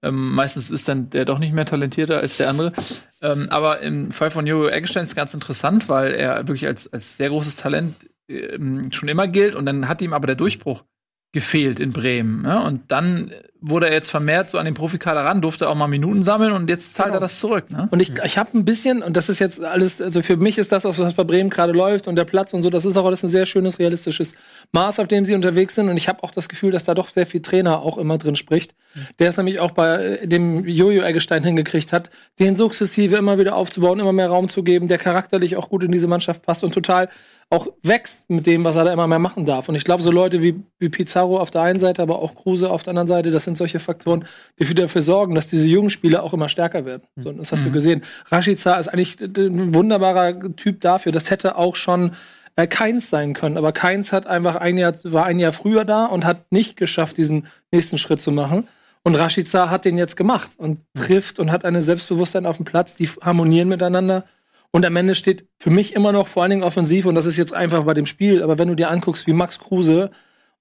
ähm, 0.02 0.34
meistens 0.36 0.70
ist 0.70 0.90
dann 0.90 1.10
der 1.10 1.24
doch 1.24 1.40
nicht 1.40 1.54
mehr 1.54 1.66
talentierter 1.66 2.20
als 2.20 2.36
der 2.38 2.50
andere. 2.50 2.74
Ähm, 3.22 3.48
aber 3.50 3.80
im 3.80 4.12
Fall 4.12 4.32
von 4.32 4.46
Jojo 4.46 4.68
Eggestein 4.68 5.04
ist 5.04 5.10
es 5.10 5.16
ganz 5.16 5.34
interessant, 5.34 5.88
weil 5.88 6.12
er 6.14 6.40
wirklich 6.40 6.68
als, 6.68 6.92
als 6.92 7.16
sehr 7.16 7.30
großes 7.30 7.56
Talent 7.56 7.96
ähm, 8.28 8.92
schon 8.92 9.08
immer 9.08 9.30
gilt 9.30 9.56
und 9.56 9.66
dann 9.66 9.88
hat 9.88 10.02
ihm 10.02 10.12
aber 10.12 10.28
der 10.28 10.36
Durchbruch 10.36 10.84
gefehlt 11.34 11.80
in 11.80 11.92
Bremen. 11.92 12.44
Ne? 12.44 12.64
Und 12.64 12.92
dann 12.92 13.32
wurde 13.60 13.88
er 13.88 13.94
jetzt 13.94 14.12
vermehrt 14.12 14.50
so 14.50 14.58
an 14.58 14.66
den 14.66 14.74
Profikader 14.74 15.22
ran, 15.22 15.42
durfte 15.42 15.68
auch 15.70 15.74
mal 15.74 15.88
Minuten 15.88 16.22
sammeln 16.22 16.52
und 16.52 16.70
jetzt 16.70 16.94
zahlt 16.94 17.08
Genau. 17.08 17.18
er 17.18 17.22
das 17.22 17.40
zurück. 17.40 17.72
Ne? 17.72 17.88
Und 17.92 18.02
ich, 18.02 18.12
ich 18.24 18.38
habe 18.38 18.56
ein 18.56 18.66
bisschen, 18.66 19.02
und 19.02 19.18
das 19.18 19.30
ist 19.30 19.40
jetzt 19.40 19.64
alles, 19.64 20.00
also 20.02 20.22
für 20.22 20.38
mich 20.38 20.58
ist 20.58 20.72
das, 20.72 20.84
was 20.84 21.14
bei 21.14 21.24
Bremen 21.24 21.50
gerade 21.50 21.72
läuft 21.72 22.08
und 22.08 22.18
der 22.18 22.26
Platz 22.26 22.54
und 22.54 22.62
so, 22.62 22.70
das 22.70 22.86
ist 22.86 22.98
auch 22.98 23.06
alles 23.06 23.24
ein 23.24 23.30
sehr 23.30 23.46
schönes, 23.46 23.80
realistisches 23.80 24.36
Maß, 24.74 25.00
auf 25.00 25.08
dem 25.08 25.26
sie 25.26 25.34
unterwegs 25.34 25.76
sind. 25.76 25.90
Und 25.90 25.98
ich 25.98 26.08
habe 26.08 26.22
auch 26.24 26.32
das 26.32 26.50
Gefühl, 26.50 26.72
dass 26.72 26.84
da 26.84 26.94
doch 26.94 27.10
sehr 27.10 27.26
viel 27.26 27.42
Trainer 27.42 27.82
auch 27.82 27.98
immer 27.98 28.18
drin 28.18 28.36
spricht. 28.36 28.76
Der 29.18 29.30
es 29.30 29.38
nämlich 29.38 29.60
auch 29.60 29.72
bei 29.72 30.18
äh, 30.18 30.28
dem 30.28 30.68
Jojo 30.68 31.02
Eggestein 31.02 31.44
hingekriegt 31.44 31.94
hat, 31.94 32.12
den 32.40 32.56
sukzessive 32.56 33.16
immer 33.16 33.40
wieder 33.40 33.56
aufzubauen, 33.56 34.00
immer 34.00 34.14
mehr 34.14 34.28
Raum 34.28 34.50
zu 34.50 34.62
geben, 34.62 34.88
der 34.88 35.00
charakterlich 35.00 35.56
auch 35.56 35.70
gut 35.70 35.84
in 35.84 35.92
diese 35.92 36.08
Mannschaft 36.08 36.44
passt 36.44 36.64
und 36.64 36.74
total 36.74 37.10
auch 37.50 37.68
wächst 37.84 38.30
mit 38.30 38.48
dem, 38.48 38.64
was 38.64 38.76
er 38.76 38.86
da 38.86 38.94
immer 38.94 39.08
mehr 39.08 39.20
machen 39.20 39.46
darf. 39.46 39.70
Und 39.70 39.76
ich 39.76 39.84
glaube, 39.84 40.02
so 40.02 40.12
Leute 40.12 40.42
wie, 40.42 40.64
wie 40.80 40.90
Pizarro 40.90 41.40
auf 41.40 41.52
der 41.52 41.62
einen 41.62 41.80
Seite, 41.80 42.02
aber 42.02 42.20
auch 42.20 42.36
Kruse 42.36 42.70
auf 42.70 42.84
der 42.84 42.92
anderen 42.92 43.08
Seite, 43.08 43.32
das 43.32 43.44
sind 43.44 43.58
solche 43.58 43.80
Faktoren, 43.80 44.26
die 44.60 44.66
für 44.66 44.76
dafür 44.76 45.02
sorgen, 45.02 45.36
dass 45.36 45.50
diese 45.50 45.68
jungen 45.68 45.90
Spieler 45.90 46.24
auch 46.24 46.34
immer 46.34 46.50
stärker 46.50 46.86
werden. 46.86 47.04
So, 47.16 47.30
und 47.30 47.38
das 47.38 47.52
hast 47.52 47.66
du 47.66 47.72
gesehen. 47.72 48.04
Rashica 48.32 48.76
ist 48.76 48.88
eigentlich 48.88 49.20
ein 49.22 49.74
wunderbarer 49.74 50.56
Typ 50.56 50.82
dafür. 50.82 51.12
Das 51.12 51.30
hätte 51.30 51.56
auch 51.56 51.76
schon 51.76 52.12
äh, 52.56 52.68
Keins 52.68 53.10
sein 53.10 53.34
können. 53.34 53.58
Aber 53.58 53.72
Keins 53.72 54.12
hat 54.12 54.28
einfach 54.28 54.56
ein 54.56 54.78
Jahr, 54.78 54.94
war 55.04 55.26
ein 55.26 55.40
Jahr 55.40 55.52
früher 55.52 55.86
da 55.86 56.06
und 56.06 56.26
hat 56.26 56.52
nicht 56.52 56.78
geschafft, 56.78 57.18
diesen 57.18 57.48
nächsten 57.72 57.98
Schritt 57.98 58.20
zu 58.20 58.32
machen. 58.32 58.68
Und 59.04 59.16
Rashica 59.16 59.70
hat 59.70 59.86
den 59.86 59.98
jetzt 59.98 60.16
gemacht 60.16 60.52
und 60.58 60.80
trifft 60.96 61.40
und 61.40 61.52
hat 61.52 61.66
eine 61.66 61.82
Selbstbewusstsein 61.82 62.46
auf 62.46 62.58
dem 62.58 62.66
Platz, 62.66 62.96
die 62.96 63.10
harmonieren 63.22 63.68
miteinander. 63.68 64.24
Und 64.76 64.86
am 64.88 64.96
Ende 64.96 65.14
steht 65.14 65.46
für 65.60 65.70
mich 65.70 65.96
immer 65.96 66.12
noch 66.12 66.28
vor 66.28 66.42
allen 66.42 66.50
Dingen 66.50 66.64
offensiv, 66.64 67.06
und 67.06 67.14
das 67.14 67.28
ist 67.28 67.38
jetzt 67.38 67.54
einfach 67.54 67.84
bei 67.84 67.94
dem 67.94 68.08
Spiel, 68.08 68.42
aber 68.42 68.58
wenn 68.58 68.68
du 68.68 68.76
dir 68.76 68.90
anguckst, 68.90 69.28
wie 69.28 69.34
Max 69.34 69.60
Kruse, 69.60 70.10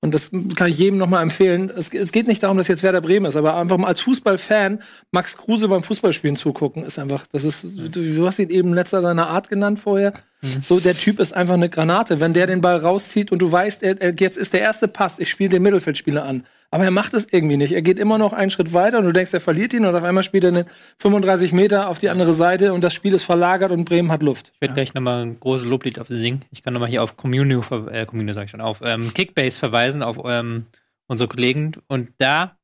und 0.03 0.13
das 0.13 0.31
kann 0.55 0.69
ich 0.69 0.77
jedem 0.77 0.99
nochmal 0.99 1.23
empfehlen, 1.23 1.71
es, 1.75 1.89
es 1.89 2.13
geht 2.13 2.27
nicht 2.27 2.43
darum, 2.43 2.59
dass 2.59 2.69
jetzt 2.69 2.83
Werder 2.83 3.01
Bremen 3.01 3.25
ist, 3.25 3.37
aber 3.37 3.57
einfach 3.57 3.79
mal 3.79 3.87
als 3.87 4.03
Fußballfan 4.03 4.83
Max 5.13 5.39
Kruse 5.39 5.67
beim 5.69 5.83
Fußballspielen 5.83 6.37
zugucken, 6.37 6.85
ist 6.85 6.99
einfach, 6.99 7.27
das 7.33 7.45
ist, 7.45 7.65
du, 7.65 7.89
du 7.89 8.27
hast 8.27 8.39
ihn 8.39 8.51
eben 8.51 8.75
letzter 8.75 9.01
seiner 9.01 9.29
Art 9.29 9.49
genannt 9.49 9.81
vorher. 9.81 10.13
So, 10.61 10.79
der 10.79 10.95
Typ 10.95 11.19
ist 11.19 11.33
einfach 11.33 11.55
eine 11.55 11.71
Granate. 11.71 12.19
Wenn 12.19 12.35
der 12.35 12.49
den 12.49 12.61
Ball 12.61 12.77
rauszieht 12.77 13.31
und 13.31 13.41
du 13.41 13.51
weißt, 13.51 13.83
er, 13.85 14.13
jetzt 14.19 14.37
ist 14.37 14.53
der 14.53 14.61
erste 14.61 14.89
Pass, 14.89 15.21
ich 15.21 15.31
spiele 15.31 15.51
den 15.51 15.63
Mittelfeldspieler 15.63 16.25
an. 16.25 16.45
Aber 16.75 16.85
er 16.85 16.91
macht 16.91 17.12
es 17.12 17.31
irgendwie 17.31 17.59
nicht. 17.59 17.73
Er 17.73 17.83
geht 17.83 17.99
immer 17.99 18.16
noch 18.16 18.33
einen 18.33 18.51
Schritt 18.51 18.73
weiter 18.73 18.99
und 18.99 19.05
du 19.05 19.12
denkst, 19.12 19.35
er 19.35 19.41
verliert 19.41 19.75
ihn 19.75 19.85
und 19.85 19.95
auf 19.95 20.05
einmal 20.05 20.23
spielt 20.25 20.45
er 20.45 20.53
den 20.53 20.64
35 21.01 21.53
Meter 21.53 21.89
auf 21.89 21.99
die 21.99 22.09
andere 22.09 22.33
Seite 22.33 22.73
und 22.73 22.83
das 22.83 22.95
Spiel 22.95 23.12
ist 23.12 23.25
verlagert 23.25 23.70
und 23.73 23.85
Bremen 23.85 24.11
hat 24.11 24.23
Luft. 24.23 24.53
Ich 24.55 24.61
werde 24.62 24.73
gleich 24.75 24.95
nochmal 24.95 25.23
ein 25.23 25.39
großes 25.39 25.68
Loblied 25.68 25.99
auf 25.99 26.09
sie 26.09 26.18
singen. 26.18 26.47
Ich 26.51 26.62
kann 26.62 26.73
nochmal 26.73 26.89
hier 26.89 27.03
auf 27.03 27.18
Communio, 27.18 27.62
äh, 27.91 28.07
Communio 28.07 28.33
sag 28.33 28.47
ich 28.47 28.51
schon, 28.53 28.62
auf 28.62 28.81
ähm, 28.83 29.12
Kickbase 29.12 29.59
verweisen, 29.59 30.03
auf 30.03 30.18
ähm, 30.25 30.64
unsere 31.09 31.29
Kollegen. 31.29 31.73
Und 31.89 32.09
da 32.16 32.57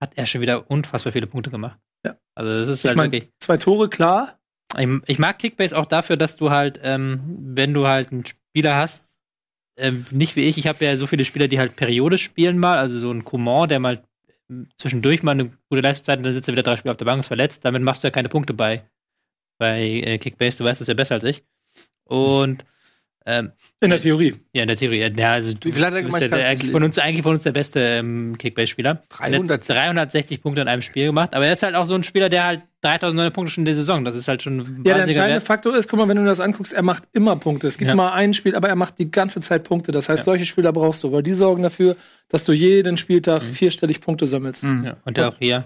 hat 0.00 0.12
er 0.14 0.26
schon 0.26 0.40
wieder 0.40 0.70
unfassbar 0.70 1.12
viele 1.12 1.26
Punkte 1.26 1.50
gemacht. 1.50 1.80
Ja. 2.06 2.14
Also 2.36 2.60
das 2.60 2.68
ist 2.68 2.84
Ich 2.84 2.88
halt 2.90 2.96
meine, 2.96 3.12
wirklich. 3.12 3.32
zwei 3.40 3.56
Tore, 3.56 3.88
klar. 3.88 4.38
Ich, 4.78 4.88
ich 5.06 5.18
mag 5.18 5.40
Kickbase 5.40 5.76
auch 5.76 5.86
dafür, 5.86 6.16
dass 6.16 6.36
du 6.36 6.50
halt, 6.50 6.78
ähm, 6.84 7.20
wenn 7.26 7.74
du 7.74 7.88
halt 7.88 8.12
einen 8.12 8.24
Spieler 8.24 8.76
hast, 8.76 9.11
ähm, 9.76 10.04
nicht 10.10 10.36
wie 10.36 10.42
ich, 10.42 10.58
ich 10.58 10.66
habe 10.66 10.84
ja 10.84 10.96
so 10.96 11.06
viele 11.06 11.24
Spieler, 11.24 11.48
die 11.48 11.58
halt 11.58 11.76
periodisch 11.76 12.22
spielen 12.22 12.58
mal, 12.58 12.78
also 12.78 12.98
so 12.98 13.10
ein 13.10 13.24
Coman, 13.24 13.68
der 13.68 13.80
mal 13.80 14.02
ähm, 14.50 14.68
zwischendurch 14.76 15.22
mal 15.22 15.32
eine 15.32 15.50
gute 15.68 15.82
Leistungszeit 15.82 16.18
und 16.18 16.24
dann 16.24 16.32
sitzt 16.32 16.48
er 16.48 16.52
wieder 16.52 16.62
drei 16.62 16.76
Spiele 16.76 16.92
auf 16.92 16.98
der 16.98 17.06
Bank, 17.06 17.20
ist 17.20 17.28
verletzt, 17.28 17.64
damit 17.64 17.82
machst 17.82 18.02
du 18.02 18.08
ja 18.08 18.12
keine 18.12 18.28
Punkte 18.28 18.54
bei, 18.54 18.84
bei 19.58 19.80
äh, 19.80 20.18
Kickbase, 20.18 20.58
du 20.58 20.64
weißt 20.64 20.80
das 20.80 20.88
ja 20.88 20.94
besser 20.94 21.14
als 21.14 21.24
ich. 21.24 21.42
Und 22.04 22.64
ähm, 23.26 23.52
In 23.80 23.90
der 23.90 23.98
Theorie. 24.00 24.34
ja, 24.52 24.62
in 24.62 24.68
der 24.68 24.76
Theorie, 24.76 25.12
ja, 25.16 25.32
also 25.32 25.52
du 25.54 25.68
Wie 25.68 25.72
viel 25.72 25.84
hat 25.84 25.92
er 25.94 26.02
bist 26.02 26.18
gemacht? 26.20 26.32
der, 26.32 26.54
du 26.54 26.66
von 26.72 26.82
uns 26.82 26.98
eigentlich 26.98 27.22
von 27.22 27.34
uns 27.34 27.42
der 27.44 27.52
beste 27.52 27.80
ähm, 27.80 28.36
Kickbase-Spieler. 28.38 29.02
300. 29.08 29.68
360 29.68 30.42
Punkte 30.42 30.62
in 30.62 30.68
einem 30.68 30.82
Spiel 30.82 31.06
gemacht, 31.06 31.34
aber 31.34 31.46
er 31.46 31.52
ist 31.52 31.62
halt 31.62 31.74
auch 31.74 31.84
so 31.86 31.94
ein 31.94 32.02
Spieler, 32.02 32.28
der 32.28 32.44
halt 32.44 32.62
3009 32.82 33.32
Punkte 33.32 33.52
schon 33.52 33.62
in 33.62 33.66
der 33.66 33.74
Saison, 33.76 34.04
das 34.04 34.16
ist 34.16 34.26
halt 34.28 34.42
schon 34.42 34.58
ein 34.58 34.82
Ja, 34.84 34.94
der 34.94 35.02
entscheidende 35.04 35.34
Wert. 35.34 35.42
Faktor 35.44 35.76
ist, 35.76 35.88
guck 35.88 35.98
mal, 36.00 36.08
wenn 36.08 36.16
du 36.16 36.24
das 36.24 36.40
anguckst, 36.40 36.72
er 36.72 36.82
macht 36.82 37.04
immer 37.12 37.36
Punkte. 37.36 37.68
Es 37.68 37.78
gibt 37.78 37.88
Ja. 37.88 37.94
mal 37.94 38.12
ein 38.12 38.34
Spiel, 38.34 38.56
aber 38.56 38.68
er 38.68 38.76
macht 38.76 38.98
die 38.98 39.10
ganze 39.10 39.40
Zeit 39.40 39.62
Punkte. 39.64 39.92
Das 39.92 40.08
heißt, 40.08 40.20
Ja. 40.20 40.24
solche 40.24 40.46
Spieler 40.46 40.72
brauchst 40.72 41.02
du, 41.04 41.12
weil 41.12 41.22
die 41.22 41.34
sorgen 41.34 41.62
dafür, 41.62 41.96
dass 42.28 42.44
du 42.44 42.52
jeden 42.52 42.96
Spieltag 42.96 43.42
Mhm. 43.42 43.52
vierstellig 43.54 44.00
Punkte 44.00 44.26
sammelst. 44.26 44.64
Ja, 44.64 44.96
und 45.04 45.16
der 45.16 45.28
auch 45.28 45.36
hier, 45.38 45.64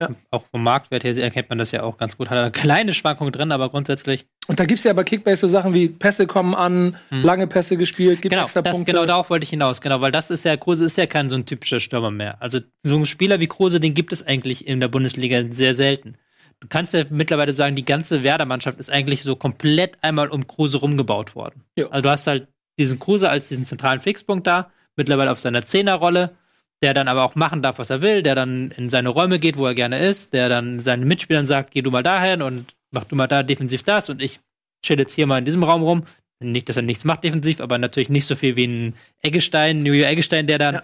Ja. 0.00 0.10
auch 0.30 0.44
vom 0.50 0.62
Marktwert 0.62 1.04
her 1.04 1.16
erkennt 1.16 1.48
man 1.48 1.56
das 1.58 1.70
ja 1.72 1.82
auch 1.82 1.96
ganz 1.96 2.18
gut. 2.18 2.28
Hat 2.28 2.36
eine 2.36 2.50
kleine 2.50 2.92
Schwankung 2.92 3.32
drin, 3.32 3.50
aber 3.50 3.70
grundsätzlich. 3.70 4.26
Und 4.46 4.60
da 4.60 4.66
gibt's 4.66 4.84
ja 4.84 4.92
bei 4.92 5.04
Kickbase 5.04 5.40
so 5.40 5.48
Sachen 5.48 5.72
wie 5.72 5.88
Pässe 5.88 6.26
kommen 6.26 6.54
an, 6.54 6.96
lange 7.10 7.46
Pässe 7.46 7.78
gespielt, 7.78 8.20
gibt 8.20 8.32
Genau, 8.32 8.44
extra 8.44 8.60
das, 8.60 8.76
Punkte. 8.76 8.92
genau 8.92 9.06
darauf 9.06 9.30
wollte 9.30 9.44
ich 9.44 9.50
hinaus. 9.50 9.80
Genau, 9.80 10.02
weil 10.02 10.12
das 10.12 10.30
ist 10.30 10.44
ja, 10.44 10.56
Kruse 10.58 10.84
ist 10.84 10.98
ja 10.98 11.06
kein 11.06 11.30
so 11.30 11.36
ein 11.36 11.46
typischer 11.46 11.80
Stürmer 11.80 12.10
mehr. 12.10 12.42
Also 12.42 12.60
so 12.82 12.96
ein 12.96 13.06
Spieler 13.06 13.40
wie 13.40 13.46
Kruse, 13.46 13.80
den 13.80 13.94
gibt 13.94 14.12
es 14.12 14.26
eigentlich 14.26 14.66
in 14.66 14.80
der 14.80 14.88
Bundesliga 14.88 15.42
sehr 15.50 15.72
selten. 15.72 16.16
Du 16.60 16.68
kannst 16.68 16.92
ja 16.94 17.04
mittlerweile 17.10 17.52
sagen, 17.54 17.74
die 17.74 17.84
ganze 17.84 18.22
Werder-Mannschaft 18.22 18.78
ist 18.78 18.90
eigentlich 18.90 19.22
so 19.22 19.34
komplett 19.36 19.96
einmal 20.02 20.28
um 20.28 20.46
Kruse 20.46 20.78
rumgebaut 20.78 21.34
worden. 21.34 21.62
Ja. 21.76 21.86
Also 21.88 22.02
du 22.02 22.10
hast 22.10 22.26
halt 22.26 22.48
diesen 22.78 22.98
Kruse 22.98 23.30
als 23.30 23.48
diesen 23.48 23.64
zentralen 23.64 24.00
Fixpunkt 24.00 24.46
da, 24.46 24.70
mittlerweile 24.94 25.30
auf 25.32 25.38
seiner 25.38 25.64
Zehnerrolle, 25.64 26.36
der 26.82 26.94
dann 26.94 27.08
aber 27.08 27.24
auch 27.24 27.34
machen 27.34 27.62
darf, 27.62 27.78
was 27.78 27.90
er 27.90 28.02
will, 28.02 28.22
der 28.22 28.34
dann 28.34 28.70
in 28.76 28.88
seine 28.88 29.08
Räume 29.08 29.38
geht, 29.38 29.56
wo 29.56 29.66
er 29.66 29.74
gerne 29.74 29.98
ist, 29.98 30.32
der 30.32 30.48
dann 30.48 30.80
seinen 30.80 31.06
Mitspielern 31.08 31.46
sagt, 31.46 31.70
geh 31.70 31.82
du 31.82 31.90
mal 31.90 32.02
dahin 32.02 32.42
und 32.42 32.74
mach 32.90 33.04
du 33.04 33.16
mal 33.16 33.26
da 33.26 33.42
defensiv 33.42 33.82
das 33.82 34.10
und 34.10 34.20
ich 34.20 34.40
chill 34.82 34.98
jetzt 34.98 35.14
hier 35.14 35.26
mal 35.26 35.38
in 35.38 35.44
diesem 35.44 35.62
Raum 35.62 35.82
rum. 35.82 36.04
Nicht, 36.38 36.68
dass 36.68 36.76
er 36.76 36.82
nichts 36.82 37.06
macht 37.06 37.24
defensiv, 37.24 37.62
aber 37.62 37.78
natürlich 37.78 38.10
nicht 38.10 38.26
so 38.26 38.36
viel 38.36 38.56
wie 38.56 38.66
ein 38.66 38.94
Eggestein, 39.22 39.86
Julia 39.86 40.10
Eggestein, 40.10 40.46
der 40.46 40.58
dann, 40.58 40.82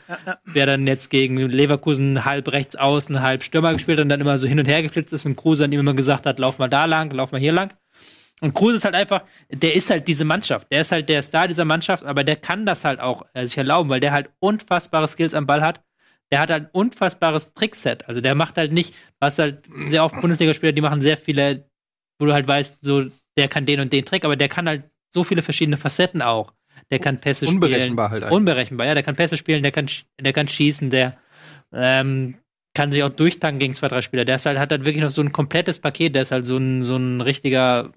der 0.55 0.65
dann 0.65 0.87
jetzt 0.87 1.11
gegen 1.11 1.37
Leverkusen 1.37 2.25
halb 2.25 2.51
rechts 2.53 2.75
außen, 2.75 3.21
halb 3.21 3.43
Stürmer 3.43 3.75
gespielt 3.75 4.01
und 4.01 4.09
dann 4.09 4.23
immer 4.23 4.39
so 4.39 4.49
hin 4.49 4.59
und 4.59 4.67
her 4.67 4.83
geflitzt 4.83 5.13
ist 5.13 5.27
und 5.27 5.37
Kruse 5.37 5.65
dann 5.65 5.73
ihm 5.73 5.81
immer 5.81 5.93
gesagt 5.93 6.25
hat, 6.25 6.39
lauf 6.39 6.59
mal 6.59 6.69
da 6.69 6.87
lang, 6.87 7.11
lauf 7.11 7.33
mal 7.33 7.41
hier 7.41 7.53
lang. 7.53 7.75
Und 8.43 8.55
Kruse 8.55 8.75
ist 8.75 8.85
halt 8.85 8.97
einfach, 8.97 9.23
der 9.51 9.75
ist 9.75 9.89
halt 9.89 10.09
diese 10.09 10.25
Mannschaft. 10.25 10.67
Der 10.73 10.81
ist 10.81 10.91
halt 10.91 11.09
der 11.09 11.23
Star 11.23 11.47
dieser 11.47 11.65
Mannschaft, 11.65 12.05
aber 12.05 12.25
der 12.25 12.37
kann 12.37 12.67
das 12.67 12.85
halt 12.85 12.99
auch 12.99 13.25
äh, 13.35 13.47
sich 13.47 13.57
erlauben, 13.57 13.89
weil 13.89 14.01
der 14.01 14.13
halt 14.13 14.31
unfassbare 14.41 15.07
Skills 15.07 15.33
am 15.33 15.47
Ball 15.47 15.63
hat. 15.63 15.81
Der 16.33 16.41
hat 16.41 16.51
halt 16.51 16.65
ein 16.65 16.71
unfassbares 16.73 17.55
Trickset. 17.55 18.09
Also 18.09 18.21
der 18.21 18.35
macht 18.35 18.57
halt 18.57 18.73
nicht, 18.73 18.95
du 18.95 19.27
hast 19.27 19.39
halt 19.39 19.63
sehr 19.87 20.05
oft 20.05 20.21
Bundesligaspieler, 20.21 20.73
die 20.73 20.81
machen 20.81 21.01
sehr 21.01 21.17
viele, 21.17 21.69
wo 22.19 22.27
du 22.27 22.33
halt 22.33 22.49
weißt, 22.49 22.79
so, 22.81 23.05
der 23.37 23.49
kann 23.49 23.65
den 23.65 23.81
und 23.81 23.93
den 23.93 24.05
Trick, 24.05 24.25
aber 24.25 24.35
der 24.35 24.49
kann 24.49 24.69
halt 24.69 24.85
so 25.09 25.23
viele 25.23 25.43
verschiedene 25.43 25.77
Facetten 25.77 26.21
auch. 26.21 26.53
Der 26.91 26.99
kann 26.99 27.21
Pässe 27.21 27.47
spielen. 27.47 27.63
Unberechenbar 27.63 28.11
halt 28.11 28.25
einfach. 28.25 28.37
Unberechenbar, 28.37 28.87
ja. 28.89 28.95
Der 28.95 29.03
kann 29.03 29.15
Pässe 29.15 29.37
spielen, 29.37 29.63
der 29.63 29.73
kann, 29.73 29.89
der 30.21 30.33
kann 30.33 30.49
schießen, 30.49 30.91
der 30.91 31.17
ähm, 31.73 32.35
kann 32.75 32.91
sich 32.91 33.03
auch 33.03 33.11
durchtanken 33.11 33.61
gegen 33.61 33.75
zwei, 33.75 33.89
drei 33.89 34.03
Spieler. 34.03 34.25
Der 34.25 34.37
ist 34.37 34.47
halt, 34.47 34.59
hat 34.59 34.73
halt 34.73 34.85
wirklich 34.85 35.03
noch 35.03 35.11
so 35.11 35.23
ein 35.23 35.33
komplettes 35.33 35.79
Paket. 35.79 36.15
Der 36.15 36.23
ist 36.23 36.33
halt 36.33 36.45
so 36.45 36.57
ein, 36.57 36.83
so 36.83 36.97
ein 36.97 37.21
richtiger, 37.21 37.93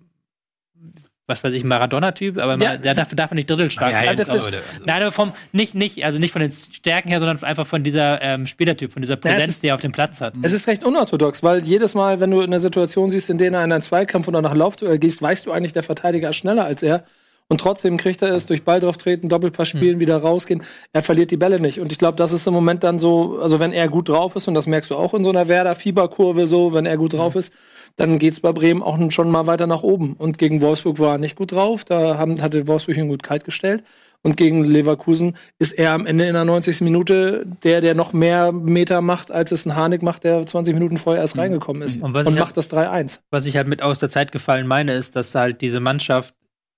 was 1.28 1.44
weiß 1.44 1.54
ich, 1.54 1.64
Maradona-Typ, 1.64 2.38
aber 2.38 2.56
Ja, 2.64 2.78
der 2.78 2.94
darf, 2.94 3.14
darf 3.16 3.32
nicht 3.32 3.50
drittelstark 3.50 3.92
Ja, 3.92 4.04
sein. 4.06 4.18
das- 4.18 4.30
aber, 4.30 4.42
Nein, 4.86 5.02
aber 5.02 5.12
vom, 5.12 5.32
nicht, 5.54 5.74
nicht, 5.74 6.06
also 6.06 6.20
nicht 6.20 6.32
von 6.32 6.42
den 6.42 6.52
Stärken 6.52 7.10
her, 7.10 7.18
sondern 7.20 7.42
einfach 7.44 7.66
von 7.66 7.84
dieser 7.84 8.22
ähm, 8.22 8.46
Spielertyp, 8.46 8.92
von 8.92 9.02
dieser 9.02 9.16
es 9.16 9.20
Präsenz, 9.22 9.50
ist- 9.50 9.64
die 9.64 9.68
er 9.70 9.76
auf 9.76 9.82
dem 9.82 9.92
Platz 9.92 10.22
hat. 10.22 10.34
Es 10.44 10.54
ist 10.54 10.68
recht 10.68 10.84
unorthodox, 10.84 11.42
weil 11.42 11.64
jedes 11.64 11.96
Mal, 11.96 12.20
wenn 12.20 12.30
du 12.32 12.42
in 12.42 12.48
einer 12.48 12.60
Situation 12.60 13.10
siehst, 13.10 13.30
in 13.32 13.38
der 13.40 13.52
er 13.52 13.64
in 13.64 13.72
einen 13.72 13.82
Zweikampf 13.82 14.28
oder 14.28 14.42
nach 14.42 14.54
Laufduell 14.54 15.00
gehst, 15.00 15.22
weißt 15.22 15.48
du 15.48 15.52
eigentlich, 15.52 15.74
der 15.74 15.84
Verteidiger 15.84 16.30
ist 16.30 16.36
schneller 16.38 16.66
als 16.66 16.84
er. 16.84 17.04
Und 17.48 17.60
trotzdem 17.62 17.98
kriegt 17.98 18.24
er 18.24 18.30
es 18.34 18.48
durch 18.48 18.64
Ball 18.64 18.80
drauf 18.80 18.98
treten, 18.98 19.30
Doppelpass 19.30 19.70
spielen, 19.70 20.00
wieder 20.00 20.18
rausgehen. 20.18 20.64
Er 20.94 21.04
verliert 21.04 21.30
die 21.30 21.38
Bälle 21.38 21.60
nicht. 21.60 21.80
Und 21.80 21.92
ich 21.92 22.00
glaube, 22.00 22.18
das 22.18 22.32
ist 22.32 22.48
im 22.48 22.54
Moment 22.56 22.84
dann 22.84 22.98
so, 22.98 23.38
also 23.40 23.60
wenn 23.60 23.72
er 23.72 23.88
gut 23.88 24.10
drauf 24.10 24.36
ist, 24.36 24.48
und 24.48 24.56
das 24.56 24.66
merkst 24.66 24.90
du 24.90 24.96
auch 24.96 25.14
in 25.14 25.24
so 25.24 25.30
einer 25.30 25.48
Werder-Fieberkurve 25.48 26.48
so, 26.48 26.74
wenn 26.74 26.88
er 26.88 26.98
gut 26.98 27.14
drauf 27.14 27.36
ist, 27.36 27.54
dann 27.96 28.20
geht's 28.20 28.40
bei 28.42 28.52
Bremen 28.52 28.84
auch 28.84 28.98
schon 29.12 29.32
mal 29.32 29.48
weiter 29.48 29.68
nach 29.68 29.84
oben. 29.84 30.14
Und 30.18 30.38
gegen 30.38 30.62
Wolfsburg 30.62 31.00
war 31.00 31.14
er 31.14 31.18
nicht 31.18 31.36
gut 31.36 31.52
drauf. 31.52 31.86
Da 31.86 32.18
haben, 32.18 32.42
hatte 32.42 32.68
Wolfsburg 32.68 32.98
ihn 32.98 33.08
gut 33.08 33.24
kalt 33.24 33.44
gestellt. 33.46 33.84
Und 34.22 34.38
gegen 34.38 34.64
Leverkusen 34.64 35.38
ist 35.60 35.74
er 35.74 35.92
am 35.92 36.08
Ende 36.08 36.26
in 36.26 36.34
der 36.34 36.46
90. 36.46 36.82
Minute 36.82 37.46
der, 37.64 37.82
der 37.82 37.94
noch 37.94 38.12
mehr 38.12 38.52
Meter 38.52 39.02
macht, 39.02 39.30
als 39.32 39.52
es 39.52 39.68
ein 39.68 39.76
Harnik 39.76 40.02
macht, 40.02 40.24
der 40.24 40.44
20 40.44 40.74
Minuten 40.74 40.98
vorher 40.98 41.22
erst 41.22 41.38
reingekommen 41.38 41.84
ist. 41.84 41.98
Und 41.98 42.06
Und, 42.06 42.14
was 42.16 42.28
ich 42.28 42.34
macht 42.34 42.58
das 42.58 42.72
3-1. 42.72 43.20
was 43.30 43.46
ich 43.46 43.56
halt 43.56 43.68
mit 43.68 43.84
aus 43.84 44.00
der 44.00 44.10
Zeit 44.10 44.32
gefallen 44.32 44.66
meine, 44.66 44.94
ist, 44.94 45.16
dass 45.16 45.36
halt 45.36 45.62
diese 45.62 45.80
Mannschaft, 45.80 46.34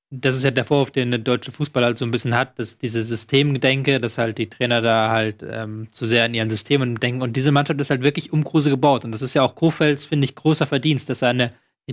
das 0.10 0.38
ist 0.38 0.44
ja 0.44 0.52
der 0.52 0.64
Vorwurf, 0.64 0.92
den 0.92 1.12
der 1.12 1.20
deutsche 1.20 1.52
Fußball 1.52 1.84
halt 1.84 1.98
so 1.98 2.06
ein 2.06 2.12
bisschen 2.12 2.36
hat, 2.36 2.58
dass 2.58 2.78
diese 2.78 3.04
Systemgedenke, 3.04 4.00
dass 4.00 4.18
halt 4.18 4.38
die 4.38 4.50
Trainer 4.50 4.82
da 4.82 5.10
halt 5.10 5.44
ähm, 5.50 5.88
zu 5.92 6.06
sehr 6.06 6.26
in 6.26 6.34
ihren 6.34 6.50
Systemen 6.50 6.96
denken. 6.96 7.22
Und 7.22 7.36
diese 7.36 7.52
Mannschaft 7.52 7.82
ist 7.82 7.90
halt 7.90 8.04
wirklich 8.04 8.32
um 8.32 8.44
Kruse 8.44 8.70
gebaut. 8.70 9.04
Und 9.04 9.12
das 9.12 9.22
ist 9.22 9.34
ja 9.34 9.44
auch 9.44 9.56
Kofelds, 9.56 10.06
finde 10.06 10.26
ich, 10.26 10.36
großer 10.36 10.66
Verdienst, 10.66 11.10
dass 11.10 11.22
er 11.22 11.30
eine 11.30 11.50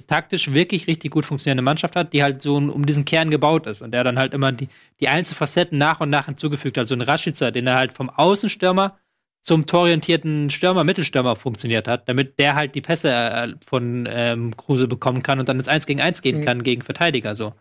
taktisch 0.06 0.52
wirklich 0.52 0.86
richtig 0.86 1.12
gut 1.12 1.24
funktionierende 1.24 1.62
Mannschaft 1.62 1.96
hat, 1.96 2.12
die 2.12 2.22
halt 2.22 2.42
so 2.42 2.56
um 2.56 2.86
diesen 2.86 3.04
Kern 3.04 3.30
gebaut 3.30 3.66
ist 3.66 3.80
und 3.80 3.92
der 3.92 4.02
dann 4.04 4.18
halt 4.18 4.34
immer 4.34 4.50
die, 4.52 4.68
die 5.00 5.08
einzelnen 5.08 5.36
Facetten 5.36 5.78
nach 5.78 6.00
und 6.00 6.10
nach 6.10 6.26
hinzugefügt 6.26 6.78
hat. 6.78 6.88
So 6.88 6.94
ein 6.94 7.00
Rashica, 7.00 7.50
den 7.50 7.66
er 7.66 7.76
halt 7.76 7.92
vom 7.92 8.10
Außenstürmer 8.10 8.96
zum 9.44 9.66
tororientierten 9.66 10.48
Stürmer, 10.48 10.84
Mittelstürmer 10.84 11.36
funktioniert 11.36 11.86
hat, 11.86 12.08
damit 12.08 12.38
der 12.38 12.54
halt 12.54 12.74
die 12.74 12.80
Pässe 12.80 13.10
äh, 13.12 13.48
von 13.62 14.08
ähm, 14.10 14.56
Kruse 14.56 14.88
bekommen 14.88 15.22
kann 15.22 15.38
und 15.38 15.50
dann 15.50 15.58
ins 15.58 15.68
1 15.68 15.84
gegen 15.84 16.00
1 16.00 16.22
gehen 16.22 16.38
Mhm. 16.38 16.44
kann 16.46 16.62
gegen 16.62 16.80
Verteidiger 16.80 17.34
so. 17.34 17.52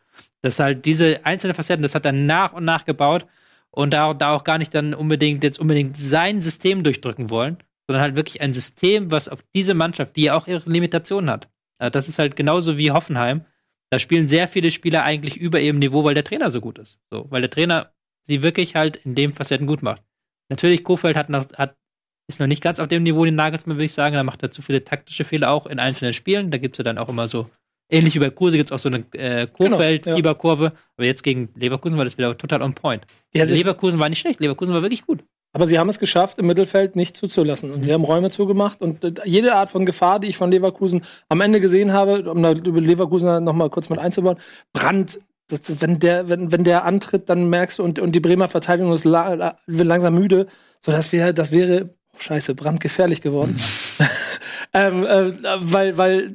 Das 0.42 0.60
halt 0.60 0.86
diese 0.86 1.26
einzelnen 1.26 1.54
Facetten, 1.56 1.84
das 1.84 1.94
hat 1.94 2.06
er 2.06 2.14
nach 2.14 2.54
und 2.54 2.64
nach 2.64 2.86
gebaut 2.86 3.26
und 3.70 3.94
da, 3.94 4.14
da 4.14 4.34
auch 4.34 4.46
gar 4.46 4.58
nicht 4.60 4.74
dann 4.74 4.94
unbedingt 4.94 5.44
jetzt 5.44 5.60
unbedingt 5.60 5.98
sein 5.98 6.42
System 6.42 6.84
durchdrücken 6.84 7.30
wollen, 7.30 7.58
sondern 7.86 8.02
halt 8.02 8.16
wirklich 8.16 8.40
ein 8.40 8.54
System, 8.54 9.12
was 9.12 9.28
auf 9.28 9.44
diese 9.54 9.74
Mannschaft, 9.74 10.16
die 10.16 10.24
ja 10.24 10.36
auch 10.36 10.48
ihre 10.48 10.64
Limitationen 10.70 11.30
hat. 11.30 11.50
Äh, 11.80 11.92
Das 11.92 12.08
ist 12.08 12.18
halt 12.18 12.38
genauso 12.38 12.78
wie 12.78 12.92
Hoffenheim. 12.92 13.44
Da 13.90 14.00
spielen 14.00 14.30
sehr 14.30 14.48
viele 14.48 14.72
Spieler 14.72 15.04
eigentlich 15.04 15.36
über 15.36 15.60
ihrem 15.60 15.80
Niveau, 15.80 16.06
weil 16.06 16.14
der 16.16 16.24
Trainer 16.24 16.50
so 16.50 16.62
gut 16.62 16.80
ist. 16.80 17.00
So, 17.12 17.26
weil 17.30 17.42
der 17.42 17.50
Trainer 17.50 17.92
sie 18.22 18.42
wirklich 18.42 18.76
halt 18.76 18.96
in 18.96 19.16
dem 19.16 19.34
Facetten 19.34 19.68
gut 19.68 19.84
macht. 19.84 20.02
Natürlich, 20.54 20.84
Kofeld 20.84 21.18
hat 21.18 21.30
noch, 21.30 21.46
hat, 21.58 21.76
ist 22.30 22.40
noch 22.40 22.48
nicht 22.48 22.62
ganz 22.64 22.80
auf 22.80 22.88
dem 22.88 23.04
Niveau, 23.04 23.26
den 23.26 23.36
Nagelsmann, 23.36 23.76
würde 23.78 23.86
ich 23.86 23.94
sagen. 23.94 24.16
Da 24.16 24.24
macht 24.24 24.44
er 24.44 24.52
zu 24.52 24.62
viele 24.62 24.84
taktische 24.84 25.24
Fehler 25.24 25.52
auch 25.52 25.66
in 25.66 25.80
einzelnen 25.80 26.14
Spielen. 26.14 26.52
Da 26.52 26.58
gibt 26.60 26.76
es 26.76 26.78
ja 26.78 26.84
dann 26.84 26.98
auch 26.98 27.10
immer 27.10 27.28
so, 27.28 27.50
ähnlich 27.92 28.14
wie 28.16 28.20
bei 28.20 28.30
Kruse 28.30 28.58
gibt 28.58 28.70
es 28.70 28.72
auch 28.72 28.80
so 28.80 28.90
eine 28.90 29.00
äh, 29.14 29.48
Genau, 29.58 29.78
Kofeld-Fieberkurve. 29.78 30.74
Aber 30.98 31.06
jetzt 31.06 31.24
gegen 31.24 31.50
Leverkusen 31.56 31.98
war 31.98 32.06
das 32.06 32.18
wieder 32.18 32.38
total 32.38 32.62
on 32.62 32.74
point. 32.76 33.04
Ja, 33.34 33.46
sie- 33.46 33.56
Leverkusen 33.56 34.00
war 34.00 34.10
nicht 34.10 34.20
schlecht, 34.20 34.40
Leverkusen 34.40 34.74
war 34.74 34.82
wirklich 34.84 35.06
gut. 35.06 35.24
Aber 35.56 35.68
sie 35.68 35.78
haben 35.78 35.90
es 35.90 36.00
geschafft, 36.00 36.40
im 36.40 36.48
Mittelfeld 36.48 36.96
nicht 36.96 37.16
zuzulassen. 37.18 37.70
Und 37.72 37.84
sie 37.84 37.94
haben 37.94 38.04
Räume 38.04 38.30
zugemacht. 38.32 38.82
Und 38.82 39.04
äh, 39.04 39.12
jede 39.26 39.54
Art 39.56 39.70
von 39.70 39.86
Gefahr, 39.86 40.20
die 40.20 40.28
ich 40.30 40.38
von 40.38 40.50
Leverkusen 40.52 41.04
am 41.30 41.42
Ende 41.42 41.60
gesehen 41.62 41.94
habe, 41.94 42.30
um 42.32 42.42
da 42.42 42.54
über 42.54 42.82
Leverkusen 42.82 43.44
noch 43.44 43.54
mal 43.54 43.70
kurz 43.70 43.90
mit 43.90 44.00
einzubauen, 44.00 44.38
Brand, 44.72 45.20
das, 45.54 45.82
wenn, 45.82 46.00
der, 46.00 46.30
wenn, 46.30 46.52
wenn 46.52 46.64
der 46.64 46.84
antritt, 46.86 47.30
dann 47.30 47.50
merkst 47.50 47.80
du, 47.80 47.84
und, 47.84 48.00
und 48.00 48.14
die 48.14 48.20
Bremer 48.20 48.48
Verteidigung 48.48 48.94
ist 48.94 49.06
la, 49.06 49.34
la, 49.34 49.58
wird 49.68 49.88
langsam 49.88 50.16
müde. 50.16 50.48
So, 50.80 50.92
das 50.92 51.12
wäre, 51.12 51.34
das 51.34 51.52
wäre, 51.52 51.92
oh, 52.14 52.18
scheiße, 52.20 52.56
brandgefährlich 52.56 53.22
geworden. 53.22 53.56
ähm, 54.74 55.06
äh, 55.06 55.32
weil, 55.60 55.98
weil 55.98 56.34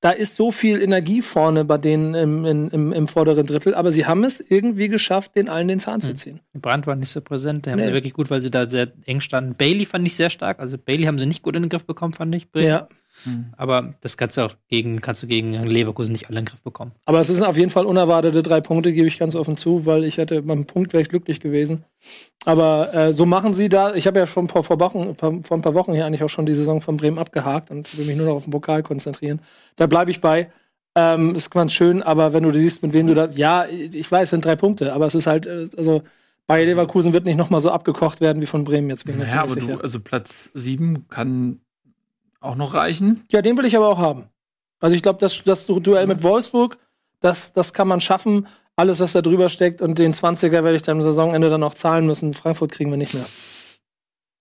da 0.00 0.10
ist 0.10 0.36
so 0.36 0.52
viel 0.52 0.82
Energie 0.82 1.22
vorne 1.22 1.64
bei 1.64 1.78
denen 1.78 2.14
im, 2.14 2.44
im, 2.44 2.92
im, 2.92 3.08
vorderen 3.08 3.46
Drittel, 3.46 3.74
aber 3.74 3.90
sie 3.90 4.06
haben 4.06 4.24
es 4.24 4.40
irgendwie 4.40 4.88
geschafft, 4.88 5.34
den 5.36 5.48
allen 5.48 5.68
den 5.68 5.78
Zahn 5.78 6.00
zu 6.00 6.14
ziehen. 6.14 6.40
Brandt 6.52 6.86
war 6.86 6.96
nicht 6.96 7.08
so 7.08 7.20
präsent. 7.20 7.66
Der 7.66 7.72
haben 7.72 7.80
Nee. 7.80 7.86
sie 7.86 7.92
wirklich 7.92 8.12
gut, 8.12 8.30
weil 8.30 8.40
sie 8.40 8.50
da 8.50 8.68
sehr 8.68 8.92
eng 9.06 9.20
standen. 9.20 9.54
Bailey 9.54 9.86
fand 9.86 10.06
ich 10.06 10.14
sehr 10.14 10.30
stark. 10.30 10.60
Also 10.60 10.76
Bailey 10.78 11.04
haben 11.04 11.18
sie 11.18 11.26
nicht 11.26 11.42
gut 11.42 11.56
in 11.56 11.62
den 11.62 11.68
Griff 11.70 11.86
bekommen, 11.86 12.12
fand 12.12 12.34
ich. 12.34 12.50
Bremen. 12.52 12.68
Ja. 13.26 13.32
Aber 13.56 13.94
das 14.00 14.16
kannst 14.16 14.36
du 14.36 14.42
auch 14.42 14.54
gegen, 14.68 15.00
kannst 15.00 15.22
du 15.22 15.26
gegen 15.26 15.52
Leverkusen 15.64 16.12
nicht 16.12 16.28
alle 16.28 16.38
in 16.38 16.44
den 16.44 16.50
Griff 16.50 16.62
bekommen. 16.62 16.92
Aber 17.04 17.20
es 17.20 17.26
sind 17.26 17.42
auf 17.42 17.56
jeden 17.56 17.70
Fall 17.70 17.86
unerwartete 17.86 18.42
drei 18.42 18.60
Punkte, 18.60 18.92
gebe 18.92 19.08
ich 19.08 19.18
ganz 19.18 19.34
offen 19.34 19.56
zu, 19.56 19.86
weil 19.86 20.04
ich 20.04 20.18
hätte 20.18 20.42
beim 20.42 20.66
Punkt 20.66 20.92
wäre 20.92 21.02
ich 21.02 21.08
glücklich 21.08 21.40
gewesen. 21.40 21.84
Aber 22.44 22.94
äh, 22.94 23.12
so 23.12 23.26
machen 23.26 23.54
sie 23.54 23.68
da. 23.68 23.94
Ich 23.94 24.06
habe 24.06 24.18
ja 24.18 24.26
schon 24.26 24.48
vor, 24.48 24.64
vor, 24.64 24.78
Wochen, 24.80 25.16
vor, 25.16 25.30
ein 25.30 25.62
paar 25.62 25.74
Wochen 25.74 25.92
hier 25.92 26.06
eigentlich 26.06 26.22
auch 26.22 26.28
schon 26.28 26.46
die 26.46 26.54
Saison 26.54 26.80
von 26.80 26.96
Bremen 26.96 27.18
abgehakt 27.18 27.70
und 27.70 27.96
will 27.98 28.06
mich 28.06 28.16
nur 28.16 28.26
noch 28.26 28.36
auf 28.36 28.44
den 28.44 28.52
Pokal 28.52 28.82
konzentrieren. 28.82 29.40
Da 29.76 29.86
bleibe 29.86 30.10
ich 30.10 30.20
bei. 30.20 30.50
Ähm, 30.94 31.34
ist 31.34 31.50
ganz 31.50 31.74
schön, 31.74 32.02
aber 32.02 32.32
wenn 32.32 32.42
du 32.42 32.52
siehst, 32.52 32.82
mit 32.82 32.94
wem 32.94 33.06
du 33.06 33.14
da. 33.14 33.28
Ja, 33.32 33.66
ich 33.68 34.10
weiß, 34.10 34.22
es 34.24 34.30
sind 34.30 34.44
drei 34.44 34.56
Punkte, 34.56 34.94
aber 34.94 35.04
es 35.04 35.14
ist 35.14 35.26
halt, 35.26 35.44
äh, 35.44 35.68
also 35.76 36.02
bei 36.46 36.64
Leverkusen 36.64 37.12
wird 37.12 37.26
nicht 37.26 37.36
noch 37.36 37.50
mal 37.50 37.60
so 37.60 37.70
abgekocht 37.70 38.20
werden 38.20 38.40
wie 38.40 38.46
von 38.46 38.64
Bremen 38.64 38.88
jetzt, 38.88 39.04
bin 39.04 39.14
ich 39.14 39.18
mir 39.18 39.26
Naja, 39.26 39.42
aber 39.42 39.56
du, 39.56 39.80
also 39.80 40.00
Platz 40.00 40.50
7 40.54 41.08
kann 41.08 41.60
auch 42.40 42.56
noch 42.56 42.74
reichen. 42.74 43.24
Ja, 43.30 43.42
den 43.42 43.56
will 43.56 43.64
ich 43.64 43.76
aber 43.76 43.88
auch 43.88 43.98
haben. 43.98 44.28
Also 44.80 44.94
ich 44.94 45.02
glaube, 45.02 45.18
das, 45.18 45.42
das 45.44 45.66
Duell 45.66 46.06
mit 46.06 46.22
Wolfsburg, 46.22 46.78
das, 47.20 47.52
das 47.52 47.72
kann 47.72 47.88
man 47.88 48.00
schaffen. 48.00 48.46
Alles, 48.76 49.00
was 49.00 49.12
da 49.12 49.22
drüber 49.22 49.48
steckt 49.48 49.80
und 49.80 49.98
den 49.98 50.12
20er 50.12 50.50
werde 50.50 50.74
ich 50.74 50.82
dann 50.82 50.98
am 50.98 51.02
Saisonende 51.02 51.48
dann 51.48 51.62
auch 51.62 51.74
zahlen 51.74 52.06
müssen. 52.06 52.34
Frankfurt 52.34 52.72
kriegen 52.72 52.90
wir 52.90 52.98
nicht 52.98 53.14
mehr. 53.14 53.26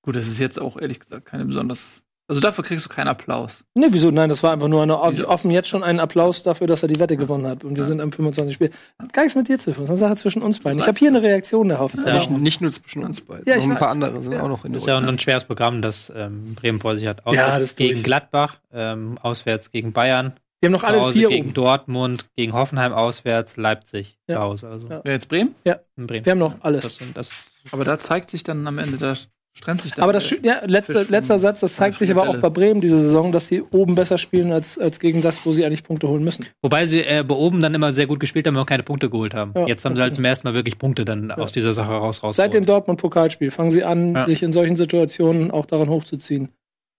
Gut, 0.01 0.15
das 0.15 0.27
ist 0.27 0.39
jetzt 0.39 0.59
auch 0.59 0.77
ehrlich 0.77 0.99
gesagt 0.99 1.25
keine 1.25 1.45
besonders. 1.45 2.04
Also 2.27 2.41
dafür 2.41 2.63
kriegst 2.63 2.85
du 2.85 2.89
keinen 2.89 3.07
Applaus. 3.07 3.63
Nee, 3.75 3.85
wieso? 3.91 4.09
Nein, 4.09 4.29
das 4.29 4.41
war 4.41 4.51
einfach 4.51 4.67
nur 4.67 4.81
eine, 4.81 4.97
Wieso? 5.09 5.27
offen 5.27 5.51
jetzt 5.51 5.67
schon 5.67 5.83
ein 5.83 5.99
Applaus 5.99 6.41
dafür, 6.41 6.65
dass 6.65 6.81
er 6.81 6.87
die 6.89 6.99
Wette 6.99 7.17
gewonnen 7.17 7.45
hat. 7.45 7.63
Und 7.63 7.71
wir 7.75 7.83
Ja. 7.83 7.85
sind 7.85 8.01
am 8.01 8.11
25 8.11 8.55
Spiel. 8.55 8.71
Hat 8.99 9.13
gar 9.13 9.21
nichts 9.23 9.35
mit 9.35 9.47
dir 9.47 9.59
zu 9.59 9.71
tun. 9.71 9.83
Das 9.85 9.91
ist 9.91 10.01
eine 10.01 10.09
Sache 10.09 10.15
zwischen 10.15 10.41
uns 10.41 10.59
beiden. 10.59 10.79
Ich 10.79 10.87
habe 10.87 10.97
hier 10.97 11.09
eine 11.09 11.21
Reaktion 11.21 11.69
darauf. 11.69 11.91
Ja. 12.03 12.13
Nicht, 12.15 12.31
nicht 12.31 12.61
nur 12.61 12.71
zwischen 12.71 13.03
uns 13.03 13.21
beiden. 13.21 13.43
Ja, 13.47 13.55
noch 13.57 13.63
ich 13.63 13.69
ein 13.69 13.75
paar 13.77 13.89
weiß. 13.89 13.93
andere 13.93 14.23
sind 14.23 14.31
Ja. 14.33 14.41
auch 14.41 14.47
noch 14.47 14.65
in 14.65 14.71
der 14.71 14.77
Das 14.77 14.83
ist 14.83 14.87
ja 14.87 14.97
auch 14.97 15.03
ein 15.03 15.19
schweres 15.19 15.45
Programm, 15.45 15.83
das 15.83 16.11
ähm, 16.15 16.55
Bremen 16.55 16.79
vor 16.79 16.97
sich 16.97 17.05
hat. 17.07 17.21
Ja, 17.31 17.53
Auswärts 17.53 17.75
gegen 17.75 17.93
durch. 17.93 18.03
Gladbach, 18.03 18.57
ähm, 18.73 19.19
auswärts 19.21 19.69
gegen 19.69 19.91
Bayern, 19.93 20.33
Die 20.63 20.65
haben 20.67 20.73
noch 20.73 20.81
zu 20.81 20.87
alle 20.87 21.01
Hause 21.01 21.13
vier 21.13 21.29
gegen 21.29 21.45
oben. 21.47 21.53
Dortmund, 21.53 22.25
gegen 22.35 22.53
Hoffenheim 22.53 22.91
auswärts, 22.93 23.55
Leipzig 23.55 24.17
Ja. 24.27 24.37
zu 24.37 24.41
Hause. 24.41 24.67
Also 24.69 24.87
Ja. 24.87 25.01
Jetzt 25.05 25.29
Bremen? 25.29 25.53
in 25.95 26.07
Bremen. 26.07 26.25
Wir 26.25 26.31
haben 26.31 26.39
noch 26.39 26.55
alles. 26.61 26.81
Das, 26.81 26.99
das, 27.13 27.29
Aber 27.71 27.83
da 27.83 27.99
zeigt 27.99 28.31
sich 28.31 28.41
dann 28.43 28.65
am 28.65 28.79
Ende, 28.79 28.97
da 28.97 29.13
strennt 29.57 29.81
sich 29.81 29.93
dann. 29.93 30.03
Aber 30.03 30.13
das, 30.13 30.29
ja, 30.43 30.61
letzter, 30.65 31.05
letzter 31.05 31.39
Satz, 31.39 31.61
das 31.61 31.75
zeigt 31.75 31.97
sich 31.97 32.11
aber 32.11 32.27
auch 32.29 32.37
bei 32.37 32.49
Bremen 32.49 32.81
diese 32.81 32.99
Saison, 32.99 33.31
dass 33.31 33.47
sie 33.47 33.61
oben 33.61 33.95
besser 33.95 34.17
spielen 34.17 34.51
als, 34.51 34.77
als 34.77 34.99
gegen 34.99 35.21
das, 35.21 35.45
wo 35.45 35.53
sie 35.53 35.65
eigentlich 35.65 35.83
Punkte 35.83 36.07
holen 36.07 36.23
müssen. 36.23 36.45
Wobei 36.61 36.85
sie 36.85 36.99
äh, 37.01 37.23
bei 37.27 37.35
oben 37.35 37.61
dann 37.61 37.73
immer 37.73 37.93
sehr 37.93 38.05
gut 38.05 38.19
gespielt 38.19 38.45
haben 38.47 38.55
und 38.57 38.65
keine 38.65 38.83
Punkte 38.83 39.09
geholt 39.09 39.33
haben. 39.33 39.53
Ja, 39.55 39.65
Jetzt 39.67 39.85
haben 39.85 39.95
sie 39.95 40.01
halt 40.01 40.13
zum 40.15 40.25
ersten 40.25 40.47
Mal 40.47 40.53
wirklich 40.55 40.77
Punkte 40.77 41.05
dann 41.05 41.31
aus 41.31 41.51
dieser 41.51 41.73
Sache 41.73 41.91
raus 41.93 42.21
raus. 42.21 42.35
Seit 42.35 42.53
dem 42.53 42.65
Dortmund-Pokalspiel 42.65 43.49
fangen 43.51 43.71
sie 43.71 43.83
an, 43.83 44.13
Ja. 44.13 44.25
sich 44.25 44.43
in 44.43 44.51
solchen 44.53 44.75
Situationen 44.77 45.51
auch 45.51 45.65
daran 45.65 45.89
hochzuziehen. 45.89 46.49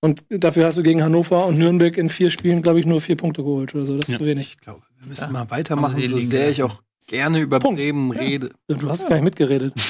Und 0.03 0.23
dafür 0.29 0.67
hast 0.67 0.77
du 0.79 0.83
gegen 0.83 1.03
Hannover 1.03 1.47
und 1.47 1.59
Nürnberg 1.59 1.97
in 1.97 2.09
vier 2.11 2.31
Spielen, 2.31 2.63
glaube 2.63 2.79
ich, 2.81 2.87
nur 2.87 3.01
vier 3.01 3.17
Punkte 3.17 3.43
geholt 3.43 3.75
oder 3.75 3.85
so. 3.87 3.97
Das 3.97 4.07
ist 4.09 4.13
Ja. 4.13 4.19
zu 4.19 4.27
wenig. 4.27 4.57
Ich 4.59 4.59
glaube, 4.61 4.83
wir 5.01 5.09
müssen 5.09 5.25
Ja. 5.25 5.31
mal 5.31 5.51
weitermachen, 5.51 6.03
so 6.07 6.19
sehr 6.19 6.49
ich 6.51 6.63
auch 6.63 6.83
gerne 7.07 7.41
über 7.41 7.59
Punkt. 7.59 7.81
Bremen 7.81 8.13
Ja. 8.13 8.21
rede. 8.21 8.51
Du 8.69 8.89
hast 8.89 9.09
gar 9.09 9.15
nicht 9.17 9.25
mitgeredet. 9.25 9.73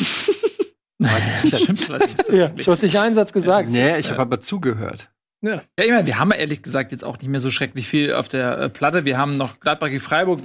das 0.98 1.62
stimmt 1.62 1.88
ja, 2.32 2.48
du 2.48 2.70
hast 2.70 2.82
nicht 2.82 2.98
einen 2.98 3.14
Satz 3.14 3.32
gesagt. 3.32 3.68
Nee, 3.68 3.98
ich 3.98 4.10
habe 4.10 4.22
aber 4.22 4.40
zugehört. 4.40 5.10
Ja, 5.42 5.62
ich 5.78 5.90
meine, 5.90 6.06
wir 6.06 6.18
haben 6.18 6.32
ehrlich 6.32 6.62
gesagt 6.62 6.92
jetzt 6.92 7.04
auch 7.04 7.18
nicht 7.18 7.28
mehr 7.28 7.40
so 7.40 7.50
schrecklich 7.50 7.86
viel 7.86 8.14
auf 8.14 8.28
der 8.28 8.58
äh, 8.58 8.68
Platte. 8.68 9.04
Wir 9.04 9.18
haben 9.18 9.36
noch 9.36 9.60
Gladbach 9.60 9.88
gegen 9.88 10.00
Freiburg, 10.00 10.40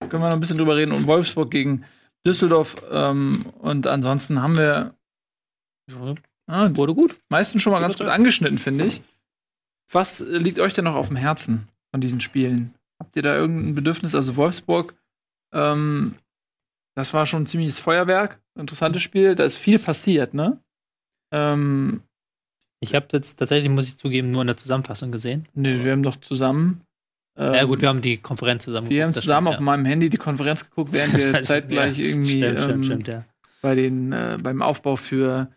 können 0.00 0.22
wir 0.22 0.28
noch 0.28 0.36
ein 0.36 0.40
bisschen 0.40 0.58
drüber 0.58 0.76
reden, 0.76 0.92
und 0.92 1.06
Wolfsburg 1.06 1.50
gegen 1.50 1.84
Düsseldorf. 2.26 2.76
Ähm, 2.90 3.46
und 3.58 3.86
ansonsten 3.86 4.42
haben 4.42 4.56
wir 4.56 4.94
ah, 6.46 6.70
wurde 6.72 6.94
gut. 6.94 7.18
Meistens 7.28 7.62
schon 7.62 7.72
mal 7.72 7.80
ganz 7.80 7.98
gut 7.98 8.06
angeschnitten, 8.06 8.58
finde 8.58 8.86
ich. 8.86 9.02
Was 9.92 10.20
liegt 10.20 10.58
euch 10.58 10.72
denn 10.72 10.84
noch 10.84 10.94
auf 10.94 11.08
dem 11.08 11.16
Herzen 11.16 11.68
von 11.90 12.00
diesen 12.00 12.20
Spielen? 12.20 12.74
Habt 12.98 13.16
ihr 13.16 13.22
da 13.22 13.36
irgendein 13.36 13.74
Bedürfnis? 13.74 14.14
Also 14.14 14.36
Wolfsburg, 14.36 14.94
ähm, 15.52 16.14
das 16.94 17.14
war 17.14 17.26
schon 17.26 17.42
ein 17.42 17.46
ziemliches 17.46 17.78
Feuerwerk. 17.78 18.40
Interessantes 18.58 19.02
Spiel. 19.02 19.34
Da 19.34 19.44
ist 19.44 19.56
viel 19.56 19.78
passiert, 19.78 20.34
ne? 20.34 20.60
Ähm, 21.32 22.02
Ich 22.80 22.94
habe 22.94 23.06
jetzt 23.12 23.38
tatsächlich, 23.38 23.70
muss 23.70 23.88
ich 23.88 23.96
zugeben, 23.96 24.30
nur 24.30 24.40
in 24.40 24.48
der 24.48 24.56
Zusammenfassung 24.56 25.12
gesehen. 25.12 25.46
Nee, 25.54 25.84
wir 25.84 25.92
haben 25.92 26.02
doch 26.02 26.16
zusammen. 26.16 26.82
ähm, 27.36 27.54
ja 27.54 27.64
gut, 27.64 27.80
wir 27.80 27.88
haben 27.88 28.00
die 28.00 28.16
Konferenz 28.16 28.64
zusammen 28.64 28.90
wir 28.90 29.02
haben 29.04 29.10
geguckt, 29.10 29.22
zusammen 29.22 29.46
stimmt, 29.48 29.58
auf 29.58 29.64
meinem 29.64 29.84
Handy 29.84 30.10
die 30.10 30.16
Konferenz 30.16 30.68
geguckt, 30.68 30.92
während 30.92 31.14
Das 31.14 31.32
wir 31.32 31.42
zeitgleich 31.42 31.98
ja. 31.98 32.04
irgendwie 32.06 32.38
Stimmt, 32.38 32.60
ähm, 32.70 32.84
stimmt, 32.84 33.08
ja. 33.08 33.24
bei 33.62 33.74
den 33.74 34.12
äh, 34.12 34.38
beim 34.42 34.62
Aufbau 34.62 34.96
für 34.96 35.48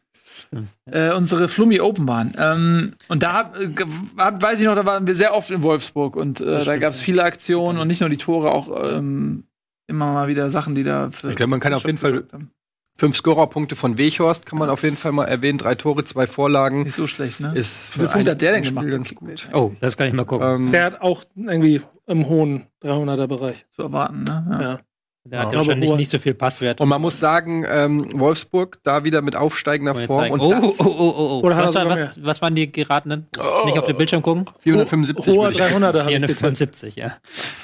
äh, 0.85 1.13
unsere 1.13 1.47
Flummi 1.47 1.79
Open 1.79 2.07
waren. 2.07 2.33
Ähm, 2.37 2.93
und 3.07 3.23
da 3.23 3.33
hab, 3.33 3.59
äh, 3.59 3.69
hab, 4.17 4.41
weiß 4.41 4.59
ich 4.59 4.65
noch, 4.65 4.75
da 4.75 4.85
waren 4.85 5.07
wir 5.07 5.15
sehr 5.15 5.33
oft 5.33 5.49
in 5.51 5.63
Wolfsburg 5.63 6.15
und 6.15 6.41
äh, 6.41 6.63
da 6.63 6.77
gab 6.77 6.91
es 6.91 6.99
ja. 6.99 7.05
viele 7.05 7.23
Aktionen 7.23 7.79
und 7.79 7.87
nicht 7.87 8.01
nur 8.01 8.09
die 8.09 8.17
Tore, 8.17 8.51
auch 8.51 8.69
ähm, 8.83 9.45
immer 9.93 10.11
mal 10.13 10.27
wieder 10.27 10.49
Sachen, 10.49 10.75
die 10.75 10.83
da. 10.83 11.09
Für 11.11 11.29
Ich 11.29 11.35
glaube, 11.35 11.49
man 11.51 11.59
kann 11.59 11.73
auf 11.73 11.85
jeden 11.85 11.97
Fall- 11.97 12.25
haben. 12.33 12.51
Fünf 12.95 13.15
Scorerpunkte 13.15 13.75
von 13.75 13.97
Weghorst 13.97 14.45
kann 14.45 14.59
man 14.59 14.69
auf 14.69 14.83
jeden 14.83 14.97
Fall 14.97 15.11
mal 15.13 15.25
erwähnen. 15.25 15.57
Drei 15.57 15.73
Tore, 15.73 16.03
zwei 16.05 16.27
Vorlagen. 16.27 16.83
Nicht 16.83 16.93
so 16.95 17.07
schlecht, 17.07 17.39
ne? 17.39 17.51
Ist 17.55 17.89
Wie 17.99 18.03
für 18.05 18.11
ein 18.13 18.27
hat 18.29 18.39
der 18.39 18.51
denn 18.51 18.63
Spiel 18.63 18.75
gemacht? 18.75 18.91
ganz 18.91 19.15
gut. 19.15 19.47
Oh, 19.51 19.71
das 19.81 19.97
kann 19.97 20.07
ich 20.07 20.13
mal 20.13 20.25
gucken. 20.25 20.47
Ähm, 20.67 20.71
Der 20.71 20.83
hat 20.85 21.01
auch 21.01 21.23
irgendwie 21.35 21.81
im 22.05 22.27
hohen 22.27 22.67
300er 22.83 23.25
Bereich. 23.25 23.65
Zu 23.71 23.81
erwarten, 23.81 24.23
ne? 24.25 24.47
Ja. 24.51 24.61
Ja. 24.61 24.79
Der 25.25 25.39
hat 25.39 25.45
Ja. 25.45 25.59
Aber 25.59 25.67
wahrscheinlich 25.67 25.89
Ruhe- 25.89 25.95
nicht 25.97 26.09
so 26.09 26.19
viel 26.19 26.33
Passwert. 26.33 26.81
Und 26.81 26.89
man 26.89 27.01
muss 27.01 27.17
sagen, 27.19 27.65
ähm, 27.67 28.07
Wolfsburg 28.19 28.79
da 28.83 29.03
wieder 29.05 29.21
mit 29.21 29.35
aufsteigender 29.37 29.95
Form 29.95 30.31
und 30.31 30.39
oh, 30.41 30.49
das 30.49 30.79
oh, 30.81 30.85
oh, 30.85 31.13
oh, 31.17 31.41
oh. 31.43 31.49
Er 31.49 31.57
Was, 31.57 31.75
war, 31.75 31.87
was, 31.87 32.23
was 32.23 32.41
waren 32.41 32.55
die 32.55 32.69
geratenen? 32.71 33.27
Nicht 33.65 33.79
auf 33.79 33.85
den 33.85 33.95
Bildschirm 33.97 34.21
gucken? 34.21 34.45
475 34.59 35.33
Hoher 35.33 35.43
würde 35.43 35.55
ich 35.55 35.61
300er 35.61 35.99
habe 35.99 36.11
ich 36.11 36.21
gezählt. 36.21 36.57
475, 36.57 36.95
ja. 36.97 37.13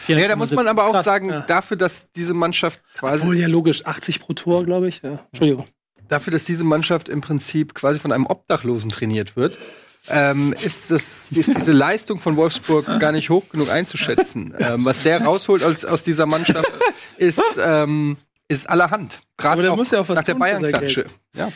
Ja, 0.08 0.28
da 0.30 0.36
muss 0.38 0.52
man 0.52 0.68
aber 0.68 0.86
auch 0.88 0.94
Krass, 0.94 1.06
sagen, 1.06 1.30
ja. 1.30 1.42
dafür, 1.42 1.76
dass 1.76 2.08
diese 2.16 2.34
Mannschaft 2.34 2.80
quasi 2.98 3.24
Obwohl, 3.24 3.38
ja, 3.38 3.48
logisch. 3.48 3.86
80 3.86 4.22
pro 4.22 4.34
Tor, 4.34 4.64
glaube 4.64 4.88
ich. 4.88 5.02
Ja. 5.02 5.20
Entschuldigung. 5.32 5.66
dafür, 6.08 6.32
dass 6.32 6.46
diese 6.46 6.64
Mannschaft 6.64 7.10
im 7.10 7.20
Prinzip 7.22 7.74
quasi 7.76 8.00
von 8.00 8.12
einem 8.14 8.26
Obdachlosen 8.26 8.90
trainiert 8.90 9.36
wird, 9.36 9.58
ähm, 10.08 10.54
ist, 10.64 10.90
das, 10.90 11.04
ist 11.32 11.56
diese 11.56 11.72
Leistung 11.72 12.20
von 12.20 12.36
Wolfsburg 12.38 12.86
gar 13.00 13.12
nicht 13.12 13.30
hoch 13.30 13.50
genug 13.50 13.70
einzuschätzen. 13.70 14.54
ähm, 14.58 14.86
was 14.86 15.04
der 15.04 15.22
rausholt 15.24 15.64
aus, 15.64 15.86
aus 15.86 16.04
dieser 16.04 16.26
Mannschaft, 16.26 16.72
ist, 17.18 17.42
ähm, 17.64 18.18
ist 18.48 18.70
allerhand. 18.70 19.20
Aber 19.38 19.44
Gerade 19.44 19.62
der 19.64 19.74
auch 19.74 19.76
muss 19.78 19.92
ja 19.92 20.00
auch 20.02 20.10
was 20.10 20.16
nach 20.18 20.24
der 20.24 20.36
Bayern-Klatsche. 20.36 21.06
Ja. 21.36 21.50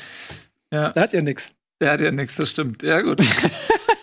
Ja, 0.72 0.90
Der 0.90 1.04
hat 1.04 1.14
ja 1.14 1.22
nichts. 1.22 1.52
der 1.80 1.92
hat 1.92 2.02
ja 2.02 2.12
nichts, 2.12 2.36
das 2.36 2.50
stimmt. 2.50 2.84
Ja, 2.84 3.02
gut. 3.02 3.20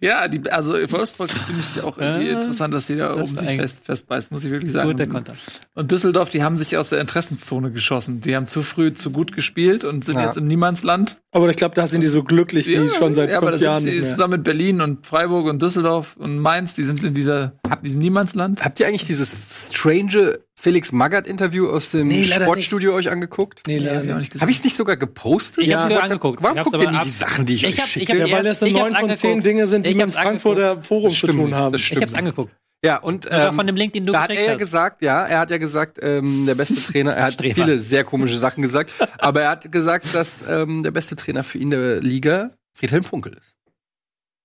ja, 0.00 0.28
die, 0.28 0.50
also 0.50 0.72
Wolfsburg 0.72 1.30
finde 1.30 1.60
ich 1.60 1.80
auch 1.82 1.98
irgendwie 1.98 2.28
Ja, 2.28 2.34
interessant, 2.34 2.74
dass 2.74 2.86
sie 2.86 2.96
da 2.96 3.14
das 3.14 3.30
oben 3.30 3.36
sich 3.36 3.56
fest, 3.56 3.84
festbeißt, 3.84 4.30
muss 4.30 4.44
ich 4.44 4.50
wirklich 4.50 4.72
sagen. 4.72 4.88
Gut, 4.88 4.98
der 4.98 5.08
Konter. 5.08 5.32
Und 5.74 5.90
Düsseldorf, 5.90 6.30
die 6.30 6.42
haben 6.42 6.56
sich 6.56 6.76
aus 6.76 6.90
der 6.90 7.00
Interessenszone 7.00 7.70
geschossen. 7.70 8.20
Die 8.20 8.36
haben 8.36 8.46
zu 8.46 8.62
früh 8.62 8.92
zu 8.92 9.10
gut 9.10 9.32
gespielt 9.34 9.84
und 9.84 10.04
sind 10.04 10.16
Ja. 10.16 10.26
jetzt 10.26 10.36
im 10.36 10.46
Niemandsland. 10.46 11.20
Aber 11.32 11.48
ich 11.50 11.56
glaube, 11.56 11.74
da 11.74 11.86
sind 11.86 12.00
die 12.00 12.06
so 12.06 12.22
glücklich 12.22 12.66
wie 12.66 12.88
schon 12.88 13.12
seit 13.14 13.30
ja, 13.30 13.38
aber 13.38 13.48
fünf 13.48 13.60
da 13.60 13.66
Jahren 13.66 13.82
sind 13.82 13.92
sie 13.92 14.08
zusammen 14.08 14.32
mit 14.34 14.44
Berlin 14.44 14.80
und 14.80 15.06
Freiburg 15.06 15.46
und 15.46 15.60
Düsseldorf 15.62 16.16
und 16.16 16.38
Mainz, 16.38 16.74
die 16.74 16.84
sind 16.84 17.04
in 17.04 17.14
dieser, 17.14 17.52
diesem 17.82 18.00
Niemandsland. 18.00 18.64
Habt 18.64 18.80
ihr 18.80 18.86
eigentlich 18.86 19.06
dieses 19.06 19.34
strange 19.72 20.38
Felix 20.66 20.90
Magath-Interview 20.90 21.68
aus 21.68 21.90
dem 21.90 22.08
Nee, 22.08 22.24
Sportstudio 22.24 22.92
euch 22.94 23.08
angeguckt? 23.08 23.62
Nee, 23.68 23.76
Ja, 23.78 23.84
leider 23.84 23.96
hab 23.98 24.04
ich 24.04 24.10
auch 24.10 24.14
nicht. 24.16 24.18
nicht 24.22 24.30
gesehen. 24.32 24.40
Habe 24.42 24.50
ich 24.50 24.56
es 24.58 24.64
nicht 24.64 24.76
sogar 24.76 24.96
gepostet? 24.96 25.62
Ich 25.62 25.72
hab's 25.72 25.84
Auf 25.84 25.90
sogar 25.90 26.02
angeguckt. 26.04 26.42
Warum 26.42 26.56
Ich 26.58 26.64
guckt 26.64 26.80
ihr 26.82 26.90
nie 26.90 27.00
die 27.04 27.08
Sachen, 27.08 27.46
die 27.46 27.54
ich, 27.54 27.62
Ich 27.62 27.68
euch 27.68 27.78
hab- 27.78 27.86
ich 27.86 27.92
schicke? 27.92 28.20
hab 28.20 28.28
Ja, 28.28 28.36
weil 28.38 28.42
das 28.42 28.62
ich 28.62 28.72
neun 28.72 28.94
von 28.94 29.10
zehn 29.14 29.30
angeguckt. 29.30 29.46
Dinge 29.46 29.66
sind, 29.68 29.86
die 29.86 29.90
Ich 29.90 29.96
mit 29.96 30.06
hab's 30.06 30.14
Frankfurter 30.16 30.82
Forum 30.82 31.10
Das 31.10 31.18
zu 31.20 31.26
tun 31.28 31.36
nicht. 31.44 31.54
haben. 31.54 31.74
Ich 31.76 31.86
stimmt 31.86 32.02
hab's 32.02 32.14
angeguckt. 32.14 32.52
Ja, 32.84 32.96
und 32.98 33.28
ähm, 33.30 33.54
von 33.54 33.66
dem 33.66 33.76
Link, 33.76 33.92
den 33.92 34.06
du 34.06 34.12
da 34.12 34.22
hat 34.22 34.30
er 34.30 34.52
hast. 34.52 34.58
gesagt, 34.58 35.02
ja, 35.04 35.24
er 35.24 35.38
hat 35.38 35.50
ja 35.52 35.58
gesagt, 35.58 35.98
ähm, 36.02 36.44
der 36.46 36.54
beste 36.56 36.74
Trainer, 36.74 37.12
er 37.14 37.24
hat 37.26 37.34
Streber. 37.34 37.54
viele 37.54 37.78
sehr 37.78 38.02
komische 38.04 38.38
Sachen 38.38 38.62
gesagt, 38.62 38.90
aber 39.18 39.42
er 39.42 39.50
hat 39.50 39.70
gesagt, 39.72 40.12
dass 40.14 40.44
ähm, 40.48 40.82
der 40.82 40.90
beste 40.90 41.14
Trainer 41.16 41.42
für 41.44 41.58
ihn 41.58 41.70
der 41.70 42.00
Liga 42.00 42.50
Friedhelm 42.74 43.04
Funkel 43.04 43.32
ist. 43.40 43.54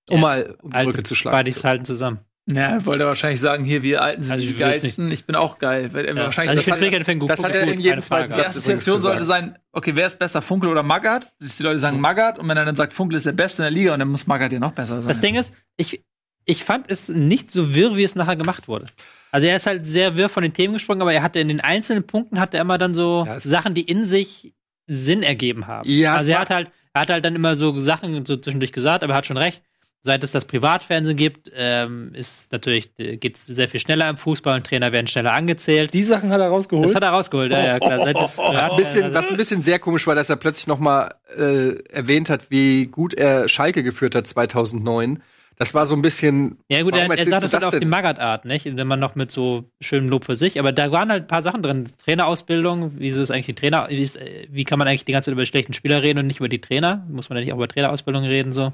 Um 0.08 0.16
Ja. 0.16 0.20
mal 0.20 0.54
um 0.62 0.70
die 0.70 0.76
Alte- 0.76 0.90
Brücke 0.92 1.02
zu 1.02 1.14
schlagen. 1.14 1.36
Beide 1.36 1.50
halten 1.50 1.84
zusammen. 1.84 2.20
Ja, 2.46 2.62
er 2.70 2.86
wollte 2.86 3.06
wahrscheinlich 3.06 3.40
sagen, 3.40 3.62
hier, 3.62 3.84
wir 3.84 4.02
Alten 4.02 4.24
sind 4.24 4.32
Also 4.32 4.46
die 4.46 4.54
geilsten. 4.54 5.12
Ich 5.12 5.24
bin 5.26 5.36
auch 5.36 5.60
geil. 5.60 5.90
Er 5.94 6.16
Ja. 6.16 6.24
wahrscheinlich 6.24 6.50
Also 6.50 6.60
ich 6.60 6.66
das 6.66 6.72
hat, 6.72 6.78
Friedhelm 6.80 7.04
Funkel 7.04 7.28
das 7.28 7.36
gut, 7.36 7.46
hat 7.46 7.54
er 7.54 7.62
in 7.62 7.74
gut, 7.76 7.84
jedem 7.84 8.02
zweiten 8.02 8.30
die. 8.30 8.36
Satz 8.36 8.46
Assoziation 8.46 8.96
übrigens 8.96 9.02
sollte 9.02 9.24
sein, 9.24 9.58
okay, 9.70 9.92
wer 9.94 10.08
ist 10.08 10.18
besser, 10.18 10.42
Funkel 10.42 10.68
oder 10.68 10.82
Magath? 10.82 11.32
Dass 11.38 11.56
die 11.56 11.62
Leute 11.62 11.78
sagen 11.78 12.00
Magath 12.00 12.38
und 12.40 12.48
wenn 12.48 12.56
er 12.56 12.64
dann 12.64 12.74
sagt, 12.74 12.92
Funkel 12.92 13.16
ist 13.16 13.26
der 13.26 13.32
Beste 13.32 13.62
in 13.62 13.64
der 13.64 13.70
Liga 13.70 13.92
und 13.92 14.00
dann 14.00 14.08
muss 14.08 14.26
Magath 14.26 14.52
ja 14.52 14.58
noch 14.58 14.72
besser 14.72 15.00
sein. 15.02 15.08
Das 15.08 15.20
Ding 15.20 15.36
ist, 15.36 15.54
ich, 15.76 16.02
ich 16.44 16.64
fand 16.64 16.90
es 16.90 17.08
nicht 17.08 17.52
so 17.52 17.74
wirr, 17.76 17.96
wie 17.96 18.02
es 18.02 18.16
nachher 18.16 18.34
gemacht 18.34 18.66
wurde. 18.66 18.86
Also 19.30 19.46
er 19.46 19.54
ist 19.54 19.66
halt 19.66 19.86
sehr 19.86 20.16
wirr 20.16 20.28
von 20.28 20.42
den 20.42 20.52
Themen 20.52 20.74
gesprungen, 20.74 21.00
aber 21.00 21.12
er 21.12 21.22
hatte 21.22 21.38
in 21.38 21.46
den 21.48 21.60
einzelnen 21.60 22.02
Punkten 22.04 22.40
hat 22.40 22.54
er 22.54 22.60
immer 22.60 22.76
dann 22.76 22.92
so 22.94 23.24
Ja, 23.24 23.38
Sachen, 23.38 23.74
die 23.74 23.82
in 23.82 24.04
sich 24.04 24.52
Sinn 24.88 25.22
ergeben 25.22 25.68
haben. 25.68 25.88
Ja, 25.88 26.16
also 26.16 26.32
er 26.32 26.40
hat 26.40 26.50
halt, 26.50 26.70
er 26.92 27.02
hat 27.02 27.08
halt 27.10 27.24
dann 27.24 27.36
immer 27.36 27.54
so 27.54 27.78
Sachen 27.78 28.26
so 28.26 28.36
zwischendurch 28.36 28.72
gesagt, 28.72 29.04
aber 29.04 29.14
er 29.14 29.18
hat 29.18 29.26
schon 29.26 29.36
recht. 29.36 29.62
Seit 30.04 30.24
es 30.24 30.32
das 30.32 30.46
Privatfernsehen 30.46 31.16
gibt, 31.16 31.52
ähm, 31.54 32.12
ist 32.12 32.50
natürlich 32.50 32.90
geht 32.96 33.36
es 33.36 33.46
sehr 33.46 33.68
viel 33.68 33.78
schneller 33.78 34.10
im 34.10 34.16
Fußball 34.16 34.56
und 34.56 34.66
Trainer 34.66 34.90
werden 34.90 35.06
schneller 35.06 35.32
angezählt. 35.32 35.94
Die 35.94 36.02
Sachen 36.02 36.30
hat 36.30 36.40
er 36.40 36.48
rausgeholt. 36.48 36.88
Das 36.88 36.96
hat 36.96 37.04
er 37.04 37.10
rausgeholt, 37.10 37.52
ja, 37.52 37.64
ja 37.64 37.78
klar. 37.78 38.00
Seit 38.00 38.16
es 38.16 38.38
Was 38.38 38.70
ein, 38.70 38.76
bisschen, 38.76 39.14
was 39.14 39.30
ein 39.30 39.36
bisschen 39.36 39.62
sehr 39.62 39.78
komisch 39.78 40.08
war, 40.08 40.16
dass 40.16 40.28
er 40.28 40.36
plötzlich 40.36 40.66
noch 40.66 40.80
mal 40.80 41.14
äh, 41.38 41.76
erwähnt 41.92 42.30
hat, 42.30 42.50
wie 42.50 42.86
gut 42.86 43.14
er 43.14 43.48
Schalke 43.48 43.84
geführt 43.84 44.16
hat 44.16 44.26
2009. 44.26 45.22
Das 45.56 45.74
war 45.74 45.86
so 45.86 45.94
ein 45.94 46.02
bisschen. 46.02 46.58
Ja 46.68 46.82
gut, 46.82 46.96
er, 46.96 47.08
er 47.08 47.24
sagt 47.24 47.44
du 47.44 47.46
das 47.46 47.52
halt 47.52 47.62
auf 47.62 47.78
die 47.78 47.84
Magath-Art, 47.84 48.44
nicht? 48.44 48.64
Wenn 48.64 48.88
man 48.88 48.98
noch 48.98 49.14
mit 49.14 49.30
so 49.30 49.70
schönem 49.80 50.08
Lob 50.08 50.24
für 50.24 50.34
sich, 50.34 50.58
aber 50.58 50.72
da 50.72 50.90
waren 50.90 51.10
halt 51.10 51.24
ein 51.24 51.28
paar 51.28 51.42
Sachen 51.42 51.62
drin. 51.62 51.86
Trainerausbildung, 52.04 52.92
wieso 52.96 53.22
ist 53.22 53.30
eigentlich 53.30 53.46
die 53.46 53.54
Trainer, 53.54 53.86
wie, 53.88 54.02
ist, 54.02 54.16
äh, 54.16 54.48
wie 54.50 54.64
kann 54.64 54.80
man 54.80 54.88
eigentlich 54.88 55.04
die 55.04 55.12
ganze 55.12 55.26
Zeit 55.26 55.34
über 55.34 55.42
die 55.42 55.48
schlechten 55.48 55.74
Spieler 55.74 56.02
reden 56.02 56.18
und 56.18 56.26
nicht 56.26 56.40
über 56.40 56.48
die 56.48 56.60
Trainer? 56.60 57.06
Muss 57.08 57.28
man 57.28 57.38
ja 57.38 57.44
nicht 57.44 57.52
auch 57.52 57.58
über 57.58 57.68
Trainerausbildung 57.68 58.24
reden, 58.24 58.52
so? 58.52 58.72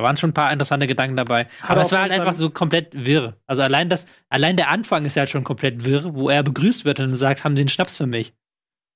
Da 0.00 0.04
waren 0.04 0.16
schon 0.16 0.30
ein 0.30 0.34
paar 0.34 0.50
interessante 0.50 0.86
Gedanken 0.86 1.14
dabei. 1.16 1.46
Aber 1.68 1.82
auch 1.82 1.84
es 1.84 1.92
war 1.92 2.00
halt 2.00 2.12
einfach 2.12 2.32
so 2.32 2.48
komplett 2.48 2.88
wirr. 3.04 3.36
Also 3.46 3.60
allein 3.60 3.90
das, 3.90 4.06
allein 4.30 4.56
der 4.56 4.70
Anfang 4.70 5.04
ist 5.04 5.16
halt 5.18 5.28
schon 5.28 5.44
komplett 5.44 5.84
wirr, 5.84 6.14
wo 6.16 6.30
er 6.30 6.42
begrüßt 6.42 6.86
wird 6.86 7.00
und 7.00 7.08
dann 7.08 7.16
sagt, 7.16 7.44
haben 7.44 7.54
Sie 7.54 7.60
einen 7.62 7.68
Schnaps 7.68 7.98
für 7.98 8.06
mich? 8.06 8.32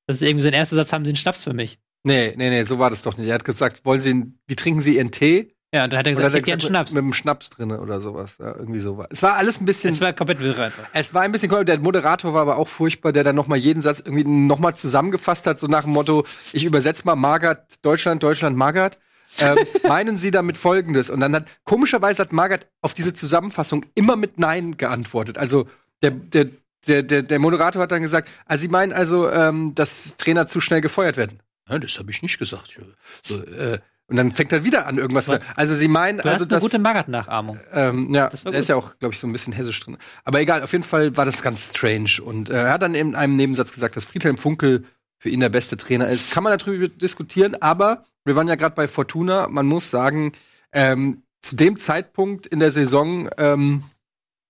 Das 0.07 0.17
ist 0.17 0.23
irgendwie 0.23 0.43
sein 0.45 0.55
erster 0.55 0.77
Satz, 0.77 0.95
haben 0.95 1.05
Sie 1.05 1.11
einen 1.11 1.17
Schnaps 1.17 1.45
für 1.45 1.53
mich? 1.53 1.79
Nee, 2.05 2.33
nee, 2.39 2.49
nee, 2.49 2.65
so 2.65 2.79
war 2.79 2.89
das 2.89 3.03
doch 3.03 3.19
nicht. 3.19 3.29
Er 3.29 3.35
hat 3.35 3.45
gesagt, 3.45 3.85
wollen 3.85 4.01
Sie, 4.01 4.11
einen- 4.11 4.39
wie 4.47 4.57
trinken 4.57 4.81
Sie 4.81 4.97
Ihren 4.97 5.11
Tee? 5.11 5.55
Ja, 5.75 5.85
und 5.85 5.93
dann 5.93 5.99
hat 5.99 6.07
er 6.07 6.13
gesagt, 6.13 6.33
hat 6.35 6.41
ich 6.43 6.49
er 6.49 6.53
einen 6.53 6.59
gesagt, 6.61 6.71
Schnaps. 6.71 6.91
Mit, 6.93 6.95
mit 6.95 7.03
einem 7.05 7.13
Schnaps 7.13 7.51
drin 7.51 7.73
oder 7.73 8.01
sowas. 8.01 8.37
Ja, 8.39 8.55
irgendwie 8.57 8.81
so 8.81 8.97
war. 8.97 9.09
Es 9.11 9.23
war 9.23 9.35
alles 9.35 9.61
ein 9.61 9.65
bisschen. 9.67 9.91
Es 9.93 10.01
war 10.01 10.13
komplett 10.15 10.41
wirr 10.41 10.59
einfach. 10.59 10.85
Es 10.95 11.13
war 11.13 11.21
ein 11.23 11.33
bisschen 11.33 11.51
komisch. 11.51 11.67
Der 11.67 11.79
Moderator 11.81 12.33
war 12.33 12.41
aber 12.43 12.57
auch 12.57 12.69
furchtbar, 12.69 13.13
der 13.13 13.25
dann 13.25 13.37
noch 13.37 13.49
mal 13.49 13.57
jeden 13.57 13.83
Satz 13.83 14.01
irgendwie 14.01 14.25
noch 14.25 14.59
mal 14.59 14.75
zusammengefasst 14.75 15.47
hat, 15.47 15.59
so 15.61 15.67
nach 15.67 15.83
dem 15.83 15.93
Motto: 15.93 16.25
Ich 16.55 16.65
übersetze 16.65 17.03
mal 17.05 17.17
Margaret 17.17 17.59
Deutschland, 17.83 18.23
Deutschland 18.23 18.57
Margaret. 18.57 18.99
Ähm, 19.39 19.59
meinen 19.87 20.19
Sie 20.19 20.31
damit 20.31 20.57
Folgendes? 20.57 21.11
Und 21.11 21.21
dann 21.21 21.35
hat 21.35 21.47
komischerweise 21.65 22.23
hat 22.23 22.33
Margaret 22.33 22.67
auf 22.83 22.95
diese 22.95 23.15
Zusammenfassung 23.15 23.87
immer 23.95 24.17
mit 24.17 24.39
Nein 24.39 24.77
geantwortet. 24.77 25.39
Also 25.39 25.67
der 26.03 26.11
der 26.11 26.47
der, 26.87 27.03
der, 27.03 27.23
der 27.23 27.39
Moderator 27.39 27.83
hat 27.83 27.93
dann 27.93 28.03
gesagt: 28.03 28.29
also 28.47 28.63
Sie 28.63 28.69
meinen 28.69 28.93
also, 28.93 29.31
ähm, 29.31 29.75
dass 29.75 30.17
Trainer 30.19 30.47
zu 30.47 30.61
schnell 30.61 30.81
gefeuert 30.81 31.17
werden? 31.17 31.41
Ja, 31.69 31.79
das 31.79 31.99
habe 31.99 32.11
ich 32.11 32.23
nicht 32.23 32.39
gesagt. 32.39 32.79
So, 33.23 33.43
äh, 33.43 33.79
und 34.07 34.17
dann 34.17 34.33
fängt 34.33 34.53
er 34.53 34.65
wieder 34.65 34.87
an 34.87 34.99
irgendwas. 34.99 35.27
zu 35.27 35.39
Also 35.57 35.75
Sie 35.75 35.89
meinen 35.89 36.19
Du 36.19 36.25
also 36.25 36.35
hast 36.35 36.43
eine 36.43 36.49
dass 36.49 36.63
gute 36.63 36.79
Magath-Nachahmung. 36.79 37.59
ähm, 37.73 38.15
ja, 38.15 38.29
Das 38.29 38.43
ist 38.43 38.69
ja 38.69 38.77
auch, 38.77 38.99
glaube 38.99 39.15
ich, 39.15 39.21
so 39.21 39.27
ein 39.27 39.33
bisschen 39.33 39.55
hessisch 39.55 39.81
drin. 39.81 39.97
Aber 40.25 40.41
egal, 40.41 40.63
auf 40.63 40.73
jeden 40.73 40.85
Fall 40.85 41.17
war 41.17 41.25
das 41.25 41.43
ganz 41.43 41.71
strange. 41.71 42.23
Und 42.23 42.51
äh, 42.51 42.65
er 42.65 42.73
hat 42.73 42.83
dann 42.83 42.95
in 42.95 43.15
einem 43.15 43.37
Nebensatz 43.37 43.73
gesagt, 43.73 43.97
dass 43.97 44.05
Friedhelm 44.05 44.37
Funkel 44.37 44.85
für 45.19 45.31
ihn 45.31 45.41
der 45.41 45.49
beste 45.49 45.79
Trainer 45.79 46.09
ist. 46.09 46.33
Kann 46.33 46.45
man 46.45 46.57
darüber 46.59 46.89
diskutieren, 46.89 47.57
aber 47.63 48.05
wir 48.25 48.37
waren 48.37 48.49
ja 48.49 48.55
gerade 48.55 48.75
bei 48.75 48.89
Fortuna. 48.89 49.49
Man 49.49 49.67
muss 49.67 49.91
sagen, 49.91 50.33
ähm, 50.73 51.23
zu 51.43 51.57
dem 51.57 51.77
Zeitpunkt 51.77 52.47
in 52.47 52.61
der 52.61 52.71
Saison 52.71 53.29
ähm, 53.39 53.85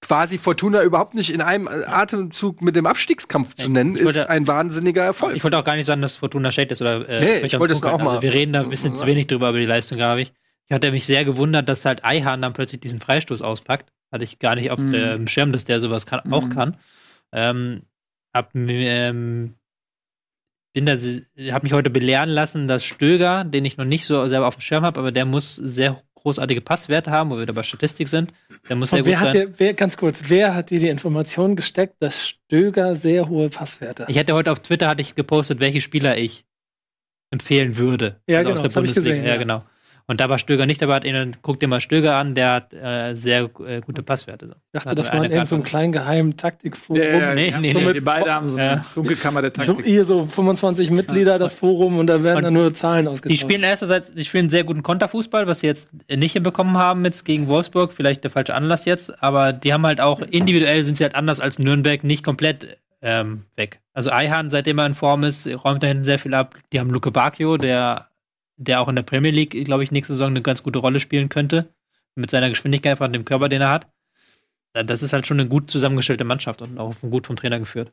quasi 0.01 0.39
Fortuna 0.39 0.83
überhaupt 0.83 1.15
nicht 1.15 1.31
in 1.33 1.41
einem 1.41 1.67
Atemzug 1.69 2.61
mit 2.63 2.77
dem 2.77 2.87
Abstiegskampf 2.87 3.55
zu 3.55 3.71
nennen, 3.71 3.95
ich 3.95 4.01
ist 4.01 4.05
wollte- 4.07 4.31
ein 4.31 4.47
wahnsinniger 4.47 5.03
Erfolg. 5.03 5.35
Ich 5.35 5.43
wollte 5.45 5.59
auch 5.59 5.65
gar 5.65 5.77
nicht 5.77 5.87
sagen, 5.87 6.03
dass 6.03 6.19
Fortuna 6.19 6.51
Shade 6.53 6.71
ist 6.71 6.83
oder 6.83 7.09
äh, 7.09 7.21
Nee, 7.21 7.27
Friedhelm 7.27 7.45
ich 7.47 7.59
wollte 7.59 7.73
es 7.75 7.83
auch 7.83 7.99
mal- 7.99 8.09
Also 8.11 8.23
wir 8.23 8.33
reden 8.35 8.53
da 8.53 8.61
ein 8.61 8.69
bisschen 8.71 8.95
zu 8.95 9.07
wenig 9.07 9.27
drüber 9.27 9.49
über 9.51 9.59
die 9.59 9.65
Leistung, 9.67 9.97
glaube 9.99 10.21
ich. 10.23 10.33
Ich 10.67 10.73
hatte 10.75 10.91
mich 10.93 11.05
sehr 11.05 11.25
gewundert, 11.25 11.69
dass 11.69 11.85
halt 11.85 12.05
Eihahn 12.05 12.41
dann 12.43 12.53
plötzlich 12.53 12.81
diesen 12.81 13.01
Freistoß 13.01 13.43
auspackt. 13.43 13.91
Hatte 14.13 14.25
ich 14.25 14.39
gar 14.39 14.55
nicht 14.55 14.71
auf 14.71 14.79
Mhm. 14.79 14.93
dem 14.93 15.27
Schirm, 15.29 15.53
dass 15.53 15.65
der 15.65 15.81
sowas 15.81 16.07
kann, 16.07 16.33
auch 16.33 16.45
Mhm. 16.47 16.51
kann. 16.51 16.77
Ähm, 17.33 17.83
hab, 18.35 18.55
ähm, 18.55 19.55
bin 20.75 20.85
da, 20.85 20.97
hab 21.53 21.63
mich 21.63 21.73
heute 21.73 21.89
belehren 21.89 22.29
lassen, 22.29 22.69
dass 22.69 22.85
Stöger, 22.85 23.45
den 23.45 23.65
ich 23.65 23.79
noch 23.79 23.85
nicht 23.87 24.05
so 24.05 24.27
selber 24.29 24.47
auf 24.49 24.57
dem 24.57 24.61
Schirm 24.61 24.85
habe, 24.85 25.01
aber 25.01 25.13
der 25.13 25.25
muss 25.25 25.55
sehr 25.57 26.03
großartige 26.17 26.61
Passwerte 26.61 27.11
haben, 27.11 27.31
wo 27.31 27.39
wir 27.39 27.47
da 27.47 27.53
bei 27.53 27.63
Statistik 27.63 28.09
sind. 28.09 28.33
Der 28.69 28.77
muss 28.77 28.91
sehr 28.91 28.99
Und 28.99 29.05
gut 29.05 29.13
wer 29.13 29.21
hat 29.21 29.33
sein. 29.35 29.47
dir, 29.49 29.55
wer, 29.59 29.75
ganz 29.75 29.97
kurz, 29.97 30.25
wer 30.29 30.55
hat 30.55 30.71
dir 30.71 30.81
die 30.81 30.89
Information 30.89 31.55
gesteckt, 31.57 31.97
dass 32.01 32.27
Stöger 32.29 32.97
sehr 32.97 33.29
hohe 33.29 33.49
Passwerte 33.49 34.03
hat? 34.05 34.11
Ich 34.11 34.19
hatte 34.19 34.35
heute 34.35 34.51
auf 34.53 34.61
Twitter 34.61 34.89
hatte 34.89 35.01
ich 35.01 35.15
gepostet, 35.15 35.61
welche 35.61 35.81
Spieler 35.81 36.19
ich 36.19 36.45
empfehlen 37.31 37.77
würde. 37.77 38.21
Ja, 38.27 38.39
Also 38.39 38.51
genau, 38.53 38.63
das 38.63 38.77
hab 38.77 38.85
ich 38.85 38.95
gesehen, 38.95 39.25
Ja, 39.25 39.31
ja. 39.35 39.37
genau. 39.37 39.61
Und 40.07 40.21
da 40.21 40.29
war 40.29 40.39
Stöger 40.39 40.67
nicht 40.67 40.83
dabei, 40.83 40.97
hat 40.97 41.05
ihn, 41.05 41.15
dann 41.15 41.37
guck 41.41 41.59
dir 41.61 41.67
mal 41.67 41.81
Stöger 41.81 42.17
an, 42.17 42.35
der 42.35 42.53
hat 42.53 42.75
äh, 42.75 43.15
sehr 43.15 43.49
äh, 43.67 43.81
gute 43.81 44.03
Passwerte. 44.03 44.49
So. 44.49 44.53
Ich 44.53 44.73
dachte, 44.83 44.95
das 44.95 45.07
war 45.09 45.15
in 45.15 45.21
einer 45.21 45.35
irgendeinem 45.35 45.61
gesagt. 45.61 45.65
kleinen 45.67 45.93
geheimen 45.93 46.37
Taktikforum. 46.37 47.01
nee, 47.01 47.47
die 47.47 47.55
haben 47.55 47.63
nee, 47.63 47.71
so 47.73 47.79
nee. 47.79 47.85
mit, 47.87 47.97
die 47.97 48.01
beide 48.01 48.35
haben 48.35 48.47
so 48.49 48.57
eine 48.59 48.67
Ja. 48.67 48.85
Dunkelkammer 48.95 49.41
der 49.41 49.51
So, 49.51 49.63
Taktik. 49.65 49.87
hier 49.87 50.05
so 50.05 50.27
25 50.27 50.91
Mitglieder, 50.91 51.39
das 51.39 51.55
Forum, 51.55 51.99
und 51.99 52.07
da 52.07 52.23
werden 52.23 52.37
Und 52.39 52.43
dann 52.45 52.53
nur 52.55 52.75
Zahlen 52.75 53.07
Die 53.07 53.11
ausgetauscht. 53.13 53.41
spielen 53.41 53.65
einerseits, 53.65 54.13
die 54.13 54.25
spielen 54.27 54.51
sehr 54.51 54.65
guten 54.65 54.83
Konterfußball, 54.83 55.47
was 55.47 55.61
sie 55.61 55.69
jetzt 55.69 55.89
nicht 56.15 56.33
hinbekommen 56.33 56.77
haben 56.77 57.05
jetzt 57.07 57.25
gegen 57.25 57.49
Wolfsburg, 57.49 57.93
vielleicht 57.95 58.25
der 58.25 58.31
falsche 58.31 58.55
Anlass 58.55 58.85
jetzt, 58.85 59.23
aber 59.23 59.55
die 59.55 59.73
haben 59.73 59.87
halt 59.87 60.01
auch, 60.03 60.21
individuell 60.21 60.85
sind 60.85 60.99
sie 60.99 61.05
halt 61.05 61.15
anders 61.15 61.41
als 61.41 61.59
Nürnberg, 61.59 62.05
nicht 62.05 62.23
komplett 62.23 62.77
ähm, 63.01 63.45
weg. 63.57 63.81
Also 63.95 64.11
Eihan, 64.11 64.51
seitdem 64.51 64.79
er 64.79 64.87
in 64.87 64.95
Form 64.95 65.25
ist, 65.25 65.47
räumt 65.47 65.83
da 65.83 65.87
hinten 65.87 66.05
sehr 66.05 66.19
viel 66.19 66.35
ab. 66.35 66.57
Die 66.73 66.81
haben 66.81 66.91
Luke 66.91 67.11
Bacchio, 67.11 67.57
der, 67.59 68.09
der 68.57 68.81
auch 68.81 68.89
in 68.89 68.97
der 68.97 69.03
Premier 69.03 69.31
League, 69.33 69.65
glaube 69.65 69.83
ich, 69.85 69.91
nächste 69.91 70.15
Saison 70.15 70.29
eine 70.29 70.43
ganz 70.43 70.63
gute 70.63 70.79
Rolle 70.79 71.01
spielen 71.01 71.29
könnte. 71.29 71.73
Mit 72.17 72.31
seiner 72.31 72.49
Geschwindigkeit 72.49 73.01
und 73.01 73.13
dem 73.13 73.25
Körper, 73.25 73.49
den 73.49 73.61
er 73.63 73.71
hat. 73.71 73.89
Das 74.73 75.03
ist 75.03 75.13
halt 75.13 75.27
schon 75.27 75.41
eine 75.41 75.49
gut 75.49 75.71
zusammengestellte 75.71 76.25
Mannschaft 76.25 76.63
und 76.63 76.79
auch 76.79 76.95
gut 77.01 77.27
vom 77.27 77.37
Trainer 77.37 77.59
geführt. 77.59 77.91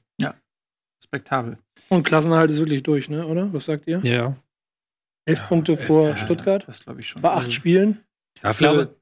Respektabel. 1.02 1.58
Und 1.90 2.04
Klassenhalt 2.04 2.52
ist 2.52 2.60
wirklich 2.60 2.84
durch, 2.84 3.10
ne? 3.10 3.26
oder? 3.26 3.52
Was 3.54 3.66
sagt 3.66 3.88
ihr? 3.88 4.00
Ja. 4.04 4.36
Elf 5.26 5.48
Punkte 5.48 5.78
vor 5.78 6.16
Stuttgart. 6.18 6.64
Das 6.68 6.84
glaube 6.84 7.00
ich 7.00 7.08
schon. 7.08 7.22
Bei 7.22 7.32
acht 7.32 7.52
Spielen. 7.52 8.00
Dafür 8.42 8.72
glaube, 8.72 8.96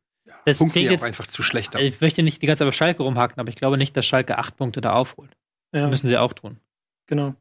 Das 0.45 0.61
auch 0.61 0.73
jetzt, 0.75 1.03
einfach 1.03 1.27
zu 1.27 1.43
schlecht. 1.43 1.75
ab. 1.75 1.81
ich 1.81 1.99
möchte 2.01 2.23
nicht 2.23 2.41
die 2.41 2.47
ganze 2.47 2.59
Zeit 2.59 2.67
auf 2.69 2.75
Schalke 2.75 3.03
rumhaken, 3.03 3.39
aber 3.39 3.49
ich 3.49 3.55
glaube 3.55 3.77
nicht, 3.77 3.95
dass 3.95 4.05
Schalke 4.05 4.37
acht 4.37 4.57
Punkte 4.57 4.81
da 4.81 4.93
aufholt. 4.93 5.35
Ja, 5.73 5.87
Müssen 5.87 6.07
sie 6.07 6.17
auch 6.17 6.33
tun. 6.33 6.57
genau. 7.07 7.35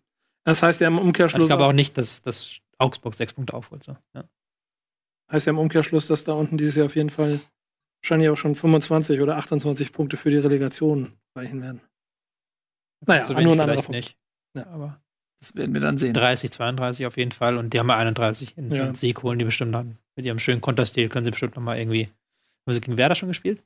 Das 0.45 0.63
heißt 0.63 0.81
ja 0.81 0.89
im 0.89 0.95
Und 0.95 1.01
ich 1.03 1.07
Umkehrschluss, 1.09 1.49
glaube 1.49 1.65
auch 1.67 1.73
nicht, 1.73 1.99
dass, 1.99 2.23
dass 2.23 2.57
Augsburg 2.79 3.15
sechs 3.15 3.33
Punkte 3.33 3.55
aufholt. 3.55 3.83
So. 3.85 3.97
Ja. 4.15 4.25
heißt 5.33 5.47
ja 5.47 5.51
im 5.51 5.59
Umkehrschluss, 5.59 6.07
dass 6.07 6.25
da 6.25 6.33
unten 6.33 6.57
dieses 6.59 6.77
Jahr 6.77 6.87
auf 6.87 6.97
jeden 6.97 7.11
Fall 7.11 7.41
wahrscheinlich 8.03 8.29
auch 8.31 8.37
schon 8.37 8.55
25 8.55 9.21
oder 9.21 9.37
28 9.37 9.93
Punkte 9.93 10.17
für 10.17 10.31
die 10.31 10.39
Relegation 10.39 11.13
reichen 11.37 11.61
werden. 11.63 11.81
Naja, 13.07 13.23
So 13.25 13.33
nur 13.33 13.39
wenig 13.41 13.53
ein 13.53 13.61
anderer 13.61 13.69
vielleicht 13.83 13.87
Punkt. 13.87 13.97
nicht. 13.97 14.17
Ja. 14.57 14.67
Aber 14.69 15.01
Das 15.41 15.55
werden 15.55 15.75
wir 15.75 15.81
dann 15.81 15.99
sehen. 15.99 16.15
30, 16.15 16.51
32 16.53 17.07
auf 17.07 17.17
jeden 17.17 17.33
Fall. 17.33 17.57
Und 17.59 17.75
die 17.75 17.79
haben 17.79 17.89
ja 17.89 17.97
31 17.97 18.57
in, 18.57 18.71
Ja. 18.73 18.95
Sieg 18.95 19.23
holen 19.23 19.39
die 19.39 19.45
bestimmt 19.45 19.75
dann. 19.75 19.99
Mit 20.17 20.27
ihrem 20.27 20.39
schönen 20.39 20.61
Konterstil 20.61 21.09
können 21.09 21.25
sie 21.25 21.31
bestimmt 21.31 21.55
noch 21.57 21.63
mal 21.63 21.79
irgendwie. 21.79 22.07
Haben 22.67 22.75
sie 22.75 22.81
gegen 22.81 22.97
Werder 22.97 23.15
schon 23.15 23.29
gespielt? 23.29 23.63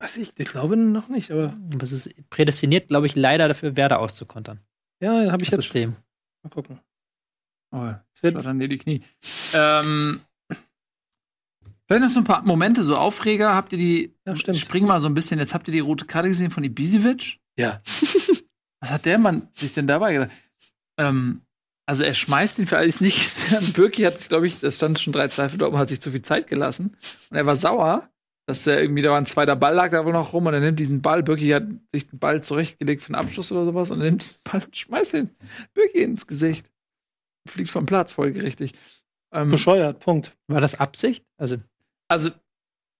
Weiß 0.00 0.16
ich, 0.16 0.32
ich 0.36 0.48
glaube 0.48 0.76
noch 0.76 1.08
nicht, 1.08 1.30
aber 1.30 1.52
Aber 1.72 1.82
es 1.82 1.92
ist 1.92 2.10
prädestiniert, 2.30 2.88
glaube 2.88 3.06
ich, 3.06 3.14
leider 3.14 3.46
dafür, 3.46 3.76
Werder 3.76 4.00
auszukontern. 4.00 4.58
ja, 5.00 5.30
habe 5.30 5.42
ich 5.42 5.48
Das 5.50 5.58
jetzt 5.58 5.64
System. 5.72 5.94
mal 6.42 6.50
gucken. 6.50 6.80
Oh, 7.72 7.92
dann 8.22 8.58
dir 8.60 8.68
die 8.68 8.78
Knie. 8.78 9.02
Ähm, 9.54 10.20
vielleicht 11.88 12.02
noch 12.02 12.08
so 12.10 12.20
ein 12.20 12.24
paar 12.24 12.42
Momente, 12.42 12.82
so 12.82 12.96
Aufreger. 12.96 13.54
Habt 13.54 13.72
ihr 13.72 13.78
die, 13.78 14.14
Ja, 14.26 14.36
stimmt. 14.36 14.58
spring 14.58 14.86
mal 14.86 15.00
so 15.00 15.08
ein 15.08 15.14
bisschen, 15.14 15.38
jetzt 15.38 15.54
habt 15.54 15.68
ihr 15.68 15.72
die 15.72 15.80
rote 15.80 16.04
Karte 16.06 16.28
gesehen 16.28 16.50
von 16.50 16.62
Ibisevic? 16.64 17.38
Ja. 17.58 17.80
Was 18.80 18.90
hat 18.90 19.04
der 19.04 19.18
Mann 19.18 19.48
sich 19.54 19.74
denn 19.74 19.86
dabei 19.86 20.12
gedacht? 20.12 20.30
Ähm, 20.98 21.42
also 21.86 22.04
er 22.04 22.14
schmeißt 22.14 22.58
ihn 22.58 22.66
für 22.66 22.78
alles 22.78 23.00
nicht. 23.00 23.36
Birki 23.74 24.02
hat 24.02 24.18
sich, 24.18 24.28
glaube 24.28 24.46
ich, 24.46 24.60
das 24.60 24.76
stand 24.76 24.98
schon 25.00 25.12
drei 25.12 25.28
Zweifel 25.28 25.58
dort 25.58 25.72
und 25.72 25.78
hat 25.78 25.88
sich 25.88 26.00
zu 26.00 26.10
viel 26.10 26.22
Zeit 26.22 26.46
gelassen. 26.46 26.96
Und 27.30 27.36
er 27.36 27.46
war 27.46 27.56
sauer, 27.56 28.08
dass 28.46 28.66
er 28.66 28.80
irgendwie, 28.80 29.02
da 29.02 29.10
war 29.10 29.18
ein 29.18 29.26
zweiter 29.26 29.56
Ball, 29.56 29.74
lag 29.74 29.90
da 29.90 30.04
wohl 30.04 30.12
noch 30.12 30.32
rum 30.32 30.46
und 30.46 30.54
er 30.54 30.60
nimmt 30.60 30.80
diesen 30.80 31.00
Ball. 31.02 31.22
Birki 31.22 31.48
hat 31.50 31.64
sich 31.92 32.08
den 32.08 32.18
Ball 32.18 32.42
zurechtgelegt 32.42 33.02
für 33.02 33.14
einen 33.14 33.24
Abschluss 33.24 33.50
oder 33.52 33.64
sowas 33.64 33.90
und 33.90 34.00
er 34.00 34.06
nimmt 34.06 34.22
diesen 34.22 34.36
Ball 34.44 34.62
und 34.64 34.76
schmeißt 34.76 35.12
den 35.14 35.30
Birki 35.74 36.02
ins 36.02 36.26
Gesicht. 36.26 36.70
Fliegt 37.48 37.70
vom 37.70 37.86
Platz, 37.86 38.12
folgerichtig. 38.12 38.72
Ähm, 39.32 39.50
Bescheuert, 39.50 40.00
Punkt. 40.00 40.36
War 40.48 40.60
das 40.60 40.78
Absicht? 40.78 41.24
Also, 41.38 41.56
also 42.08 42.30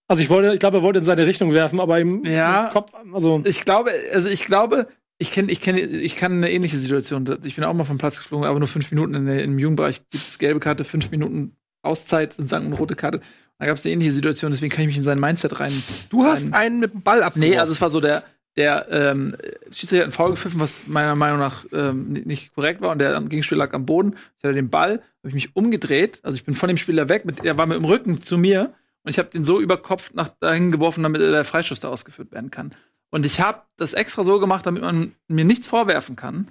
Also 0.09 0.23
ich 0.23 0.31
wollte, 0.31 0.53
ich 0.55 0.61
glaube, 0.61 0.79
er 0.79 0.83
wollte 0.83 0.99
in 0.99 1.05
seine 1.05 1.27
Richtung 1.27 1.53
werfen, 1.53 1.81
aber 1.81 2.01
im 2.01 2.25
Ja. 2.25 2.67
im 2.69 2.73
Kopf, 2.73 2.93
also 3.13 3.43
ich 3.45 3.65
glaube, 3.65 3.91
also 4.13 4.29
ich 4.29 4.45
glaube, 4.45 4.89
ich 5.19 5.31
kenne, 5.31 5.53
ich 5.53 5.61
kenne, 5.61 5.81
ich 5.81 6.17
kann 6.17 6.33
eine 6.33 6.51
ähnliche 6.51 6.77
Situation. 6.77 7.39
Ich 7.45 7.55
bin 7.55 7.65
auch 7.65 7.73
mal 7.75 7.85
vom 7.85 7.99
Platz 7.99 8.19
geflogen, 8.19 8.47
aber 8.47 8.59
nur 8.59 8.69
fünf 8.69 8.91
Minuten 8.91 9.15
in 9.15 9.27
der, 9.27 9.45
im 9.45 9.59
Jugendbereich 9.59 10.03
gibt 10.11 10.27
es 10.27 10.39
gelbe 10.39 10.59
Karte, 10.61 10.85
fünf 10.85 11.11
Minuten 11.11 11.57
Auszeit 11.83 12.33
sozusagen 12.33 12.67
eine 12.67 12.75
rote 12.77 12.97
Karte. 12.97 13.21
Da 13.59 13.67
gab 13.67 13.77
es 13.77 13.85
eine 13.85 13.93
ähnliche 13.93 14.13
Situation, 14.13 14.51
deswegen 14.51 14.73
kann 14.73 14.83
ich 14.83 14.89
mich 14.89 14.97
in 14.97 15.05
sein 15.05 15.21
Mindset 15.21 15.61
rein. 15.61 15.73
Du 16.11 16.25
hast 16.25 16.45
rein, 16.47 16.55
einen 16.55 16.81
mit 16.81 16.93
dem 16.93 17.03
Ball 17.03 17.23
ab. 17.23 17.35
Nee, 17.37 17.57
also 17.59 17.73
es 17.73 17.81
war 17.81 17.91
so 17.91 18.01
der, 18.01 18.25
der 18.57 18.87
ähm, 18.91 19.37
Schiedsrichter 19.71 19.99
hat 19.99 20.03
einen 20.05 20.13
Foul 20.13 20.31
gepfiffen, 20.31 20.61
was 20.61 20.87
meiner 20.87 21.15
Meinung 21.15 21.39
nach 21.39 21.65
ähm, 21.73 22.13
ni- 22.13 22.23
nicht 22.27 22.55
korrekt 22.55 22.81
war 22.81 22.91
und 22.91 22.99
der 22.99 23.19
Gegenspieler 23.23 23.61
lag 23.67 23.73
am 23.73 23.87
Boden. 23.87 24.17
Ich 24.39 24.45
hatte 24.45 24.55
den 24.55 24.69
Ball, 24.71 24.93
habe 25.19 25.29
ich 25.29 25.35
mich 25.35 25.57
umgedreht, 25.57 26.21
also 26.23 26.37
ich 26.37 26.45
bin 26.45 26.55
von 26.55 26.69
dem 26.69 26.77
Spieler 26.77 27.09
weg, 27.09 27.25
mit, 27.25 27.45
er 27.45 27.57
war 27.57 27.67
mit 27.67 27.77
dem 27.79 27.85
Rücken 27.85 28.21
zu 28.23 28.37
mir 28.37 28.75
und 29.05 29.11
ich 29.11 29.19
habe 29.19 29.31
den 29.31 29.43
so 29.45 29.61
über 29.61 29.79
Kopf 29.79 30.13
nach 30.15 30.29
dahin 30.29 30.71
geworfen, 30.71 31.03
damit 31.03 31.23
der 31.23 31.45
Freischuss 31.45 31.81
da 31.81 31.89
ausgeführt 31.89 32.31
werden 32.33 32.51
kann. 32.51 32.75
Und 33.11 33.27
ich 33.27 33.41
habe 33.41 33.63
das 33.77 33.93
extra 33.95 34.23
so 34.25 34.39
gemacht, 34.39 34.65
damit 34.67 34.83
man 34.83 35.15
mir 35.29 35.45
nichts 35.45 35.67
vorwerfen 35.67 36.17
kann. 36.17 36.37
Und 36.47 36.49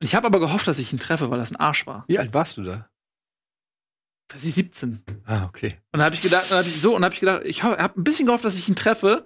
ich 0.00 0.14
habe 0.14 0.26
aber 0.26 0.40
gehofft, 0.40 0.66
dass 0.68 0.78
ich 0.78 0.92
ihn 0.92 0.98
treffe, 0.98 1.30
weil 1.30 1.38
das 1.38 1.50
ein 1.50 1.56
Arsch 1.56 1.86
war. 1.86 2.04
Wie 2.08 2.18
alt 2.18 2.32
warst 2.34 2.56
du 2.56 2.62
da? 2.62 2.88
Das 4.28 4.44
ist 4.44 4.54
17. 4.56 5.02
Ah, 5.24 5.46
okay. 5.46 5.78
Und 5.92 5.98
dann 5.98 6.02
habe 6.02 6.14
ich 6.14 6.20
gedacht, 6.22 6.50
dann 6.50 6.58
hab 6.58 6.66
ich 6.66 6.80
so 6.80 6.94
und 6.94 7.04
habe 7.04 7.14
ich 7.14 7.20
gedacht, 7.20 7.42
ich 7.44 7.62
habe 7.62 7.98
ein 7.98 8.04
bisschen 8.04 8.26
gehofft, 8.26 8.44
dass 8.44 8.58
ich 8.58 8.68
ihn 8.68 8.74
treffe, 8.76 9.24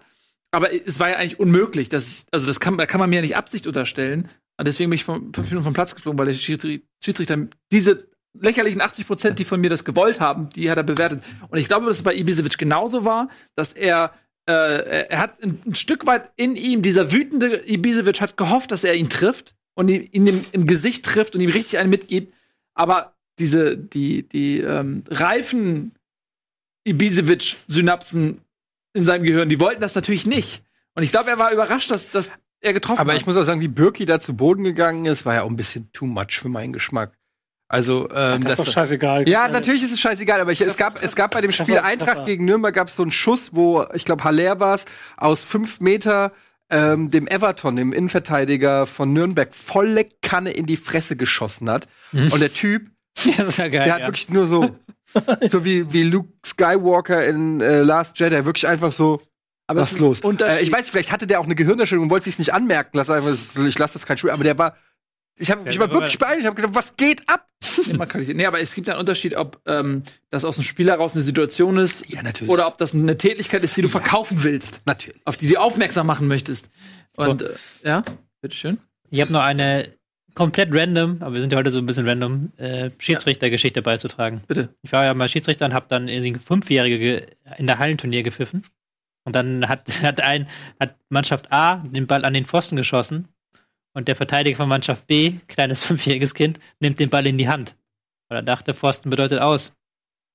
aber 0.53 0.73
es 0.73 1.01
war 1.01 1.11
ja 1.11 1.17
eigentlich 1.17 1.41
unmöglich. 1.41 1.89
Dass, 1.89 2.27
also 2.31 2.47
das 2.47 2.61
kann, 2.61 2.79
da 2.79 2.87
kann 2.87 3.01
man 3.01 3.11
mir 3.11 3.17
ja 3.17 3.23
nicht 3.23 3.37
Absicht 3.37 3.67
unterstellen. 3.67 4.29
Und 4.59 4.69
deswegen 4.69 4.91
bin 4.91 4.97
ich 4.97 5.05
von, 5.05 5.33
fünf 5.35 5.51
Minuten 5.51 5.65
vom 5.65 5.75
Platz 5.75 5.95
geflogen, 5.95 6.19
weil 6.19 6.27
der 6.27 6.35
Schiedsri- 6.35 6.83
Schiedsrichter 7.03 7.49
diese 7.73 8.07
lächerlichen 8.39 8.81
80 8.81 9.07
Prozent, 9.07 9.39
die 9.39 9.45
von 9.45 9.61
mir 9.61 9.71
das 9.71 9.85
gewollt 9.85 10.21
haben, 10.21 10.49
die 10.51 10.71
hat 10.71 10.77
er 10.77 10.85
bewertet. 10.85 11.23
Und 11.49 11.59
ich 11.59 11.69
glaube, 11.69 11.87
dass 11.87 11.97
es 11.97 12.03
bei 12.03 12.15
Ibisevic 12.15 12.57
genauso 12.59 13.05
war, 13.05 13.29
dass 13.57 13.73
er 13.73 14.15
äh, 14.49 15.07
er 15.09 15.19
hat 15.21 15.43
ein, 15.43 15.61
ein 15.67 15.75
Stück 15.75 16.07
weit 16.07 16.33
in 16.37 16.57
ihm, 16.57 16.83
dieser 16.83 17.13
wütende 17.13 17.63
Ibisevic 17.69 18.21
hat 18.21 18.37
gehofft, 18.37 18.73
dass 18.73 18.85
er 18.85 18.95
ihn 18.95 19.09
trifft 19.09 19.55
und 19.75 19.89
ihn, 19.89 20.09
ihn 20.11 20.27
im, 20.27 20.45
im 20.53 20.67
Gesicht 20.67 21.05
trifft 21.05 21.35
und 21.35 21.41
ihm 21.41 21.51
richtig 21.51 21.79
einen 21.79 21.91
mitgibt. 21.91 22.35
Aber 22.75 23.15
diese, 23.39 23.77
die, 23.77 24.29
die 24.29 24.59
ähm, 24.61 25.05
reifen 25.09 25.93
Ibisevic-Synapsen 26.85 28.41
in 28.95 29.05
seinem 29.05 29.25
Gehirn, 29.25 29.49
die 29.49 29.61
wollten 29.61 29.81
das 29.81 29.95
natürlich 29.95 30.27
nicht. 30.27 30.63
Und 30.95 31.03
ich 31.03 31.11
glaube, 31.11 31.31
er 31.31 31.39
war 31.39 31.53
überrascht, 31.53 31.91
dass, 31.91 32.11
dass 32.11 32.31
er 32.61 32.73
getroffen 32.73 33.01
Aber 33.01 33.13
hat. 33.13 33.21
ich 33.21 33.27
muss 33.27 33.37
auch 33.37 33.43
sagen, 33.43 33.61
wie 33.61 33.69
Birki 33.69 34.05
da 34.05 34.21
zu 34.21 34.37
Boden 34.37 34.65
gegangen 34.65 35.07
ist, 35.07 35.25
war 35.27 35.35
ja 35.35 35.43
auch 35.43 35.51
ein 35.51 35.57
bisschen 35.57 35.91
too 35.93 36.07
much 36.07 36.39
für 36.39 36.49
meinen 36.49 36.73
Geschmack. 36.73 37.17
Also, 37.69 38.07
ähm, 38.15 38.43
das 38.43 38.59
ist 38.59 38.59
doch 38.59 38.73
scheißegal. 38.73 39.27
Ja, 39.27 39.49
natürlich 39.49 39.83
ist 39.83 39.93
es 39.93 40.01
scheißegal, 40.01 40.41
aber 40.41 40.53
ich, 40.53 40.61
es, 40.61 40.77
gab, 40.77 41.03
es 41.03 41.17
gab 41.17 41.31
bei 41.31 41.41
dem 41.41 41.53
Spiel 41.53 41.79
Eintracht 41.79 42.27
gegen 42.27 42.45
Nürnberg 42.45 42.75
gab 42.75 42.89
es 42.89 42.97
so 42.97 43.03
einen 43.03 43.13
Schuss, 43.13 43.51
wo, 43.55 43.87
ich 43.95 44.05
glaube, 44.05 44.25
Haller 44.25 44.61
war 44.61 44.75
es, 44.75 44.85
aus 45.17 45.43
fünf 45.43 45.81
Meter 45.81 46.33
ähm, 46.69 47.11
dem 47.11 47.27
Everton, 47.27 47.77
dem 47.77 47.95
Innenverteidiger 47.95 48.87
von 48.87 49.15
Nürnberg, 49.15 49.55
volle 49.55 50.07
Kanne 50.21 50.51
in 50.51 50.67
die 50.67 50.77
Fresse 50.77 51.17
geschossen 51.17 51.71
hat. 51.71 51.89
Und 52.13 52.41
der 52.41 52.53
Typ, 52.53 52.91
das 53.37 53.47
ist 53.49 53.57
ja 53.59 53.69
geil. 53.69 53.85
der 53.85 53.95
hat 53.95 54.01
ja. 54.01 54.07
wirklich 54.07 54.29
nur 54.31 54.47
so, 54.47 54.77
so 55.49 55.65
wie, 55.65 55.93
wie 55.93 56.05
Luke 56.05 56.29
Skywalker 56.45 57.27
in 57.27 57.61
äh, 57.61 57.83
Last 57.83 58.19
Jedi, 58.19 58.45
wirklich 58.45 58.67
einfach 58.67 58.93
so, 58.93 59.21
aber 59.67 59.81
was 59.83 59.93
ist 59.93 60.01
los? 60.01 60.21
Äh, 60.21 60.63
ich 60.63 60.73
weiß, 60.73 60.89
vielleicht 60.89 61.13
hatte 61.13 61.27
der 61.27 61.41
auch 61.41 61.45
eine 61.45 61.55
Gehirnerschütterung 61.55 62.05
und 62.05 62.11
wollte 62.11 62.25
sich 62.25 62.39
nicht 62.39 62.53
anmerken 62.53 62.97
lassen, 62.97 63.13
einfach, 63.13 63.33
ich 63.67 63.79
lasse 63.79 63.95
das 63.95 64.07
kein 64.07 64.19
Spiel, 64.19 64.31
aber 64.31 64.45
der 64.45 64.59
war, 64.59 64.77
ich 65.39 65.51
habe 65.51 65.63
mich 65.63 65.77
Der 65.77 65.87
mal 65.87 65.93
war- 65.93 66.01
wirklich 66.01 66.19
beeilt, 66.19 66.41
ich 66.41 66.47
habe 66.47 66.57
gedacht, 66.57 66.75
was 66.75 66.97
geht 66.97 67.29
ab? 67.29 67.47
Nee, 67.87 67.95
man 67.95 68.09
kann 68.09 68.21
nicht- 68.21 68.35
nee, 68.35 68.45
aber 68.45 68.61
es 68.61 68.75
gibt 68.75 68.89
einen 68.91 68.99
Unterschied, 68.99 69.35
ob 69.37 69.61
ähm, 69.67 70.03
das 70.31 70.45
aus 70.45 70.57
dem 70.57 70.65
Spiel 70.65 70.89
heraus 70.89 71.13
eine 71.15 71.23
Situation 71.23 71.79
ist 71.79 72.05
Ja, 72.09 72.23
natürlich. 72.23 72.51
oder 72.51 72.67
ob 72.67 72.77
das 72.79 72.93
eine 72.93 73.17
Tätigkeit 73.17 73.63
ist, 73.63 73.77
die 73.77 73.83
du 73.83 73.89
verkaufen 73.89 74.43
willst, 74.43 74.83
Natürlich. 74.85 75.21
auf 75.25 75.37
die 75.37 75.47
du 75.49 75.57
aufmerksam 75.61 76.07
machen 76.07 76.27
möchtest. 76.29 76.69
Und 77.17 77.43
äh, 77.43 77.55
ja, 77.85 78.03
bitteschön. 78.41 78.79
Ich 79.11 79.21
habe 79.21 79.33
noch 79.33 79.43
eine 79.43 79.95
komplett 80.35 80.71
random, 80.73 81.19
aber 81.21 81.35
wir 81.35 81.41
sind 81.41 81.53
ja 81.53 81.59
heute 81.59 81.71
so 81.71 81.79
ein 81.79 81.87
bisschen 81.87 82.09
random, 82.09 82.53
äh, 82.57 82.91
Schiedsrichtergeschichte 82.99 83.83
beizutragen. 83.83 84.43
Bitte. 84.47 84.75
Ich 84.83 84.93
war 84.93 85.05
ja 85.05 85.15
mal 85.15 85.29
Schiedsrichter 85.29 85.67
und 85.67 85.75
habe 85.75 85.87
dann 85.89 86.09
irgendwie 86.09 86.39
Fünfjährige 86.39 86.99
ge- 86.99 87.27
in 87.59 87.67
der 87.67 87.79
Hallenturnier 87.79 88.23
gepfiffen. 88.23 88.63
Und 89.25 89.35
dann 89.37 89.69
hat, 89.69 89.89
hat 90.03 90.21
ein, 90.21 90.49
hat 90.81 90.97
Mannschaft 91.09 91.53
A 91.53 91.77
den 91.77 92.07
Ball 92.07 92.25
an 92.25 92.35
den 92.35 92.45
Pfosten 92.47 92.77
geschossen 92.77 93.29
und 93.95 94.09
der 94.09 94.17
Verteidiger 94.17 94.57
von 94.57 94.69
Mannschaft 94.69 95.07
B, 95.07 95.35
kleines 95.49 95.83
fünfjähriges 95.85 96.35
Kind, 96.35 96.59
nimmt 96.81 96.99
den 97.01 97.11
Ball 97.11 97.27
in 97.27 97.39
die 97.39 97.49
Hand. 97.49 97.77
Weil 98.29 98.39
er 98.39 98.43
dachte, 98.43 98.75
Pfosten 98.75 99.11
bedeutet 99.11 99.41
aus. 99.41 99.75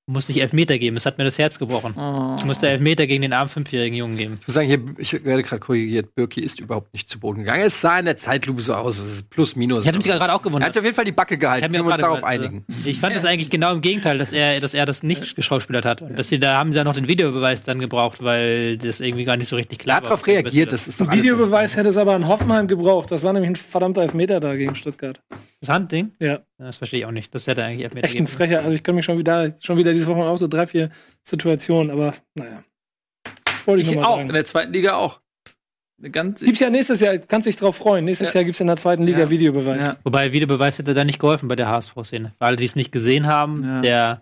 Muss 0.09 0.29
nicht 0.29 0.39
Elfmeter 0.39 0.79
geben, 0.79 0.95
es 0.95 1.05
hat 1.05 1.17
mir 1.17 1.25
das 1.25 1.37
Herz 1.37 1.59
gebrochen. 1.59 1.93
Oh. 1.97 2.37
Ich 2.39 2.45
musste 2.45 2.69
Elfmeter 2.69 3.05
gegen 3.07 3.23
den 3.23 3.33
armen 3.33 3.49
fünfjährigen 3.49 3.97
Jungen 3.97 4.15
geben. 4.15 4.37
Ich 4.39 4.47
muss 4.47 4.53
sagen, 4.53 4.65
hier, 4.67 4.79
ich 4.97 5.11
werde 5.25 5.43
gerade 5.43 5.59
korrigiert, 5.59 6.15
Birki 6.15 6.39
ist 6.39 6.61
überhaupt 6.61 6.93
nicht 6.93 7.09
zu 7.09 7.19
Boden 7.19 7.39
gegangen. 7.41 7.63
Es 7.65 7.81
sah 7.81 7.99
in 7.99 8.05
der 8.05 8.15
Zeitlupe 8.15 8.61
so 8.61 8.73
aus, 8.73 8.99
es 8.99 9.15
ist 9.15 9.29
plus 9.29 9.57
minus. 9.57 9.81
Ich 9.81 9.87
hatte 9.89 9.97
mich 9.97 10.07
gerade 10.07 10.31
auch 10.33 10.39
er 10.39 10.43
gewundert. 10.43 10.67
hat 10.67 10.73
sich 10.75 10.79
auf 10.79 10.85
jeden 10.85 10.95
Fall 10.95 11.03
die 11.03 11.11
Backe 11.11 11.37
gehalten. 11.37 11.73
Wir 11.73 11.83
uns 11.83 11.97
darauf 11.97 12.23
einigen. 12.23 12.63
Ich 12.85 13.01
fand 13.01 13.17
es 13.17 13.25
eigentlich 13.25 13.49
genau 13.49 13.73
im 13.73 13.81
Gegenteil, 13.81 14.17
dass 14.17 14.31
er, 14.31 14.61
dass 14.61 14.73
er 14.73 14.85
das 14.85 15.03
nicht 15.03 15.35
geschauspielert 15.35 15.83
hat. 15.85 16.01
Und 16.01 16.17
Dass 16.17 16.29
sie, 16.29 16.39
da 16.39 16.55
haben 16.57 16.71
sie 16.71 16.77
ja 16.77 16.85
noch 16.85 16.93
den 16.95 17.09
Videobeweis 17.09 17.63
dann 17.63 17.79
gebraucht, 17.79 18.23
weil 18.23 18.77
das 18.77 19.01
irgendwie 19.01 19.25
gar 19.25 19.35
nicht 19.35 19.49
so 19.49 19.57
richtig 19.57 19.79
Er 19.79 19.83
klar 19.83 19.95
hat 19.97 20.03
war. 20.05 20.11
darauf 20.11 20.25
reagiert, 20.25 20.71
das 20.71 20.87
ist 20.87 21.01
doch 21.01 21.09
alles, 21.09 21.21
Videobeweis 21.21 21.75
hätte 21.75 21.89
es 21.89 21.97
aber 21.97 22.15
in 22.15 22.27
Hoffenheim 22.29 22.69
gebraucht. 22.69 23.11
Das 23.11 23.23
war 23.23 23.33
nämlich 23.33 23.49
ein 23.51 23.55
verdammter 23.57 24.03
Elfmeter 24.03 24.39
da 24.39 24.55
gegen 24.55 24.73
Stuttgart. 24.75 25.19
Das 25.59 25.69
Handding? 25.69 26.11
Ja, 26.19 26.39
Das 26.59 26.77
verstehe 26.77 26.99
ich 26.99 27.05
auch 27.07 27.11
nicht. 27.11 27.33
Das 27.33 27.47
hätte 27.47 27.63
eigentlich 27.63 27.83
Elfmeter 27.83 28.05
echt 28.05 28.15
ein 28.15 28.25
geben. 28.25 28.37
Frecher. 28.37 28.59
Also 28.59 28.71
ich 28.71 28.83
kann 28.83 28.93
mich 28.93 29.05
schon 29.05 29.17
wieder, 29.17 29.55
schon 29.59 29.77
wieder 29.77 29.91
diese 29.97 30.07
Woche 30.07 30.21
auch 30.23 30.37
so 30.37 30.47
drei, 30.47 30.67
vier 30.67 30.89
Situationen, 31.23 31.91
aber 31.91 32.13
naja. 32.35 32.63
Wollte 33.65 33.81
ich, 33.83 33.91
Ich 33.91 33.97
auch, 33.97 34.15
in 34.15 34.27
sagen. 34.27 34.33
der 34.33 34.45
zweiten 34.45 34.73
Liga 34.73 34.95
auch. 34.95 35.19
Ganz 36.11 36.41
Gibt's 36.41 36.59
ja 36.59 36.69
nächstes 36.69 36.99
Jahr, 36.99 37.17
kannst 37.17 37.47
dich 37.47 37.55
drauf 37.57 37.75
freuen. 37.75 38.05
Nächstes 38.05 38.31
Ja. 38.33 38.39
Jahr 38.39 38.45
gibt's 38.45 38.59
in 38.59 38.67
der 38.67 38.77
zweiten 38.77 39.03
Liga 39.03 39.21
Ja. 39.21 39.29
Videobeweis. 39.31 39.81
ja. 39.81 39.97
Wobei 40.03 40.31
Videobeweis 40.31 40.77
hätte 40.77 40.93
da 40.93 41.03
nicht 41.03 41.17
geholfen 41.19 41.47
bei 41.47 41.55
der 41.55 41.67
HSV-Szene. 41.69 42.33
Für 42.37 42.45
alle, 42.45 42.55
die 42.55 42.65
es 42.65 42.75
nicht 42.75 42.91
gesehen 42.91 43.25
haben, 43.25 43.63
Ja. 43.63 43.81
der, 43.81 44.21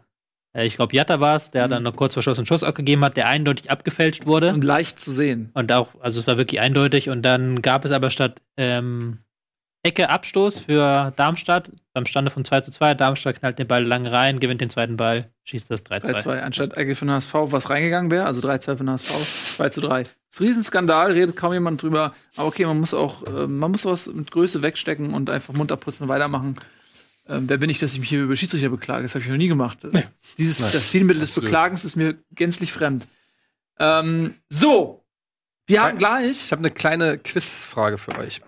äh, 0.55 0.65
ich 0.65 0.77
glaube, 0.77 0.95
Jatta 0.95 1.19
war 1.19 1.35
es, 1.35 1.51
der 1.51 1.67
Mhm. 1.67 1.71
dann 1.71 1.83
noch 1.83 1.95
kurz 1.97 2.13
vor 2.13 2.23
Schluss 2.23 2.37
einen 2.37 2.47
Schuss 2.47 2.63
abgegeben 2.63 3.03
hat, 3.03 3.17
der 3.17 3.27
eindeutig 3.27 3.69
abgefälscht 3.71 4.25
wurde. 4.25 4.53
und 4.53 4.63
leicht 4.63 4.99
zu 5.01 5.11
sehen. 5.11 5.51
Und 5.53 5.69
auch, 5.73 5.89
also 5.99 6.21
es 6.21 6.27
war 6.27 6.37
wirklich 6.37 6.61
eindeutig. 6.61 7.09
Und 7.09 7.23
dann 7.23 7.61
gab 7.61 7.83
es 7.83 7.91
aber 7.91 8.09
statt 8.09 8.41
ähm, 8.55 9.19
Ecke 9.85 10.09
Abstoß 10.09 10.59
für 10.61 11.13
Darmstadt 11.15 11.71
beim 11.93 12.07
Stande 12.07 12.31
von 12.31 12.43
2 12.43 12.61
zu 12.61 12.71
2. 12.71 12.95
Darmstadt 12.95 13.39
knallt 13.39 13.59
den 13.59 13.67
Ball 13.67 13.83
lang 13.83 14.07
rein, 14.07 14.39
gewinnt 14.39 14.59
den 14.59 14.71
zweiten 14.71 14.97
Ball, 14.97 15.29
schießt 15.43 15.69
das 15.69 15.83
3 15.83 15.99
zu 15.99 16.11
2. 16.11 16.39
3-2, 16.39 16.39
anstatt 16.39 16.77
eigentlich 16.77 16.97
für 16.97 17.05
den 17.05 17.11
HSV 17.11 17.33
was 17.33 17.69
reingegangen 17.69 18.09
wäre, 18.09 18.25
also 18.25 18.47
3-2 18.47 18.61
für 18.61 18.75
den 18.77 18.89
HSV, 18.89 19.55
2 19.57 19.69
zu 19.69 19.81
3. 19.81 20.03
Das 20.03 20.11
ist 20.31 20.39
ein 20.39 20.47
Riesenskandal, 20.47 21.11
redet 21.11 21.35
kaum 21.35 21.53
jemand 21.53 21.83
drüber. 21.83 22.15
Aber 22.35 22.47
okay, 22.47 22.65
man 22.65 22.79
muss 22.79 22.95
auch, 22.95 23.27
äh, 23.27 23.45
man 23.45 23.69
muss 23.69 23.85
was 23.85 24.07
mit 24.07 24.31
Größe 24.31 24.63
wegstecken 24.63 25.13
und 25.13 25.29
einfach 25.29 25.53
munter 25.53 25.77
putzen 25.77 26.03
und 26.03 26.09
weitermachen. 26.09 26.57
Ähm, 27.29 27.47
wer 27.47 27.57
bin 27.57 27.69
ich, 27.69 27.77
dass 27.77 27.93
ich 27.93 27.99
mich 27.99 28.09
hier 28.09 28.23
über 28.23 28.35
Schiedsrichter 28.35 28.69
beklage? 28.69 29.03
Das 29.03 29.13
habe 29.13 29.23
ich 29.23 29.29
noch 29.29 29.37
nie 29.37 29.47
gemacht. 29.47 29.77
Dieses, 30.39 30.57
das 30.57 30.87
Stilmittel 30.87 31.19
des. 31.19 31.29
Beklagens 31.31 31.85
ist 31.85 31.95
mir 31.95 32.17
gänzlich 32.31 32.71
fremd. 32.73 33.05
Ähm, 33.79 34.33
so, 34.49 35.05
wir 35.67 35.83
haben 35.83 35.97
gleich. 35.99 36.45
Ich 36.45 36.51
habe 36.51 36.61
eine 36.61 36.71
kleine 36.71 37.19
Quizfrage 37.19 37.99
für 37.99 38.17
euch. 38.17 38.41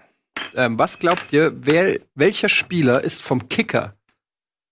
Ähm, 0.55 0.77
was 0.79 0.99
glaubt 0.99 1.31
ihr, 1.33 1.53
wer, 1.55 1.99
welcher 2.15 2.49
Spieler 2.49 3.03
ist 3.03 3.21
vom 3.21 3.49
Kicker 3.49 3.95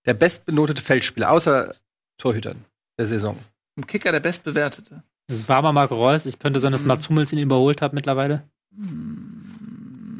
der 0.04 0.14
bestbenotete 0.14 0.82
Feldspieler, 0.82 1.30
außer 1.30 1.74
Torhütern 2.18 2.64
der 2.98 3.06
Saison? 3.06 3.38
Im 3.76 3.86
Kicker 3.86 4.12
der 4.12 4.20
bestbewertete. 4.20 5.02
Das 5.28 5.48
war 5.48 5.62
mal 5.62 5.72
Marco 5.72 5.94
Reus. 5.94 6.26
Ich 6.26 6.38
könnte 6.38 6.60
sagen, 6.60 6.72
dass 6.72 6.84
Mats 6.84 7.08
Hummels 7.08 7.32
ihn 7.32 7.38
überholt 7.38 7.82
hat 7.82 7.92
mittlerweile. 7.92 8.44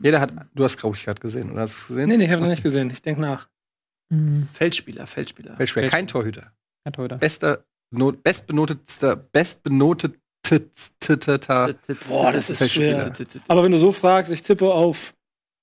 Jeder 0.02 0.20
hat, 0.20 0.32
du 0.54 0.64
hast, 0.64 0.76
glaube 0.76 0.96
ich, 0.96 1.04
gerade 1.04 1.20
gesehen, 1.20 1.50
oder 1.50 1.62
hast 1.62 1.76
du 1.76 1.80
es 1.82 1.88
gesehen? 1.88 2.08
Nee, 2.08 2.16
nee, 2.16 2.24
ich 2.24 2.30
habe 2.30 2.42
noch 2.42 2.48
nicht 2.48 2.62
gesehen. 2.62 2.90
Ich 2.90 3.02
denke 3.02 3.20
nach. 3.20 3.48
Feldspieler, 4.52 5.06
Feldspieler. 5.06 5.56
Feldspieler, 5.56 5.88
kein 5.88 6.06
Torhüter. 6.06 6.52
Kein 6.84 6.92
Torhüter. 6.92 7.18
Bester, 7.18 7.64
not, 7.90 8.22
bestbenotetster, 8.22 9.16
bestbenoteter 9.16 10.20
Boah, 12.08 12.30
das 12.32 12.50
ist 12.50 12.72
schwer. 12.72 13.12
Aber 13.48 13.64
wenn 13.64 13.72
du 13.72 13.78
so 13.78 13.90
fragst, 13.90 14.30
ich 14.30 14.42
tippe 14.42 14.72
auf 14.72 15.14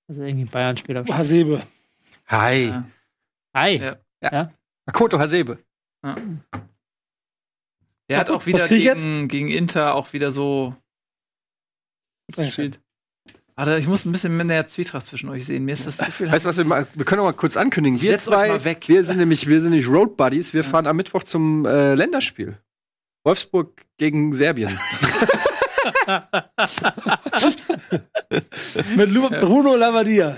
Also 0.07 0.23
irgendwie 0.23 0.45
Bayern-Spieler. 0.45 1.05
Hasebe. 1.05 1.61
Hi. 2.27 2.67
Ja. 2.67 2.87
Hi. 3.55 3.93
Ja. 4.21 4.53
Makoto 4.85 5.19
Hasebe. 5.19 5.59
Der 8.09 8.17
hat 8.17 8.29
auch 8.29 8.45
wieder 8.45 8.67
gegen, 8.67 9.27
gegen 9.27 9.49
Inter 9.49 9.95
auch 9.95 10.13
wieder 10.13 10.31
so 10.31 10.75
gespielt. 12.35 12.79
Warte, 13.55 13.77
ich 13.77 13.87
muss 13.87 14.03
ein 14.05 14.11
bisschen 14.11 14.35
mehr 14.35 14.65
Zwietracht 14.65 15.05
zwischen 15.05 15.29
euch 15.29 15.45
sehen. 15.45 15.63
Mir 15.65 15.73
ist 15.73 15.85
das 15.85 15.97
zu 15.97 16.11
viel. 16.11 16.31
Weißt 16.31 16.43
du 16.43 16.49
was, 16.49 16.57
wir, 16.57 16.65
mal, 16.65 16.87
wir 16.93 17.05
können 17.05 17.21
auch 17.21 17.25
mal 17.25 17.33
kurz 17.33 17.55
ankündigen. 17.55 18.01
Wir 18.01 18.09
Setzt 18.11 18.27
euch 18.27 18.33
zwei, 18.33 18.47
mal 18.47 18.65
weg. 18.65 18.87
wir 18.89 19.03
sind 19.03 19.17
nämlich, 19.17 19.47
wir 19.47 19.61
sind 19.61 19.71
nämlich 19.71 19.87
Road 19.87 20.17
Buddies. 20.17 20.53
Wir 20.53 20.63
fahren 20.63 20.87
am 20.87 20.97
Mittwoch 20.97 21.23
zum 21.23 21.65
äh, 21.65 21.93
Länderspiel. 21.93 22.57
Wolfsburg 23.23 23.85
gegen 23.97 24.33
Serbien. 24.33 24.77
Mit 28.95 29.11
Lu 29.11 29.29
Bruno 29.29 29.75
Lavadia. 29.75 30.35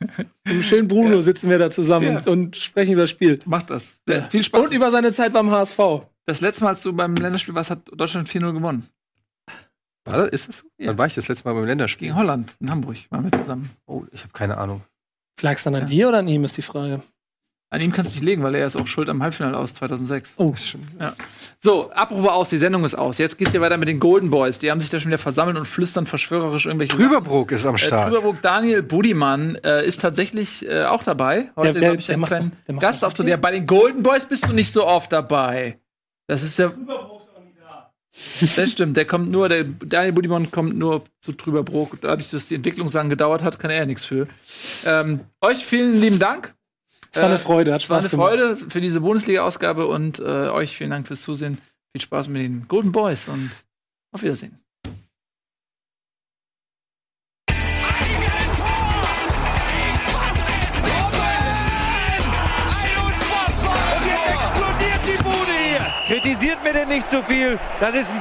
Mit 0.00 0.26
dem 0.46 0.62
schönen 0.62 0.88
Bruno 0.88 1.20
sitzen 1.20 1.50
wir 1.50 1.58
da 1.58 1.70
zusammen 1.70 2.20
Ja. 2.24 2.32
und 2.32 2.56
sprechen 2.56 2.92
über 2.92 3.02
das 3.02 3.10
Spiel. 3.10 3.38
Macht 3.46 3.70
das. 3.70 4.02
Viel 4.30 4.44
Spaß. 4.44 4.66
Und 4.66 4.72
über 4.72 4.90
seine 4.90 5.12
Zeit 5.12 5.32
beim 5.32 5.50
HSV. 5.50 5.78
das 6.26 6.40
letzte 6.40 6.64
Mal, 6.64 6.70
als 6.70 6.82
du 6.82 6.92
beim 6.92 7.14
Länderspiel 7.14 7.54
warst, 7.54 7.70
hat 7.70 7.80
Deutschland 7.92 8.28
4-0 8.28 8.52
gewonnen. 8.52 8.88
War 10.04 10.18
das, 10.18 10.28
ist 10.28 10.48
das 10.48 10.58
so? 10.58 10.66
Ja. 10.78 10.88
Wann 10.88 10.98
war 10.98 11.06
ich 11.06 11.14
das 11.14 11.28
letzte 11.28 11.48
Mal 11.48 11.54
beim 11.54 11.66
Länderspiel? 11.66 12.08
Gegen 12.08 12.18
Holland 12.18 12.56
in 12.60 12.70
Hamburg 12.70 12.96
waren 13.10 13.24
wir 13.24 13.32
zusammen. 13.38 13.70
Oh, 13.86 14.04
ich 14.12 14.22
habe 14.22 14.32
keine 14.32 14.56
Ahnung. 14.58 14.82
Flagst 15.38 15.66
dann 15.66 15.74
an 15.74 15.86
dir 15.86 16.08
oder 16.08 16.18
an 16.18 16.28
ihm, 16.28 16.44
ist 16.44 16.56
die 16.56 16.62
Frage. 16.62 17.02
An 17.70 17.82
ihm 17.82 17.92
kannst 17.92 18.12
du 18.12 18.16
nicht 18.16 18.24
legen, 18.24 18.42
weil 18.42 18.54
er 18.54 18.66
ist 18.66 18.76
auch 18.76 18.86
schuld 18.86 19.10
am 19.10 19.22
Halbfinale 19.22 19.54
aus 19.56 19.74
2006. 19.74 20.36
Oh, 20.38 20.54
So, 21.60 21.90
apropos 21.90 22.28
aus, 22.30 22.48
die 22.48 22.56
Sendung 22.56 22.82
ist 22.84 22.94
aus. 22.94 23.18
Jetzt 23.18 23.36
geht's 23.36 23.50
hier 23.50 23.60
weiter 23.60 23.76
mit 23.76 23.88
den 23.88 24.00
Golden 24.00 24.30
Boys. 24.30 24.58
Die 24.58 24.70
haben 24.70 24.80
sich 24.80 24.88
da 24.88 24.98
schon 24.98 25.10
wieder 25.10 25.18
versammelt 25.18 25.58
und 25.58 25.66
flüstern 25.66 26.06
verschwörerisch 26.06 26.64
irgendwelche 26.64 26.94
Trüberbrook 26.96 27.52
ist 27.52 27.66
am 27.66 27.74
Äh, 27.74 27.78
Start. 27.78 28.04
Trüberbrook 28.06 28.40
Daniel 28.40 28.82
Budimann 28.82 29.56
äh, 29.56 29.84
ist 29.86 30.00
tatsächlich 30.00 30.66
äh, 30.66 30.84
auch 30.84 31.02
dabei. 31.04 31.50
Heute 31.56 31.86
habe 31.86 31.96
ich 31.96 32.06
der 32.06 32.14
einen 32.14 32.20
macht- 32.22 32.30
kleinen 32.30 32.52
der 32.66 32.74
Ja, 33.28 33.36
bei 33.36 33.50
den 33.50 33.66
Golden 33.66 34.02
Boys 34.02 34.24
bist 34.24 34.48
du 34.48 34.54
nicht 34.54 34.72
so 34.72 34.86
oft 34.86 35.12
dabei. 35.12 35.78
Das 36.26 36.42
ist 36.42 36.58
der. 36.58 36.72
Das 38.56 38.72
stimmt, 38.72 38.96
der 38.96 39.04
kommt 39.04 39.30
nur, 39.30 39.48
der 39.48 39.64
Daniel 39.64 40.12
Budimann 40.12 40.50
kommt 40.50 40.76
nur 40.76 41.04
zu 41.20 41.32
Trüberbrook. 41.32 42.00
Dadurch, 42.00 42.30
dass 42.30 42.48
die 42.48 42.54
Entwicklung 42.56 42.88
so 42.88 42.98
lange 42.98 43.10
gedauert 43.10 43.42
hat, 43.44 43.58
kann 43.60 43.70
er 43.70 43.76
ja 43.80 43.86
nichts 43.86 44.06
für. 44.06 44.26
Ähm, 44.86 45.20
euch 45.40 45.58
vielen 45.64 46.00
lieben 46.00 46.18
Dank. 46.18 46.54
Es 47.10 47.16
war 47.16 47.24
eine 47.26 47.34
Äh, 47.34 47.38
Freude, 47.38 47.72
hat 47.74 47.82
Es 47.82 47.90
war 47.90 48.00
Spaß 48.00 48.04
eine 48.04 48.10
gemacht. 48.10 48.54
Freude 48.54 48.70
für 48.70 48.80
diese 48.80 49.00
Bundesliga-Ausgabe 49.00 49.86
und 49.86 50.18
äh, 50.18 50.22
euch 50.50 50.76
vielen 50.76 50.90
Dank 50.90 51.06
fürs 51.06 51.22
Zusehen. 51.22 51.58
Viel 51.92 52.02
Spaß 52.02 52.28
mit 52.28 52.42
den 52.42 52.68
Golden 52.68 52.92
Boys 52.92 53.28
und 53.28 53.50
auf 54.12 54.22
Wiedersehen. 54.22 54.58
Und 62.78 64.06
jetzt 64.06 64.28
explodiert 64.34 65.00
die 65.06 65.22
Bude 65.22 65.52
hier. 65.52 65.86
Kritisiert 66.06 66.62
mir 66.62 66.72
denn 66.72 66.88
nicht 66.88 67.08
zu 67.08 67.22
viel. 67.22 67.58
Das 67.80 67.94
ist 67.94 68.12
ein 68.12 68.16